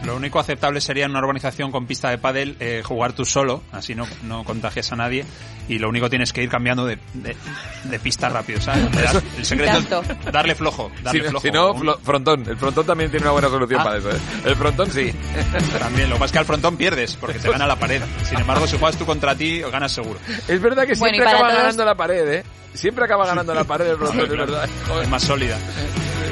Lo 0.06 0.16
único 0.18 0.40
aceptable 0.40 0.82
sería 0.82 1.06
en 1.06 1.12
una 1.12 1.20
urbanización 1.22 1.72
con 1.72 1.86
pista 1.88 2.10
de 2.10 2.18
pádel 2.18 2.58
eh, 2.60 2.82
jugar 2.84 3.14
tú 3.14 3.24
solo, 3.26 3.64
así 3.72 3.96
no, 3.96 4.06
no 4.24 4.44
contagias 4.44 4.92
a 4.92 4.96
nadie 4.98 5.24
y 5.70 5.80
lo 5.80 5.88
único 5.88 6.10
tienes 6.10 6.34
que 6.34 6.44
ir 6.44 6.50
cambiando 6.50 6.86
de, 6.86 6.98
de, 7.14 7.38
de 7.86 8.00
pista 8.00 8.28
rápido, 8.28 8.60
¿sabes? 8.60 8.92
Das- 8.92 9.24
el 9.38 9.46
secreto 9.46 10.02
es 10.02 10.32
darle 10.34 10.56
flojo, 10.56 10.92
Si, 10.98 11.04
darle 11.04 11.24
no- 11.24 11.30
flojo. 11.30 11.42
si 11.46 11.52
no, 11.52 11.74
flo- 11.76 12.00
frontón. 12.04 12.44
El 12.50 12.58
frontón 12.58 12.86
también 12.86 13.10
tiene 13.12 13.24
una 13.26 13.32
buena 13.32 13.48
solución 13.48 13.80
Ah. 13.80 13.84
para 13.86 13.98
eso. 13.98 14.12
¿eh? 14.12 14.20
El 14.46 14.56
frontón 14.58 14.92
sí. 14.92 15.14
También, 15.80 16.10
lo 16.10 16.24
es 16.24 16.32
que 16.34 16.40
al 16.40 16.46
frontón 16.46 16.76
pierdes, 16.76 17.16
porque 17.16 17.40
te 17.40 17.50
gana 17.50 17.66
la 17.66 17.78
pared. 17.78 18.02
Sin 18.28 18.40
embargo, 18.40 18.68
si 18.68 18.78
juegas 18.78 18.98
tú 18.98 19.06
contra 19.06 19.36
ti, 19.36 19.62
ganas 19.62 19.92
seguro. 19.94 20.20
Es 20.50 20.62
verdad 20.62 20.86
que 20.86 20.96
Bueno, 20.96 21.16
siempre 21.16 21.24
para 21.24 21.30
acaba 21.38 21.50
todos- 21.50 21.62
ganando 21.62 21.86
la 21.86 21.96
pared, 21.96 22.34
¿eh? 22.34 22.44
Siempre 22.74 23.06
acaba 23.06 23.26
ganando 23.26 23.54
la 23.54 23.64
pared 23.64 23.88
el 23.88 23.98
frontón, 23.98 24.20
es 24.22 24.30
verdad. 24.30 24.70
Es 25.02 25.08
más 25.10 25.24
sólida. 25.24 25.58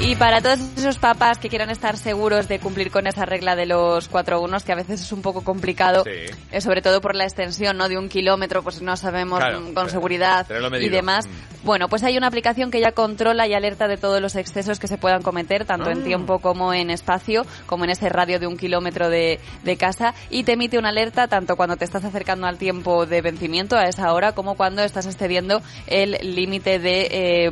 Y 0.00 0.16
para 0.16 0.40
todos 0.40 0.58
esos 0.76 0.98
papás 0.98 1.38
que 1.38 1.48
quieran 1.48 1.70
estar 1.70 1.96
seguros 1.96 2.48
de 2.48 2.58
cumplir 2.58 2.90
con 2.90 3.06
esa 3.06 3.24
regla 3.24 3.54
de 3.54 3.66
los 3.66 4.08
cuatro 4.08 4.40
unos, 4.40 4.64
que 4.64 4.72
a 4.72 4.74
veces 4.74 5.00
es 5.00 5.12
un 5.12 5.22
poco 5.22 5.42
complicado, 5.44 6.02
Sí. 6.04 6.10
eh, 6.50 6.60
sobre 6.60 6.82
todo 6.82 7.00
por 7.00 7.14
la 7.14 7.22
extensión 7.24 7.76
¿no? 7.76 7.88
de 7.88 7.96
un 7.96 8.08
kilómetro, 8.08 8.62
pues 8.64 8.82
no 8.82 8.96
sabemos 8.96 9.38
Claro, 9.38 9.62
con 9.72 9.88
seguridad 9.90 10.46
y 10.80 10.88
demás. 10.88 11.26
Mm. 11.28 11.64
Bueno, 11.64 11.88
pues 11.88 12.02
hay 12.02 12.16
una 12.16 12.26
aplicación 12.26 12.72
que 12.72 12.80
ya 12.80 12.90
controla 12.90 13.46
y 13.46 13.54
alerta 13.54 13.86
de 13.86 13.96
todos 13.96 14.20
los 14.20 14.34
excesos 14.34 14.80
que 14.80 14.88
se 14.88 14.98
puedan 14.98 15.22
cometer, 15.22 15.64
tanto 15.64 15.90
en 15.90 16.00
Ah. 16.00 16.04
tiempo 16.04 16.40
como 16.40 16.74
en 16.74 16.90
espacio, 16.90 17.46
como 17.66 17.84
en 17.84 17.90
ese 17.90 18.08
radio 18.08 18.40
de 18.40 18.48
un 18.48 18.56
kilómetro 18.56 19.08
de, 19.08 19.38
de 19.62 19.76
casa, 19.76 20.14
y 20.30 20.42
te 20.42 20.52
emite 20.54 20.78
una 20.78 20.88
alerta 20.88 21.28
tanto 21.28 21.54
cuando 21.54 21.76
te 21.76 21.84
estás 21.84 22.04
acercando 22.04 22.48
al 22.48 22.58
tiempo 22.58 23.06
de 23.06 23.20
vencimiento, 23.22 23.76
a 23.76 23.84
esa 23.84 24.12
hora, 24.12 24.32
como 24.32 24.56
cuando 24.56 24.82
estás 24.82 25.06
excediendo 25.06 25.62
el 25.86 26.18
límite 26.34 26.80
de, 26.80 27.06
eh, 27.12 27.50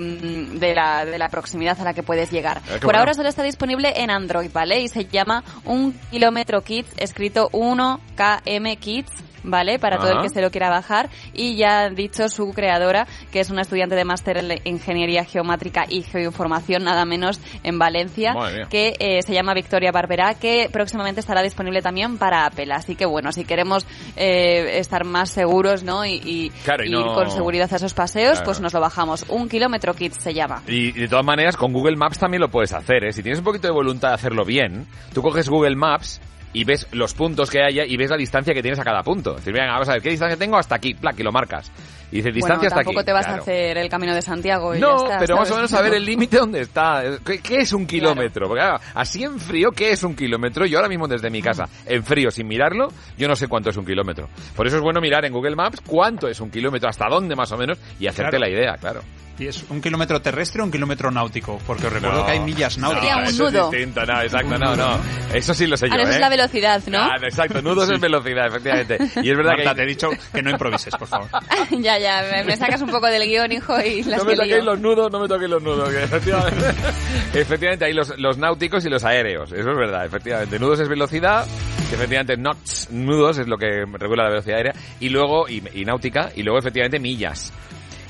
de, 0.59 0.75
la, 0.75 1.05
de 1.05 1.17
la 1.17 1.29
proximidad 1.29 1.81
a 1.81 1.85
la 1.85 1.95
que 1.95 2.03
puedes 2.03 2.33
llegar. 2.33 2.40
Ah, 2.47 2.61
Por 2.73 2.85
bueno. 2.85 2.99
ahora 3.01 3.15
solo 3.15 3.29
está 3.29 3.43
disponible 3.43 3.93
en 3.97 4.11
Android, 4.11 4.51
¿vale? 4.53 4.81
Y 4.81 4.89
se 4.89 5.05
llama 5.07 5.45
Un 5.65 5.93
Kilómetro 6.11 6.63
Kids, 6.63 6.89
escrito 6.97 7.49
1KM 7.53 8.79
Kids. 8.79 9.11
¿Vale? 9.43 9.79
Para 9.79 9.99
todo 9.99 10.13
el 10.13 10.23
que 10.23 10.29
se 10.29 10.41
lo 10.43 10.51
quiera 10.51 10.69
bajar. 10.69 11.09
Y 11.33 11.57
ya 11.57 11.81
ha 11.85 11.89
dicho 11.91 12.29
su 12.29 12.51
creadora, 12.53 13.07
que 13.33 13.41
es 13.41 13.51
una 13.51 13.63
estudiante 13.63 13.95
de 13.95 14.05
máster 14.05 14.39
en 14.39 14.61
Ingeniería 14.65 15.25
Geomátrica 15.25 15.85
y 15.89 16.03
Geoinformación, 16.03 16.85
nada 16.85 17.05
menos 17.05 17.41
en 17.63 17.79
Valencia, 17.79 18.35
que 18.69 18.95
eh, 18.99 19.23
se 19.23 19.33
llama 19.33 19.55
Victoria 19.55 19.93
Barberá, 19.93 20.35
que 20.35 20.69
próximamente 20.73 21.21
estará 21.21 21.43
disponible 21.43 21.81
también 21.83 22.19
para 22.19 22.47
Apple. 22.47 22.73
Así 22.73 22.97
que 22.97 23.07
bueno, 23.07 23.33
si 23.33 23.45
queremos 23.45 23.87
eh, 24.17 24.79
estar 24.79 25.05
más 25.05 25.31
seguros, 25.31 25.83
¿no? 25.83 26.05
Y, 26.05 26.21
y 26.25 26.51
Claro, 26.65 26.85
y 26.85 26.89
ir 26.91 27.05
con 27.15 27.31
seguridad 27.31 27.69
a 27.73 27.77
esos 27.77 27.95
paseos, 27.95 28.33
Claro. 28.33 28.45
pues 28.45 28.61
nos 28.61 28.73
lo 28.75 28.81
bajamos. 28.81 29.25
Un 29.29 29.49
Kilómetro 29.49 29.95
Kids 29.95 30.17
se 30.23 30.35
llama. 30.35 30.63
Y, 30.67 30.89
y 30.89 30.93
de 30.93 31.09
todas 31.09 31.25
maneras, 31.25 31.57
con 31.57 31.73
Google 31.73 31.97
Maps 31.97 32.19
también 32.19 32.41
lo 32.41 32.49
puedes 32.51 32.73
hacer, 32.73 33.05
¿eh? 33.05 33.13
Si 33.13 33.23
tienes 33.23 33.39
un 33.39 33.45
poquito 33.45 33.67
de 33.69 33.73
voluntad 33.73 34.09
de 34.09 34.15
hacerlo 34.15 34.45
bien, 34.45 34.87
tú 35.15 35.23
coges 35.23 35.49
Google 35.49 35.77
Maps 35.77 36.21
y 36.53 36.65
ves 36.65 36.87
los 36.93 37.15
puntos 37.15 37.49
que 37.51 37.63
haya 37.63 37.85
y 37.85 37.97
ves 37.97 38.11
la 38.11 38.17
distancia 38.17 38.53
que 38.55 38.63
tienes 38.63 38.79
a 38.81 38.85
cada 38.85 39.03
punto. 39.03 39.31
Es 39.33 39.37
decir, 39.39 39.53
venga, 39.53 39.73
vamos 39.73 39.89
a 39.89 39.93
ver, 39.93 40.03
¿qué 40.03 40.11
distancia 40.11 40.37
tengo 40.37 40.57
hasta 40.57 40.75
aquí? 40.77 40.95
Plac, 40.95 41.19
y 41.19 41.23
lo 41.23 41.31
marcas. 41.33 41.71
Y 42.13 42.17
dice, 42.17 42.33
distancia 42.33 42.57
bueno, 42.57 42.67
hasta 42.69 42.81
aquí. 42.81 42.85
tampoco 42.87 43.05
te 43.05 43.13
vas 43.13 43.25
Claro. 43.25 43.39
a 43.39 43.43
hacer 43.43 43.79
el 43.79 43.89
camino 43.89 44.13
de 44.13 44.21
Santiago 44.23 44.75
y 44.75 44.81
No, 44.81 44.97
ya 44.99 45.05
está, 45.05 45.19
pero 45.21 45.37
más 45.37 45.43
o 45.43 45.47
¿sabes? 45.47 45.57
menos 45.59 45.71
saber 45.71 45.95
el 45.95 46.05
límite 46.05 46.39
dónde 46.39 46.61
está. 46.63 47.05
¿Qué, 47.25 47.39
qué 47.39 47.59
es 47.59 47.73
un 47.73 47.87
kilómetro? 47.87 48.49
Porque 48.49 48.63
claro, 48.65 48.81
así 48.95 49.23
en 49.23 49.39
frío, 49.39 49.71
¿qué 49.71 49.93
es 49.93 50.03
un 50.03 50.17
kilómetro? 50.17 50.67
Yo 50.67 50.79
ahora 50.79 50.89
mismo 50.89 51.07
desde 51.07 51.31
mi 51.31 51.41
casa, 51.41 51.69
en 51.87 52.03
frío, 52.03 52.33
sin 52.33 52.49
mirarlo, 52.49 52.89
yo 53.17 53.29
no 53.29 53.37
sé 53.37 53.47
cuánto 53.47 53.71
es 53.71 53.77
un 53.77 53.85
kilómetro. 53.87 54.29
Por 54.57 54.67
eso 54.67 54.77
es 54.79 54.83
bueno 54.83 55.01
mirar 55.01 55.25
en 55.25 55.33
Google 55.33 55.55
Maps 55.55 55.81
cuánto 55.87 56.27
es 56.27 56.41
un 56.41 56.51
kilómetro, 56.51 56.89
hasta 56.89 57.07
dónde 57.09 57.37
más 57.37 57.53
o 57.53 57.57
menos, 57.57 57.79
y 58.01 58.09
hacerte 58.09 58.39
Claro. 58.39 58.45
la 58.47 58.51
idea, 58.51 58.77
claro. 58.77 59.03
¿Y 59.41 59.47
es 59.49 59.65
un 59.71 59.81
kilómetro 59.81 60.21
terrestre 60.21 60.61
o 60.61 60.67
un 60.67 60.71
kilómetro 60.71 61.11
náutico? 61.11 61.59
Porque 61.67 61.87
os 61.87 61.93
recuerdo 61.95 62.19
No, 62.19 62.27
que 62.27 62.33
hay 62.33 62.41
millas 62.41 62.77
náuticas. 62.77 63.03
Sería 63.03 63.17
un 63.17 63.25
eso 63.25 63.45
nudo. 63.51 63.65
es 63.65 63.71
distinto, 63.71 64.05
no, 64.05 64.21
exacto, 64.21 64.59
no, 64.59 64.77
no. 64.77 65.01
Eso 65.35 65.55
sí 65.55 65.67
lo 65.67 65.77
sé 65.79 65.89
yo, 65.89 65.95
no, 65.95 66.03
eso 66.03 66.11
¿eh? 66.11 66.15
es 66.17 66.21
la 66.21 66.29
velocidad, 66.29 66.83
¿no? 66.89 66.99
Ah, 66.99 67.17
exacto, 67.23 67.63
nudos 67.63 67.89
es 67.89 68.01
velocidad, 68.01 68.49
efectivamente. 68.49 68.99
Y 69.23 69.31
es 69.31 69.37
verdad 69.37 69.53
Marta, 69.57 69.71
que... 69.71 69.77
te 69.77 69.83
he 69.85 69.87
dicho 69.87 70.11
que 70.35 70.43
no 70.43 70.51
improvises, 70.51 70.95
por 70.97 71.07
favor. 71.09 71.29
ya, 71.81 71.99
ya, 71.99 72.23
me, 72.31 72.45
me 72.45 72.57
sacas 72.57 72.83
un 72.83 72.91
poco 72.91 73.07
del 73.07 73.23
guion, 73.23 73.51
hijo, 73.53 73.81
y 73.81 74.03
las 74.03 74.19
No 74.19 74.25
me 74.25 74.33
que 74.33 74.37
toquéis 74.39 74.65
los 74.65 74.81
nudos, 74.81 75.11
no 75.11 75.21
me 75.21 75.29
toquéis 75.29 75.51
los 75.51 75.63
nudos. 75.63 75.89
que 75.89 76.03
efectivamente, 76.03 76.65
efectivamente 77.35 77.85
hay 77.87 77.93
los, 77.95 78.19
los 78.19 78.37
náuticos 78.39 78.85
y 78.85 78.91
los 78.91 79.05
aéreos. 79.05 79.53
Eso 79.53 79.71
es 79.71 79.77
verdad, 79.77 80.05
efectivamente. 80.05 80.59
Nudos 80.59 80.81
es 80.81 80.89
velocidad, 80.89 81.47
que 81.89 81.95
efectivamente 81.95 82.35
knots, 82.37 82.89
nudos 82.91 83.39
es 83.39 83.47
lo 83.47 83.57
que 83.57 83.85
regula 83.99 84.25
la 84.25 84.31
velocidad 84.31 84.57
aérea. 84.59 84.75
Y 84.99 85.09
luego, 85.11 85.49
y, 85.49 85.63
y 85.73 85.85
náutica, 85.85 86.31
y 86.35 86.43
luego 86.43 86.59
efectivamente 86.59 86.99
millas. 86.99 87.53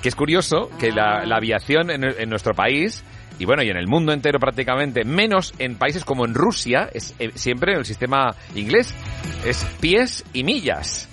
Que 0.03 0.09
es 0.09 0.15
curioso 0.15 0.71
que 0.79 0.93
la, 0.93 1.25
la 1.27 1.37
aviación 1.37 1.91
en, 1.91 2.05
en 2.05 2.31
nuestro 2.31 2.55
país, 2.55 3.05
y 3.39 3.45
bueno, 3.45 3.63
y 3.63 3.69
en 3.71 3.77
el 3.77 3.87
mundo 3.87 4.13
entero 4.13 4.39
prácticamente, 4.39 5.05
menos 5.05 5.53
en 5.59 5.77
países 5.77 6.05
como 6.05 6.25
en 6.25 6.35
Rusia, 6.35 6.89
es 6.93 7.15
eh, 7.19 7.31
siempre 7.35 7.73
en 7.73 7.79
el 7.81 7.85
sistema 7.85 8.35
inglés, 8.55 8.95
es 9.45 9.65
pies 9.81 10.25
y 10.33 10.43
millas. 10.45 11.07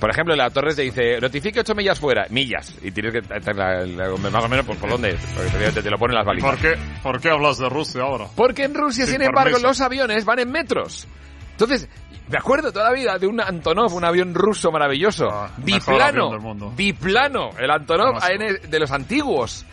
Por 0.00 0.10
ejemplo, 0.10 0.36
la 0.36 0.50
torre 0.50 0.74
te 0.74 0.82
dice, 0.82 1.18
notifique 1.20 1.60
8 1.60 1.74
millas 1.74 1.98
fuera, 1.98 2.26
millas, 2.28 2.74
y 2.82 2.90
tienes 2.90 3.12
que 3.14 3.34
hacer 3.34 3.56
la- 3.56 3.86
la- 3.86 4.10
más 4.30 4.44
o 4.44 4.48
menos 4.48 4.66
por, 4.66 4.76
por 4.76 4.90
dónde 4.90 5.10
es, 5.10 5.20
porque 5.32 5.46
efectivamente 5.46 5.82
te 5.82 5.90
lo 5.90 5.96
ponen 5.96 6.16
las 6.16 6.26
balizas. 6.26 6.50
¿Por 6.50 6.58
qué, 6.60 6.74
¿Por 7.02 7.20
qué 7.20 7.30
hablas 7.30 7.58
de 7.58 7.68
Rusia 7.70 8.02
ahora? 8.02 8.26
Porque 8.36 8.64
en 8.64 8.74
Rusia, 8.74 9.06
Sin 9.06 9.14
sin 9.14 9.22
embargo, 9.22 9.56
los 9.58 9.80
aviones 9.80 10.24
van 10.26 10.40
en 10.40 10.50
metros. 10.50 11.06
Entonces, 11.56 11.88
me 12.28 12.36
acuerdo 12.36 12.70
toda 12.70 12.90
la 12.90 12.92
vida 12.92 13.18
de 13.18 13.26
un 13.26 13.40
Antonov, 13.40 13.94
un 13.94 14.04
avión 14.04 14.34
ruso 14.34 14.70
maravilloso. 14.70 15.26
Ah, 15.30 15.50
biplano. 15.56 16.24
avión 16.26 16.30
del 16.32 16.40
mundo. 16.40 16.72
Biplano. 16.76 17.50
El 17.58 17.70
Antonov. 17.70 18.16
AN 18.22 18.70
de 18.70 18.78
los 18.78 18.90
antiguos. 18.90 19.64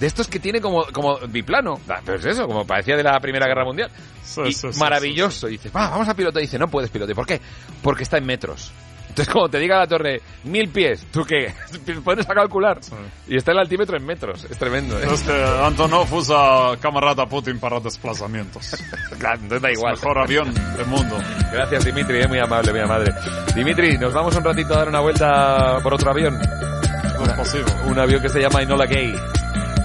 De 0.00 0.06
estos 0.06 0.28
que 0.28 0.38
tiene 0.38 0.60
como, 0.60 0.84
como 0.92 1.18
biplano. 1.28 1.78
Ah, 1.88 2.00
Pues 2.04 2.24
eso, 2.24 2.46
como 2.46 2.66
parecía 2.66 2.96
de 2.96 3.02
la 3.02 3.18
Primera 3.20 3.46
Guerra 3.46 3.64
Mundial. 3.64 3.90
Sí, 4.22 4.40
Y 4.46 4.52
sí, 4.52 4.72
sí, 4.72 4.80
maravilloso. 4.80 5.48
Y 5.48 5.52
dices, 5.52 5.72
va, 5.74 5.90
vamos 5.90 6.08
a 6.08 6.14
pilotar. 6.14 6.42
Y 6.42 6.46
dice, 6.46 6.58
no 6.58 6.68
puedes 6.68 6.90
pilotar. 6.90 7.14
¿Por 7.14 7.26
qué? 7.26 7.40
Porque 7.82 8.02
está 8.02 8.18
en 8.18 8.24
metros. 8.26 8.72
Entonces, 9.16 9.32
como 9.32 9.48
te 9.48 9.58
diga 9.58 9.78
la 9.78 9.86
torre, 9.86 10.20
mil 10.44 10.68
pies, 10.68 11.06
¿tú 11.10 11.24
qué? 11.24 11.50
Pones 12.04 12.28
a 12.28 12.34
calcular. 12.34 12.78
Y 13.26 13.38
está 13.38 13.52
el 13.52 13.60
altímetro 13.60 13.96
en 13.96 14.04
metros. 14.04 14.44
Es 14.44 14.58
tremendo, 14.58 14.98
¿eh? 14.98 15.06
Es 15.10 15.22
que 15.22 15.32
Antonov 15.32 16.12
usa 16.12 16.76
camarada 16.82 17.24
Putin 17.26 17.58
para 17.58 17.80
desplazamientos. 17.80 18.76
Claro, 19.18 19.40
entonces 19.40 19.62
da 19.62 19.72
igual. 19.72 19.94
Es 19.94 20.02
mejor 20.02 20.18
avión 20.18 20.52
del 20.52 20.86
mundo. 20.86 21.16
Gracias, 21.50 21.86
Dimitri, 21.86 22.18
es 22.18 22.28
muy 22.28 22.38
amable, 22.38 22.70
mi 22.70 22.86
madre. 22.86 23.14
Dimitri, 23.54 23.96
nos 23.96 24.12
vamos 24.12 24.36
un 24.36 24.44
ratito 24.44 24.74
a 24.74 24.78
dar 24.78 24.88
una 24.88 25.00
vuelta 25.00 25.78
por 25.82 25.94
otro 25.94 26.10
avión. 26.10 26.38
No 26.38 27.24
es 27.24 27.32
posible. 27.32 27.72
Un 27.86 27.98
avión 27.98 28.20
que 28.20 28.28
se 28.28 28.40
llama 28.40 28.60
Enola 28.60 28.84
Gay. 28.84 29.14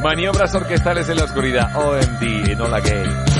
Maniobras 0.04 0.54
orquestales 0.54 1.08
en 1.08 1.16
la 1.16 1.24
oscuridad. 1.24 1.74
OMD, 1.78 2.50
Enola 2.52 2.82
Gay. 2.82 3.31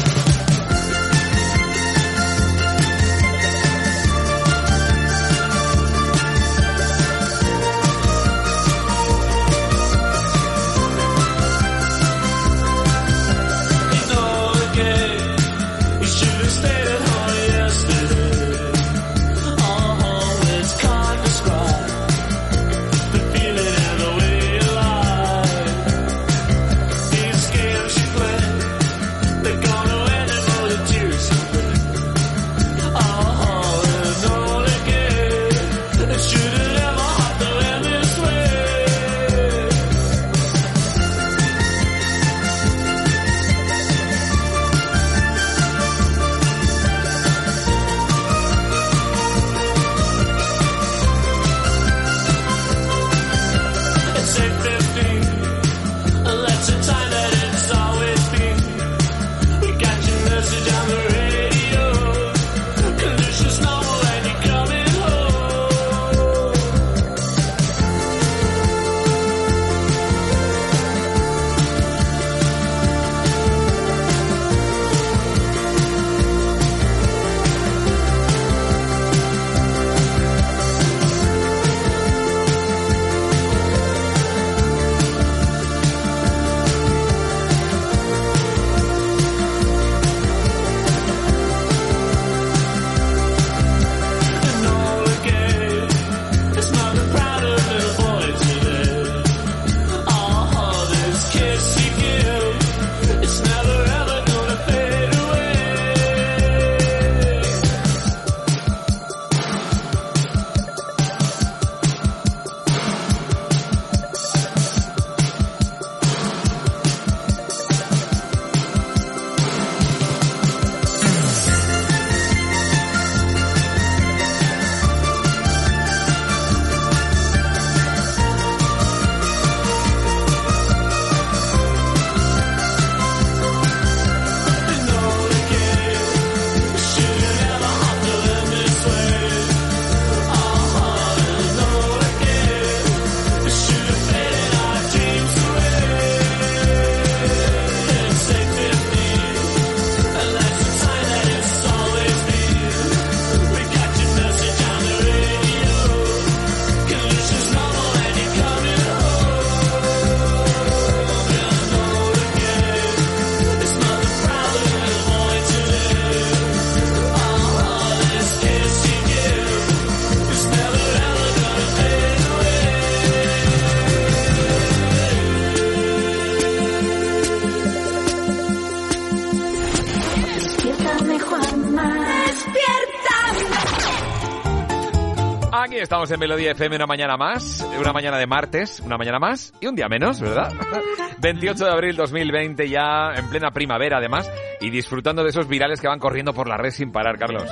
Estamos 186.02 186.16
en 186.16 186.20
Melodía 186.20 186.52
FM 186.54 186.78
una 186.78 186.88
mañana 186.88 187.16
más, 187.16 187.64
una 187.80 187.94
mañana 187.94 188.18
de 188.18 188.26
martes, 188.26 188.80
una 188.80 188.98
mañana 188.98 189.20
más 189.20 189.54
y 189.62 189.68
un 189.68 189.76
día 189.76 189.88
menos, 189.88 190.20
¿verdad? 190.20 190.52
28 191.20 191.64
de 191.64 191.72
abril 191.72 191.96
2020 191.96 192.68
ya 192.68 193.14
en 193.16 193.30
plena 193.30 193.52
primavera 193.52 193.98
además 193.98 194.28
y 194.62 194.72
disfrutando 194.72 195.24
de 195.24 195.30
esos 195.30 195.48
virales 195.48 195.80
que 195.80 195.88
van 195.88 196.00
corriendo 196.00 196.34
por 196.34 196.48
la 196.48 196.58
red 196.58 196.72
sin 196.72 196.92
parar, 196.92 197.20
Carlos. 197.20 197.44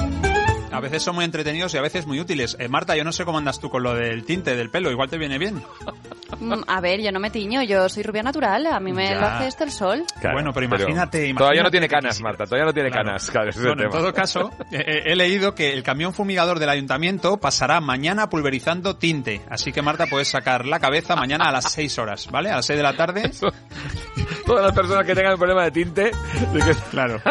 A 0.71 0.79
veces 0.79 1.03
son 1.03 1.13
muy 1.13 1.25
entretenidos 1.25 1.75
y 1.75 1.77
a 1.77 1.81
veces 1.81 2.07
muy 2.07 2.19
útiles. 2.19 2.57
Eh, 2.59 2.67
Marta, 2.69 2.95
yo 2.95 3.03
no 3.03 3.11
sé 3.11 3.23
cómo 3.23 3.37
andas 3.37 3.59
tú 3.59 3.69
con 3.69 3.83
lo 3.83 3.93
del 3.93 4.25
tinte 4.25 4.55
del 4.55 4.71
pelo, 4.71 4.89
igual 4.89 5.11
te 5.11 5.19
viene 5.19 5.37
bien. 5.37 5.61
Mm, 6.39 6.53
A 6.67 6.79
ver, 6.81 7.01
yo 7.01 7.11
no 7.11 7.19
me 7.19 7.29
tiño, 7.29 7.61
yo 7.63 7.89
soy 7.89 8.03
rubia 8.03 8.23
natural, 8.23 8.65
a 8.67 8.79
mí 8.79 8.93
me 8.93 9.09
Ya. 9.09 9.15
lo 9.19 9.25
hace 9.27 9.47
esto 9.47 9.63
el 9.65 9.71
sol. 9.71 10.03
bueno, 10.33 10.51
pero 10.53 10.65
imagínate, 10.65 11.33
Todavía 11.33 11.61
no 11.63 11.69
imagínate 11.69 11.71
tiene 11.71 11.87
canas, 11.89 12.21
Marta, 12.21 12.45
todavía 12.45 12.65
no 12.65 12.73
tiene 12.73 12.91
canas. 12.91 13.29
Claro, 13.29 13.49
es 13.49 13.57
el 13.57 13.63
Bueno, 13.63 13.83
en 13.83 13.89
tema. 13.89 14.01
todo 14.01 14.13
caso, 14.13 14.51
eh, 14.71 14.83
eh, 14.87 15.01
he 15.07 15.15
leído 15.15 15.53
que 15.53 15.73
el 15.73 15.83
camión 15.83 16.13
fumigador 16.13 16.59
del 16.59 16.69
ayuntamiento 16.69 17.37
pasará 17.37 17.81
mañana 17.81 18.29
pulverizando 18.29 18.95
tinte. 18.97 19.41
Así 19.49 19.71
que 19.73 19.81
Marta, 19.81 20.05
puedes 20.07 20.29
sacar 20.29 20.65
la 20.65 20.79
cabeza 20.79 21.15
mañana 21.15 21.49
a 21.49 21.51
las 21.51 21.71
6 21.71 21.97
horas, 21.99 22.27
¿vale? 22.31 22.49
A 22.51 22.57
las 22.57 22.65
6 22.65 22.77
de 22.77 22.83
la 22.83 22.93
tarde. 22.95 23.31
Todas 24.45 24.63
las 24.65 24.73
personas 24.73 25.05
que 25.05 25.13
tengan 25.15 25.33
el 25.33 25.37
problema 25.37 25.63
de 25.65 25.71
tinte, 25.71 26.03
de 26.05 26.59
que- 26.59 26.75
Claro. 26.91 27.21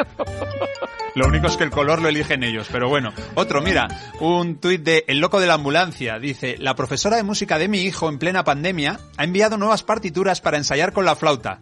Lo 1.14 1.26
único 1.26 1.48
es 1.48 1.56
que 1.56 1.64
el 1.64 1.70
color 1.70 2.00
lo 2.00 2.08
eligen 2.08 2.44
ellos, 2.44 2.68
pero 2.70 2.88
bueno. 2.88 3.12
Otro, 3.34 3.60
mira, 3.60 3.88
un 4.20 4.60
tuit 4.60 4.82
de 4.82 5.04
El 5.08 5.18
Loco 5.18 5.40
de 5.40 5.48
la 5.48 5.54
Ambulancia. 5.54 6.18
Dice, 6.20 6.56
la 6.58 6.74
profesora 6.74 7.16
de 7.16 7.24
música 7.24 7.58
de 7.58 7.66
mi 7.66 7.80
hijo 7.80 8.08
en 8.08 8.18
plena 8.18 8.44
pandemia 8.44 8.97
ha 9.16 9.24
enviado 9.24 9.56
nuevas 9.56 9.82
partituras 9.82 10.40
para 10.40 10.56
ensayar 10.56 10.92
con 10.92 11.04
la 11.04 11.16
flauta. 11.16 11.60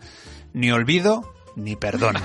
Ni 0.53 0.71
olvido 0.71 1.33
ni 1.57 1.75
perdón. 1.75 2.17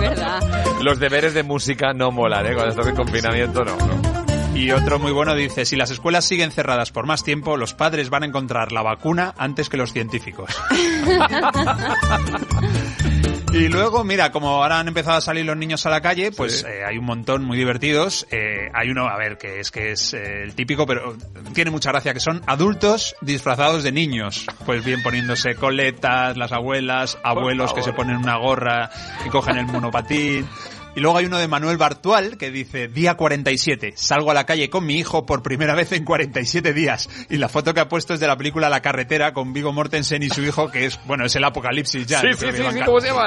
Verdad. 0.00 0.42
los 0.82 0.98
deberes 0.98 1.34
de 1.34 1.42
música 1.42 1.92
no 1.92 2.10
molan, 2.10 2.46
¿eh? 2.46 2.54
Cuando 2.54 2.70
estás 2.70 2.86
en 2.86 2.96
confinamiento, 2.96 3.64
no. 3.64 3.76
no. 3.76 4.24
Y 4.54 4.70
otro 4.70 4.98
muy 4.98 5.12
bueno 5.12 5.34
dice, 5.34 5.64
si 5.64 5.76
las 5.76 5.90
escuelas 5.90 6.24
siguen 6.24 6.52
cerradas 6.52 6.92
por 6.92 7.06
más 7.06 7.24
tiempo, 7.24 7.56
los 7.56 7.74
padres 7.74 8.08
van 8.08 8.22
a 8.22 8.26
encontrar 8.26 8.72
la 8.72 8.82
vacuna 8.82 9.34
antes 9.36 9.68
que 9.68 9.76
los 9.76 9.92
científicos. 9.92 10.50
Y 13.54 13.68
luego, 13.68 14.02
mira, 14.02 14.32
como 14.32 14.48
ahora 14.48 14.80
han 14.80 14.88
empezado 14.88 15.16
a 15.18 15.20
salir 15.20 15.44
los 15.44 15.56
niños 15.56 15.86
a 15.86 15.90
la 15.90 16.00
calle, 16.00 16.32
pues 16.32 16.60
Sí. 16.60 16.66
eh, 16.66 16.80
hay 16.86 16.98
un 16.98 17.04
montón 17.04 17.44
muy 17.44 17.56
divertidos. 17.56 18.26
Eh, 18.30 18.68
hay 18.74 18.90
uno, 18.90 19.06
a 19.06 19.16
ver, 19.16 19.38
que 19.38 19.60
es 19.60 19.70
que 19.70 19.92
es 19.92 20.12
eh, 20.12 20.42
el 20.42 20.54
típico, 20.54 20.86
pero 20.86 21.16
tiene 21.52 21.70
mucha 21.70 21.90
gracia, 21.92 22.12
que 22.12 22.20
son 22.20 22.42
adultos 22.46 23.14
disfrazados 23.20 23.84
de 23.84 23.92
niños. 23.92 24.46
Pues 24.66 24.84
bien 24.84 25.02
poniéndose 25.02 25.54
coletas, 25.54 26.36
las 26.36 26.50
abuelas, 26.52 27.16
abuelos 27.22 27.72
que 27.72 27.82
se 27.82 27.92
ponen 27.92 28.16
una 28.16 28.36
gorra 28.38 28.90
y 29.24 29.28
cogen 29.28 29.56
el 29.56 29.66
monopatín. 29.66 30.46
Y 30.96 31.00
luego 31.00 31.18
hay 31.18 31.26
uno 31.26 31.38
de 31.38 31.48
Manuel 31.48 31.76
Bartual 31.76 32.36
que 32.38 32.52
dice, 32.52 32.86
día 32.86 33.14
47, 33.16 33.94
salgo 33.96 34.30
a 34.30 34.34
la 34.34 34.46
calle 34.46 34.70
con 34.70 34.86
mi 34.86 34.96
hijo 34.96 35.26
por 35.26 35.42
primera 35.42 35.74
vez 35.74 35.90
en 35.90 36.04
47 36.04 36.72
días. 36.72 37.08
Y 37.30 37.38
la 37.38 37.48
foto 37.48 37.74
que 37.74 37.80
ha 37.80 37.88
puesto 37.88 38.14
es 38.14 38.20
de 38.20 38.28
la 38.28 38.36
película 38.36 38.68
La 38.68 38.80
Carretera 38.80 39.32
con 39.32 39.52
Vigo 39.52 39.72
Mortensen 39.72 40.22
y 40.22 40.30
su 40.30 40.42
hijo, 40.42 40.70
que 40.70 40.86
es, 40.86 41.00
bueno, 41.06 41.24
es 41.26 41.34
el 41.34 41.42
apocalipsis 41.42 42.06
ya. 42.06 42.20
Sí, 42.20 42.28
sí, 42.34 42.46
sí, 42.52 42.62
sí. 42.72 42.80
¿cómo 42.84 43.00
se 43.00 43.08
llama? 43.08 43.26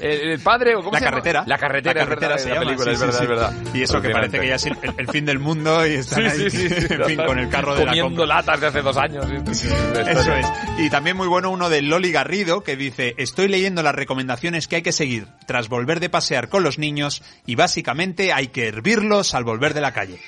¿El, 0.00 0.40
padre 0.40 0.74
o 0.74 0.80
cómo 0.80 0.92
La 0.92 0.98
se 0.98 1.04
llama? 1.04 1.10
carretera. 1.16 1.44
La 1.46 1.58
carretera, 1.58 1.94
La 1.94 2.02
es 2.02 2.08
verdad, 2.08 2.20
carretera 2.28 2.38
se 2.38 2.48
la 2.48 2.54
llama, 2.54 2.66
película, 2.66 2.84
sí, 2.86 2.94
es 2.94 3.00
verdad, 3.00 3.18
sí. 3.18 3.22
es 3.22 3.28
verdad. 3.28 3.52
Y 3.74 3.82
eso 3.82 4.02
que 4.02 4.10
parece 4.10 4.40
que 4.40 4.48
ya 4.48 4.54
es 4.56 4.66
el, 4.66 4.76
el 4.98 5.08
fin 5.08 5.24
del 5.24 5.38
mundo 5.38 5.86
y 5.86 5.92
están 5.92 6.26
ahí, 6.26 6.42
en 6.50 7.04
fin, 7.04 7.20
con 7.24 7.38
el 7.38 7.48
carro 7.48 7.76
de 7.76 7.86
la 7.86 8.02
compra. 8.02 8.26
latas 8.26 8.60
de 8.60 8.66
hace 8.66 8.82
dos 8.82 8.96
años. 8.96 9.24
Eso 9.30 10.34
es. 10.34 10.46
Y 10.78 10.90
también 10.90 11.16
muy 11.16 11.28
bueno 11.28 11.50
uno 11.50 11.68
de 11.68 11.80
Loli 11.80 12.10
Garrido 12.10 12.62
que 12.64 12.76
dice, 12.76 13.14
estoy 13.18 13.46
leyendo 13.46 13.84
las 13.84 13.94
recomendaciones 13.94 14.66
que 14.66 14.76
hay 14.76 14.82
que 14.82 14.92
seguir 14.92 15.28
tras 15.46 15.68
volver 15.68 16.00
de 16.00 16.10
pasear 16.10 16.48
con 16.48 16.64
los 16.64 16.78
niños 16.78 17.03
y 17.46 17.54
básicamente 17.56 18.32
hay 18.32 18.48
que 18.48 18.68
hervirlos 18.68 19.34
al 19.34 19.44
volver 19.44 19.74
de 19.74 19.80
la 19.80 19.92
calle. 19.92 20.20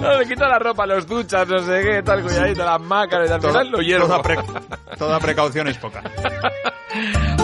No, 0.00 0.18
le 0.18 0.26
quita 0.26 0.48
la 0.48 0.58
ropa, 0.58 0.86
los 0.86 1.06
duchas, 1.06 1.46
no 1.48 1.58
sé 1.58 1.80
qué, 1.82 2.02
tal, 2.02 2.22
cuidadito, 2.22 2.64
las 2.64 2.80
mácaras, 2.80 3.30
al 3.30 3.40
final 3.40 3.70
lo 3.70 3.80
hiervo. 3.80 4.06
Toda, 4.06 4.22
pre- 4.22 4.38
toda 4.98 5.18
precaución 5.20 5.68
es 5.68 5.78
poca. 5.78 6.02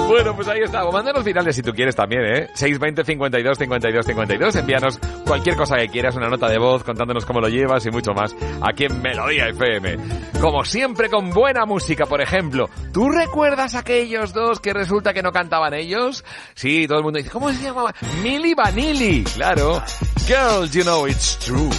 Bueno, 0.07 0.35
pues 0.35 0.47
ahí 0.49 0.61
está. 0.61 0.85
O 0.85 0.93
mándanos 0.93 1.25
finales 1.25 1.55
si 1.57 1.63
tú 1.63 1.73
quieres 1.73 1.95
también, 1.97 2.23
¿eh? 2.25 2.49
620 2.55 3.05
52 3.05 3.59
52 3.59 4.07
52. 4.07 4.57
Envíanos 4.57 4.99
cualquier 5.27 5.57
cosa 5.57 5.77
que 5.77 5.89
quieras, 5.89 6.15
una 6.17 6.29
nota 6.29 6.49
de 6.49 6.59
voz 6.59 6.83
contándonos 6.85 7.25
cómo 7.27 7.41
lo 7.41 7.49
llevas 7.49 7.85
y 7.87 7.91
mucho 7.91 8.13
más 8.13 8.35
aquí 8.63 8.85
en 8.85 9.01
Melodía 9.03 9.49
FM. 9.49 9.97
Como 10.41 10.65
siempre, 10.65 11.09
con 11.11 11.31
buena 11.31 11.65
música, 11.65 12.07
por 12.07 12.21
ejemplo. 12.21 12.69
¿Tú 12.93 13.09
recuerdas 13.11 13.75
aquellos 13.75 14.33
dos 14.33 14.61
que 14.61 14.73
resulta 14.73 15.13
que 15.13 15.23
no 15.23 15.33
cantaban 15.33 15.75
ellos? 15.75 16.25
Sí, 16.55 16.87
todo 16.87 16.99
el 16.99 17.05
mundo 17.05 17.10
¿cómo 17.31 17.53
se 17.53 17.63
llamaba? 17.63 17.95
Milli 18.23 18.55
Vanilli. 18.55 19.25
Claro. 19.25 19.83
Girl, 20.27 20.67
you 20.71 20.85
know 20.85 21.07
it's 21.07 21.37
true. 21.39 21.71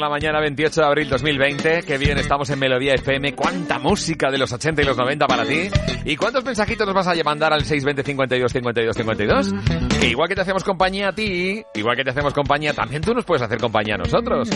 La 0.00 0.08
mañana, 0.08 0.40
28 0.40 0.80
de 0.80 0.86
abril 0.86 1.08
2020. 1.08 1.82
Qué 1.82 1.98
bien 1.98 2.18
estamos 2.18 2.48
en 2.50 2.58
Melodía 2.58 2.94
FM. 2.94 3.34
Cuánta 3.34 3.78
música 3.78 4.30
de 4.30 4.38
los 4.38 4.52
80 4.52 4.82
y 4.82 4.84
los 4.84 4.96
90 4.96 5.26
para 5.26 5.44
ti. 5.44 5.68
¿Y 6.04 6.16
cuántos 6.16 6.44
mensajitos 6.44 6.86
nos 6.86 6.94
vas 6.94 7.06
a 7.08 7.14
mandar 7.24 7.52
al 7.52 7.62
620 7.62 8.02
52 8.02 8.52
52 8.52 8.96
52? 8.96 9.54
Que 10.00 10.08
igual 10.08 10.28
que 10.28 10.34
te 10.34 10.42
hacemos 10.42 10.64
compañía 10.64 11.08
a 11.08 11.12
ti, 11.12 11.62
igual 11.74 11.96
que 11.96 12.04
te 12.04 12.10
hacemos 12.10 12.34
compañía, 12.34 12.72
también 12.72 13.02
tú 13.02 13.14
nos 13.14 13.24
puedes 13.24 13.42
hacer 13.42 13.58
compañía 13.58 13.94
a 13.94 13.98
nosotros. 13.98 14.48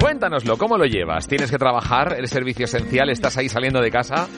Cuéntanoslo, 0.00 0.56
¿cómo 0.56 0.76
lo 0.76 0.84
llevas? 0.84 1.26
¿Tienes 1.26 1.50
que 1.50 1.58
trabajar? 1.58 2.14
¿Eres 2.16 2.30
servicio 2.30 2.64
esencial? 2.64 3.10
¿Estás 3.10 3.36
ahí 3.36 3.48
saliendo 3.48 3.80
de 3.80 3.90
casa? 3.90 4.28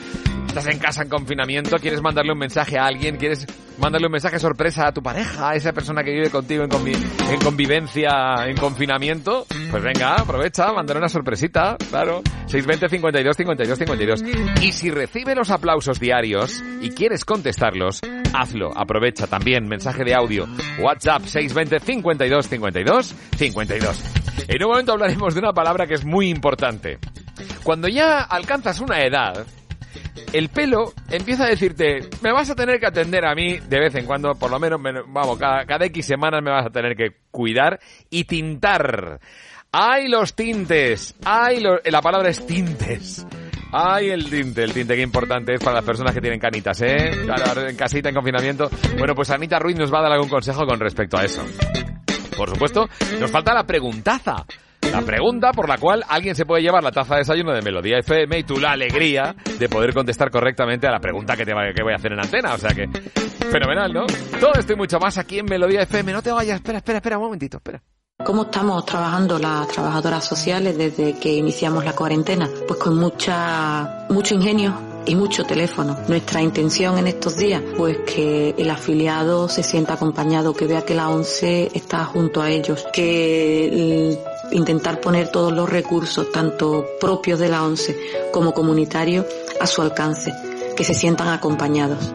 ¿Estás 0.47 0.67
en 0.67 0.79
casa 0.79 1.03
en 1.03 1.09
confinamiento? 1.09 1.77
¿Quieres 1.77 2.01
mandarle 2.01 2.33
un 2.33 2.39
mensaje 2.39 2.77
a 2.77 2.85
alguien? 2.85 3.17
¿Quieres 3.17 3.47
mandarle 3.77 4.07
un 4.07 4.11
mensaje 4.11 4.39
sorpresa 4.39 4.87
a 4.87 4.93
tu 4.93 5.01
pareja? 5.01 5.49
¿A 5.49 5.55
esa 5.55 5.73
persona 5.73 6.03
que 6.03 6.11
vive 6.11 6.29
contigo 6.29 6.63
en, 6.63 6.71
en 6.71 7.39
convivencia, 7.41 8.45
en 8.45 8.57
confinamiento? 8.57 9.45
Pues 9.71 9.83
venga, 9.83 10.15
aprovecha, 10.15 10.71
mándale 10.71 10.99
una 10.99 11.09
sorpresita, 11.09 11.77
claro. 11.89 12.21
620 12.47 12.89
52 12.89 13.37
52 13.37 13.77
52. 13.79 14.23
Y 14.61 14.71
si 14.71 14.91
recibe 14.91 15.35
los 15.35 15.49
aplausos 15.49 15.99
diarios 15.99 16.63
y 16.81 16.91
quieres 16.91 17.25
contestarlos, 17.25 18.01
hazlo. 18.33 18.71
Aprovecha 18.75 19.27
también 19.27 19.67
mensaje 19.67 20.03
de 20.03 20.13
audio. 20.13 20.47
WhatsApp 20.79 21.23
620 21.23 21.79
52 21.79 22.47
52 22.47 23.15
52. 23.37 24.03
En 24.47 24.63
un 24.63 24.69
momento 24.69 24.91
hablaremos 24.91 25.33
de 25.33 25.39
una 25.39 25.53
palabra 25.53 25.87
que 25.87 25.95
es 25.95 26.05
muy 26.05 26.29
importante. 26.29 26.99
Cuando 27.63 27.87
ya 27.87 28.21
alcanzas 28.21 28.81
una 28.81 29.03
edad, 29.03 29.45
el 30.31 30.49
pelo 30.49 30.93
empieza 31.09 31.45
a 31.45 31.49
decirte, 31.49 32.01
me 32.21 32.31
vas 32.31 32.49
a 32.49 32.55
tener 32.55 32.79
que 32.79 32.87
atender 32.87 33.25
a 33.25 33.33
mí 33.35 33.59
de 33.59 33.79
vez 33.79 33.95
en 33.95 34.05
cuando, 34.05 34.33
por 34.35 34.51
lo 34.51 34.59
menos, 34.59 34.79
me- 34.79 35.01
vamos, 35.07 35.37
cada, 35.37 35.65
cada 35.65 35.85
X 35.85 36.05
semanas 36.05 36.41
me 36.43 36.51
vas 36.51 36.65
a 36.65 36.69
tener 36.69 36.95
que 36.95 37.15
cuidar 37.31 37.79
y 38.09 38.23
tintar. 38.25 39.19
¡Ay, 39.71 40.07
los 40.07 40.35
tintes! 40.35 41.15
¡Ay, 41.25 41.59
lo- 41.59 41.79
la 41.83 42.01
palabra 42.01 42.29
es 42.29 42.45
tintes! 42.45 43.25
¡Ay, 43.71 44.11
el 44.11 44.29
tinte! 44.29 44.63
El 44.63 44.71
tinte, 44.71 44.95
qué 44.95 45.01
importante 45.01 45.55
es 45.55 45.59
para 45.59 45.77
las 45.77 45.83
personas 45.85 46.13
que 46.13 46.21
tienen 46.21 46.39
canitas, 46.39 46.79
¿eh? 46.81 47.09
En 47.67 47.75
casita, 47.75 48.09
en 48.09 48.13
confinamiento. 48.15 48.69
Bueno, 48.99 49.15
pues 49.15 49.31
Anita 49.31 49.57
Ruiz 49.57 49.75
nos 49.75 49.91
va 49.91 49.97
a 49.97 50.03
dar 50.03 50.11
algún 50.11 50.29
consejo 50.29 50.63
con 50.67 50.79
respecto 50.79 51.17
a 51.17 51.23
eso. 51.25 51.43
Por 52.37 52.49
supuesto, 52.51 52.87
nos 53.19 53.31
falta 53.31 53.51
la 53.53 53.63
preguntaza. 53.65 54.45
La 54.91 55.01
pregunta 55.01 55.51
por 55.51 55.67
la 55.67 55.77
cual 55.77 56.03
alguien 56.07 56.35
se 56.35 56.45
puede 56.45 56.61
llevar 56.61 56.83
la 56.83 56.91
taza 56.91 57.15
de 57.15 57.19
desayuno 57.21 57.51
de 57.53 57.61
Melodía 57.61 57.97
FM 57.99 58.39
y 58.39 58.43
tú 58.43 58.59
la 58.59 58.71
alegría 58.73 59.35
de 59.57 59.67
poder 59.69 59.93
contestar 59.93 60.29
correctamente 60.29 60.87
a 60.87 60.91
la 60.91 60.99
pregunta 60.99 61.35
que, 61.35 61.45
te 61.45 61.53
va- 61.53 61.73
que 61.75 61.81
voy 61.83 61.93
a 61.93 61.95
hacer 61.95 62.11
en 62.13 62.19
antena. 62.19 62.53
O 62.53 62.57
sea 62.57 62.71
que, 62.71 62.87
fenomenal, 63.51 63.91
¿no? 63.91 64.05
Todo 64.39 64.53
esto 64.53 64.73
y 64.73 64.75
mucho 64.75 64.99
más 64.99 65.17
aquí 65.17 65.39
en 65.39 65.45
Melodía 65.45 65.81
FM. 65.81 66.11
No 66.13 66.21
te 66.21 66.31
vayas, 66.31 66.55
espera, 66.57 66.77
espera, 66.77 66.97
espera 66.99 67.17
un 67.17 67.23
momentito, 67.25 67.57
espera. 67.57 67.81
¿Cómo 68.23 68.43
estamos 68.43 68.85
trabajando 68.85 69.39
las 69.39 69.67
trabajadoras 69.69 70.23
sociales 70.23 70.77
desde 70.77 71.17
que 71.19 71.33
iniciamos 71.33 71.83
la 71.83 71.93
cuarentena? 71.93 72.47
Pues 72.67 72.79
con 72.79 72.97
mucha, 72.99 74.05
mucho 74.09 74.35
ingenio 74.35 74.73
y 75.05 75.15
mucho 75.15 75.43
teléfono. 75.43 75.97
Nuestra 76.07 76.41
intención 76.41 76.97
en 76.97 77.07
estos 77.07 77.37
días, 77.37 77.61
pues 77.77 77.97
que 77.99 78.55
el 78.57 78.69
afiliado 78.69 79.49
se 79.49 79.63
sienta 79.63 79.93
acompañado, 79.93 80.53
que 80.53 80.67
vea 80.67 80.83
que 80.83 80.95
la 80.95 81.09
ONCE 81.09 81.71
está 81.73 82.05
junto 82.05 82.41
a 82.41 82.49
ellos, 82.49 82.85
que 82.93 84.17
intentar 84.51 84.99
poner 85.01 85.29
todos 85.29 85.51
los 85.51 85.69
recursos, 85.69 86.31
tanto 86.31 86.85
propios 86.99 87.39
de 87.39 87.49
la 87.49 87.63
ONCE 87.63 87.97
como 88.31 88.53
comunitarios, 88.53 89.25
a 89.59 89.67
su 89.67 89.81
alcance, 89.81 90.33
que 90.75 90.83
se 90.83 90.93
sientan 90.93 91.29
acompañados. 91.29 92.13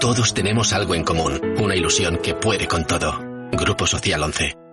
Todos 0.00 0.34
tenemos 0.34 0.72
algo 0.72 0.94
en 0.94 1.04
común, 1.04 1.40
una 1.62 1.74
ilusión 1.74 2.18
que 2.18 2.34
puede 2.34 2.66
con 2.66 2.86
todo. 2.86 3.18
Grupo 3.52 3.86
Social 3.86 4.22
11. 4.22 4.63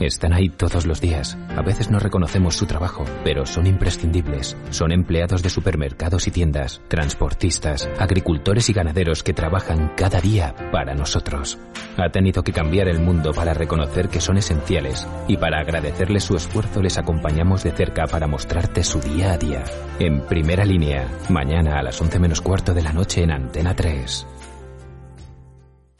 Están 0.00 0.32
ahí 0.32 0.48
todos 0.48 0.86
los 0.86 1.00
días. 1.00 1.38
A 1.56 1.62
veces 1.62 1.90
no 1.90 1.98
reconocemos 1.98 2.56
su 2.56 2.66
trabajo, 2.66 3.04
pero 3.22 3.46
son 3.46 3.66
imprescindibles. 3.66 4.56
Son 4.70 4.92
empleados 4.92 5.42
de 5.42 5.50
supermercados 5.50 6.26
y 6.26 6.30
tiendas, 6.30 6.80
transportistas, 6.88 7.88
agricultores 7.98 8.68
y 8.68 8.72
ganaderos 8.72 9.22
que 9.22 9.32
trabajan 9.32 9.92
cada 9.96 10.20
día 10.20 10.54
para 10.72 10.94
nosotros. 10.94 11.58
Ha 11.96 12.10
tenido 12.10 12.42
que 12.42 12.52
cambiar 12.52 12.88
el 12.88 13.00
mundo 13.00 13.32
para 13.32 13.54
reconocer 13.54 14.08
que 14.08 14.20
son 14.20 14.36
esenciales 14.36 15.06
y 15.28 15.36
para 15.36 15.60
agradecerles 15.60 16.24
su 16.24 16.34
esfuerzo 16.36 16.82
les 16.82 16.98
acompañamos 16.98 17.62
de 17.62 17.70
cerca 17.70 18.06
para 18.06 18.26
mostrarte 18.26 18.82
su 18.82 19.00
día 19.00 19.32
a 19.32 19.38
día. 19.38 19.64
En 20.00 20.22
primera 20.26 20.64
línea, 20.64 21.08
mañana 21.28 21.78
a 21.78 21.82
las 21.82 22.00
11 22.00 22.18
menos 22.18 22.40
cuarto 22.40 22.74
de 22.74 22.82
la 22.82 22.92
noche 22.92 23.22
en 23.22 23.30
Antena 23.30 23.76
3. 23.76 24.26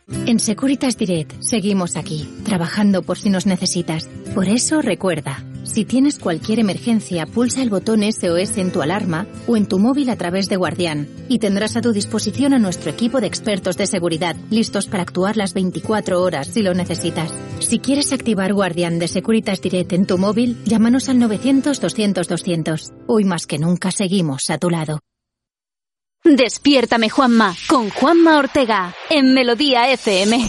En 0.08 0.39
Securitas 0.39 0.99
Direct 0.99 1.33
seguimos 1.41 1.97
aquí, 1.97 2.28
trabajando 2.44 3.02
por 3.02 3.18
si 3.18 3.31
nos 3.31 3.47
necesitas. 3.47 4.08
Por 4.34 4.49
eso 4.49 4.83
recuerda, 4.83 5.42
si 5.65 5.86
tienes 5.86 6.18
cualquier 6.18 6.58
emergencia, 6.58 7.24
pulsa 7.24 7.62
el 7.62 7.70
botón 7.70 8.02
SOS 8.02 8.58
en 8.58 8.70
tu 8.70 8.83
alarma 8.83 9.26
o 9.47 9.57
en 9.57 9.66
tu 9.66 9.78
móvil 9.78 10.10
a 10.10 10.16
través 10.16 10.49
de 10.49 10.57
Guardián 10.57 11.08
y 11.28 11.39
tendrás 11.39 11.76
a 11.76 11.81
tu 11.81 11.92
disposición 11.92 12.52
a 12.52 12.58
nuestro 12.58 12.91
equipo 12.91 13.20
de 13.20 13.26
expertos 13.26 13.78
de 13.78 13.86
seguridad, 13.86 14.36
listos 14.50 14.86
para 14.86 15.02
actuar 15.02 15.39
las 15.39 15.55
24 15.55 16.23
horas 16.23 16.49
si 16.49 16.62
lo 16.62 16.74
necesitas. 16.74 17.33
Si 17.60 17.78
quieres 17.78 18.12
activar 18.12 18.52
Guardián 18.52 18.99
de 18.99 19.08
Securitas 19.08 19.62
Direct 19.62 19.94
en 19.94 20.07
tu 20.07 20.18
móvil, 20.18 20.57
llámanos 20.65 21.08
al 21.08 21.16
900-200-200. 21.18 22.92
Hoy 23.07 23.24
más 23.24 23.47
que 23.47 23.58
nunca 23.58 23.91
seguimos 23.91 24.50
a 24.50 24.58
tu 24.58 24.68
lado. 24.68 25.00
Despiértame 26.27 27.11
Juanma 27.11 27.55
con 27.69 27.91
Juanma 27.91 28.39
Ortega 28.39 28.94
en 29.11 29.35
Melodía 29.35 29.91
FM. 29.91 30.49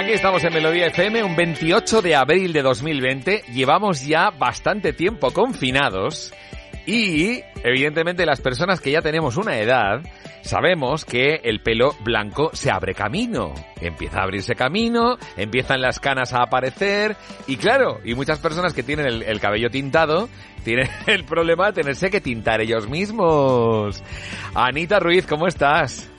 Aquí 0.00 0.12
estamos 0.12 0.42
en 0.44 0.54
Melodía 0.54 0.86
FM, 0.86 1.22
un 1.22 1.36
28 1.36 2.00
de 2.00 2.16
abril 2.16 2.54
de 2.54 2.62
2020. 2.62 3.42
Llevamos 3.52 4.06
ya 4.06 4.30
bastante 4.30 4.94
tiempo 4.94 5.30
confinados 5.30 6.32
y, 6.86 7.42
evidentemente, 7.62 8.24
las 8.24 8.40
personas 8.40 8.80
que 8.80 8.92
ya 8.92 9.02
tenemos 9.02 9.36
una 9.36 9.58
edad, 9.58 10.00
sabemos 10.40 11.04
que 11.04 11.42
el 11.44 11.60
pelo 11.60 11.94
blanco 12.02 12.48
se 12.54 12.70
abre 12.70 12.94
camino. 12.94 13.52
Empieza 13.78 14.20
a 14.20 14.22
abrirse 14.22 14.54
camino, 14.54 15.18
empiezan 15.36 15.82
las 15.82 16.00
canas 16.00 16.32
a 16.32 16.44
aparecer 16.44 17.14
y, 17.46 17.58
claro, 17.58 18.00
y 18.02 18.14
muchas 18.14 18.38
personas 18.38 18.72
que 18.72 18.82
tienen 18.82 19.04
el, 19.04 19.22
el 19.22 19.38
cabello 19.38 19.68
tintado 19.68 20.30
tienen 20.64 20.88
el 21.08 21.24
problema 21.24 21.66
de 21.66 21.82
tenerse 21.82 22.10
que 22.10 22.22
tintar 22.22 22.62
ellos 22.62 22.88
mismos. 22.88 24.02
Anita 24.54 24.98
Ruiz, 24.98 25.26
¿cómo 25.26 25.46
estás? 25.46 26.10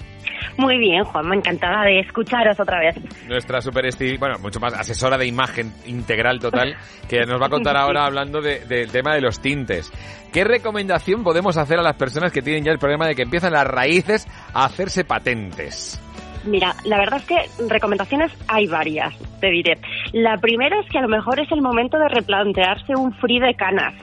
Muy 0.57 0.77
bien, 0.77 1.03
Juanma, 1.03 1.35
encantada 1.35 1.83
de 1.85 1.99
escucharos 2.01 2.59
otra 2.59 2.79
vez. 2.79 2.95
nuestra 3.27 3.61
super 3.61 3.85
bueno, 4.19 4.37
mucho 4.39 4.59
más 4.59 4.73
asesora 4.73 5.17
de 5.17 5.25
imagen 5.27 5.73
integral 5.85 6.39
total, 6.39 6.75
que 7.09 7.21
nos 7.25 7.41
va 7.41 7.47
a 7.47 7.49
contar 7.49 7.77
ahora 7.77 8.05
hablando 8.05 8.41
de- 8.41 8.65
del 8.65 8.91
tema 8.91 9.13
de 9.15 9.21
los 9.21 9.39
tintes. 9.41 9.91
¿Qué 10.33 10.43
recomendación 10.43 11.23
podemos 11.23 11.57
hacer 11.57 11.79
a 11.79 11.83
las 11.83 11.95
personas 11.95 12.31
que 12.31 12.41
tienen 12.41 12.63
ya 12.63 12.71
el 12.71 12.79
problema 12.79 13.05
de 13.07 13.15
que 13.15 13.23
empiezan 13.23 13.53
las 13.53 13.67
raíces 13.67 14.27
a 14.53 14.65
hacerse 14.65 15.03
patentes? 15.03 15.99
Mira, 16.45 16.73
la 16.85 16.97
verdad 16.97 17.19
es 17.19 17.25
que 17.27 17.63
recomendaciones 17.69 18.31
hay 18.47 18.65
varias, 18.65 19.13
te 19.39 19.47
diré. 19.51 19.77
La 20.13 20.37
primera 20.37 20.79
es 20.79 20.89
que 20.89 20.97
a 20.97 21.01
lo 21.01 21.07
mejor 21.07 21.39
es 21.39 21.51
el 21.51 21.61
momento 21.61 21.99
de 21.99 22.07
replantearse 22.09 22.93
un 22.95 23.13
free 23.13 23.39
de 23.39 23.53
canas, 23.53 23.93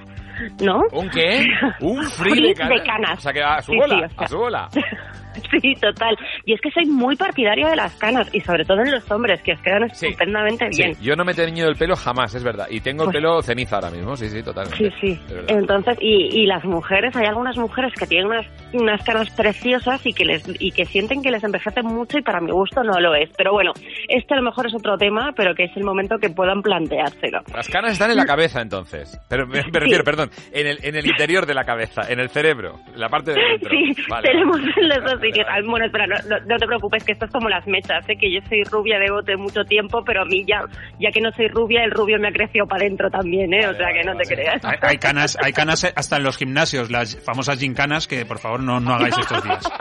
¿no? 0.62 0.82
¿Un 0.92 1.10
qué? 1.10 1.44
Un 1.80 2.04
free, 2.04 2.30
Free 2.30 2.48
de, 2.48 2.54
canas. 2.54 2.78
de 2.78 2.86
canas. 2.86 3.18
O 3.18 3.20
sea, 3.22 3.32
que 3.32 3.42
a 3.42 3.60
su 3.60 3.72
Sí, 3.72 3.78
bola, 3.78 3.96
sí, 3.96 4.04
o 4.04 4.08
sea. 4.10 4.24
a 4.24 4.28
su 4.28 4.38
bola. 4.38 4.68
Sí, 5.60 5.74
total. 5.80 6.16
Y 6.44 6.54
es 6.54 6.60
que 6.60 6.70
soy 6.70 6.86
muy 6.86 7.16
partidaria 7.16 7.68
de 7.68 7.76
las 7.76 7.94
canas, 7.96 8.28
y 8.34 8.40
sobre 8.40 8.64
todo 8.64 8.80
en 8.80 8.92
los 8.92 9.10
hombres, 9.10 9.42
que 9.42 9.52
os 9.52 9.60
quedan 9.60 9.84
estupendamente 9.84 10.66
Sí, 10.72 10.82
bien. 10.82 10.96
yo 11.00 11.16
no 11.16 11.24
me 11.24 11.32
he 11.32 11.34
teñido 11.34 11.68
el 11.68 11.76
pelo 11.76 11.96
jamás, 11.96 12.34
es 12.34 12.44
verdad. 12.44 12.66
Y 12.70 12.80
tengo 12.80 13.04
el 13.04 13.06
Pues- 13.08 13.16
pelo 13.16 13.42
ceniza 13.42 13.76
ahora 13.76 13.90
mismo, 13.90 14.16
sí, 14.16 14.28
sí, 14.28 14.42
totalmente. 14.42 14.90
Sí, 15.00 15.14
sí. 15.14 15.20
Entonces, 15.48 15.96
y, 16.00 16.42
y 16.42 16.46
las 16.46 16.64
mujeres, 16.64 17.14
hay 17.16 17.26
algunas 17.26 17.56
mujeres 17.56 17.92
que 17.98 18.06
tienen 18.06 18.28
unas, 18.28 18.46
unas 18.72 19.02
canas 19.04 19.30
preciosas 19.30 20.04
y 20.06 20.12
que 20.12 20.24
les 20.24 20.44
y 20.60 20.70
que 20.72 20.84
sienten 20.84 21.22
que 21.22 21.30
les 21.30 21.42
envejecen 21.44 21.86
mucho 21.86 22.18
y 22.18 22.22
para 22.22 22.40
mi 22.40 22.50
gusto 22.52 22.82
no 22.82 23.00
lo 23.00 23.14
es. 23.14 23.30
Pero 23.36 23.52
bueno, 23.52 23.72
este 24.08 24.34
a 24.34 24.36
lo 24.38 24.42
mejor 24.44 24.66
es 24.66 24.74
otro 24.74 24.96
tema, 24.96 25.32
pero 25.36 25.54
que 25.54 25.64
es 25.64 25.76
el 25.76 25.84
momento 25.84 26.16
que 26.18 26.30
puedan 26.30 26.62
planteárselo. 26.62 27.40
Las 27.54 27.68
canas 27.68 27.92
están 27.92 28.10
en 28.10 28.16
la 28.16 28.24
cabeza 28.26 28.60
entonces. 28.60 29.18
Pero 29.28 29.46
me, 29.46 29.62
me 29.72 29.80
refiero, 29.80 30.04
perdón, 30.04 30.30
en 30.52 30.66
el, 30.66 30.78
en 30.82 30.96
el 30.96 31.06
interior 31.06 31.46
de 31.46 31.54
la 31.54 31.64
cabeza, 31.64 32.02
en 32.10 32.20
el 32.20 32.28
cerebro, 32.30 32.74
en 32.92 33.00
la 33.00 33.08
parte 33.08 33.32
de 33.32 33.40
dentro. 33.40 33.70
Sí, 33.70 33.92
Vale. 34.08 34.28
tenemos 34.28 34.60
los 34.60 35.20
Ah, 35.48 35.58
Bueno, 35.64 35.86
espera, 35.86 36.06
no, 36.06 36.16
no- 36.28 36.44
no 36.46 36.56
te 36.58 36.66
preocupes, 36.66 37.04
que 37.04 37.12
esto 37.12 37.24
es 37.26 37.30
como 37.32 37.48
las 37.48 37.66
mechas, 37.66 38.08
¿eh? 38.08 38.16
que 38.16 38.32
yo 38.32 38.40
soy 38.48 38.62
rubia 38.64 38.98
de 38.98 39.10
bote 39.10 39.36
mucho 39.36 39.64
tiempo, 39.64 40.02
pero 40.04 40.22
a 40.22 40.24
mí 40.24 40.44
ya, 40.46 40.60
ya 40.98 41.10
que 41.10 41.20
no 41.20 41.30
soy 41.32 41.48
rubia, 41.48 41.84
el 41.84 41.90
rubio 41.90 42.18
me 42.18 42.28
ha 42.28 42.32
crecido 42.32 42.66
para 42.66 42.82
adentro 42.84 43.10
también, 43.10 43.52
¿eh? 43.54 43.66
o 43.68 43.74
sea 43.74 43.88
que 43.92 44.02
no 44.04 44.16
te 44.16 44.24
creas. 44.34 44.64
Hay, 44.64 44.78
hay 44.82 44.98
canas, 44.98 45.36
hay 45.42 45.52
canas 45.52 45.90
hasta 45.94 46.16
en 46.16 46.22
los 46.22 46.36
gimnasios, 46.36 46.90
las 46.90 47.16
famosas 47.24 47.58
gincanas 47.58 48.06
que 48.06 48.24
por 48.24 48.38
favor 48.38 48.62
no, 48.62 48.80
no 48.80 48.94
hagáis 48.94 49.16
estos 49.18 49.42
días. 49.44 49.62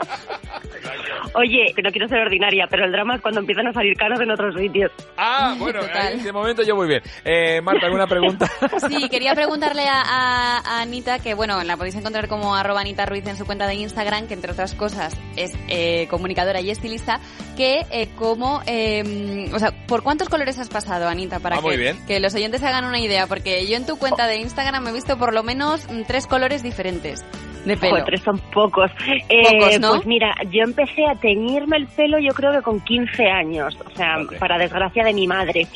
Oye, 1.34 1.72
que 1.74 1.82
no 1.82 1.90
quiero 1.90 2.08
ser 2.08 2.18
ordinaria, 2.18 2.66
pero 2.70 2.84
el 2.84 2.92
drama 2.92 3.16
es 3.16 3.20
cuando 3.20 3.40
empiezan 3.40 3.66
a 3.68 3.72
salir 3.72 3.94
canas 3.96 4.20
en 4.20 4.30
otros 4.30 4.54
sitios. 4.56 4.90
Ah, 5.16 5.54
bueno, 5.58 5.80
ahí, 5.94 6.20
de 6.20 6.32
momento 6.32 6.62
yo 6.62 6.74
muy 6.76 6.88
bien. 6.88 7.02
Eh, 7.24 7.60
Marta, 7.60 7.86
¿alguna 7.86 8.06
pregunta? 8.06 8.48
Sí, 8.88 9.08
quería 9.08 9.34
preguntarle 9.34 9.82
a, 9.86 10.00
a- 10.02 10.58
a 10.58 10.80
Anita, 10.82 11.18
que 11.18 11.34
bueno, 11.34 11.62
la 11.64 11.76
podéis 11.76 11.94
encontrar 11.96 12.28
como 12.28 12.54
arroba 12.54 12.80
Anita 12.80 13.06
Ruiz 13.06 13.26
en 13.26 13.36
su 13.36 13.44
cuenta 13.46 13.66
de 13.66 13.74
Instagram, 13.74 14.26
que 14.28 14.34
entre 14.34 14.52
otras 14.52 14.74
cosas 14.74 15.16
es 15.36 15.52
eh, 15.68 16.06
comunicadora 16.08 16.60
y 16.60 16.70
estilista, 16.70 17.20
que 17.56 17.84
eh, 17.90 18.08
como, 18.16 18.62
eh, 18.66 19.50
o 19.52 19.58
sea, 19.58 19.72
¿por 19.86 20.02
cuántos 20.02 20.28
colores 20.28 20.58
has 20.58 20.68
pasado, 20.68 21.08
Anita? 21.08 21.40
Para 21.40 21.56
Ah, 21.56 21.60
que, 21.60 21.66
muy 21.66 21.76
bien. 21.76 21.98
que 22.06 22.20
los 22.20 22.34
oyentes 22.34 22.60
se 22.60 22.66
hagan 22.66 22.84
una 22.84 22.98
idea, 23.00 23.26
porque 23.26 23.66
yo 23.66 23.76
en 23.76 23.84
tu 23.86 23.98
cuenta 23.98 24.26
de 24.26 24.36
Instagram 24.36 24.86
he 24.88 24.92
visto 24.92 25.18
por 25.18 25.34
lo 25.34 25.42
menos 25.42 25.86
mm, 25.90 26.02
tres 26.06 26.26
colores 26.26 26.62
diferentes 26.62 27.24
de 27.68 27.76
pelo. 27.76 27.90
Joder, 27.92 28.04
tres 28.04 28.22
son 28.22 28.38
pocos. 28.52 28.90
Eh, 29.28 29.42
Pocos, 29.42 29.80
¿no? 29.80 29.88
Pues 29.90 30.06
mira, 30.06 30.34
yo 30.50 30.62
empecé 30.62 31.06
a 31.06 31.14
teñirme 31.14 31.76
el 31.76 31.86
pelo 31.86 32.18
yo 32.18 32.32
creo 32.34 32.52
que 32.52 32.62
con 32.62 32.80
15 32.80 33.24
años, 33.26 33.76
o 33.86 33.90
sea, 33.96 34.16
para 34.38 34.58
desgracia 34.58 35.04
de 35.04 35.12
mi 35.12 35.26
madre. 35.26 35.66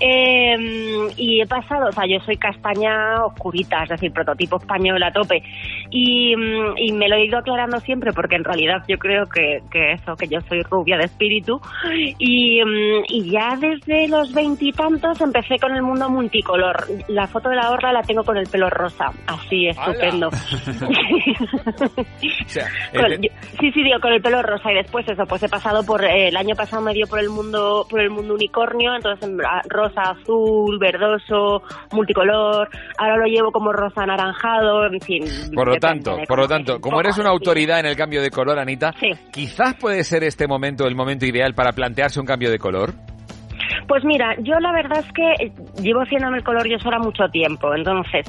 Eh, 0.00 0.56
y 1.16 1.40
he 1.40 1.46
pasado, 1.46 1.88
o 1.88 1.92
sea, 1.92 2.04
yo 2.06 2.18
soy 2.24 2.36
castaña 2.36 3.24
oscurita, 3.24 3.82
es 3.82 3.90
decir, 3.90 4.12
prototipo 4.12 4.56
español 4.56 5.02
a 5.02 5.12
tope. 5.12 5.42
Y, 5.90 6.34
mm, 6.36 6.74
y 6.76 6.92
me 6.92 7.08
lo 7.08 7.16
he 7.16 7.26
ido 7.26 7.38
aclarando 7.38 7.78
siempre 7.80 8.12
porque 8.12 8.36
en 8.36 8.44
realidad 8.44 8.82
yo 8.88 8.96
creo 8.98 9.26
que, 9.26 9.60
que 9.70 9.92
eso, 9.92 10.14
que 10.16 10.28
yo 10.28 10.40
soy 10.48 10.62
rubia 10.62 10.96
de 10.96 11.04
espíritu. 11.04 11.60
Y, 12.18 12.62
mm, 12.64 13.04
y 13.08 13.30
ya 13.30 13.56
desde 13.58 14.08
los 14.08 14.32
veintitantos 14.32 15.20
empecé 15.20 15.58
con 15.58 15.74
el 15.74 15.82
mundo 15.82 16.08
multicolor. 16.08 16.76
La 17.08 17.26
foto 17.26 17.48
de 17.48 17.56
la 17.56 17.70
horra 17.70 17.92
la 17.92 18.02
tengo 18.02 18.22
con 18.22 18.36
el 18.36 18.46
pelo 18.48 18.70
rosa, 18.70 19.06
así, 19.26 19.66
estupendo. 19.66 20.30
O 22.46 22.48
sea, 22.48 22.66
Con- 22.94 23.22
yo- 23.22 23.30
sí, 23.60 23.70
sí, 23.72 23.82
digo, 23.82 24.00
con 24.00 24.12
el 24.12 24.20
pelo 24.20 24.42
rosa 24.42 24.72
y 24.72 24.74
después 24.76 25.06
eso, 25.08 25.24
pues 25.26 25.42
he 25.42 25.48
pasado 25.48 25.84
por, 25.84 26.04
eh, 26.04 26.28
el 26.28 26.36
año 26.36 26.54
pasado 26.54 26.82
me 26.82 26.92
dio 26.92 27.06
por 27.06 27.18
el 27.20 27.28
mundo, 27.28 27.86
por 27.88 28.00
el 28.00 28.10
mundo 28.10 28.34
unicornio, 28.34 28.94
entonces 28.94 29.30
rosa, 29.68 30.02
azul, 30.02 30.78
verdoso, 30.78 31.62
multicolor, 31.92 32.68
ahora 32.98 33.16
lo 33.16 33.26
llevo 33.26 33.50
como 33.52 33.72
rosa 33.72 34.02
anaranjado, 34.02 34.86
en 34.86 35.00
fin. 35.00 35.24
Por 35.54 35.68
lo 35.68 35.76
tanto, 35.76 36.16
por 36.26 36.38
lo 36.38 36.48
tanto, 36.48 36.80
como 36.80 37.00
eres 37.00 37.18
una 37.18 37.30
autoridad 37.30 37.80
en 37.80 37.86
el 37.86 37.96
cambio 37.96 38.22
de 38.22 38.30
color, 38.30 38.58
Anita, 38.58 38.92
quizás 39.30 39.74
puede 39.74 40.04
ser 40.04 40.24
este 40.24 40.46
momento 40.46 40.86
el 40.86 40.94
momento 40.94 41.26
ideal 41.26 41.54
para 41.54 41.72
plantearse 41.72 42.20
un 42.20 42.26
cambio 42.26 42.50
de 42.50 42.58
color. 42.58 42.92
Pues 43.86 44.04
mira, 44.04 44.34
yo 44.38 44.58
la 44.60 44.72
verdad 44.72 44.98
es 45.00 45.12
que 45.12 45.44
eh, 45.44 45.52
llevo 45.82 46.00
haciéndome 46.02 46.38
el 46.38 46.44
color 46.44 46.68
yo 46.68 46.78
sola 46.78 46.98
mucho 46.98 47.28
tiempo, 47.28 47.74
entonces, 47.74 48.26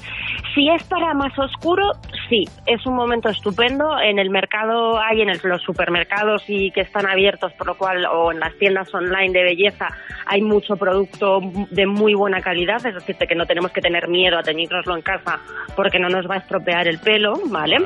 si 0.55 0.69
es 0.69 0.83
para 0.85 1.13
más 1.13 1.37
oscuro, 1.37 1.83
sí, 2.29 2.43
es 2.65 2.85
un 2.85 2.95
momento 2.95 3.29
estupendo. 3.29 3.99
En 3.99 4.19
el 4.19 4.29
mercado 4.29 4.99
hay 4.99 5.21
en 5.21 5.29
el- 5.29 5.39
los 5.43 5.61
supermercados 5.61 6.43
y 6.47 6.71
que 6.71 6.81
están 6.81 7.05
abiertos, 7.07 7.51
por 7.53 7.67
lo 7.67 7.75
cual, 7.75 8.05
o 8.05 8.31
en 8.31 8.39
las 8.39 8.53
tiendas 8.57 8.93
online 8.93 9.31
de 9.33 9.43
belleza, 9.43 9.87
hay 10.25 10.41
mucho 10.41 10.75
producto 10.75 11.39
de 11.69 11.85
muy 11.85 12.13
buena 12.13 12.41
calidad, 12.41 12.85
es 12.85 12.93
decir, 12.95 13.17
de 13.17 13.27
que 13.27 13.35
no 13.35 13.45
tenemos 13.45 13.71
que 13.71 13.81
tener 13.81 14.07
miedo 14.07 14.37
a 14.37 14.43
teñírnoslo 14.43 14.95
en 14.95 15.01
casa 15.01 15.39
porque 15.75 15.99
no 15.99 16.09
nos 16.09 16.29
va 16.29 16.35
a 16.35 16.37
estropear 16.39 16.87
el 16.87 16.99
pelo, 16.99 17.33
¿vale? 17.49 17.77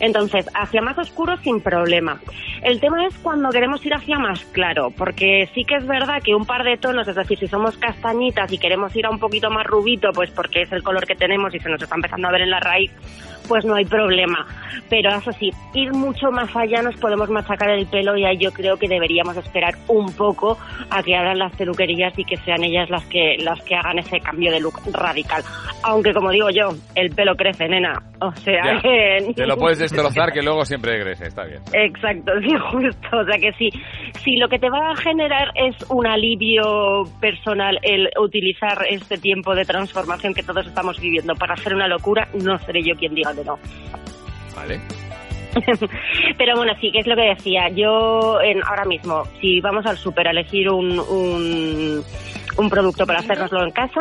Entonces, 0.00 0.48
hacia 0.54 0.80
más 0.82 0.98
oscuro 0.98 1.36
sin 1.38 1.60
problema. 1.60 2.18
El 2.62 2.80
tema 2.80 3.06
es 3.06 3.16
cuando 3.18 3.50
queremos 3.50 3.84
ir 3.84 3.94
hacia 3.94 4.18
más 4.18 4.44
claro, 4.46 4.90
porque 4.96 5.48
sí 5.54 5.64
que 5.64 5.76
es 5.76 5.86
verdad 5.86 6.22
que 6.22 6.34
un 6.34 6.46
par 6.46 6.64
de 6.64 6.76
tonos, 6.76 7.03
es 7.08 7.16
decir, 7.16 7.38
si 7.38 7.46
somos 7.46 7.76
castañitas 7.76 8.52
y 8.52 8.58
queremos 8.58 8.94
ir 8.96 9.06
a 9.06 9.10
un 9.10 9.18
poquito 9.18 9.50
más 9.50 9.66
rubito, 9.66 10.10
pues 10.12 10.30
porque 10.30 10.62
es 10.62 10.72
el 10.72 10.82
color 10.82 11.06
que 11.06 11.14
tenemos 11.14 11.54
y 11.54 11.58
se 11.58 11.68
nos 11.68 11.82
está 11.82 11.94
empezando 11.94 12.28
a 12.28 12.32
ver 12.32 12.42
en 12.42 12.50
la 12.50 12.60
raíz, 12.60 12.90
pues 13.48 13.64
no 13.64 13.74
hay 13.74 13.84
problema. 13.84 14.46
Pero 14.90 15.10
eso 15.10 15.32
sí, 15.32 15.50
ir 15.72 15.92
mucho 15.92 16.30
más 16.30 16.54
allá 16.54 16.82
nos 16.82 16.96
podemos 16.96 17.28
machacar 17.30 17.70
el 17.70 17.86
pelo 17.86 18.16
y 18.16 18.24
ahí 18.24 18.36
yo 18.38 18.52
creo 18.52 18.76
que 18.76 18.88
deberíamos 18.88 19.36
esperar 19.36 19.74
un 19.88 20.12
poco 20.12 20.58
a 20.90 21.02
que 21.02 21.16
hagan 21.16 21.38
las 21.38 21.54
peluquerías 21.56 22.16
y 22.18 22.24
que 22.24 22.36
sean 22.38 22.62
ellas 22.64 22.90
las 22.90 23.04
que 23.06 23.36
las 23.38 23.62
que 23.64 23.74
hagan 23.74 23.98
ese 23.98 24.20
cambio 24.20 24.50
de 24.52 24.60
look 24.60 24.80
radical. 24.92 25.42
Aunque 25.82 26.12
como 26.12 26.30
digo 26.30 26.48
yo, 26.50 26.70
el 26.94 27.10
pelo 27.10 27.34
crece, 27.36 27.68
nena. 27.68 28.02
O 28.20 28.32
sea 28.36 28.62
Ya, 28.64 28.80
que... 28.80 29.32
Te 29.34 29.46
lo 29.46 29.56
puedes 29.56 29.78
destrozar 29.78 30.32
que 30.32 30.42
luego 30.42 30.64
siempre 30.64 31.00
crece, 31.00 31.26
está 31.26 31.44
bien. 31.44 31.60
Exacto, 31.72 32.32
sí, 32.40 32.54
justo. 32.72 33.18
O 33.18 33.24
sea 33.24 33.38
que 33.38 33.52
sí, 33.58 33.70
si 34.20 34.36
lo 34.36 34.48
que 34.48 34.58
te 34.58 34.70
va 34.70 34.92
a 34.92 34.96
generar 34.96 35.48
es 35.54 35.76
un 35.90 36.06
alivio 36.06 37.02
personal 37.20 37.78
el 37.82 38.08
utilizar 38.20 38.78
este 38.88 39.18
tiempo 39.18 39.54
de 39.54 39.64
transformación 39.64 40.34
que 40.34 40.42
todos 40.42 40.66
estamos 40.66 41.00
viviendo 41.00 41.34
para 41.34 41.54
hacer 41.54 41.74
una 41.74 41.88
locura, 41.88 42.28
no 42.42 42.58
seré 42.60 42.82
yo 42.82 42.94
quien 42.96 43.14
diga 43.14 43.33
no. 43.42 43.58
Vale. 44.54 44.80
Pero 46.38 46.56
bueno, 46.56 46.72
sí, 46.80 46.90
que 46.92 47.00
es 47.00 47.06
lo 47.06 47.16
que 47.16 47.34
decía. 47.34 47.68
Yo, 47.70 48.40
en, 48.40 48.62
ahora 48.64 48.84
mismo, 48.84 49.24
si 49.40 49.60
vamos 49.60 49.86
al 49.86 49.96
súper 49.96 50.28
a 50.28 50.30
elegir 50.30 50.68
un, 50.68 50.98
un, 50.98 52.04
un 52.56 52.68
producto 52.70 53.06
para 53.06 53.20
hacérnoslo 53.20 53.62
en 53.64 53.70
casa, 53.70 54.00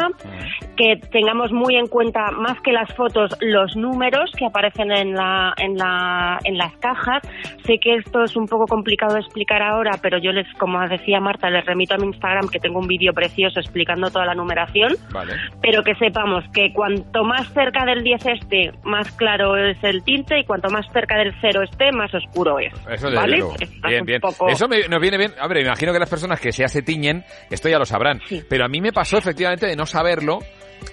que 0.77 0.95
tengamos 1.11 1.51
muy 1.51 1.75
en 1.75 1.87
cuenta, 1.87 2.31
más 2.31 2.59
que 2.61 2.71
las 2.71 2.91
fotos, 2.95 3.31
los 3.41 3.75
números 3.75 4.31
que 4.37 4.45
aparecen 4.45 4.91
en, 4.91 5.13
la, 5.13 5.53
en, 5.57 5.75
la, 5.77 6.39
en 6.43 6.57
las 6.57 6.75
cajas. 6.77 7.21
Sé 7.65 7.77
que 7.79 7.95
esto 7.95 8.23
es 8.23 8.35
un 8.35 8.47
poco 8.47 8.65
complicado 8.65 9.13
de 9.15 9.21
explicar 9.21 9.61
ahora, 9.61 9.91
pero 10.01 10.17
yo 10.17 10.31
les, 10.31 10.47
como 10.57 10.79
decía 10.87 11.19
Marta, 11.19 11.49
les 11.49 11.65
remito 11.65 11.93
a 11.95 11.97
mi 11.97 12.07
Instagram 12.07 12.47
que 12.49 12.59
tengo 12.59 12.79
un 12.79 12.87
vídeo 12.87 13.13
precioso 13.13 13.59
explicando 13.59 14.09
toda 14.09 14.25
la 14.25 14.33
numeración 14.35 14.93
Vale. 15.11 15.33
pero 15.61 15.83
que 15.83 15.95
sepamos 15.95 16.43
que 16.53 16.71
cuanto 16.73 17.23
más 17.23 17.51
cerca 17.53 17.85
del 17.85 18.03
10 18.03 18.25
esté, 18.25 18.71
más 18.83 19.11
claro 19.13 19.55
es 19.57 19.77
el 19.83 20.03
tinte 20.03 20.39
y 20.39 20.43
cuanto 20.45 20.69
más 20.69 20.85
cerca 20.91 21.17
del 21.17 21.33
0 21.41 21.61
esté, 21.63 21.91
más 21.91 22.13
oscuro 22.13 22.59
es. 22.59 22.73
Eso 22.89 23.07
desde 23.09 23.15
¿Vale? 23.15 23.43
Bien, 23.87 24.05
bien. 24.05 24.21
poco- 24.21 24.47
Eso 24.49 24.67
me- 24.67 24.87
nos 24.87 24.99
viene 24.99 25.17
bien. 25.17 25.31
Hombre, 25.41 25.61
imagino 25.61 25.93
que 25.93 25.99
las 25.99 26.09
personas 26.09 26.39
que 26.39 26.51
ya 26.51 26.67
se 26.67 26.81
tiñen, 26.81 27.23
esto 27.49 27.69
ya 27.69 27.77
lo 27.79 27.85
sabrán. 27.85 28.19
Pero 28.49 28.65
a 28.65 28.67
mí 28.67 28.81
me 28.81 28.91
pasó 28.93 29.17
efectivamente 29.17 29.65
de 29.67 29.75
no 29.75 29.85
saberlo 29.85 30.39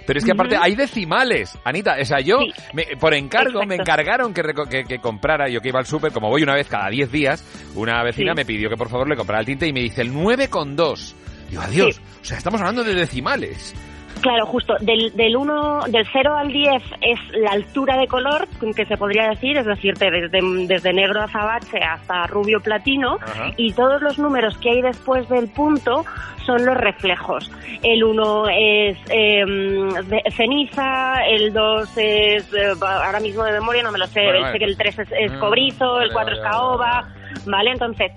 Pero 0.07 0.19
es 0.19 0.25
que 0.25 0.33
aparte 0.33 0.57
hay 0.57 0.77
decimales, 0.77 1.59
Anita. 1.65 1.97
O 2.01 2.05
sea, 2.05 2.21
yo 2.21 2.39
me- 2.73 2.97
por 2.99 3.13
encargo 3.15 3.65
me 3.67 3.75
encargaron 3.75 4.33
que, 4.33 4.43
que, 4.71 4.85
que 4.85 4.99
comprara, 4.99 5.49
yo 5.49 5.61
que 5.61 5.69
iba 5.71 5.81
al 5.81 5.87
súper, 5.87 6.13
como 6.13 6.29
voy 6.29 6.43
una 6.43 6.55
vez 6.55 6.69
cada 6.69 6.89
10 6.89 7.11
días, 7.11 7.45
una 7.75 8.03
vecina 8.05 8.33
Sí. 8.33 8.37
me 8.37 8.45
pidió 8.45 8.69
que 8.71 8.77
por 8.77 8.89
favor 8.89 9.09
le 9.09 9.17
comprara 9.17 9.41
el 9.41 9.47
tinte 9.47 9.67
y 9.67 9.73
me 9.73 9.81
dice 9.81 10.03
el 10.03 10.13
9,2. 10.13 11.15
Digo, 11.51 11.63
adiós. 11.63 12.01
O 12.21 12.25
sea, 12.25 12.39
estamos 12.39 12.61
hablando 12.61 12.85
de 12.85 12.95
decimales. 12.95 13.75
Claro, 14.21 14.45
justo, 14.45 14.75
del, 14.81 15.17
del, 15.17 15.35
uno, 15.35 15.81
del 15.89 16.07
0 16.13 16.37
al 16.37 16.53
10 16.53 16.83
es 17.01 17.19
la 17.39 17.53
altura 17.53 17.97
de 17.97 18.07
color, 18.07 18.47
que 18.77 18.85
se 18.85 18.99
podría 18.99 19.31
decir, 19.31 19.57
es 19.57 19.65
decir, 19.65 19.95
desde, 19.97 20.41
desde 20.67 20.93
negro 20.93 21.23
azabache 21.23 21.79
hasta 21.79 22.27
rubio 22.27 22.61
platino, 22.61 23.15
Ajá. 23.23 23.51
y 23.57 23.73
todos 23.73 24.03
los 24.03 24.19
números 24.19 24.59
que 24.59 24.71
hay 24.71 24.83
después 24.83 25.27
del 25.31 25.49
punto 25.49 26.05
son 26.45 26.67
los 26.67 26.77
reflejos. 26.77 27.51
El 27.83 28.05
1 28.05 28.49
es 28.51 28.99
eh, 29.09 29.43
de- 29.47 30.23
ceniza, 30.37 31.25
el 31.27 31.53
2 31.55 31.97
es, 31.97 32.53
eh, 32.53 32.73
ahora 32.83 33.21
mismo 33.21 33.43
de 33.45 33.53
memoria 33.53 33.83
no 33.83 33.93
me 33.93 33.99
lo 33.99 34.07
sé, 34.07 34.23
Bueno, 34.27 34.53
sé 34.53 34.59
que 34.59 34.65
el 34.67 34.77
3 34.77 34.99
es, 34.99 35.13
es 35.19 35.33
Mm, 35.33 35.39
cobrizo, 35.41 36.01
el 36.01 36.13
4 36.13 36.35
es 36.35 36.41
caoba, 36.41 37.09
¿vale? 37.47 37.71
Entonces, 37.71 38.13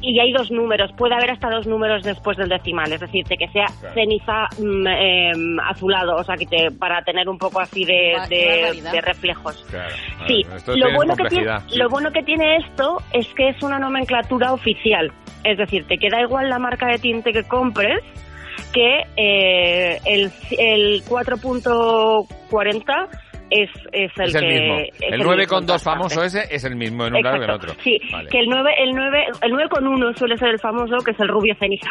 y 0.00 0.18
hay 0.20 0.32
dos 0.32 0.50
números, 0.50 0.90
puede 0.96 1.14
haber 1.14 1.30
hasta 1.30 1.50
dos 1.50 1.66
números 1.66 2.02
después 2.04 2.36
del 2.36 2.48
decimal, 2.48 2.92
es 2.92 3.00
decir, 3.00 3.24
de 3.26 3.36
que 3.36 3.48
sea 3.48 3.66
Claro. 3.80 3.94
ceniza 3.94 4.46
mm, 4.58 4.86
em, 4.86 5.60
azulado, 5.60 6.16
o 6.16 6.24
sea, 6.24 6.36
que 6.36 6.46
te, 6.46 6.70
para 6.70 7.02
tener 7.02 7.28
un 7.28 7.38
poco 7.38 7.60
así 7.60 7.84
de, 7.84 8.14
Va- 8.18 8.28
qué 8.28 8.36
de, 8.36 8.60
barbaridad. 8.62 8.92
de 8.92 9.00
reflejos. 9.00 9.66
Claro. 9.70 9.94
Sí, 10.26 10.44
Esto 10.54 10.76
lo 10.76 10.92
bueno, 10.94 11.16
que 11.16 11.24
tiene, 11.28 11.60
sí. 11.68 11.78
lo 11.78 11.88
bueno 11.88 12.10
que 12.12 12.22
tiene 12.22 12.56
esto 12.56 12.98
es 13.12 13.26
que 13.34 13.48
es 13.50 13.62
una 13.62 13.78
nomenclatura 13.78 14.52
oficial, 14.52 15.12
es 15.44 15.58
decir, 15.58 15.86
te 15.86 15.98
queda 15.98 16.20
igual 16.20 16.48
la 16.48 16.58
marca 16.58 16.86
de 16.86 16.98
tinte 16.98 17.32
que 17.32 17.44
compres 17.44 18.00
que 18.72 19.02
eh, 19.16 19.98
el, 20.04 20.30
el 20.58 21.02
4.40 21.04 23.08
es, 23.50 23.70
es 23.92 24.10
el 24.18 24.28
es 24.28 24.34
el 24.34 24.40
que... 24.42 24.48
mismo. 24.48 24.78
es 24.78 24.88
El 25.00 25.18
mismo 25.18 25.32
en 25.34 25.38
9,2 25.40 25.66
todas 25.66 25.82
famoso 25.82 26.22
ese 26.24 26.42
es 26.50 26.64
el 26.64 26.76
mismo 26.76 27.06
en 27.06 27.14
un 27.16 27.22
lado 27.22 27.38
que 27.38 27.44
en 27.44 27.50
otro. 27.50 27.72
Sí, 27.82 27.98
Vale. 28.12 28.28
que 28.30 28.38
el 28.40 28.46
9, 28.48 28.70
el 28.78 28.90
9, 28.94 29.24
el 29.42 29.50
9 29.50 29.68
con 29.70 29.86
1 29.86 30.12
suele 30.14 30.36
ser 30.36 30.48
el 30.50 30.58
famoso, 30.58 30.96
que 31.04 31.10
es 31.12 31.20
el 31.20 31.28
rubio 31.28 31.54
ceniza. 31.58 31.90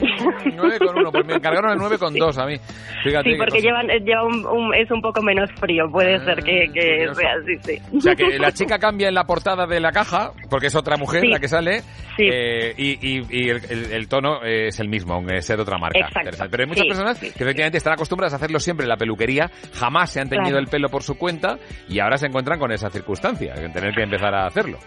9,1, 0.00 1.10
pues 1.12 1.26
me 1.26 1.34
encargaron 1.34 1.72
el 1.72 1.78
9,2 1.78 2.38
a 2.42 2.46
mí. 2.46 2.56
Fíjate 3.04 3.30
Sí, 3.30 3.36
porque 3.36 3.60
llevan, 3.60 3.90
eh, 3.90 4.00
lleva 4.04 4.24
un, 4.24 4.46
un- 4.46 4.74
es 4.74 4.90
un 4.90 5.00
poco 5.00 5.22
menos 5.22 5.50
frío, 5.58 5.84
puede 5.90 6.18
ser 6.24 6.42
que, 6.42 6.66
que 6.72 7.08
sea 7.14 7.32
así, 7.40 7.56
sí. 7.62 7.96
O 7.96 8.00
sea 8.00 8.14
que 8.14 8.38
la 8.38 8.52
chica 8.52 8.78
cambia 8.78 9.08
en 9.08 9.14
la 9.14 9.24
portada 9.24 9.66
de 9.66 9.80
la 9.80 9.90
caja, 9.92 10.32
porque 10.50 10.66
es 10.68 10.74
otra 10.76 10.96
mujer 10.96 11.22
Sí. 11.22 11.28
la 11.28 11.38
que 11.38 11.48
sale, 11.48 11.80
eh, 12.18 12.74
y, 12.76 12.90
y- 13.18 13.22
y 13.30 13.48
el, 13.50 13.60
el- 13.70 13.92
el 13.92 14.08
tono 14.08 14.42
es 14.42 14.78
el 14.80 14.88
mismo, 14.88 15.14
aunque 15.14 15.40
sea 15.42 15.56
de 15.56 15.62
otra 15.62 15.78
marca. 15.78 15.98
Exacto. 16.00 16.46
Pero 16.50 16.62
hay 16.62 16.68
muchas 16.68 16.82
Sí, 16.82 16.88
personas 16.88 17.18
que 17.20 17.26
efectivamente 17.28 17.78
están 17.78 17.92
acostumbradas 17.94 18.32
a 18.32 18.36
hacerlo 18.36 18.58
siempre 18.60 18.84
en 18.84 18.88
la 18.88 18.96
peluquería, 18.96 19.50
jamás 19.74 20.10
se 20.12 20.20
han 20.20 20.28
teñido 20.28 20.50
Claro. 20.50 20.64
el 20.64 20.66
pelo 20.68 20.88
por 20.92 21.02
su 21.02 21.16
cuenta 21.16 21.58
y 21.88 21.98
ahora 21.98 22.18
se 22.18 22.26
encuentran 22.26 22.60
con 22.60 22.70
esa 22.70 22.90
circunstancia, 22.90 23.54
tener 23.54 23.92
que 23.94 24.02
empezar 24.02 24.32
a 24.32 24.46
hacerlo. 24.46 24.78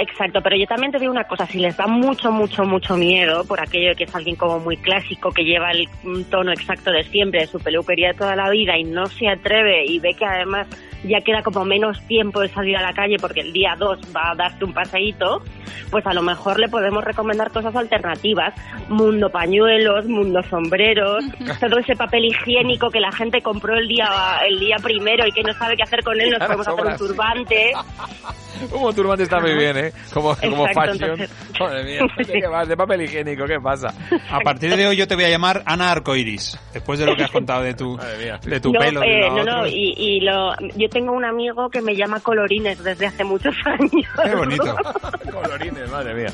Exacto, 0.00 0.40
pero 0.42 0.56
yo 0.56 0.66
también 0.66 0.90
te 0.90 0.98
digo 0.98 1.12
una 1.12 1.24
cosa, 1.24 1.46
si 1.46 1.58
les 1.58 1.76
da 1.76 1.86
mucho, 1.86 2.32
mucho, 2.32 2.64
mucho 2.64 2.96
miedo 2.96 3.44
por 3.44 3.60
aquello 3.60 3.90
de 3.90 3.96
que 3.96 4.04
es 4.04 4.14
alguien 4.14 4.34
como 4.34 4.58
muy 4.58 4.78
clásico, 4.78 5.30
que 5.30 5.44
lleva 5.44 5.72
el 5.72 5.86
tono 6.30 6.52
exacto 6.52 6.90
de 6.90 7.04
siempre, 7.04 7.40
de 7.40 7.46
su 7.46 7.58
peluquería 7.58 8.14
toda 8.14 8.34
la 8.34 8.48
vida 8.48 8.78
y 8.78 8.84
no 8.84 9.04
se 9.06 9.28
atreve 9.28 9.84
y 9.84 9.98
ve 9.98 10.14
que 10.14 10.24
además 10.24 10.66
ya 11.04 11.20
queda 11.20 11.42
como 11.42 11.64
menos 11.64 12.00
tiempo 12.06 12.40
de 12.40 12.48
salir 12.48 12.76
a 12.76 12.82
la 12.82 12.92
calle 12.92 13.16
porque 13.20 13.40
el 13.40 13.52
día 13.52 13.74
2 13.78 13.98
va 14.16 14.30
a 14.32 14.34
darte 14.34 14.64
un 14.64 14.72
paseíto, 14.72 15.42
pues 15.90 16.06
a 16.06 16.12
lo 16.14 16.22
mejor 16.22 16.58
le 16.58 16.68
podemos 16.68 17.04
recomendar 17.04 17.50
cosas 17.50 17.74
alternativas, 17.76 18.54
mundo 18.88 19.30
pañuelos, 19.30 20.06
mundo 20.06 20.42
sombreros, 20.44 21.24
todo 21.60 21.78
ese 21.78 21.94
papel 21.96 22.24
higiénico 22.26 22.90
que 22.90 23.00
la 23.00 23.12
gente 23.12 23.40
compró 23.42 23.74
el 23.76 23.86
día 23.88 24.06
el 24.48 24.58
día 24.58 24.76
primero 24.82 25.26
y 25.26 25.32
que 25.32 25.42
no 25.42 25.52
sabe 25.54 25.76
qué 25.76 25.82
hacer 25.82 26.02
con 26.02 26.20
él, 26.20 26.30
nos 26.30 26.40
Ahora 26.40 26.54
podemos 26.56 26.68
hacer 26.68 26.86
un 26.86 26.98
sí. 26.98 26.98
turbante. 27.06 27.72
Como 28.70 28.92
turbante 28.92 29.24
está 29.24 29.40
muy 29.40 29.52
bien, 29.54 29.76
¿eh? 29.76 29.92
Como, 30.12 30.34
como 30.36 30.66
Exacto, 30.66 30.92
fashion. 30.92 31.10
entonces- 31.20 31.60
Madre 31.60 31.84
mía, 31.84 32.00
¿qué 32.40 32.48
más? 32.48 32.68
De 32.68 32.76
papel 32.76 33.02
higiénico, 33.02 33.44
¿qué 33.46 33.60
pasa? 33.60 33.88
A 34.30 34.40
partir 34.40 34.74
de 34.76 34.86
hoy 34.86 34.96
yo 34.96 35.06
te 35.08 35.16
voy 35.16 35.24
a 35.24 35.28
llamar 35.28 35.62
Ana 35.66 35.90
Arcoiris, 35.90 36.58
después 36.72 36.98
de 36.98 37.06
lo 37.06 37.16
que 37.16 37.24
has 37.24 37.30
contado 37.30 37.62
de 37.62 37.74
tu, 37.74 37.96
de 37.96 38.60
tu 38.60 38.72
no, 38.72 38.78
pelo. 38.80 39.00
de 39.00 39.06
eh, 39.06 39.20
lo 39.22 39.34
no, 39.34 39.40
otro. 39.42 39.56
no, 39.56 39.66
y, 39.66 39.94
y 39.96 40.20
lo, 40.20 40.52
yo 40.76 40.88
tengo 40.94 41.12
un 41.12 41.26
amigo 41.26 41.68
que 41.68 41.82
me 41.82 41.94
llama 41.94 42.20
colorines 42.20 42.82
desde 42.82 43.04
hace 43.06 43.22
muchos 43.24 43.54
años. 43.66 43.90
Qué 44.24 44.34
bonito. 44.34 44.74
Colorines, 45.32 45.90
madre 45.90 46.14
mía. 46.14 46.28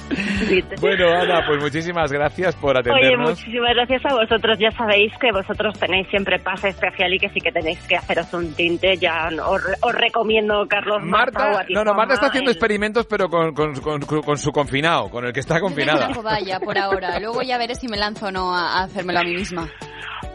Sí. 0.46 0.62
Bueno, 0.80 1.08
Ana, 1.12 1.42
pues 1.48 1.60
muchísimas 1.60 2.12
gracias 2.12 2.54
por 2.56 2.76
Oye, 2.76 2.80
atendernos. 2.90 3.30
muchísimas 3.30 3.74
gracias 3.74 4.02
a 4.04 4.14
vosotros. 4.14 4.58
Ya 4.58 4.70
sabéis 4.72 5.12
que 5.20 5.32
vosotros 5.32 5.78
tenéis 5.78 6.06
siempre 6.10 6.38
pase 6.38 6.68
especial 6.68 7.12
y 7.14 7.18
que 7.18 7.28
si 7.30 7.40
que 7.40 7.50
tenéis 7.50 7.80
que 7.88 7.96
haceros 7.96 8.32
un 8.34 8.54
tinte, 8.54 8.96
ya 8.98 9.28
os, 9.46 9.62
os 9.80 9.94
recomiendo 9.94 10.66
Carlos 10.68 11.02
Marta, 11.02 11.38
o 11.38 11.42
a 11.42 11.52
Marta, 11.52 11.66
ti, 11.66 11.74
no, 11.74 11.84
no, 11.84 11.94
Marta 11.94 12.14
está 12.14 12.26
haciendo 12.28 12.50
el- 12.50 12.56
experimentos, 12.56 13.06
pero 13.06 13.28
con, 13.28 13.52
con, 13.54 13.74
con- 13.80 14.22
con 14.22 14.36
su 14.38 14.52
confinado, 14.52 15.08
con 15.08 15.24
el 15.24 15.32
que 15.32 15.40
está 15.40 15.58
confinada. 15.60 16.08
Vaya, 16.22 16.60
por 16.60 16.76
ahora. 16.78 17.18
Luego 17.18 17.42
ya 17.42 17.56
veré 17.58 17.74
si 17.74 17.88
me 17.88 17.96
lanzo 17.96 18.26
o 18.26 18.30
no 18.30 18.54
a, 18.54 18.80
a 18.80 18.84
hacérmelo 18.84 19.20
a 19.20 19.24
mí 19.24 19.34
misma. 19.34 19.68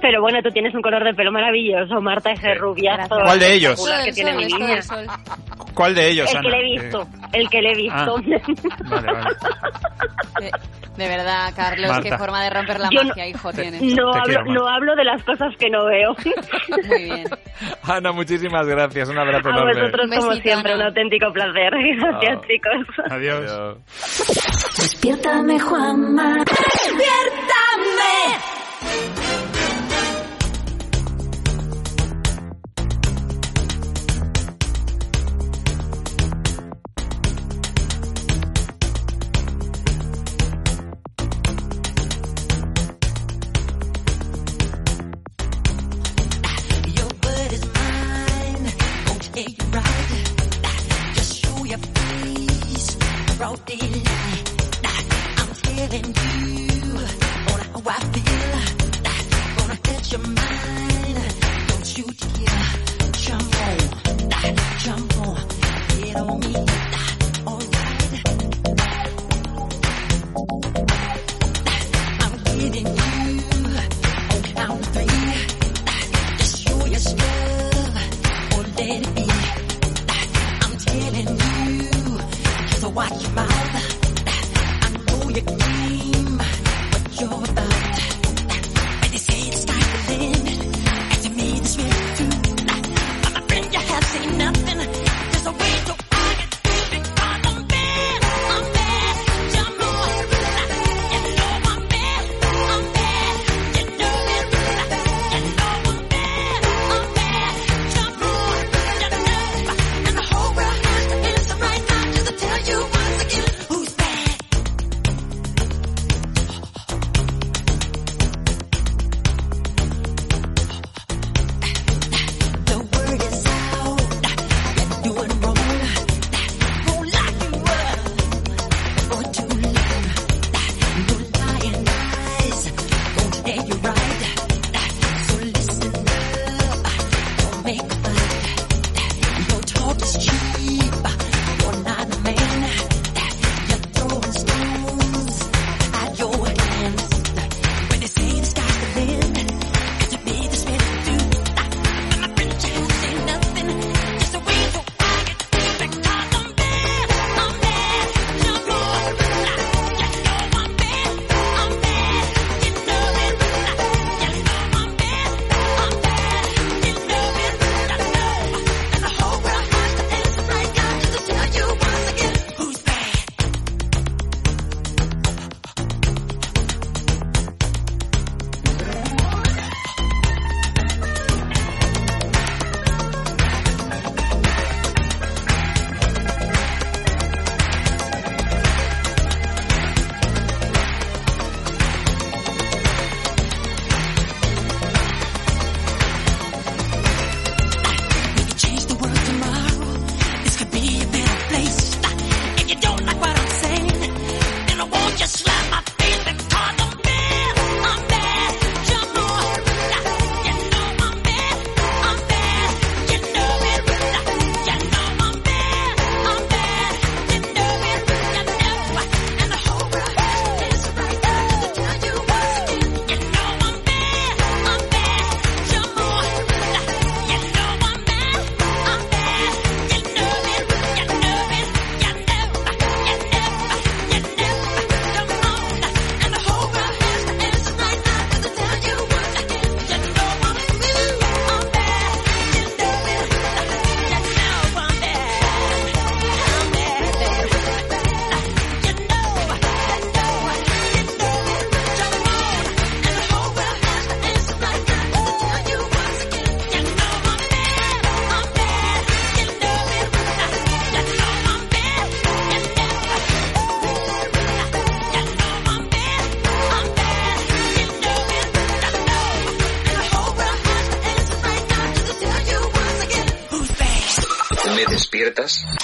Pero 0.02 0.22
bueno, 0.22 0.40
tú 0.44 0.50
tienes 0.52 0.74
un 0.76 0.82
color 0.82 1.04
de 1.04 1.14
pelo 1.14 1.32
maravilloso, 1.32 2.00
Marta, 2.02 2.32
ese 2.32 2.54
rubiazo. 2.56 3.16
¿Cuál 3.24 3.40
de 3.40 3.54
ellos? 3.54 3.84
que 4.06 4.12
tiene 4.14 4.34
mi 4.34 4.46
niña. 4.46 4.82
sol. 4.82 5.06
¿Cuál 5.74 5.94
de 5.96 6.10
ellos, 6.10 6.28
El 6.34 6.42
que 6.42 6.48
Ana? 6.48 6.50
le 6.50 6.60
he 6.60 6.64
visto, 6.82 7.08
el 7.34 7.50
que 7.50 7.62
le 7.62 7.72
he 7.72 7.76
visto. 7.76 7.98
Ah. 7.98 8.06
Vale, 8.86 9.12
vale. 9.12 9.30
De, 10.40 10.52
de 11.04 11.08
verdad, 11.10 11.52
Carlos, 11.56 11.90
Marta. 11.92 12.10
qué 12.10 12.18
forma 12.18 12.44
de 12.44 12.50
romper 12.50 12.80
la 12.80 12.90
Yo 12.92 13.02
no- 13.04 13.10
magia, 13.10 13.28
hijo, 13.28 13.52
tienes. 13.52 13.82
No 13.82 14.12
Te 14.12 14.20
hablo, 14.20 14.24
quiero, 14.26 14.46
no 14.54 14.68
hablo 14.68 14.96
de 14.96 15.04
las 15.04 15.22
cosas 15.24 15.54
que 15.60 15.70
no 15.70 15.86
veo. 15.86 16.16
Muy 16.88 17.04
bien. 17.04 17.26
Ana, 17.84 18.12
muchísimas 18.14 18.66
gracias. 18.68 19.10
Un 19.10 19.18
abrazo 19.20 19.50
A 19.50 19.52
enorme. 19.52 19.74
vosotros, 19.82 20.06
Un 20.10 20.16
como 20.18 20.30
besito, 20.30 20.50
siempre, 20.50 20.72
Ana. 20.74 20.84
un 20.84 20.88
auténtico 20.90 21.34
placer. 21.34 21.72
Gracias, 21.74 22.22
Chao. 22.22 22.42
chicos. 22.48 22.88
Adiós. 23.12 23.78
Despiértame, 24.78 25.60
Juanma. 25.60 26.36
Despiértame. 26.46 28.16
Telling 55.96 56.12
you 56.12 56.98
on 57.54 57.60
how 57.72 57.88
I 57.88 58.00
feel. 58.12 58.56
Gonna 59.58 59.78
catch 59.78 60.12
your 60.12 60.20
mind. 60.20 61.20
Don't 61.70 61.98
you 61.98 62.06
dare 62.36 62.68
jump 63.14 63.58
on. 63.62 63.78
Jump 64.84 65.18
on. 65.20 65.38
Get 66.02 66.16
on 66.18 66.40
me. 66.42 66.54
Alright. 67.48 67.86
I'm 72.24 72.34
you 72.44 72.84
on 74.58 74.80
three. 74.94 75.24
Just 76.40 76.56
show 76.68 76.86
your 76.86 77.00
stuff 77.00 77.96
or 78.54 78.64
let 78.64 79.00
it 79.00 79.16
be. 79.16 79.28
I'm 80.62 80.74
telling 80.78 81.30
you, 81.40 82.20
just 82.68 82.86
watch 82.92 83.18
your 83.24 83.32
mouth. 83.32 83.76
I 84.82 84.90
know 85.08 85.30
your 85.30 85.65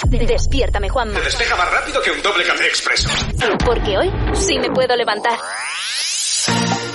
Despiértame, 0.08 0.88
Juanma. 0.88 1.14
Te 1.14 1.24
despeja 1.24 1.56
más 1.56 1.70
rápido 1.72 2.00
que 2.02 2.10
un 2.10 2.22
doble 2.22 2.44
café 2.44 2.66
expreso. 2.66 3.08
Porque 3.64 3.98
hoy 3.98 4.10
sí 4.34 4.58
me 4.58 4.70
puedo 4.70 4.96
levantar. 4.96 5.38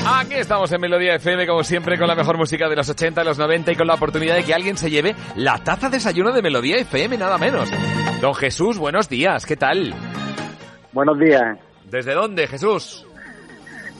Aquí 0.05 0.35
estamos 0.35 0.71
en 0.71 0.81
Melodía 0.81 1.15
FM, 1.15 1.45
como 1.45 1.63
siempre, 1.63 1.97
con 1.97 2.07
la 2.07 2.15
mejor 2.15 2.37
música 2.37 2.67
de 2.67 2.75
los 2.75 2.89
80 2.89 3.21
y 3.21 3.25
los 3.25 3.37
90 3.37 3.71
y 3.71 3.75
con 3.75 3.87
la 3.87 3.95
oportunidad 3.95 4.35
de 4.35 4.43
que 4.43 4.53
alguien 4.53 4.77
se 4.77 4.89
lleve 4.89 5.15
la 5.35 5.57
taza 5.63 5.89
de 5.89 5.97
desayuno 5.97 6.31
de 6.31 6.41
Melodía 6.41 6.77
FM, 6.77 7.17
nada 7.17 7.37
menos. 7.37 7.69
Don 8.21 8.33
Jesús, 8.33 8.77
buenos 8.77 9.09
días, 9.09 9.45
¿qué 9.45 9.55
tal? 9.55 9.93
Buenos 10.93 11.19
días. 11.19 11.59
¿Desde 11.85 12.13
dónde, 12.13 12.47
Jesús? 12.47 13.05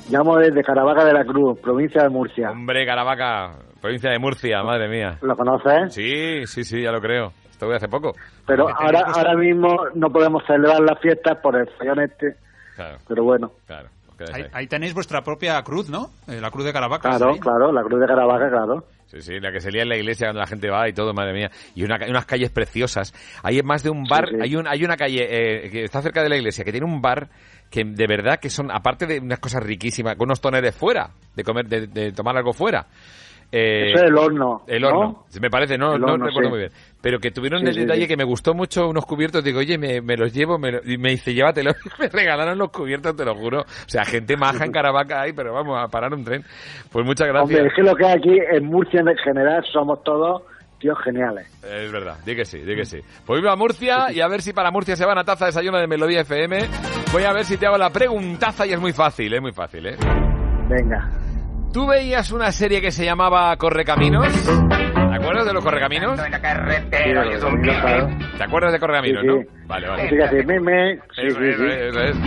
Llamo 0.10 0.38
desde 0.38 0.64
Caravaca 0.64 1.04
de 1.04 1.14
la 1.14 1.26
Cruz, 1.26 1.60
provincia 1.60 2.04
de 2.04 2.10
Murcia. 2.10 2.52
Hombre, 2.52 2.86
Caravaca, 2.86 3.58
provincia 3.82 4.10
de 4.10 4.20
Murcia, 4.20 4.64
madre 4.64 4.88
mía. 4.88 5.18
¿Lo 5.22 5.36
conoces? 5.36 5.94
Sí, 5.94 6.46
sí, 6.48 6.64
sí, 6.64 6.82
ya 6.82 6.92
lo 6.92 7.02
creo. 7.02 7.34
Estuve 7.52 7.76
hace 7.76 7.88
poco. 7.88 8.14
Pero 8.48 8.68
ahora 8.70 9.02
ahora 9.14 9.36
mismo 9.36 9.78
no 9.94 10.10
podemos 10.10 10.42
celebrar 10.48 10.80
las 10.80 11.00
fiestas 11.00 11.38
por 11.44 11.56
el 11.56 11.68
follón 11.78 12.00
este. 12.00 12.36
Claro, 12.76 12.98
Pero 13.08 13.24
bueno. 13.24 13.52
claro. 13.66 13.90
Ahí, 14.34 14.46
ahí 14.52 14.68
tenéis 14.68 14.96
vuestra 14.96 15.22
propia 15.22 15.62
cruz, 15.62 15.90
¿no? 15.90 16.10
Eh, 16.28 16.42
la 16.42 16.50
cruz 16.50 16.66
de 16.66 16.74
Caravaca. 16.74 17.10
Claro, 17.10 17.34
¿sí? 17.34 17.40
claro, 17.40 17.72
la 17.72 17.84
Cruz 17.84 18.00
de 18.00 18.08
Caravaca, 18.08 18.50
claro. 18.50 18.84
Sí, 19.06 19.22
sí, 19.22 19.40
la 19.40 19.52
que 19.52 19.60
se 19.60 19.72
lía 19.72 19.84
en 19.84 19.90
la 19.90 19.96
iglesia 19.96 20.28
cuando 20.28 20.42
la 20.42 20.48
gente 20.48 20.70
va 20.70 20.90
y 20.90 20.94
todo, 20.94 21.14
madre 21.14 21.34
mía. 21.34 21.52
Y 21.76 21.84
una, 21.84 21.98
unas 22.10 22.26
calles 22.26 22.50
preciosas. 22.50 23.14
Hay 23.44 23.62
más 23.62 23.84
de 23.84 23.90
un 23.90 24.04
bar, 24.06 24.28
sí. 24.30 24.38
hay 24.42 24.56
un 24.56 24.68
hay 24.68 24.84
una 24.84 24.98
calle 24.98 25.24
eh, 25.30 25.70
que 25.70 25.84
está 25.84 26.02
cerca 26.02 26.24
de 26.24 26.30
la 26.30 26.36
iglesia 26.38 26.66
que 26.66 26.72
tiene 26.72 26.86
un 26.86 27.02
bar 27.02 27.30
que 27.70 27.84
de 27.86 28.08
verdad 28.08 28.40
que 28.40 28.50
son, 28.50 28.72
aparte 28.72 29.06
de 29.06 29.20
unas 29.20 29.40
cosas 29.40 29.64
riquísimas, 29.64 30.16
con 30.16 30.28
unos 30.28 30.42
toneres 30.42 30.76
fuera, 30.76 31.10
de 31.36 31.44
comer, 31.44 31.68
de, 31.68 31.88
de 31.88 32.12
tomar 32.12 32.36
algo 32.38 32.54
fuera. 32.54 32.88
Eh, 33.52 33.92
Eso 33.94 34.04
es 34.04 34.10
el 34.10 34.18
horno. 34.18 34.64
El 34.68 34.82
¿no? 34.82 34.88
horno, 34.90 35.26
me 35.40 35.50
parece, 35.50 35.78
no, 35.78 35.94
El 35.96 36.02
no 36.02 36.08
horno, 36.14 36.26
recuerdo 36.26 36.50
sí. 36.50 36.52
muy 36.52 36.60
bien. 36.60 36.72
Pero 37.02 37.20
que 37.20 37.32
tuvieron 37.32 37.62
Sí, 37.62 37.68
el 37.68 37.74
sí, 37.76 37.80
detalle 37.82 38.08
que 38.08 38.18
me 38.18 38.26
gustó 38.26 38.54
mucho 38.54 38.90
unos 38.90 39.06
cubiertos. 39.06 39.42
Digo, 39.44 39.60
oye, 39.60 39.78
me, 39.78 40.02
me 40.02 40.18
los 40.18 40.34
llevo. 40.34 40.58
Me 40.60 40.72
lo- 40.74 40.82
y 40.84 40.98
me 40.98 41.12
dice, 41.12 41.34
llévatelos. 41.34 41.76
me 42.00 42.10
regalaron 42.10 42.58
los 42.58 42.70
cubiertos, 42.72 43.16
te 43.16 43.24
lo 43.24 43.36
juro. 43.36 43.62
O 43.62 43.66
sea, 43.90 44.04
gente 44.04 44.36
maja 44.36 44.66
en 44.66 44.72
Caravaca 44.74 45.22
ahí, 45.22 45.32
pero 45.34 45.54
vamos 45.54 45.78
a 45.82 45.88
parar 45.88 46.14
un 46.14 46.24
tren. 46.26 46.44
Pues 46.92 47.06
muchas 47.06 47.28
gracias. 47.28 47.44
Hombre, 47.60 47.68
es 47.68 47.74
que 47.74 47.84
lo 47.84 47.96
que 47.96 48.06
hay 48.06 48.14
aquí 48.18 48.38
en 48.52 48.66
Murcia 48.66 49.00
en 49.00 49.16
general 49.18 49.64
somos 49.72 50.04
todos 50.04 50.42
tíos 50.80 50.98
geniales. 51.04 51.48
Es 51.64 51.92
verdad, 51.92 52.18
di 52.26 52.36
que 52.36 52.46
sí, 52.46 52.60
di 52.60 52.76
que 52.76 52.86
sí. 52.86 53.00
Pues 53.26 53.40
viva 53.42 53.56
Murcia 53.56 54.12
y 54.12 54.20
a 54.20 54.28
ver 54.28 54.42
si 54.42 54.52
para 54.54 54.70
Murcia 54.72 54.96
se 54.96 55.06
va 55.06 55.14
una 55.14 55.24
taza 55.24 55.46
de 55.46 55.50
desayuno 55.50 55.78
de 55.80 55.88
Melodía 55.88 56.22
FM. 56.22 56.60
Voy 57.14 57.24
a 57.24 57.32
ver 57.34 57.46
si 57.46 57.58
te 57.58 57.66
hago 57.66 57.78
la 57.78 57.90
preguntaza 57.92 58.68
y 58.68 58.74
es 58.74 58.80
muy 58.80 58.92
fácil, 58.94 59.34
es 59.34 59.42
muy 59.42 59.54
fácil, 59.54 59.88
¿eh? 59.88 59.96
Venga. 60.70 61.10
¿Tú 61.78 61.86
veías 61.86 62.32
una 62.32 62.52
serie 62.52 62.82
que 62.82 62.90
se 62.90 63.06
llamaba 63.06 63.56
Correcaminos? 63.56 64.26
¿Te 64.34 65.16
acuerdas 65.16 65.46
de 65.46 65.54
los 65.54 65.64
Correcaminos? 65.64 66.20
¿Te 66.20 66.26
acuerdas 68.44 68.74
de 68.74 68.80
Correcaminos, 68.80 69.22
Sí, 69.22 69.28
no? 69.28 69.36
Vale, 69.68 69.88
vale. 69.88 70.04
Así 70.08 70.16
que 70.16 70.24
así, 70.24 70.36
meme. 70.38 70.96
Sí, 71.16 71.28
Eso 71.28 71.38
sí, 71.40 71.46
es, 71.46 71.58
sí. 71.58 71.66
eso 71.70 72.00
es. 72.02 72.18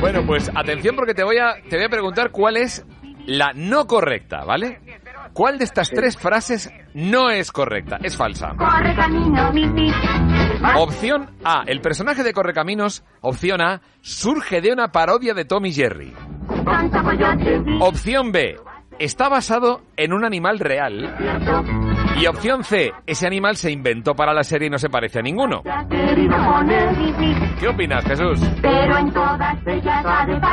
Bueno, 0.00 0.22
pues 0.24 0.48
atención 0.54 0.94
porque 0.94 1.12
te 1.12 1.24
voy 1.24 1.38
a 1.38 1.56
te 1.68 1.74
voy 1.74 1.86
a 1.86 1.88
preguntar 1.88 2.30
cuál 2.30 2.56
es 2.56 2.86
la 3.26 3.50
no 3.52 3.88
correcta, 3.88 4.44
¿vale? 4.44 4.78
¿Cuál 5.36 5.58
de 5.58 5.64
estas 5.64 5.90
tres 5.90 6.16
frases 6.16 6.72
no 6.94 7.28
es 7.28 7.52
correcta? 7.52 7.98
Es 8.02 8.16
falsa. 8.16 8.54
Opción 10.76 11.28
A. 11.44 11.62
El 11.66 11.82
personaje 11.82 12.22
de 12.22 12.32
Correcaminos, 12.32 13.04
opción 13.20 13.60
A, 13.60 13.82
surge 14.00 14.62
de 14.62 14.72
una 14.72 14.88
parodia 14.92 15.34
de 15.34 15.44
Tom 15.44 15.66
y 15.66 15.74
Jerry. 15.74 16.14
Opción 17.80 18.32
B. 18.32 18.56
Está 18.98 19.28
basado 19.28 19.82
en 19.98 20.14
un 20.14 20.24
animal 20.24 20.58
real. 20.58 21.14
Y 22.18 22.26
opción 22.26 22.64
C. 22.64 22.94
Ese 23.06 23.26
animal 23.26 23.56
se 23.56 23.70
inventó 23.70 24.14
para 24.14 24.32
la 24.32 24.42
serie 24.42 24.68
y 24.68 24.70
no 24.70 24.78
se 24.78 24.88
parece 24.88 25.18
a 25.18 25.22
ninguno. 25.22 25.62
¿Qué 27.60 27.68
opinas, 27.68 28.04
Jesús? 28.06 28.40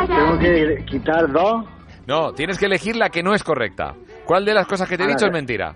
Tengo 0.10 0.40
que 0.40 0.84
quitar 0.86 1.32
dos. 1.32 1.66
No, 2.08 2.34
tienes 2.34 2.58
que 2.58 2.66
elegir 2.66 2.96
la 2.96 3.10
que 3.10 3.24
no 3.24 3.34
es 3.34 3.44
correcta. 3.44 3.94
¿Cuál 4.26 4.46
de 4.46 4.54
las 4.54 4.68
cosas 4.68 4.88
que 4.90 4.98
te 4.98 5.04
he 5.04 5.08
dicho 5.08 5.26
es 5.26 5.32
mentira? 5.32 5.76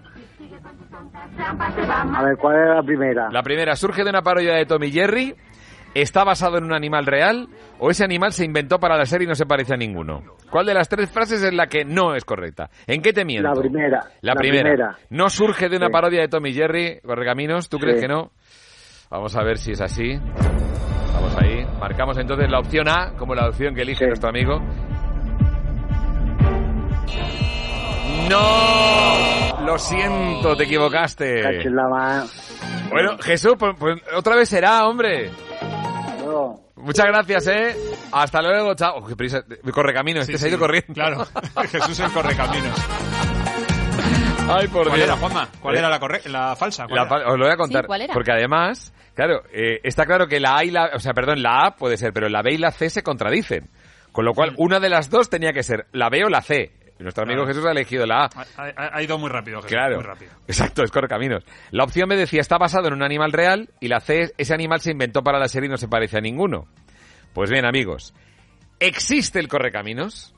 A 1.39 2.23
ver, 2.23 2.37
¿cuál 2.37 2.55
es 2.61 2.75
la 2.75 2.83
primera? 2.83 3.29
La 3.31 3.43
primera, 3.43 3.75
surge 3.75 4.03
de 4.03 4.09
una 4.09 4.21
parodia 4.21 4.53
de 4.55 4.65
Tom 4.65 4.83
y 4.83 4.91
Jerry, 4.91 5.35
está 5.93 6.23
basado 6.23 6.57
en 6.57 6.63
un 6.65 6.73
animal 6.73 7.05
real 7.05 7.47
o 7.79 7.89
ese 7.89 8.03
animal 8.03 8.31
se 8.33 8.45
inventó 8.45 8.79
para 8.79 8.97
la 8.97 9.05
serie 9.05 9.25
y 9.25 9.27
no 9.29 9.35
se 9.35 9.45
parece 9.45 9.73
a 9.73 9.77
ninguno. 9.77 10.21
¿Cuál 10.49 10.65
de 10.65 10.73
las 10.73 10.89
tres 10.89 11.09
frases 11.11 11.41
es 11.43 11.53
la 11.53 11.67
que 11.67 11.85
no 11.85 12.15
es 12.15 12.25
correcta? 12.25 12.69
¿En 12.87 13.01
qué 13.01 13.13
te 13.13 13.23
miento? 13.25 13.49
La 13.49 13.59
primera. 13.59 14.03
La, 14.21 14.33
primera. 14.35 14.63
primera. 14.63 14.97
No 15.09 15.29
surge 15.29 15.69
de 15.69 15.77
una 15.77 15.87
Sí. 15.87 15.91
parodia 15.91 16.21
de 16.21 16.27
Tom 16.27 16.45
y 16.45 16.53
Jerry, 16.53 16.99
Correcaminos, 17.05 17.69
¿tú 17.69 17.77
crees 17.77 18.01
que 18.01 18.07
no? 18.07 18.31
Vamos 19.09 19.35
a 19.35 19.43
ver 19.43 19.57
si 19.57 19.71
es 19.71 19.81
así. 19.81 20.17
Vamos 21.13 21.35
ahí. 21.41 21.65
Marcamos 21.79 22.17
entonces 22.17 22.49
la 22.49 22.59
opción 22.59 22.87
A 22.89 23.13
como 23.17 23.33
la 23.35 23.47
opción 23.47 23.73
que 23.73 23.81
elige 23.81 24.05
nuestro 24.07 24.29
amigo. 24.29 24.59
¡No! 28.29 29.65
Lo 29.65 29.77
siento, 29.77 30.55
te 30.55 30.63
equivocaste. 30.63 31.41
Bueno, 32.89 33.17
Jesús, 33.19 33.53
pues, 33.57 33.75
pues 33.77 34.01
otra 34.15 34.35
vez 34.35 34.49
será, 34.49 34.87
hombre. 34.87 35.29
No. 36.25 36.55
Muchas 36.75 37.05
gracias, 37.07 37.47
¿eh? 37.47 37.75
Hasta 38.11 38.41
luego, 38.41 38.73
chao. 38.75 38.97
Oh, 38.97 39.05
qué 39.05 39.15
prisa. 39.15 39.43
Correcaminos, 39.73 40.25
Sí, 40.25 40.33
este 40.33 40.39
se 40.39 40.45
ha 40.45 40.49
ido 40.49 40.57
sí, 40.57 40.61
corriendo. 40.61 40.93
Claro. 40.93 41.25
Jesús 41.69 41.99
el 41.99 42.11
correcaminos. 42.11 42.77
Ay, 44.49 44.67
por 44.67 44.83
¿Cuál 44.87 44.95
Dios. 44.95 45.07
era, 45.09 45.17
Juanma? 45.17 45.49
¿Cuál 45.61 45.75
Eh, 45.75 45.79
era 45.79 45.89
la, 45.89 45.99
corre 45.99 46.21
la 46.25 46.55
falsa? 46.55 46.85
¿Cuál 46.85 46.95
La 46.95 47.01
era? 47.01 47.09
fa- 47.09 47.31
os 47.31 47.37
lo 47.37 47.45
voy 47.45 47.53
a 47.53 47.57
contar. 47.57 47.81
Sí, 47.83 47.87
¿cuál 47.87 48.01
era? 48.03 48.13
Porque 48.13 48.31
además, 48.31 48.93
claro, 49.13 49.43
eh, 49.51 49.79
está 49.83 50.05
claro 50.05 50.27
que 50.27 50.39
la 50.39 50.57
A 50.57 50.63
y 50.63 50.71
la... 50.71 50.91
O 50.95 50.99
sea, 50.99 51.13
perdón, 51.13 51.41
la 51.41 51.65
A 51.65 51.75
puede 51.75 51.97
ser, 51.97 52.13
pero 52.13 52.29
la 52.29 52.41
B 52.41 52.53
y 52.53 52.57
la 52.57 52.71
C 52.71 52.89
se 52.89 53.03
contradicen. 53.03 53.69
Con 54.13 54.23
lo 54.25 54.33
cual, 54.33 54.53
una 54.57 54.79
de 54.79 54.89
las 54.89 55.09
dos 55.09 55.29
tenía 55.29 55.51
que 55.51 55.63
ser 55.63 55.87
la 55.91 56.09
B 56.09 56.23
o 56.25 56.29
la 56.29 56.41
C. 56.41 56.71
Y 56.99 57.03
nuestro 57.03 57.23
amigo. 57.23 57.45
Jesús 57.45 57.63
ha 57.65 57.71
elegido 57.71 58.05
la 58.05 58.23
A. 58.25 58.29
Ha, 58.35 58.63
ha- 58.75 58.89
ha 58.97 59.03
ido 59.03 59.17
muy 59.17 59.29
rápido, 59.29 59.57
Jesús. 59.61 59.71
Claro. 59.71 59.95
Muy 59.97 60.03
rápido. 60.05 60.31
Exacto, 60.47 60.83
es 60.83 60.91
Correcaminos. 60.91 61.43
La 61.71 61.83
opción 61.83 62.09
B 62.09 62.15
decía 62.15 62.41
está 62.41 62.57
basado 62.57 62.87
en 62.87 62.93
un 62.93 63.03
animal 63.03 63.31
real 63.31 63.69
y 63.79 63.87
la 63.87 63.99
C, 63.99 64.33
ese 64.37 64.53
animal 64.53 64.81
se 64.81 64.91
inventó 64.91 65.21
para 65.21 65.37
la 65.39 65.47
serie 65.47 65.67
y 65.67 65.71
no 65.71 65.77
se 65.77 65.87
parece 65.87 66.17
a 66.17 66.21
ninguno. 66.21 66.65
Pues 67.33 67.51
bien, 67.51 67.65
amigos, 67.65 68.13
¿existe 68.79 69.39
el 69.39 69.47
Correcaminos? 69.47 70.33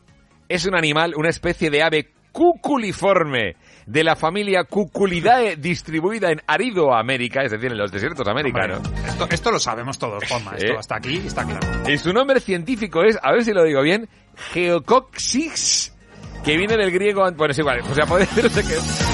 Es 0.49 0.65
un 0.65 0.75
animal, 0.75 1.13
una 1.15 1.29
especie 1.29 1.69
de 1.69 1.81
ave 1.83 2.09
cuculiforme 2.31 3.55
de 3.87 4.03
la 4.03 4.15
familia 4.15 4.63
Cuculidae 4.63 5.55
distribuida 5.57 6.29
en 6.31 6.41
árido 6.45 6.93
América, 6.93 7.41
es 7.43 7.51
decir, 7.51 7.71
en 7.71 7.77
los 7.77 7.91
desiertos 7.91 8.27
americanos. 8.27 8.81
Esto, 9.07 9.27
esto 9.31 9.51
lo 9.51 9.59
sabemos 9.59 9.97
todos, 9.97 10.23
Juanma. 10.27 10.51
Esto 10.57 10.73
Eh. 10.73 10.77
hasta 10.77 10.97
aquí 10.97 11.17
está 11.25 11.43
claro. 11.45 11.67
Y 11.89 11.97
su 11.97 12.11
nombre 12.13 12.39
científico 12.39 13.03
es, 13.03 13.17
a 13.21 13.31
ver 13.31 13.43
si 13.43 13.51
lo 13.53 13.63
digo 13.63 13.81
bien, 13.81 14.07
Geococcix, 14.53 15.95
que 16.43 16.57
viene 16.57 16.77
del 16.77 16.91
griego, 16.91 17.21
bueno, 17.35 17.51
es 17.51 17.59
igual, 17.59 17.79
o 17.89 17.93
sea, 17.93 18.05
puede 18.05 18.25
decirse 18.25 18.63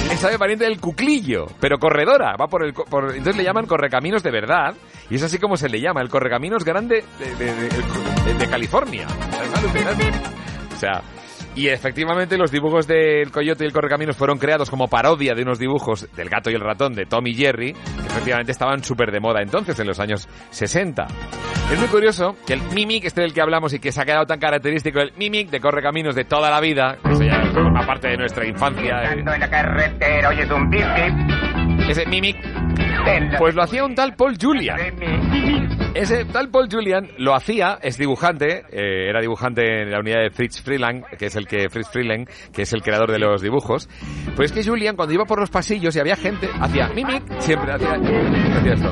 que 0.08 0.14
es 0.14 0.24
ave 0.24 0.38
pariente 0.38 0.66
del 0.66 0.80
cuclillo, 0.80 1.48
pero 1.60 1.78
corredora, 1.80 2.36
va 2.40 2.48
por 2.48 2.64
el, 2.64 2.74
por- 2.74 3.10
entonces 3.12 3.36
le 3.38 3.44
llaman 3.44 3.66
correcaminos 3.66 4.22
de 4.24 4.32
verdad, 4.32 4.76
y 5.10 5.16
es 5.16 5.24
así 5.24 5.38
como 5.40 5.58
se 5.58 5.68
le 5.70 5.82
llama, 5.82 6.02
el 6.02 6.10
correcaminos 6.10 6.64
grande 6.64 7.04
de, 7.20 7.36
de- 7.36 8.34
de- 8.34 8.48
California. 8.50 9.08
O 10.76 10.78
sea, 10.78 11.02
y 11.56 11.70
efectivamente 11.70 12.38
los 12.38 12.52
dibujos 12.52 12.86
del 12.86 13.32
coyote 13.32 13.64
y 13.64 13.68
el 13.68 13.74
correcaminos 13.74 14.18
fueron 14.18 14.38
creados 14.38 14.70
como 14.70 14.88
parodia 14.88 15.34
de 15.34 15.42
unos 15.42 15.58
dibujos 15.58 16.08
del 16.16 16.30
gato 16.30 16.50
y 16.50 16.54
el 16.54 16.62
ratón 16.62 16.94
de 16.94 17.06
Tom 17.06 17.26
y 17.28 17.34
Jerry, 17.34 17.74
que 17.74 18.08
efectivamente 18.08 18.52
estaban 18.52 18.84
súper 18.84 19.12
de 19.12 19.20
moda 19.20 19.42
entonces, 19.42 19.80
en 19.80 19.88
los 19.88 20.00
años 20.00 20.28
60. 20.52 21.08
Es 21.72 21.80
muy 21.80 21.88
curioso 21.88 22.36
que 22.46 22.54
el 22.54 22.62
mimic, 22.74 23.06
este 23.06 23.22
del 23.22 23.34
que 23.34 23.42
hablamos 23.42 23.74
y 23.74 23.80
que 23.80 23.92
se 23.92 24.02
ha 24.02 24.06
quedado 24.06 24.26
tan 24.26 24.40
característico, 24.40 25.00
el 25.00 25.14
mimic 25.18 25.50
de 25.50 25.60
correcaminos 25.60 26.14
de 26.14 26.26
toda 26.26 26.52
la 26.52 26.60
vida, 26.60 26.98
que 27.04 27.14
eso 27.14 27.24
ya 27.24 27.42
forma 27.54 27.86
parte 27.86 28.10
de 28.10 28.18
nuestra 28.18 28.46
infancia. 28.46 29.04
eh, 29.04 29.20
en 29.20 29.26
la 29.26 29.50
carretera 29.50 30.30
oyes 30.30 30.52
un 30.52 30.70
biscuit. 30.70 31.90
ese 31.90 32.06
mimic, 32.06 32.38
pues 33.38 33.56
lo 33.56 33.64
hacía 33.64 33.86
un 33.86 33.96
tal 33.96 34.16
Paul 34.16 34.36
Julian. 34.40 34.78
Ese 35.96 36.26
tal 36.26 36.50
Paul 36.50 36.68
Julian 36.70 37.08
lo 37.20 37.34
hacía, 37.34 37.80
es 37.82 37.98
dibujante, 37.98 38.66
eh, 38.70 39.10
era 39.10 39.22
dibujante 39.22 39.84
en 39.84 39.92
la 39.92 40.00
unidad 40.00 40.24
de 40.24 40.30
Fritz 40.30 40.62
Freeland, 40.62 41.06
que 41.18 41.28
es 41.28 41.38
el 41.38 41.48
que 41.48 41.70
Fritz 41.70 41.88
Freeland, 41.88 42.28
que 42.52 42.64
es 42.64 42.74
el 42.74 42.82
creador 42.82 43.14
de 43.14 43.18
los 43.18 43.42
dibujos. 43.42 43.88
Pues 44.36 44.52
es 44.52 44.58
que 44.58 44.70
Julian 44.70 44.98
cuando 44.98 45.14
iba 45.14 45.24
por 45.24 45.40
los 45.40 45.50
pasillos 45.50 45.96
y 45.96 46.00
había 46.02 46.18
gente, 46.18 46.50
hacía 46.60 46.90
mimic, 46.90 47.24
siempre 47.40 47.72
hacía, 47.72 47.94
hacía 47.94 48.74
esto. 48.74 48.92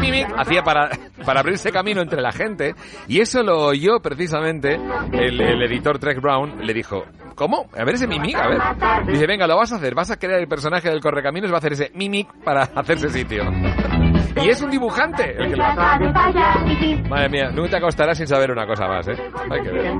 Mimic 0.00 0.28
hacía 0.34 0.62
para, 0.62 0.88
para 1.26 1.40
abrirse 1.40 1.70
camino 1.72 2.00
entre 2.00 2.22
la 2.22 2.32
gente 2.32 2.74
y 3.06 3.20
eso 3.20 3.42
lo 3.42 3.66
oyó 3.66 4.00
precisamente 4.00 4.76
el, 5.12 5.38
el 5.42 5.62
editor 5.62 5.98
Trek 5.98 6.22
Brown, 6.22 6.66
le 6.66 6.72
dijo, 6.72 7.04
¿Cómo? 7.34 7.66
A 7.78 7.84
ver 7.84 7.94
ese 7.94 8.08
mimic, 8.08 8.34
a 8.34 8.48
ver. 8.48 8.58
Dice, 9.06 9.24
venga, 9.24 9.46
lo 9.46 9.56
vas 9.56 9.72
a 9.72 9.76
hacer. 9.76 9.94
Vas 9.94 10.10
a 10.10 10.16
crear 10.16 10.40
el 10.40 10.48
personaje 10.48 10.90
del 10.90 11.00
correcaminos, 11.00 11.52
va 11.52 11.54
a 11.54 11.58
hacer 11.58 11.74
ese 11.74 11.92
mimic 11.94 12.26
para 12.42 12.62
hacerse 12.64 13.10
sitio. 13.10 13.44
Y 14.42 14.50
es 14.50 14.62
un 14.62 14.70
dibujante 14.70 15.17
el 15.24 15.54
que. 15.54 17.08
Madre 17.08 17.28
mía, 17.28 17.50
nunca 17.50 17.70
te 17.70 17.76
acostarás 17.76 18.18
sin 18.18 18.26
saber 18.26 18.50
una 18.50 18.66
cosa 18.66 18.86
más, 18.86 19.08
¿eh? 19.08 19.16
Hay 19.50 19.62
que 19.62 19.70
ver. 19.70 19.92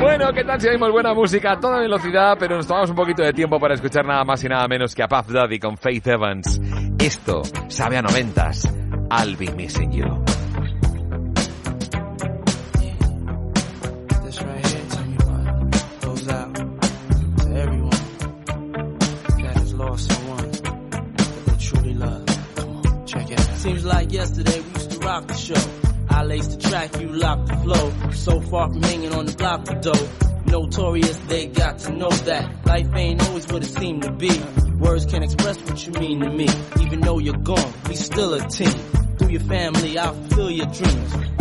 Bueno, 0.00 0.32
¿qué 0.32 0.44
tal 0.44 0.60
si 0.60 0.68
oímos 0.68 0.90
buena 0.90 1.14
música 1.14 1.52
a 1.52 1.60
toda 1.60 1.80
velocidad, 1.80 2.36
pero 2.38 2.56
nos 2.56 2.66
tomamos 2.66 2.90
un 2.90 2.96
poquito 2.96 3.22
de 3.22 3.32
tiempo 3.32 3.58
para 3.58 3.74
escuchar 3.74 4.04
nada 4.04 4.24
más 4.24 4.42
y 4.44 4.48
nada 4.48 4.66
menos 4.68 4.94
que 4.94 5.02
a 5.02 5.08
Puff 5.08 5.30
Daddy 5.30 5.58
con 5.58 5.76
Faith 5.76 6.06
Evans? 6.06 6.60
Esto 6.98 7.42
sabe 7.68 7.96
a 7.96 8.02
noventas. 8.02 8.72
I'll 9.10 9.36
be 9.36 9.50
missing 9.52 9.92
you. 9.92 10.43
Seems 23.64 23.86
like 23.86 24.12
yesterday 24.12 24.60
we 24.60 24.72
used 24.74 24.90
to 24.90 24.98
rock 24.98 25.26
the 25.26 25.34
show. 25.34 25.70
I 26.10 26.22
laced 26.22 26.50
the 26.50 26.68
track, 26.68 27.00
you 27.00 27.08
locked 27.08 27.48
the 27.48 27.56
flow. 27.56 28.10
So 28.10 28.38
far 28.42 28.70
from 28.70 28.82
hanging 28.82 29.14
on 29.14 29.24
the 29.24 29.32
block 29.32 29.66
for 29.66 29.74
dough. 29.76 30.08
Notorious, 30.44 31.16
they 31.28 31.46
got 31.46 31.78
to 31.78 31.92
know 31.92 32.10
that 32.10 32.66
life 32.66 32.88
ain't 32.94 33.26
always 33.26 33.46
what 33.48 33.62
it 33.62 33.70
seemed 33.70 34.02
to 34.02 34.12
be. 34.12 34.38
Words 34.78 35.06
can't 35.06 35.24
express 35.24 35.56
what 35.62 35.86
you 35.86 35.94
mean 35.94 36.20
to 36.20 36.28
me. 36.28 36.46
Even 36.82 37.00
though 37.00 37.18
you're 37.18 37.38
gone, 37.38 37.72
we 37.88 37.94
still 37.94 38.34
a 38.34 38.46
team. 38.48 38.68
Through 39.16 39.30
your 39.30 39.40
family, 39.40 39.96
I'll 39.96 40.12
fulfill 40.12 40.50
your 40.50 40.66
dreams. 40.66 41.33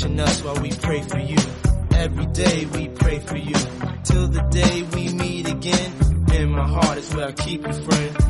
Watching 0.00 0.20
us 0.20 0.42
while 0.42 0.60
we 0.62 0.70
pray 0.70 1.02
for 1.02 1.18
you. 1.18 1.36
Every 1.92 2.26
day 2.26 2.64
we 2.66 2.88
pray 2.88 3.18
for 3.18 3.36
you. 3.36 3.54
Till 4.04 4.28
the 4.28 4.42
day 4.50 4.82
we 4.94 5.12
meet 5.12 5.48
again. 5.48 5.92
In 6.32 6.50
my 6.50 6.66
heart 6.66 6.98
is 6.98 7.14
where 7.14 7.28
I 7.28 7.32
keep 7.32 7.66
you, 7.66 7.72
friend. 7.72 8.29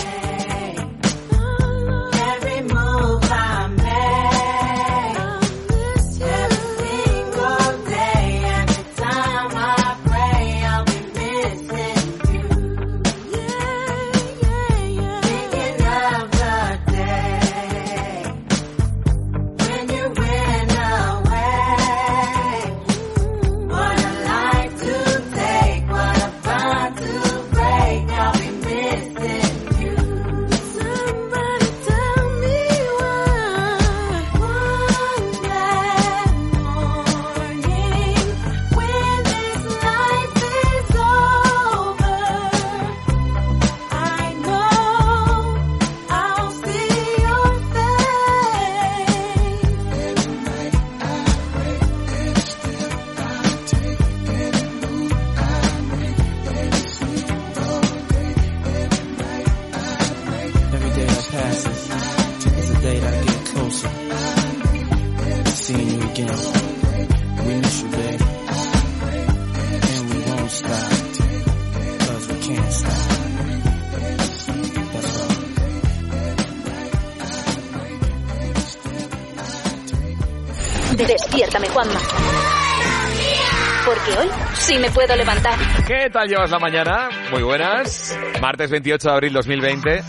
Sí 84.71 84.79
me 84.79 84.89
puedo 84.91 85.15
levantar. 85.17 85.59
¿Qué 85.85 86.09
tal 86.09 86.29
llevas 86.29 86.49
la 86.49 86.59
mañana? 86.59 87.09
Muy 87.29 87.43
buenas. 87.43 88.17
Martes 88.41 88.71
28 88.71 89.05
de 89.05 89.13
abril 89.13 89.33
2020. 89.33 90.01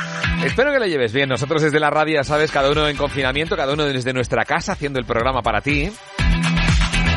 Espero 0.44 0.72
que 0.72 0.78
lo 0.78 0.86
lleves 0.86 1.12
bien. 1.12 1.28
Nosotros 1.28 1.62
desde 1.62 1.80
la 1.80 1.90
radio, 1.90 2.22
sabes, 2.22 2.52
cada 2.52 2.70
uno 2.70 2.86
en 2.86 2.96
confinamiento, 2.96 3.56
cada 3.56 3.72
uno 3.72 3.84
desde 3.84 4.12
nuestra 4.12 4.44
casa 4.44 4.72
haciendo 4.72 5.00
el 5.00 5.04
programa 5.04 5.42
para 5.42 5.60
ti. 5.60 5.90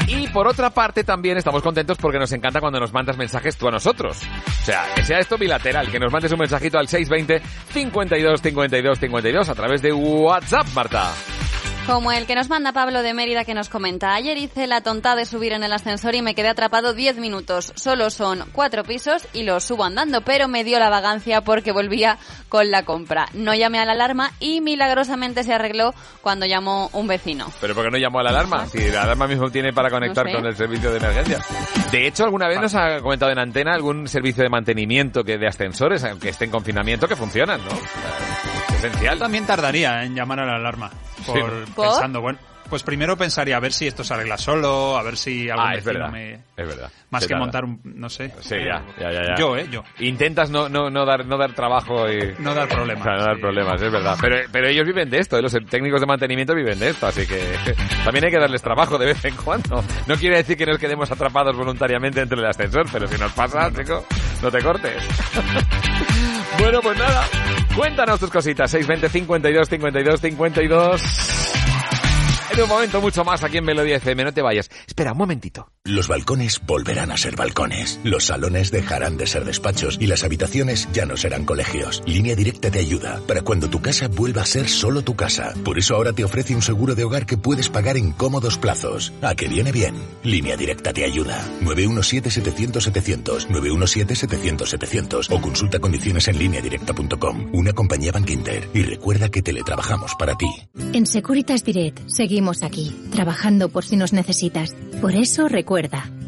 Y 0.07 0.27
por 0.27 0.47
otra 0.47 0.71
parte 0.71 1.03
también 1.03 1.37
estamos 1.37 1.61
contentos 1.61 1.97
porque 1.99 2.17
nos 2.17 2.31
encanta 2.31 2.59
cuando 2.59 2.79
nos 2.79 2.91
mandas 2.91 3.15
mensajes 3.17 3.55
tú 3.57 3.67
a 3.67 3.71
nosotros. 3.71 4.21
O 4.61 4.65
sea, 4.65 4.85
que 4.95 5.03
sea 5.03 5.19
esto 5.19 5.37
bilateral, 5.37 5.91
que 5.91 5.99
nos 5.99 6.11
mandes 6.11 6.31
un 6.31 6.39
mensajito 6.39 6.79
al 6.79 6.87
620 6.87 7.47
52 7.73 8.41
52 8.41 8.99
52 8.99 9.49
a 9.49 9.55
través 9.55 9.81
de 9.83 9.93
WhatsApp, 9.93 10.65
Marta. 10.73 11.11
Como 11.87 12.11
el 12.11 12.25
que 12.25 12.33
nos 12.33 12.49
manda 12.49 12.73
Pablo 12.73 13.03
de 13.03 13.13
Mérida 13.13 13.45
que 13.45 13.53
nos 13.53 13.69
comenta, 13.69 14.15
ayer 14.15 14.39
hice 14.39 14.65
la 14.65 14.81
tonta 14.81 15.15
de 15.15 15.25
subir 15.25 15.53
en 15.53 15.63
el 15.63 15.71
ascensor 15.71 16.15
y 16.15 16.23
me 16.23 16.33
quedé 16.33 16.49
atrapado 16.49 16.95
10 16.95 17.17
minutos. 17.17 17.73
Solo 17.75 18.09
son 18.09 18.43
cuatro 18.53 18.83
pisos 18.83 19.27
y 19.33 19.43
los 19.43 19.65
subo 19.65 19.83
andando, 19.83 20.21
pero 20.21 20.47
me 20.47 20.63
dio 20.63 20.79
la 20.79 20.89
vagancia 20.89 21.41
porque 21.41 21.71
volvía 21.71 22.17
con 22.49 22.71
la 22.71 22.85
compra. 22.85 23.27
No 23.33 23.53
llamé 23.53 23.77
a 23.77 23.85
la 23.85 23.91
alarma 23.91 24.31
y 24.39 24.61
milagrosamente 24.61 25.43
se 25.43 25.53
arregló 25.53 25.93
cuando 26.21 26.47
llamó 26.47 26.89
un 26.91 27.05
vecino. 27.05 27.51
Pero 27.61 27.75
¿por 27.75 27.85
qué 27.85 27.91
no 27.91 27.97
llamó 27.99 28.19
a 28.19 28.23
la 28.23 28.29
alarma? 28.31 28.65
Si 28.65 28.79
la 28.89 29.03
alarma 29.03 29.27
mismo 29.27 29.51
tiene 29.51 29.71
para 29.71 29.91
conectar 29.91 30.25
No 30.25 30.31
sé. 30.31 30.37
con 30.37 30.45
el 30.47 30.55
servicio 30.55 30.89
de 30.89 30.97
emergencia. 30.97 31.39
De 31.91 32.07
hecho, 32.07 32.23
alguna 32.23 32.47
vez 32.47 32.59
nos 32.59 32.73
ha 32.73 32.99
comentado 32.99 33.31
en 33.31 33.37
antena 33.37 33.75
algún 33.75 34.07
servicio 34.07 34.41
de 34.41 34.49
mantenimiento 34.49 35.23
que 35.23 35.37
de 35.37 35.47
ascensores, 35.47 36.03
aunque 36.03 36.29
esté 36.29 36.45
en 36.45 36.51
confinamiento, 36.51 37.07
que 37.07 37.15
funcionan, 37.15 37.61
¿no? 37.63 38.75
Esencial. 38.75 39.19
También 39.19 39.45
tardaría 39.45 40.03
en 40.03 40.15
llamar 40.15 40.39
a 40.39 40.45
la 40.47 40.55
alarma. 40.55 40.89
Por, 41.25 41.65
Sí. 41.65 41.71
¿Por? 41.75 41.85
pensando, 41.87 42.21
bueno, 42.21 42.39
Pues 42.69 42.81
primero 42.81 43.15
pensaría 43.15 43.57
a 43.57 43.59
ver 43.59 43.71
si 43.71 43.85
esto 43.85 44.03
se 44.03 44.11
arregla 44.15 44.39
solo, 44.39 44.97
a 44.97 45.03
ver 45.03 45.17
si 45.17 45.47
algún 45.51 45.67
Ah, 45.67 45.75
es 45.75 45.83
verdad. 45.83 46.09
me... 46.09 46.33
Es 46.33 46.67
verdad. 46.67 46.91
Más 47.11 47.21
que 47.23 47.29
tarda. 47.29 47.39
montar 47.39 47.63
un... 47.63 47.79
no 47.83 48.09
sé. 48.09 48.33
Sí, 48.41 48.55
ya, 48.55 48.83
ya, 48.99 49.11
ya, 49.11 49.21
ya. 49.21 49.35
Yo, 49.37 49.55
¿eh? 49.55 49.67
Yo. 49.69 49.83
Intentas 49.99 50.49
no, 50.49 50.67
no, 50.67 50.89
no 50.89 51.05
dar, 51.05 51.27
no 51.27 51.37
dar 51.37 51.53
trabajo 51.53 52.09
y... 52.09 52.33
No 52.39 52.55
dar 52.55 52.67
problemas. 52.67 53.03
Claro, 53.03 53.19
no 53.21 53.25
dar 53.25 53.39
problemas, 53.39 53.79
es 53.79 53.91
verdad. 53.91 54.17
Pero, 54.19 54.37
pero 54.51 54.67
ellos 54.67 54.83
viven 54.83 55.11
de 55.11 55.19
esto, 55.19 55.37
¿eh? 55.37 55.43
los 55.43 55.55
técnicos 55.69 56.01
de 56.01 56.07
mantenimiento 56.07 56.55
viven 56.55 56.79
de 56.79 56.89
esto, 56.89 57.05
así 57.05 57.27
que 57.27 57.39
también 58.03 58.25
hay 58.25 58.31
que 58.31 58.39
darles 58.39 58.63
trabajo 58.63 58.97
de 58.97 59.05
vez 59.05 59.23
en 59.25 59.35
cuando. 59.35 59.83
No 60.07 60.15
quiere 60.15 60.37
decir 60.37 60.57
que 60.57 60.65
nos 60.65 60.79
quedemos 60.79 61.11
atrapados 61.11 61.55
voluntariamente 61.55 62.19
dentro 62.19 62.35
del 62.41 62.49
ascensor, 62.49 62.87
pero 62.91 63.07
si 63.07 63.17
nos 63.19 63.31
pasa, 63.33 63.71
chico, 63.71 64.03
no 64.41 64.49
te 64.49 64.63
cortes. 64.63 65.03
Bueno, 66.59 66.81
pues 66.81 66.97
nada, 66.97 67.27
cuéntanos 67.75 68.19
tus 68.19 68.29
cositas, 68.29 68.71
620 68.71 69.09
52 69.09 69.69
52 69.69 70.21
52. 70.21 71.01
En 72.51 72.61
un 72.61 72.69
momento 72.69 73.01
mucho 73.01 73.23
más 73.25 73.43
aquí 73.43 73.57
en 73.57 73.65
Melodía 73.65 73.97
FM, 73.97 74.23
no 74.23 74.33
te 74.33 74.41
vayas. 74.41 74.69
Espera, 74.87 75.11
un 75.11 75.17
momentito. 75.17 75.74
Los 75.87 76.07
balcones 76.07 76.61
volverán 76.65 77.11
a 77.11 77.17
ser 77.17 77.35
balcones. 77.35 77.99
Los 78.03 78.25
salones 78.25 78.71
dejarán 78.71 79.17
de 79.17 79.27
ser 79.27 79.45
despachos 79.45 79.99
y 80.01 80.07
las 80.07 80.23
habitaciones 80.23 80.89
ya 80.91 81.05
no 81.05 81.15
serán 81.15 81.45
colegios. 81.45 82.01
Línea 82.07 82.35
Directa 82.35 82.71
te 82.71 82.79
ayuda 82.79 83.21
para 83.27 83.43
cuando 83.43 83.69
tu 83.69 83.83
casa 83.83 84.07
vuelva 84.07 84.41
a 84.41 84.47
ser 84.47 84.67
solo 84.67 85.03
tu 85.03 85.15
casa. 85.15 85.53
Por 85.63 85.77
eso 85.77 85.95
ahora 85.95 86.11
te 86.11 86.23
ofrece 86.23 86.55
un 86.55 86.63
seguro 86.63 86.95
de 86.95 87.03
hogar 87.03 87.27
que 87.27 87.37
puedes 87.37 87.69
pagar 87.69 87.97
en 87.97 88.13
cómodos 88.13 88.57
plazos. 88.57 89.13
¿A 89.21 89.35
que 89.35 89.47
viene 89.47 89.71
bien? 89.71 89.93
Línea 90.23 90.57
Directa 90.57 90.91
te 90.91 91.05
ayuda. 91.05 91.39
917-700-700, 91.61 93.47
917-700-700 93.49 95.27
o 95.29 95.39
consulta 95.39 95.77
condiciones 95.77 96.27
en 96.29 96.39
lineadirecta.com. 96.39 97.51
Una 97.53 97.73
compañía 97.73 98.11
Bank 98.11 98.31
Inter. 98.31 98.69
Y 98.73 98.81
recuerda 98.81 99.29
que 99.29 99.43
teletrabajamos 99.43 100.15
para 100.15 100.33
ti. 100.33 100.47
En 100.93 101.05
Securitas 101.05 101.63
Direct 101.63 102.07
seguimos 102.07 102.63
aquí, 102.63 102.91
trabajando 103.11 103.69
por 103.69 103.85
si 103.85 103.97
nos 103.97 104.13
necesitas. 104.13 104.75
Por 104.99 105.13
eso 105.13 105.47
recuerda, 105.47 105.74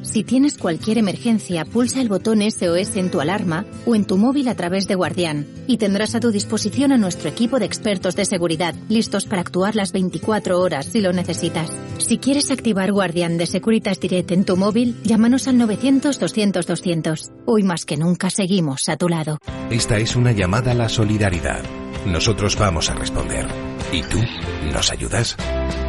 si 0.02 0.24
tienes 0.26 0.58
cualquier 0.58 0.98
emergencia, 0.98 1.64
pulsa 1.64 2.02
el 2.02 2.10
botón 2.10 2.42
SOS 2.42 2.98
en 2.98 3.10
tu 3.10 3.22
alarma 3.22 3.66
o 3.86 3.96
en 3.96 4.04
tu 4.04 4.18
móvil 4.18 4.50
a 4.50 4.56
través 4.56 4.88
de 4.88 4.96
Guardián 4.96 5.48
y 5.68 5.78
tendrás 5.78 6.16
a 6.16 6.20
tu 6.20 6.32
disposición 6.32 6.92
a 6.92 6.98
nuestro 6.98 7.30
equipo 7.30 7.58
de 7.58 7.66
expertos 7.66 8.16
de 8.18 8.26
seguridad, 8.26 8.76
listos 8.90 9.26
para 9.26 9.42
actuar 9.42 9.76
las 9.76 9.94
24 9.94 10.60
horas 10.60 10.88
si 10.88 11.00
lo 11.00 11.14
necesitas. 11.14 11.72
Si 11.98 12.18
quieres 12.18 12.52
activar 12.52 12.92
Guardián 12.92 13.38
de 13.38 13.46
Securitas 13.46 14.02
Direct 14.02 14.32
en 14.32 14.44
tu 14.44 14.58
móvil, 14.58 14.98
llámanos 15.04 15.48
al 15.48 15.56
900-200-200. 15.60 17.32
Hoy 17.46 17.64
más 17.64 17.86
que 17.86 17.96
nunca 17.96 18.30
seguimos 18.30 18.90
a 18.90 18.98
tu 18.98 19.08
lado. 19.08 19.38
Esta 19.70 19.98
es 19.98 20.18
una 20.18 20.34
llamada 20.34 20.72
a 20.72 20.76
la 20.76 20.90
solidaridad. 20.90 21.64
Nosotros 22.06 22.58
vamos 22.58 22.90
a 22.90 22.96
responder. 22.96 23.48
¿Y 23.94 24.02
tú? 24.02 24.20
¿Nos 24.74 24.92
ayudas? 24.92 25.38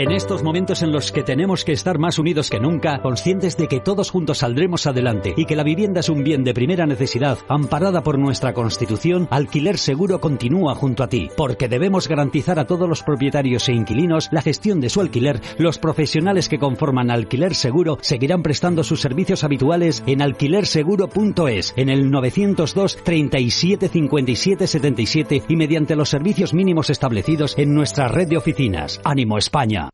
En 0.00 0.12
estos 0.12 0.42
momentos 0.42 0.80
en 0.80 0.92
los 0.92 1.12
que 1.12 1.22
tenemos 1.22 1.62
que 1.62 1.72
estar 1.72 1.98
más 1.98 2.18
unidos 2.18 2.48
que 2.48 2.58
nunca, 2.58 3.02
conscientes 3.02 3.58
de 3.58 3.68
que 3.68 3.80
todos 3.80 4.10
juntos 4.10 4.38
saldremos 4.38 4.86
adelante 4.86 5.34
y 5.36 5.44
que 5.44 5.54
la 5.54 5.62
vivienda 5.62 6.00
es 6.00 6.08
un 6.08 6.24
bien 6.24 6.42
de 6.42 6.54
primera 6.54 6.86
necesidad, 6.86 7.36
amparada 7.48 8.02
por 8.02 8.18
nuestra 8.18 8.54
Constitución, 8.54 9.28
Alquiler 9.30 9.76
Seguro 9.76 10.18
continúa 10.18 10.74
junto 10.74 11.02
a 11.02 11.08
ti, 11.08 11.28
porque 11.36 11.68
debemos 11.68 12.08
garantizar 12.08 12.58
a 12.58 12.64
todos 12.66 12.88
los 12.88 13.02
propietarios 13.02 13.68
e 13.68 13.74
inquilinos 13.74 14.30
la 14.32 14.40
gestión 14.40 14.80
de 14.80 14.88
su 14.88 15.02
alquiler. 15.02 15.42
Los 15.58 15.78
profesionales 15.78 16.48
que 16.48 16.58
conforman 16.58 17.10
Alquiler 17.10 17.54
Seguro 17.54 17.98
seguirán 18.00 18.42
prestando 18.42 18.84
sus 18.84 19.02
servicios 19.02 19.44
habituales 19.44 20.02
en 20.06 20.22
alquilerseguro.es, 20.22 21.74
en 21.76 21.90
el 21.90 22.10
902 22.10 23.04
37 23.04 23.88
57 23.88 24.66
77 24.66 25.42
y 25.46 25.56
mediante 25.56 25.94
los 25.94 26.08
servicios 26.08 26.54
mínimos 26.54 26.88
establecidos 26.88 27.54
en 27.58 27.74
nuestra 27.74 28.08
red 28.08 28.28
de 28.28 28.38
oficinas. 28.38 28.98
Ánimo 29.04 29.36
España. 29.36 29.89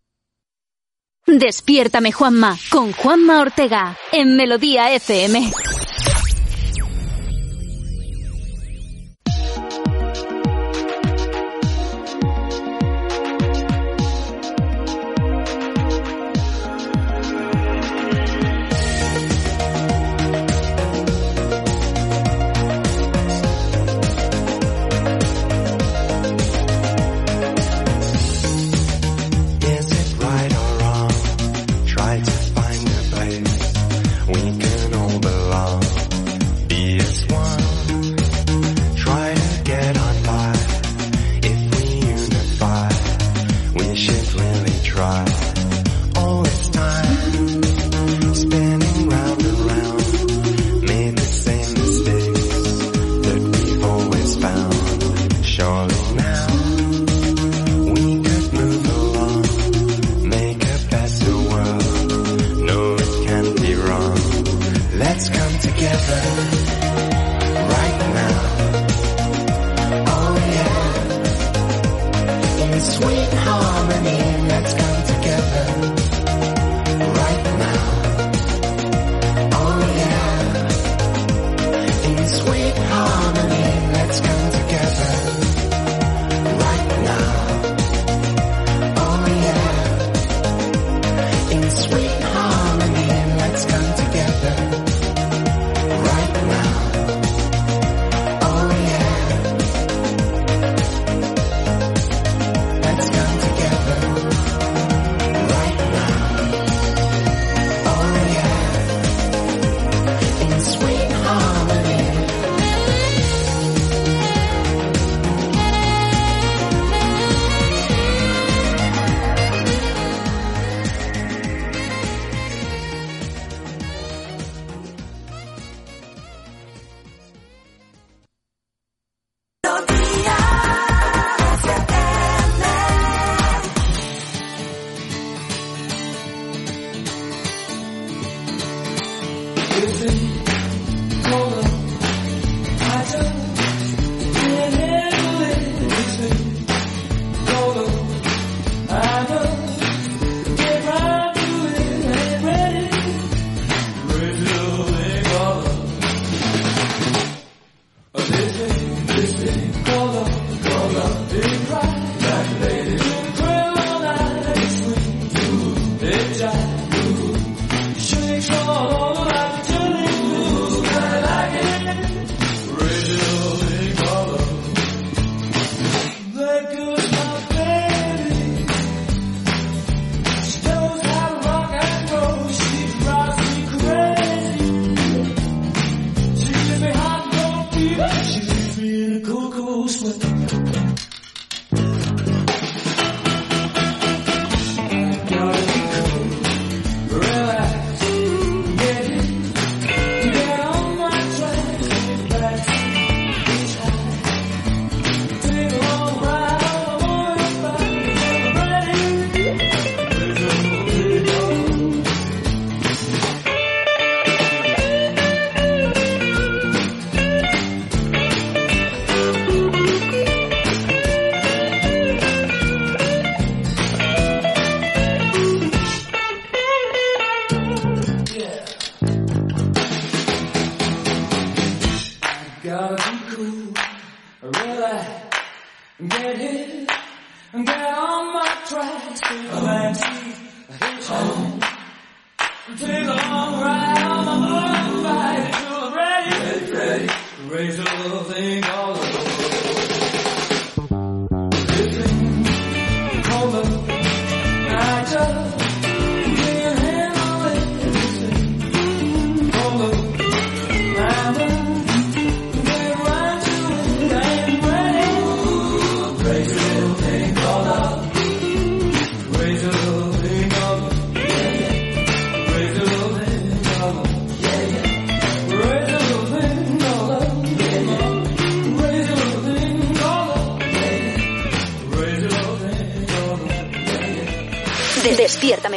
Despiértame 1.27 2.13
Juanma 2.13 2.57
con 2.71 2.93
Juanma 2.93 3.41
Ortega 3.41 3.97
en 4.13 4.37
Melodía 4.37 4.93
FM. 4.95 5.51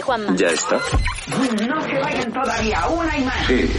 Juanma. 0.10 0.36
Ya 0.36 0.48
está. 0.48 0.80
No 1.68 1.82
se 1.84 2.00
vayan 2.00 2.34
todavía, 2.34 2.88
una 2.88 3.16
y 3.16 3.26
más. 3.26 3.46
Sí, 3.46 3.70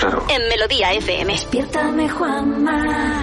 claro. 0.00 0.24
En 0.28 0.48
Melodía 0.48 0.92
FM. 0.94 1.32
Despiértame, 1.32 2.08
Juanma. 2.08 3.22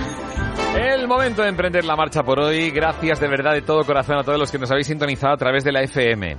El 0.73 1.05
momento 1.05 1.41
de 1.41 1.49
emprender 1.49 1.83
la 1.83 1.97
marcha 1.97 2.23
por 2.23 2.39
hoy. 2.39 2.71
Gracias 2.71 3.19
de 3.19 3.27
verdad 3.27 3.51
de 3.51 3.61
todo 3.61 3.83
corazón 3.83 4.19
a 4.19 4.23
todos 4.23 4.39
los 4.39 4.51
que 4.53 4.57
nos 4.57 4.71
habéis 4.71 4.87
sintonizado 4.87 5.33
a 5.33 5.37
través 5.37 5.65
de 5.65 5.73
la 5.73 5.81
FM. 5.81 6.37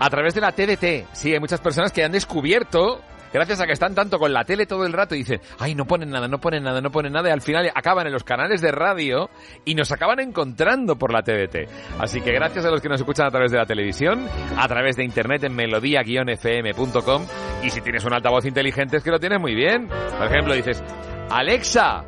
A 0.00 0.08
través 0.08 0.34
de 0.34 0.40
la 0.40 0.52
TDT. 0.52 1.06
Sí, 1.12 1.34
hay 1.34 1.38
muchas 1.38 1.60
personas 1.60 1.92
que 1.92 2.02
han 2.02 2.12
descubierto 2.12 3.02
gracias 3.32 3.60
a 3.60 3.66
que 3.66 3.72
están 3.72 3.94
tanto 3.94 4.18
con 4.18 4.32
la 4.32 4.44
tele 4.44 4.66
todo 4.66 4.84
el 4.86 4.92
rato 4.92 5.14
y 5.14 5.18
dicen, 5.18 5.40
ay, 5.58 5.74
no 5.74 5.84
ponen 5.84 6.10
nada, 6.10 6.28
no 6.28 6.38
ponen 6.38 6.62
nada, 6.62 6.80
no 6.80 6.90
ponen 6.90 7.12
nada, 7.12 7.28
y 7.28 7.32
al 7.32 7.42
final 7.42 7.70
acaban 7.74 8.06
en 8.06 8.12
los 8.12 8.24
canales 8.24 8.60
de 8.60 8.72
radio 8.72 9.30
y 9.64 9.74
nos 9.74 9.90
acaban 9.92 10.20
encontrando 10.20 10.96
por 10.96 11.12
la 11.12 11.22
TDT. 11.22 11.68
Así 11.98 12.20
que 12.20 12.32
gracias 12.32 12.64
a 12.64 12.70
los 12.70 12.80
que 12.80 12.88
nos 12.88 13.00
escuchan 13.00 13.26
a 13.26 13.30
través 13.30 13.50
de 13.52 13.58
la 13.58 13.66
televisión, 13.66 14.26
a 14.56 14.66
través 14.68 14.96
de 14.96 15.04
internet 15.04 15.44
en 15.44 15.54
melodía-fm.com 15.54 17.26
y 17.62 17.70
si 17.70 17.80
tienes 17.80 18.04
un 18.04 18.14
altavoz 18.14 18.44
inteligente 18.44 18.96
es 18.98 19.02
que 19.02 19.10
lo 19.10 19.18
tienes 19.18 19.40
muy 19.40 19.54
bien. 19.54 19.88
Por 19.88 20.26
ejemplo, 20.26 20.54
dices, 20.54 20.82
Alexa, 21.30 22.04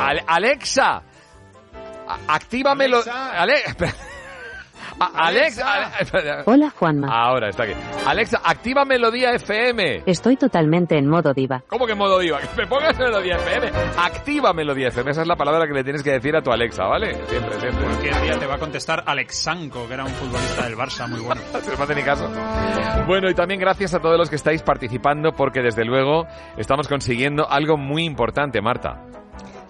Ale- 0.00 0.24
Alexa, 0.26 1.02
actívamelo. 2.28 3.00
Ale- 3.10 3.62
Alexa. 5.00 5.72
Ale- 5.72 6.42
Hola 6.46 6.70
Juanma, 6.70 7.08
Ahora 7.08 7.48
está 7.48 7.64
aquí. 7.64 7.72
Alexa, 8.06 8.40
activa 8.44 8.84
Melodía 8.84 9.30
FM. 9.32 10.02
estoy 10.06 10.36
totalmente 10.36 10.96
en 10.96 11.08
modo 11.08 11.32
diva. 11.34 11.62
¿Cómo 11.68 11.86
que 11.86 11.94
modo 11.94 12.18
diva? 12.18 12.38
Que 12.54 12.62
me 12.62 12.66
pongas 12.66 12.98
Melodía 12.98 13.36
FM. 13.36 13.70
Activa 13.98 14.52
Melodía 14.52 14.88
FM. 14.88 15.10
Esa 15.10 15.22
es 15.22 15.28
la 15.28 15.36
palabra 15.36 15.66
que 15.66 15.72
le 15.72 15.84
tienes 15.84 16.02
que 16.02 16.12
decir 16.12 16.36
a 16.36 16.42
tu 16.42 16.50
Alexa, 16.52 16.84
¿vale? 16.84 17.14
Siempre, 17.26 17.58
siempre. 17.60 17.84
Cualquier 17.86 18.20
día 18.22 18.38
te 18.38 18.46
va 18.46 18.54
a 18.54 18.58
contestar 18.58 19.02
Alexanco, 19.06 19.86
que 19.88 19.94
era 19.94 20.04
un 20.04 20.10
futbolista 20.10 20.64
del 20.64 20.76
Barça 20.76 21.08
muy 21.08 21.20
bueno. 21.20 21.40
No 21.52 21.78
me 21.78 21.84
hace 21.84 21.94
ni 21.94 22.02
caso. 22.02 22.28
Bueno, 23.06 23.30
y 23.30 23.34
también 23.34 23.58
gracias 23.60 23.94
a 23.94 24.00
todos 24.00 24.18
los 24.18 24.28
que 24.28 24.36
estáis 24.36 24.62
participando 24.62 25.32
porque 25.32 25.60
desde 25.62 25.84
luego 25.84 26.26
estamos 26.56 26.88
consiguiendo 26.88 27.48
algo 27.48 27.76
muy 27.76 28.04
importante, 28.04 28.60
Marta. 28.60 29.00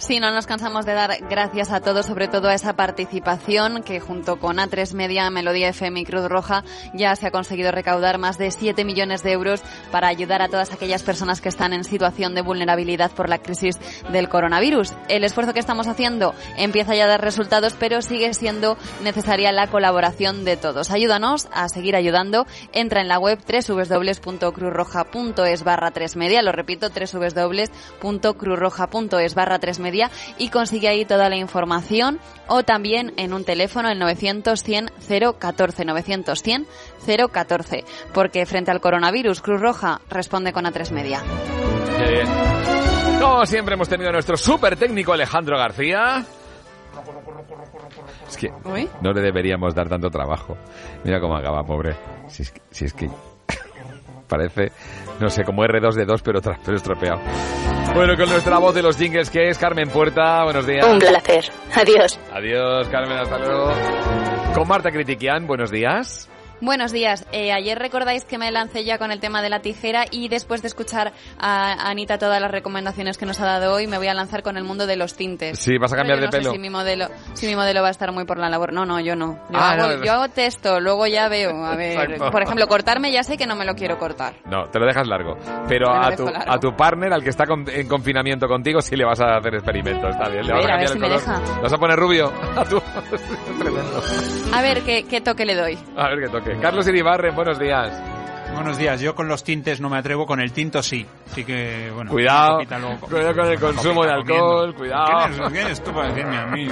Sí, 0.02 0.18
no 0.18 0.32
nos 0.32 0.48
cansamos 0.48 0.84
de 0.84 0.94
dar 0.94 1.16
gracias 1.30 1.70
a 1.70 1.78
todos, 1.78 2.06
sobre 2.06 2.26
todo 2.26 2.48
a 2.48 2.54
esa 2.54 2.72
participación 2.72 3.84
que 3.84 4.00
junto 4.00 4.40
con 4.40 4.56
A3 4.56 4.94
Media, 4.94 5.30
Melodía 5.30 5.68
FM 5.68 6.00
y 6.00 6.04
Cruz 6.04 6.28
Roja 6.28 6.64
ya 6.92 7.14
se 7.14 7.28
ha 7.28 7.30
conseguido 7.30 7.70
recaudar 7.70 8.18
más 8.18 8.36
de 8.36 8.50
7 8.50 8.84
millones 8.84 9.22
de 9.22 9.30
euros 9.30 9.62
para 9.92 10.08
ayudar 10.08 10.42
a 10.42 10.48
todas 10.48 10.72
aquellas 10.72 11.04
personas 11.04 11.40
que 11.40 11.48
están 11.48 11.72
en 11.72 11.84
situación 11.84 12.34
de 12.34 12.42
vulnerabilidad 12.42 13.12
por 13.12 13.28
la 13.28 13.38
crisis 13.38 13.78
del 14.10 14.28
coronavirus. 14.28 14.92
El 15.08 15.22
esfuerzo 15.22 15.54
que 15.54 15.60
estamos 15.60 15.86
haciendo 15.86 16.34
empieza 16.56 16.96
ya 16.96 17.04
a 17.04 17.08
dar 17.08 17.20
resultados, 17.20 17.76
pero 17.78 18.02
sigue 18.02 18.34
siendo 18.34 18.76
necesaria 19.04 19.52
la 19.52 19.68
colaboración 19.68 20.44
de 20.44 20.56
todos. 20.56 20.90
Ayúdanos 20.90 21.46
a 21.52 21.68
seguir 21.68 21.94
ayudando. 21.94 22.44
Entra 22.72 23.02
en 23.02 23.08
la 23.08 23.20
web 23.20 23.38
www.cruzroja.es 23.38 25.62
barra 25.62 25.92
3 25.92 26.16
media, 26.16 26.42
lo 26.42 26.50
repito, 26.50 26.88
www.cruzroja.es 26.88 29.34
barra 29.36 29.60
3 29.60 29.78
media 29.78 29.91
y 30.38 30.48
consigue 30.48 30.88
ahí 30.88 31.04
toda 31.04 31.28
la 31.28 31.36
información 31.36 32.18
o 32.48 32.62
también 32.62 33.12
en 33.16 33.32
un 33.32 33.44
teléfono 33.44 33.90
el 33.90 33.98
900 33.98 34.62
100 34.62 34.90
014 35.38 35.84
900 35.84 36.42
100 36.42 36.66
014 37.32 37.84
porque 38.12 38.46
frente 38.46 38.70
al 38.70 38.80
coronavirus 38.80 39.40
Cruz 39.40 39.60
Roja 39.60 40.00
responde 40.08 40.52
con 40.52 40.64
A3 40.64 40.90
Media. 40.90 41.22
Qué 41.98 42.10
bien. 42.10 42.26
Como 43.20 43.46
siempre 43.46 43.74
hemos 43.74 43.88
tenido 43.88 44.08
a 44.08 44.12
nuestro 44.12 44.36
súper 44.36 44.76
técnico 44.76 45.12
Alejandro 45.12 45.56
García. 45.56 46.24
Es 48.28 48.36
que 48.36 48.50
no 49.00 49.12
le 49.12 49.20
deberíamos 49.20 49.74
dar 49.74 49.88
tanto 49.88 50.10
trabajo. 50.10 50.56
Mira 51.04 51.20
cómo 51.20 51.36
acaba, 51.36 51.62
pobre. 51.62 51.96
Si 52.28 52.42
es 52.42 52.50
que, 52.50 52.62
si 52.70 52.84
es 52.86 52.94
que 52.94 53.08
parece, 54.28 54.72
no 55.20 55.28
sé, 55.28 55.44
como 55.44 55.62
R2D2, 55.62 56.20
pero, 56.24 56.40
pero 56.40 56.76
estropeado. 56.76 57.20
Bueno, 57.94 58.16
con 58.16 58.28
nuestra 58.30 58.58
voz 58.58 58.74
de 58.74 58.82
los 58.82 58.96
jingles, 58.96 59.28
que 59.30 59.48
es 59.48 59.58
Carmen 59.58 59.88
Puerta. 59.90 60.44
Buenos 60.44 60.66
días. 60.66 60.86
Un 60.86 60.98
placer. 60.98 61.44
Adiós. 61.74 62.18
Adiós, 62.32 62.88
Carmen, 62.88 63.18
hasta 63.18 63.38
luego. 63.38 63.70
Con 64.54 64.66
Marta 64.66 64.90
Critiquian, 64.90 65.46
buenos 65.46 65.70
días. 65.70 66.30
Buenos 66.64 66.92
días. 66.92 67.26
Eh, 67.32 67.50
ayer 67.52 67.76
recordáis 67.76 68.24
que 68.24 68.38
me 68.38 68.48
lancé 68.52 68.84
ya 68.84 68.96
con 68.96 69.10
el 69.10 69.18
tema 69.18 69.42
de 69.42 69.50
la 69.50 69.62
tijera 69.62 70.04
y 70.12 70.28
después 70.28 70.62
de 70.62 70.68
escuchar 70.68 71.12
a 71.36 71.90
Anita 71.90 72.18
todas 72.18 72.40
las 72.40 72.52
recomendaciones 72.52 73.18
que 73.18 73.26
nos 73.26 73.40
ha 73.40 73.46
dado 73.46 73.74
hoy, 73.74 73.88
me 73.88 73.98
voy 73.98 74.06
a 74.06 74.14
lanzar 74.14 74.44
con 74.44 74.56
el 74.56 74.62
mundo 74.62 74.86
de 74.86 74.94
los 74.94 75.16
tintes. 75.16 75.58
Sí, 75.58 75.76
vas 75.76 75.92
a 75.92 75.96
cambiar 75.96 76.20
de 76.20 76.26
no 76.26 76.30
sé 76.30 76.38
pelo. 76.38 76.52
si 76.52 76.58
mi 76.60 76.70
modelo, 76.70 77.08
si 77.32 77.46
mi 77.48 77.56
modelo 77.56 77.82
va 77.82 77.88
a 77.88 77.90
estar 77.90 78.12
muy 78.12 78.24
por 78.26 78.38
la 78.38 78.48
labor. 78.48 78.72
No, 78.72 78.86
no, 78.86 79.00
yo 79.00 79.16
no. 79.16 79.40
Yo, 79.50 79.58
Ah, 79.58 79.72
hago, 79.72 79.88
no, 79.96 80.04
yo 80.04 80.12
hago 80.12 80.28
texto, 80.28 80.78
luego 80.78 81.08
ya 81.08 81.28
veo. 81.28 81.64
A 81.66 81.74
ver, 81.74 81.98
Exacto. 82.12 82.30
por 82.30 82.42
ejemplo, 82.44 82.68
cortarme 82.68 83.10
ya 83.10 83.24
sé 83.24 83.36
que 83.36 83.46
no 83.48 83.56
me 83.56 83.64
lo 83.64 83.74
quiero 83.74 83.98
cortar. 83.98 84.34
No, 84.44 84.66
te 84.70 84.78
lo 84.78 84.86
dejas 84.86 85.08
largo. 85.08 85.36
Pero 85.66 85.90
a 85.92 86.14
tu, 86.14 86.26
largo. 86.26 86.52
a 86.52 86.60
tu 86.60 86.76
partner, 86.76 87.12
al 87.12 87.24
que 87.24 87.30
está 87.30 87.44
con- 87.44 87.68
en 87.68 87.88
confinamiento 87.88 88.46
contigo, 88.46 88.80
sí 88.80 88.94
le 88.94 89.04
vas 89.04 89.20
a 89.20 89.38
hacer 89.38 89.52
experimentos. 89.56 90.10
Está 90.10 90.28
bien, 90.28 90.46
le 90.46 90.52
A 90.52 90.54
vas 90.54 90.64
a 90.64 90.68
ver, 90.68 90.74
a 90.74 90.78
ver 90.78 90.86
cambiar 90.86 90.88
si 90.88 90.94
el 90.94 91.00
me 91.00 91.08
deja. 91.08 91.56
¿Le 91.56 91.62
vas 91.62 91.72
a 91.72 91.76
poner 91.78 91.98
rubio? 91.98 92.32
A 92.56 92.64
tu... 92.64 92.80
Tremendo. 93.58 94.00
A 94.54 94.62
ver 94.62 94.82
qué, 94.82 95.02
qué 95.10 95.20
toque 95.20 95.44
le 95.44 95.56
doy. 95.56 95.76
A 95.96 96.08
ver 96.10 96.20
qué 96.20 96.28
toque. 96.28 96.51
Carlos 96.60 96.86
Iribarren, 96.88 97.34
buenos 97.34 97.58
días. 97.58 98.00
Buenos 98.54 98.76
días, 98.76 99.00
yo 99.00 99.14
con 99.14 99.28
los 99.28 99.42
tintes 99.44 99.80
no 99.80 99.88
me 99.88 99.96
atrevo, 99.96 100.26
con 100.26 100.38
el 100.38 100.52
tinto 100.52 100.82
sí. 100.82 101.06
Así 101.30 101.42
que, 101.42 101.90
bueno. 101.94 102.10
Cuidado, 102.10 102.58
luego- 102.68 103.00
cuidado 103.00 103.34
con 103.34 103.46
el 103.46 103.58
consumo 103.58 104.04
de 104.04 104.12
alcohol, 104.12 104.74
comiendo. 104.74 104.78
cuidado. 104.78 105.48
¿Quién 105.50 105.66
eres, 105.66 105.82
tú 105.82 105.90
para 105.92 106.08
decirme 106.08 106.36
a 106.36 106.46
mí? 106.48 106.68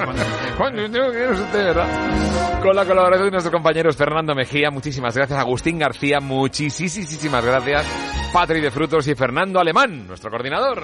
cuando- 0.58 0.82
eres 0.82 1.40
usted, 1.40 1.64
¿verdad? 1.64 2.60
Con 2.62 2.76
la 2.76 2.84
colaboración 2.84 3.24
de 3.26 3.30
nuestros 3.30 3.52
compañeros 3.52 3.96
Fernando 3.96 4.34
Mejía, 4.34 4.70
muchísimas 4.70 5.16
gracias. 5.16 5.38
Agustín 5.38 5.78
García, 5.78 6.20
muchísimas 6.20 7.44
gracias. 7.44 7.86
Patri 8.32 8.60
de 8.60 8.70
Frutos 8.70 9.08
y 9.08 9.14
Fernando 9.14 9.58
Alemán, 9.58 10.06
nuestro 10.06 10.30
coordinador. 10.30 10.82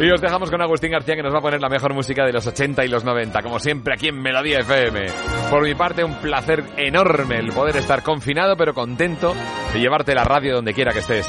Y 0.00 0.10
os 0.10 0.20
dejamos 0.20 0.50
con 0.50 0.60
Agustín 0.60 0.90
García 0.90 1.14
que 1.14 1.22
nos 1.22 1.32
va 1.32 1.38
a 1.38 1.42
poner 1.42 1.60
la 1.60 1.68
mejor 1.68 1.94
música 1.94 2.24
de 2.24 2.32
los 2.32 2.44
80 2.46 2.84
y 2.84 2.88
los 2.88 3.04
90, 3.04 3.42
como 3.42 3.60
siempre 3.60 3.94
aquí 3.94 4.08
en 4.08 4.20
Melodía 4.20 4.58
FM. 4.60 5.06
Por 5.50 5.62
mi 5.62 5.74
parte, 5.74 6.02
un 6.02 6.16
placer 6.16 6.64
enorme 6.76 7.38
el 7.38 7.52
poder 7.52 7.76
estar 7.76 8.02
confinado 8.02 8.56
pero 8.56 8.74
contento 8.74 9.34
de 9.72 9.78
llevarte 9.78 10.14
la 10.14 10.24
radio 10.24 10.56
donde 10.56 10.74
quiera 10.74 10.92
que 10.92 10.98
estés. 10.98 11.26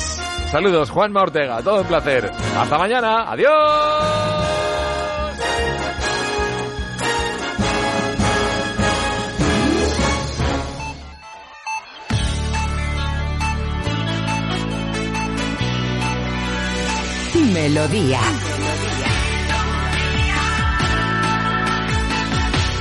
Saludos, 0.50 0.90
Juanma 0.90 1.22
Ortega, 1.22 1.62
todo 1.62 1.82
un 1.82 1.88
placer. 1.88 2.32
Hasta 2.58 2.78
mañana, 2.78 3.32
adiós. 3.32 4.75
Melodía. 17.56 18.20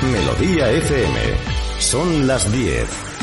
Melodía 0.03 0.71
FM. 0.73 1.21
Son 1.79 2.27
las 2.27 2.51
10. 2.51 3.14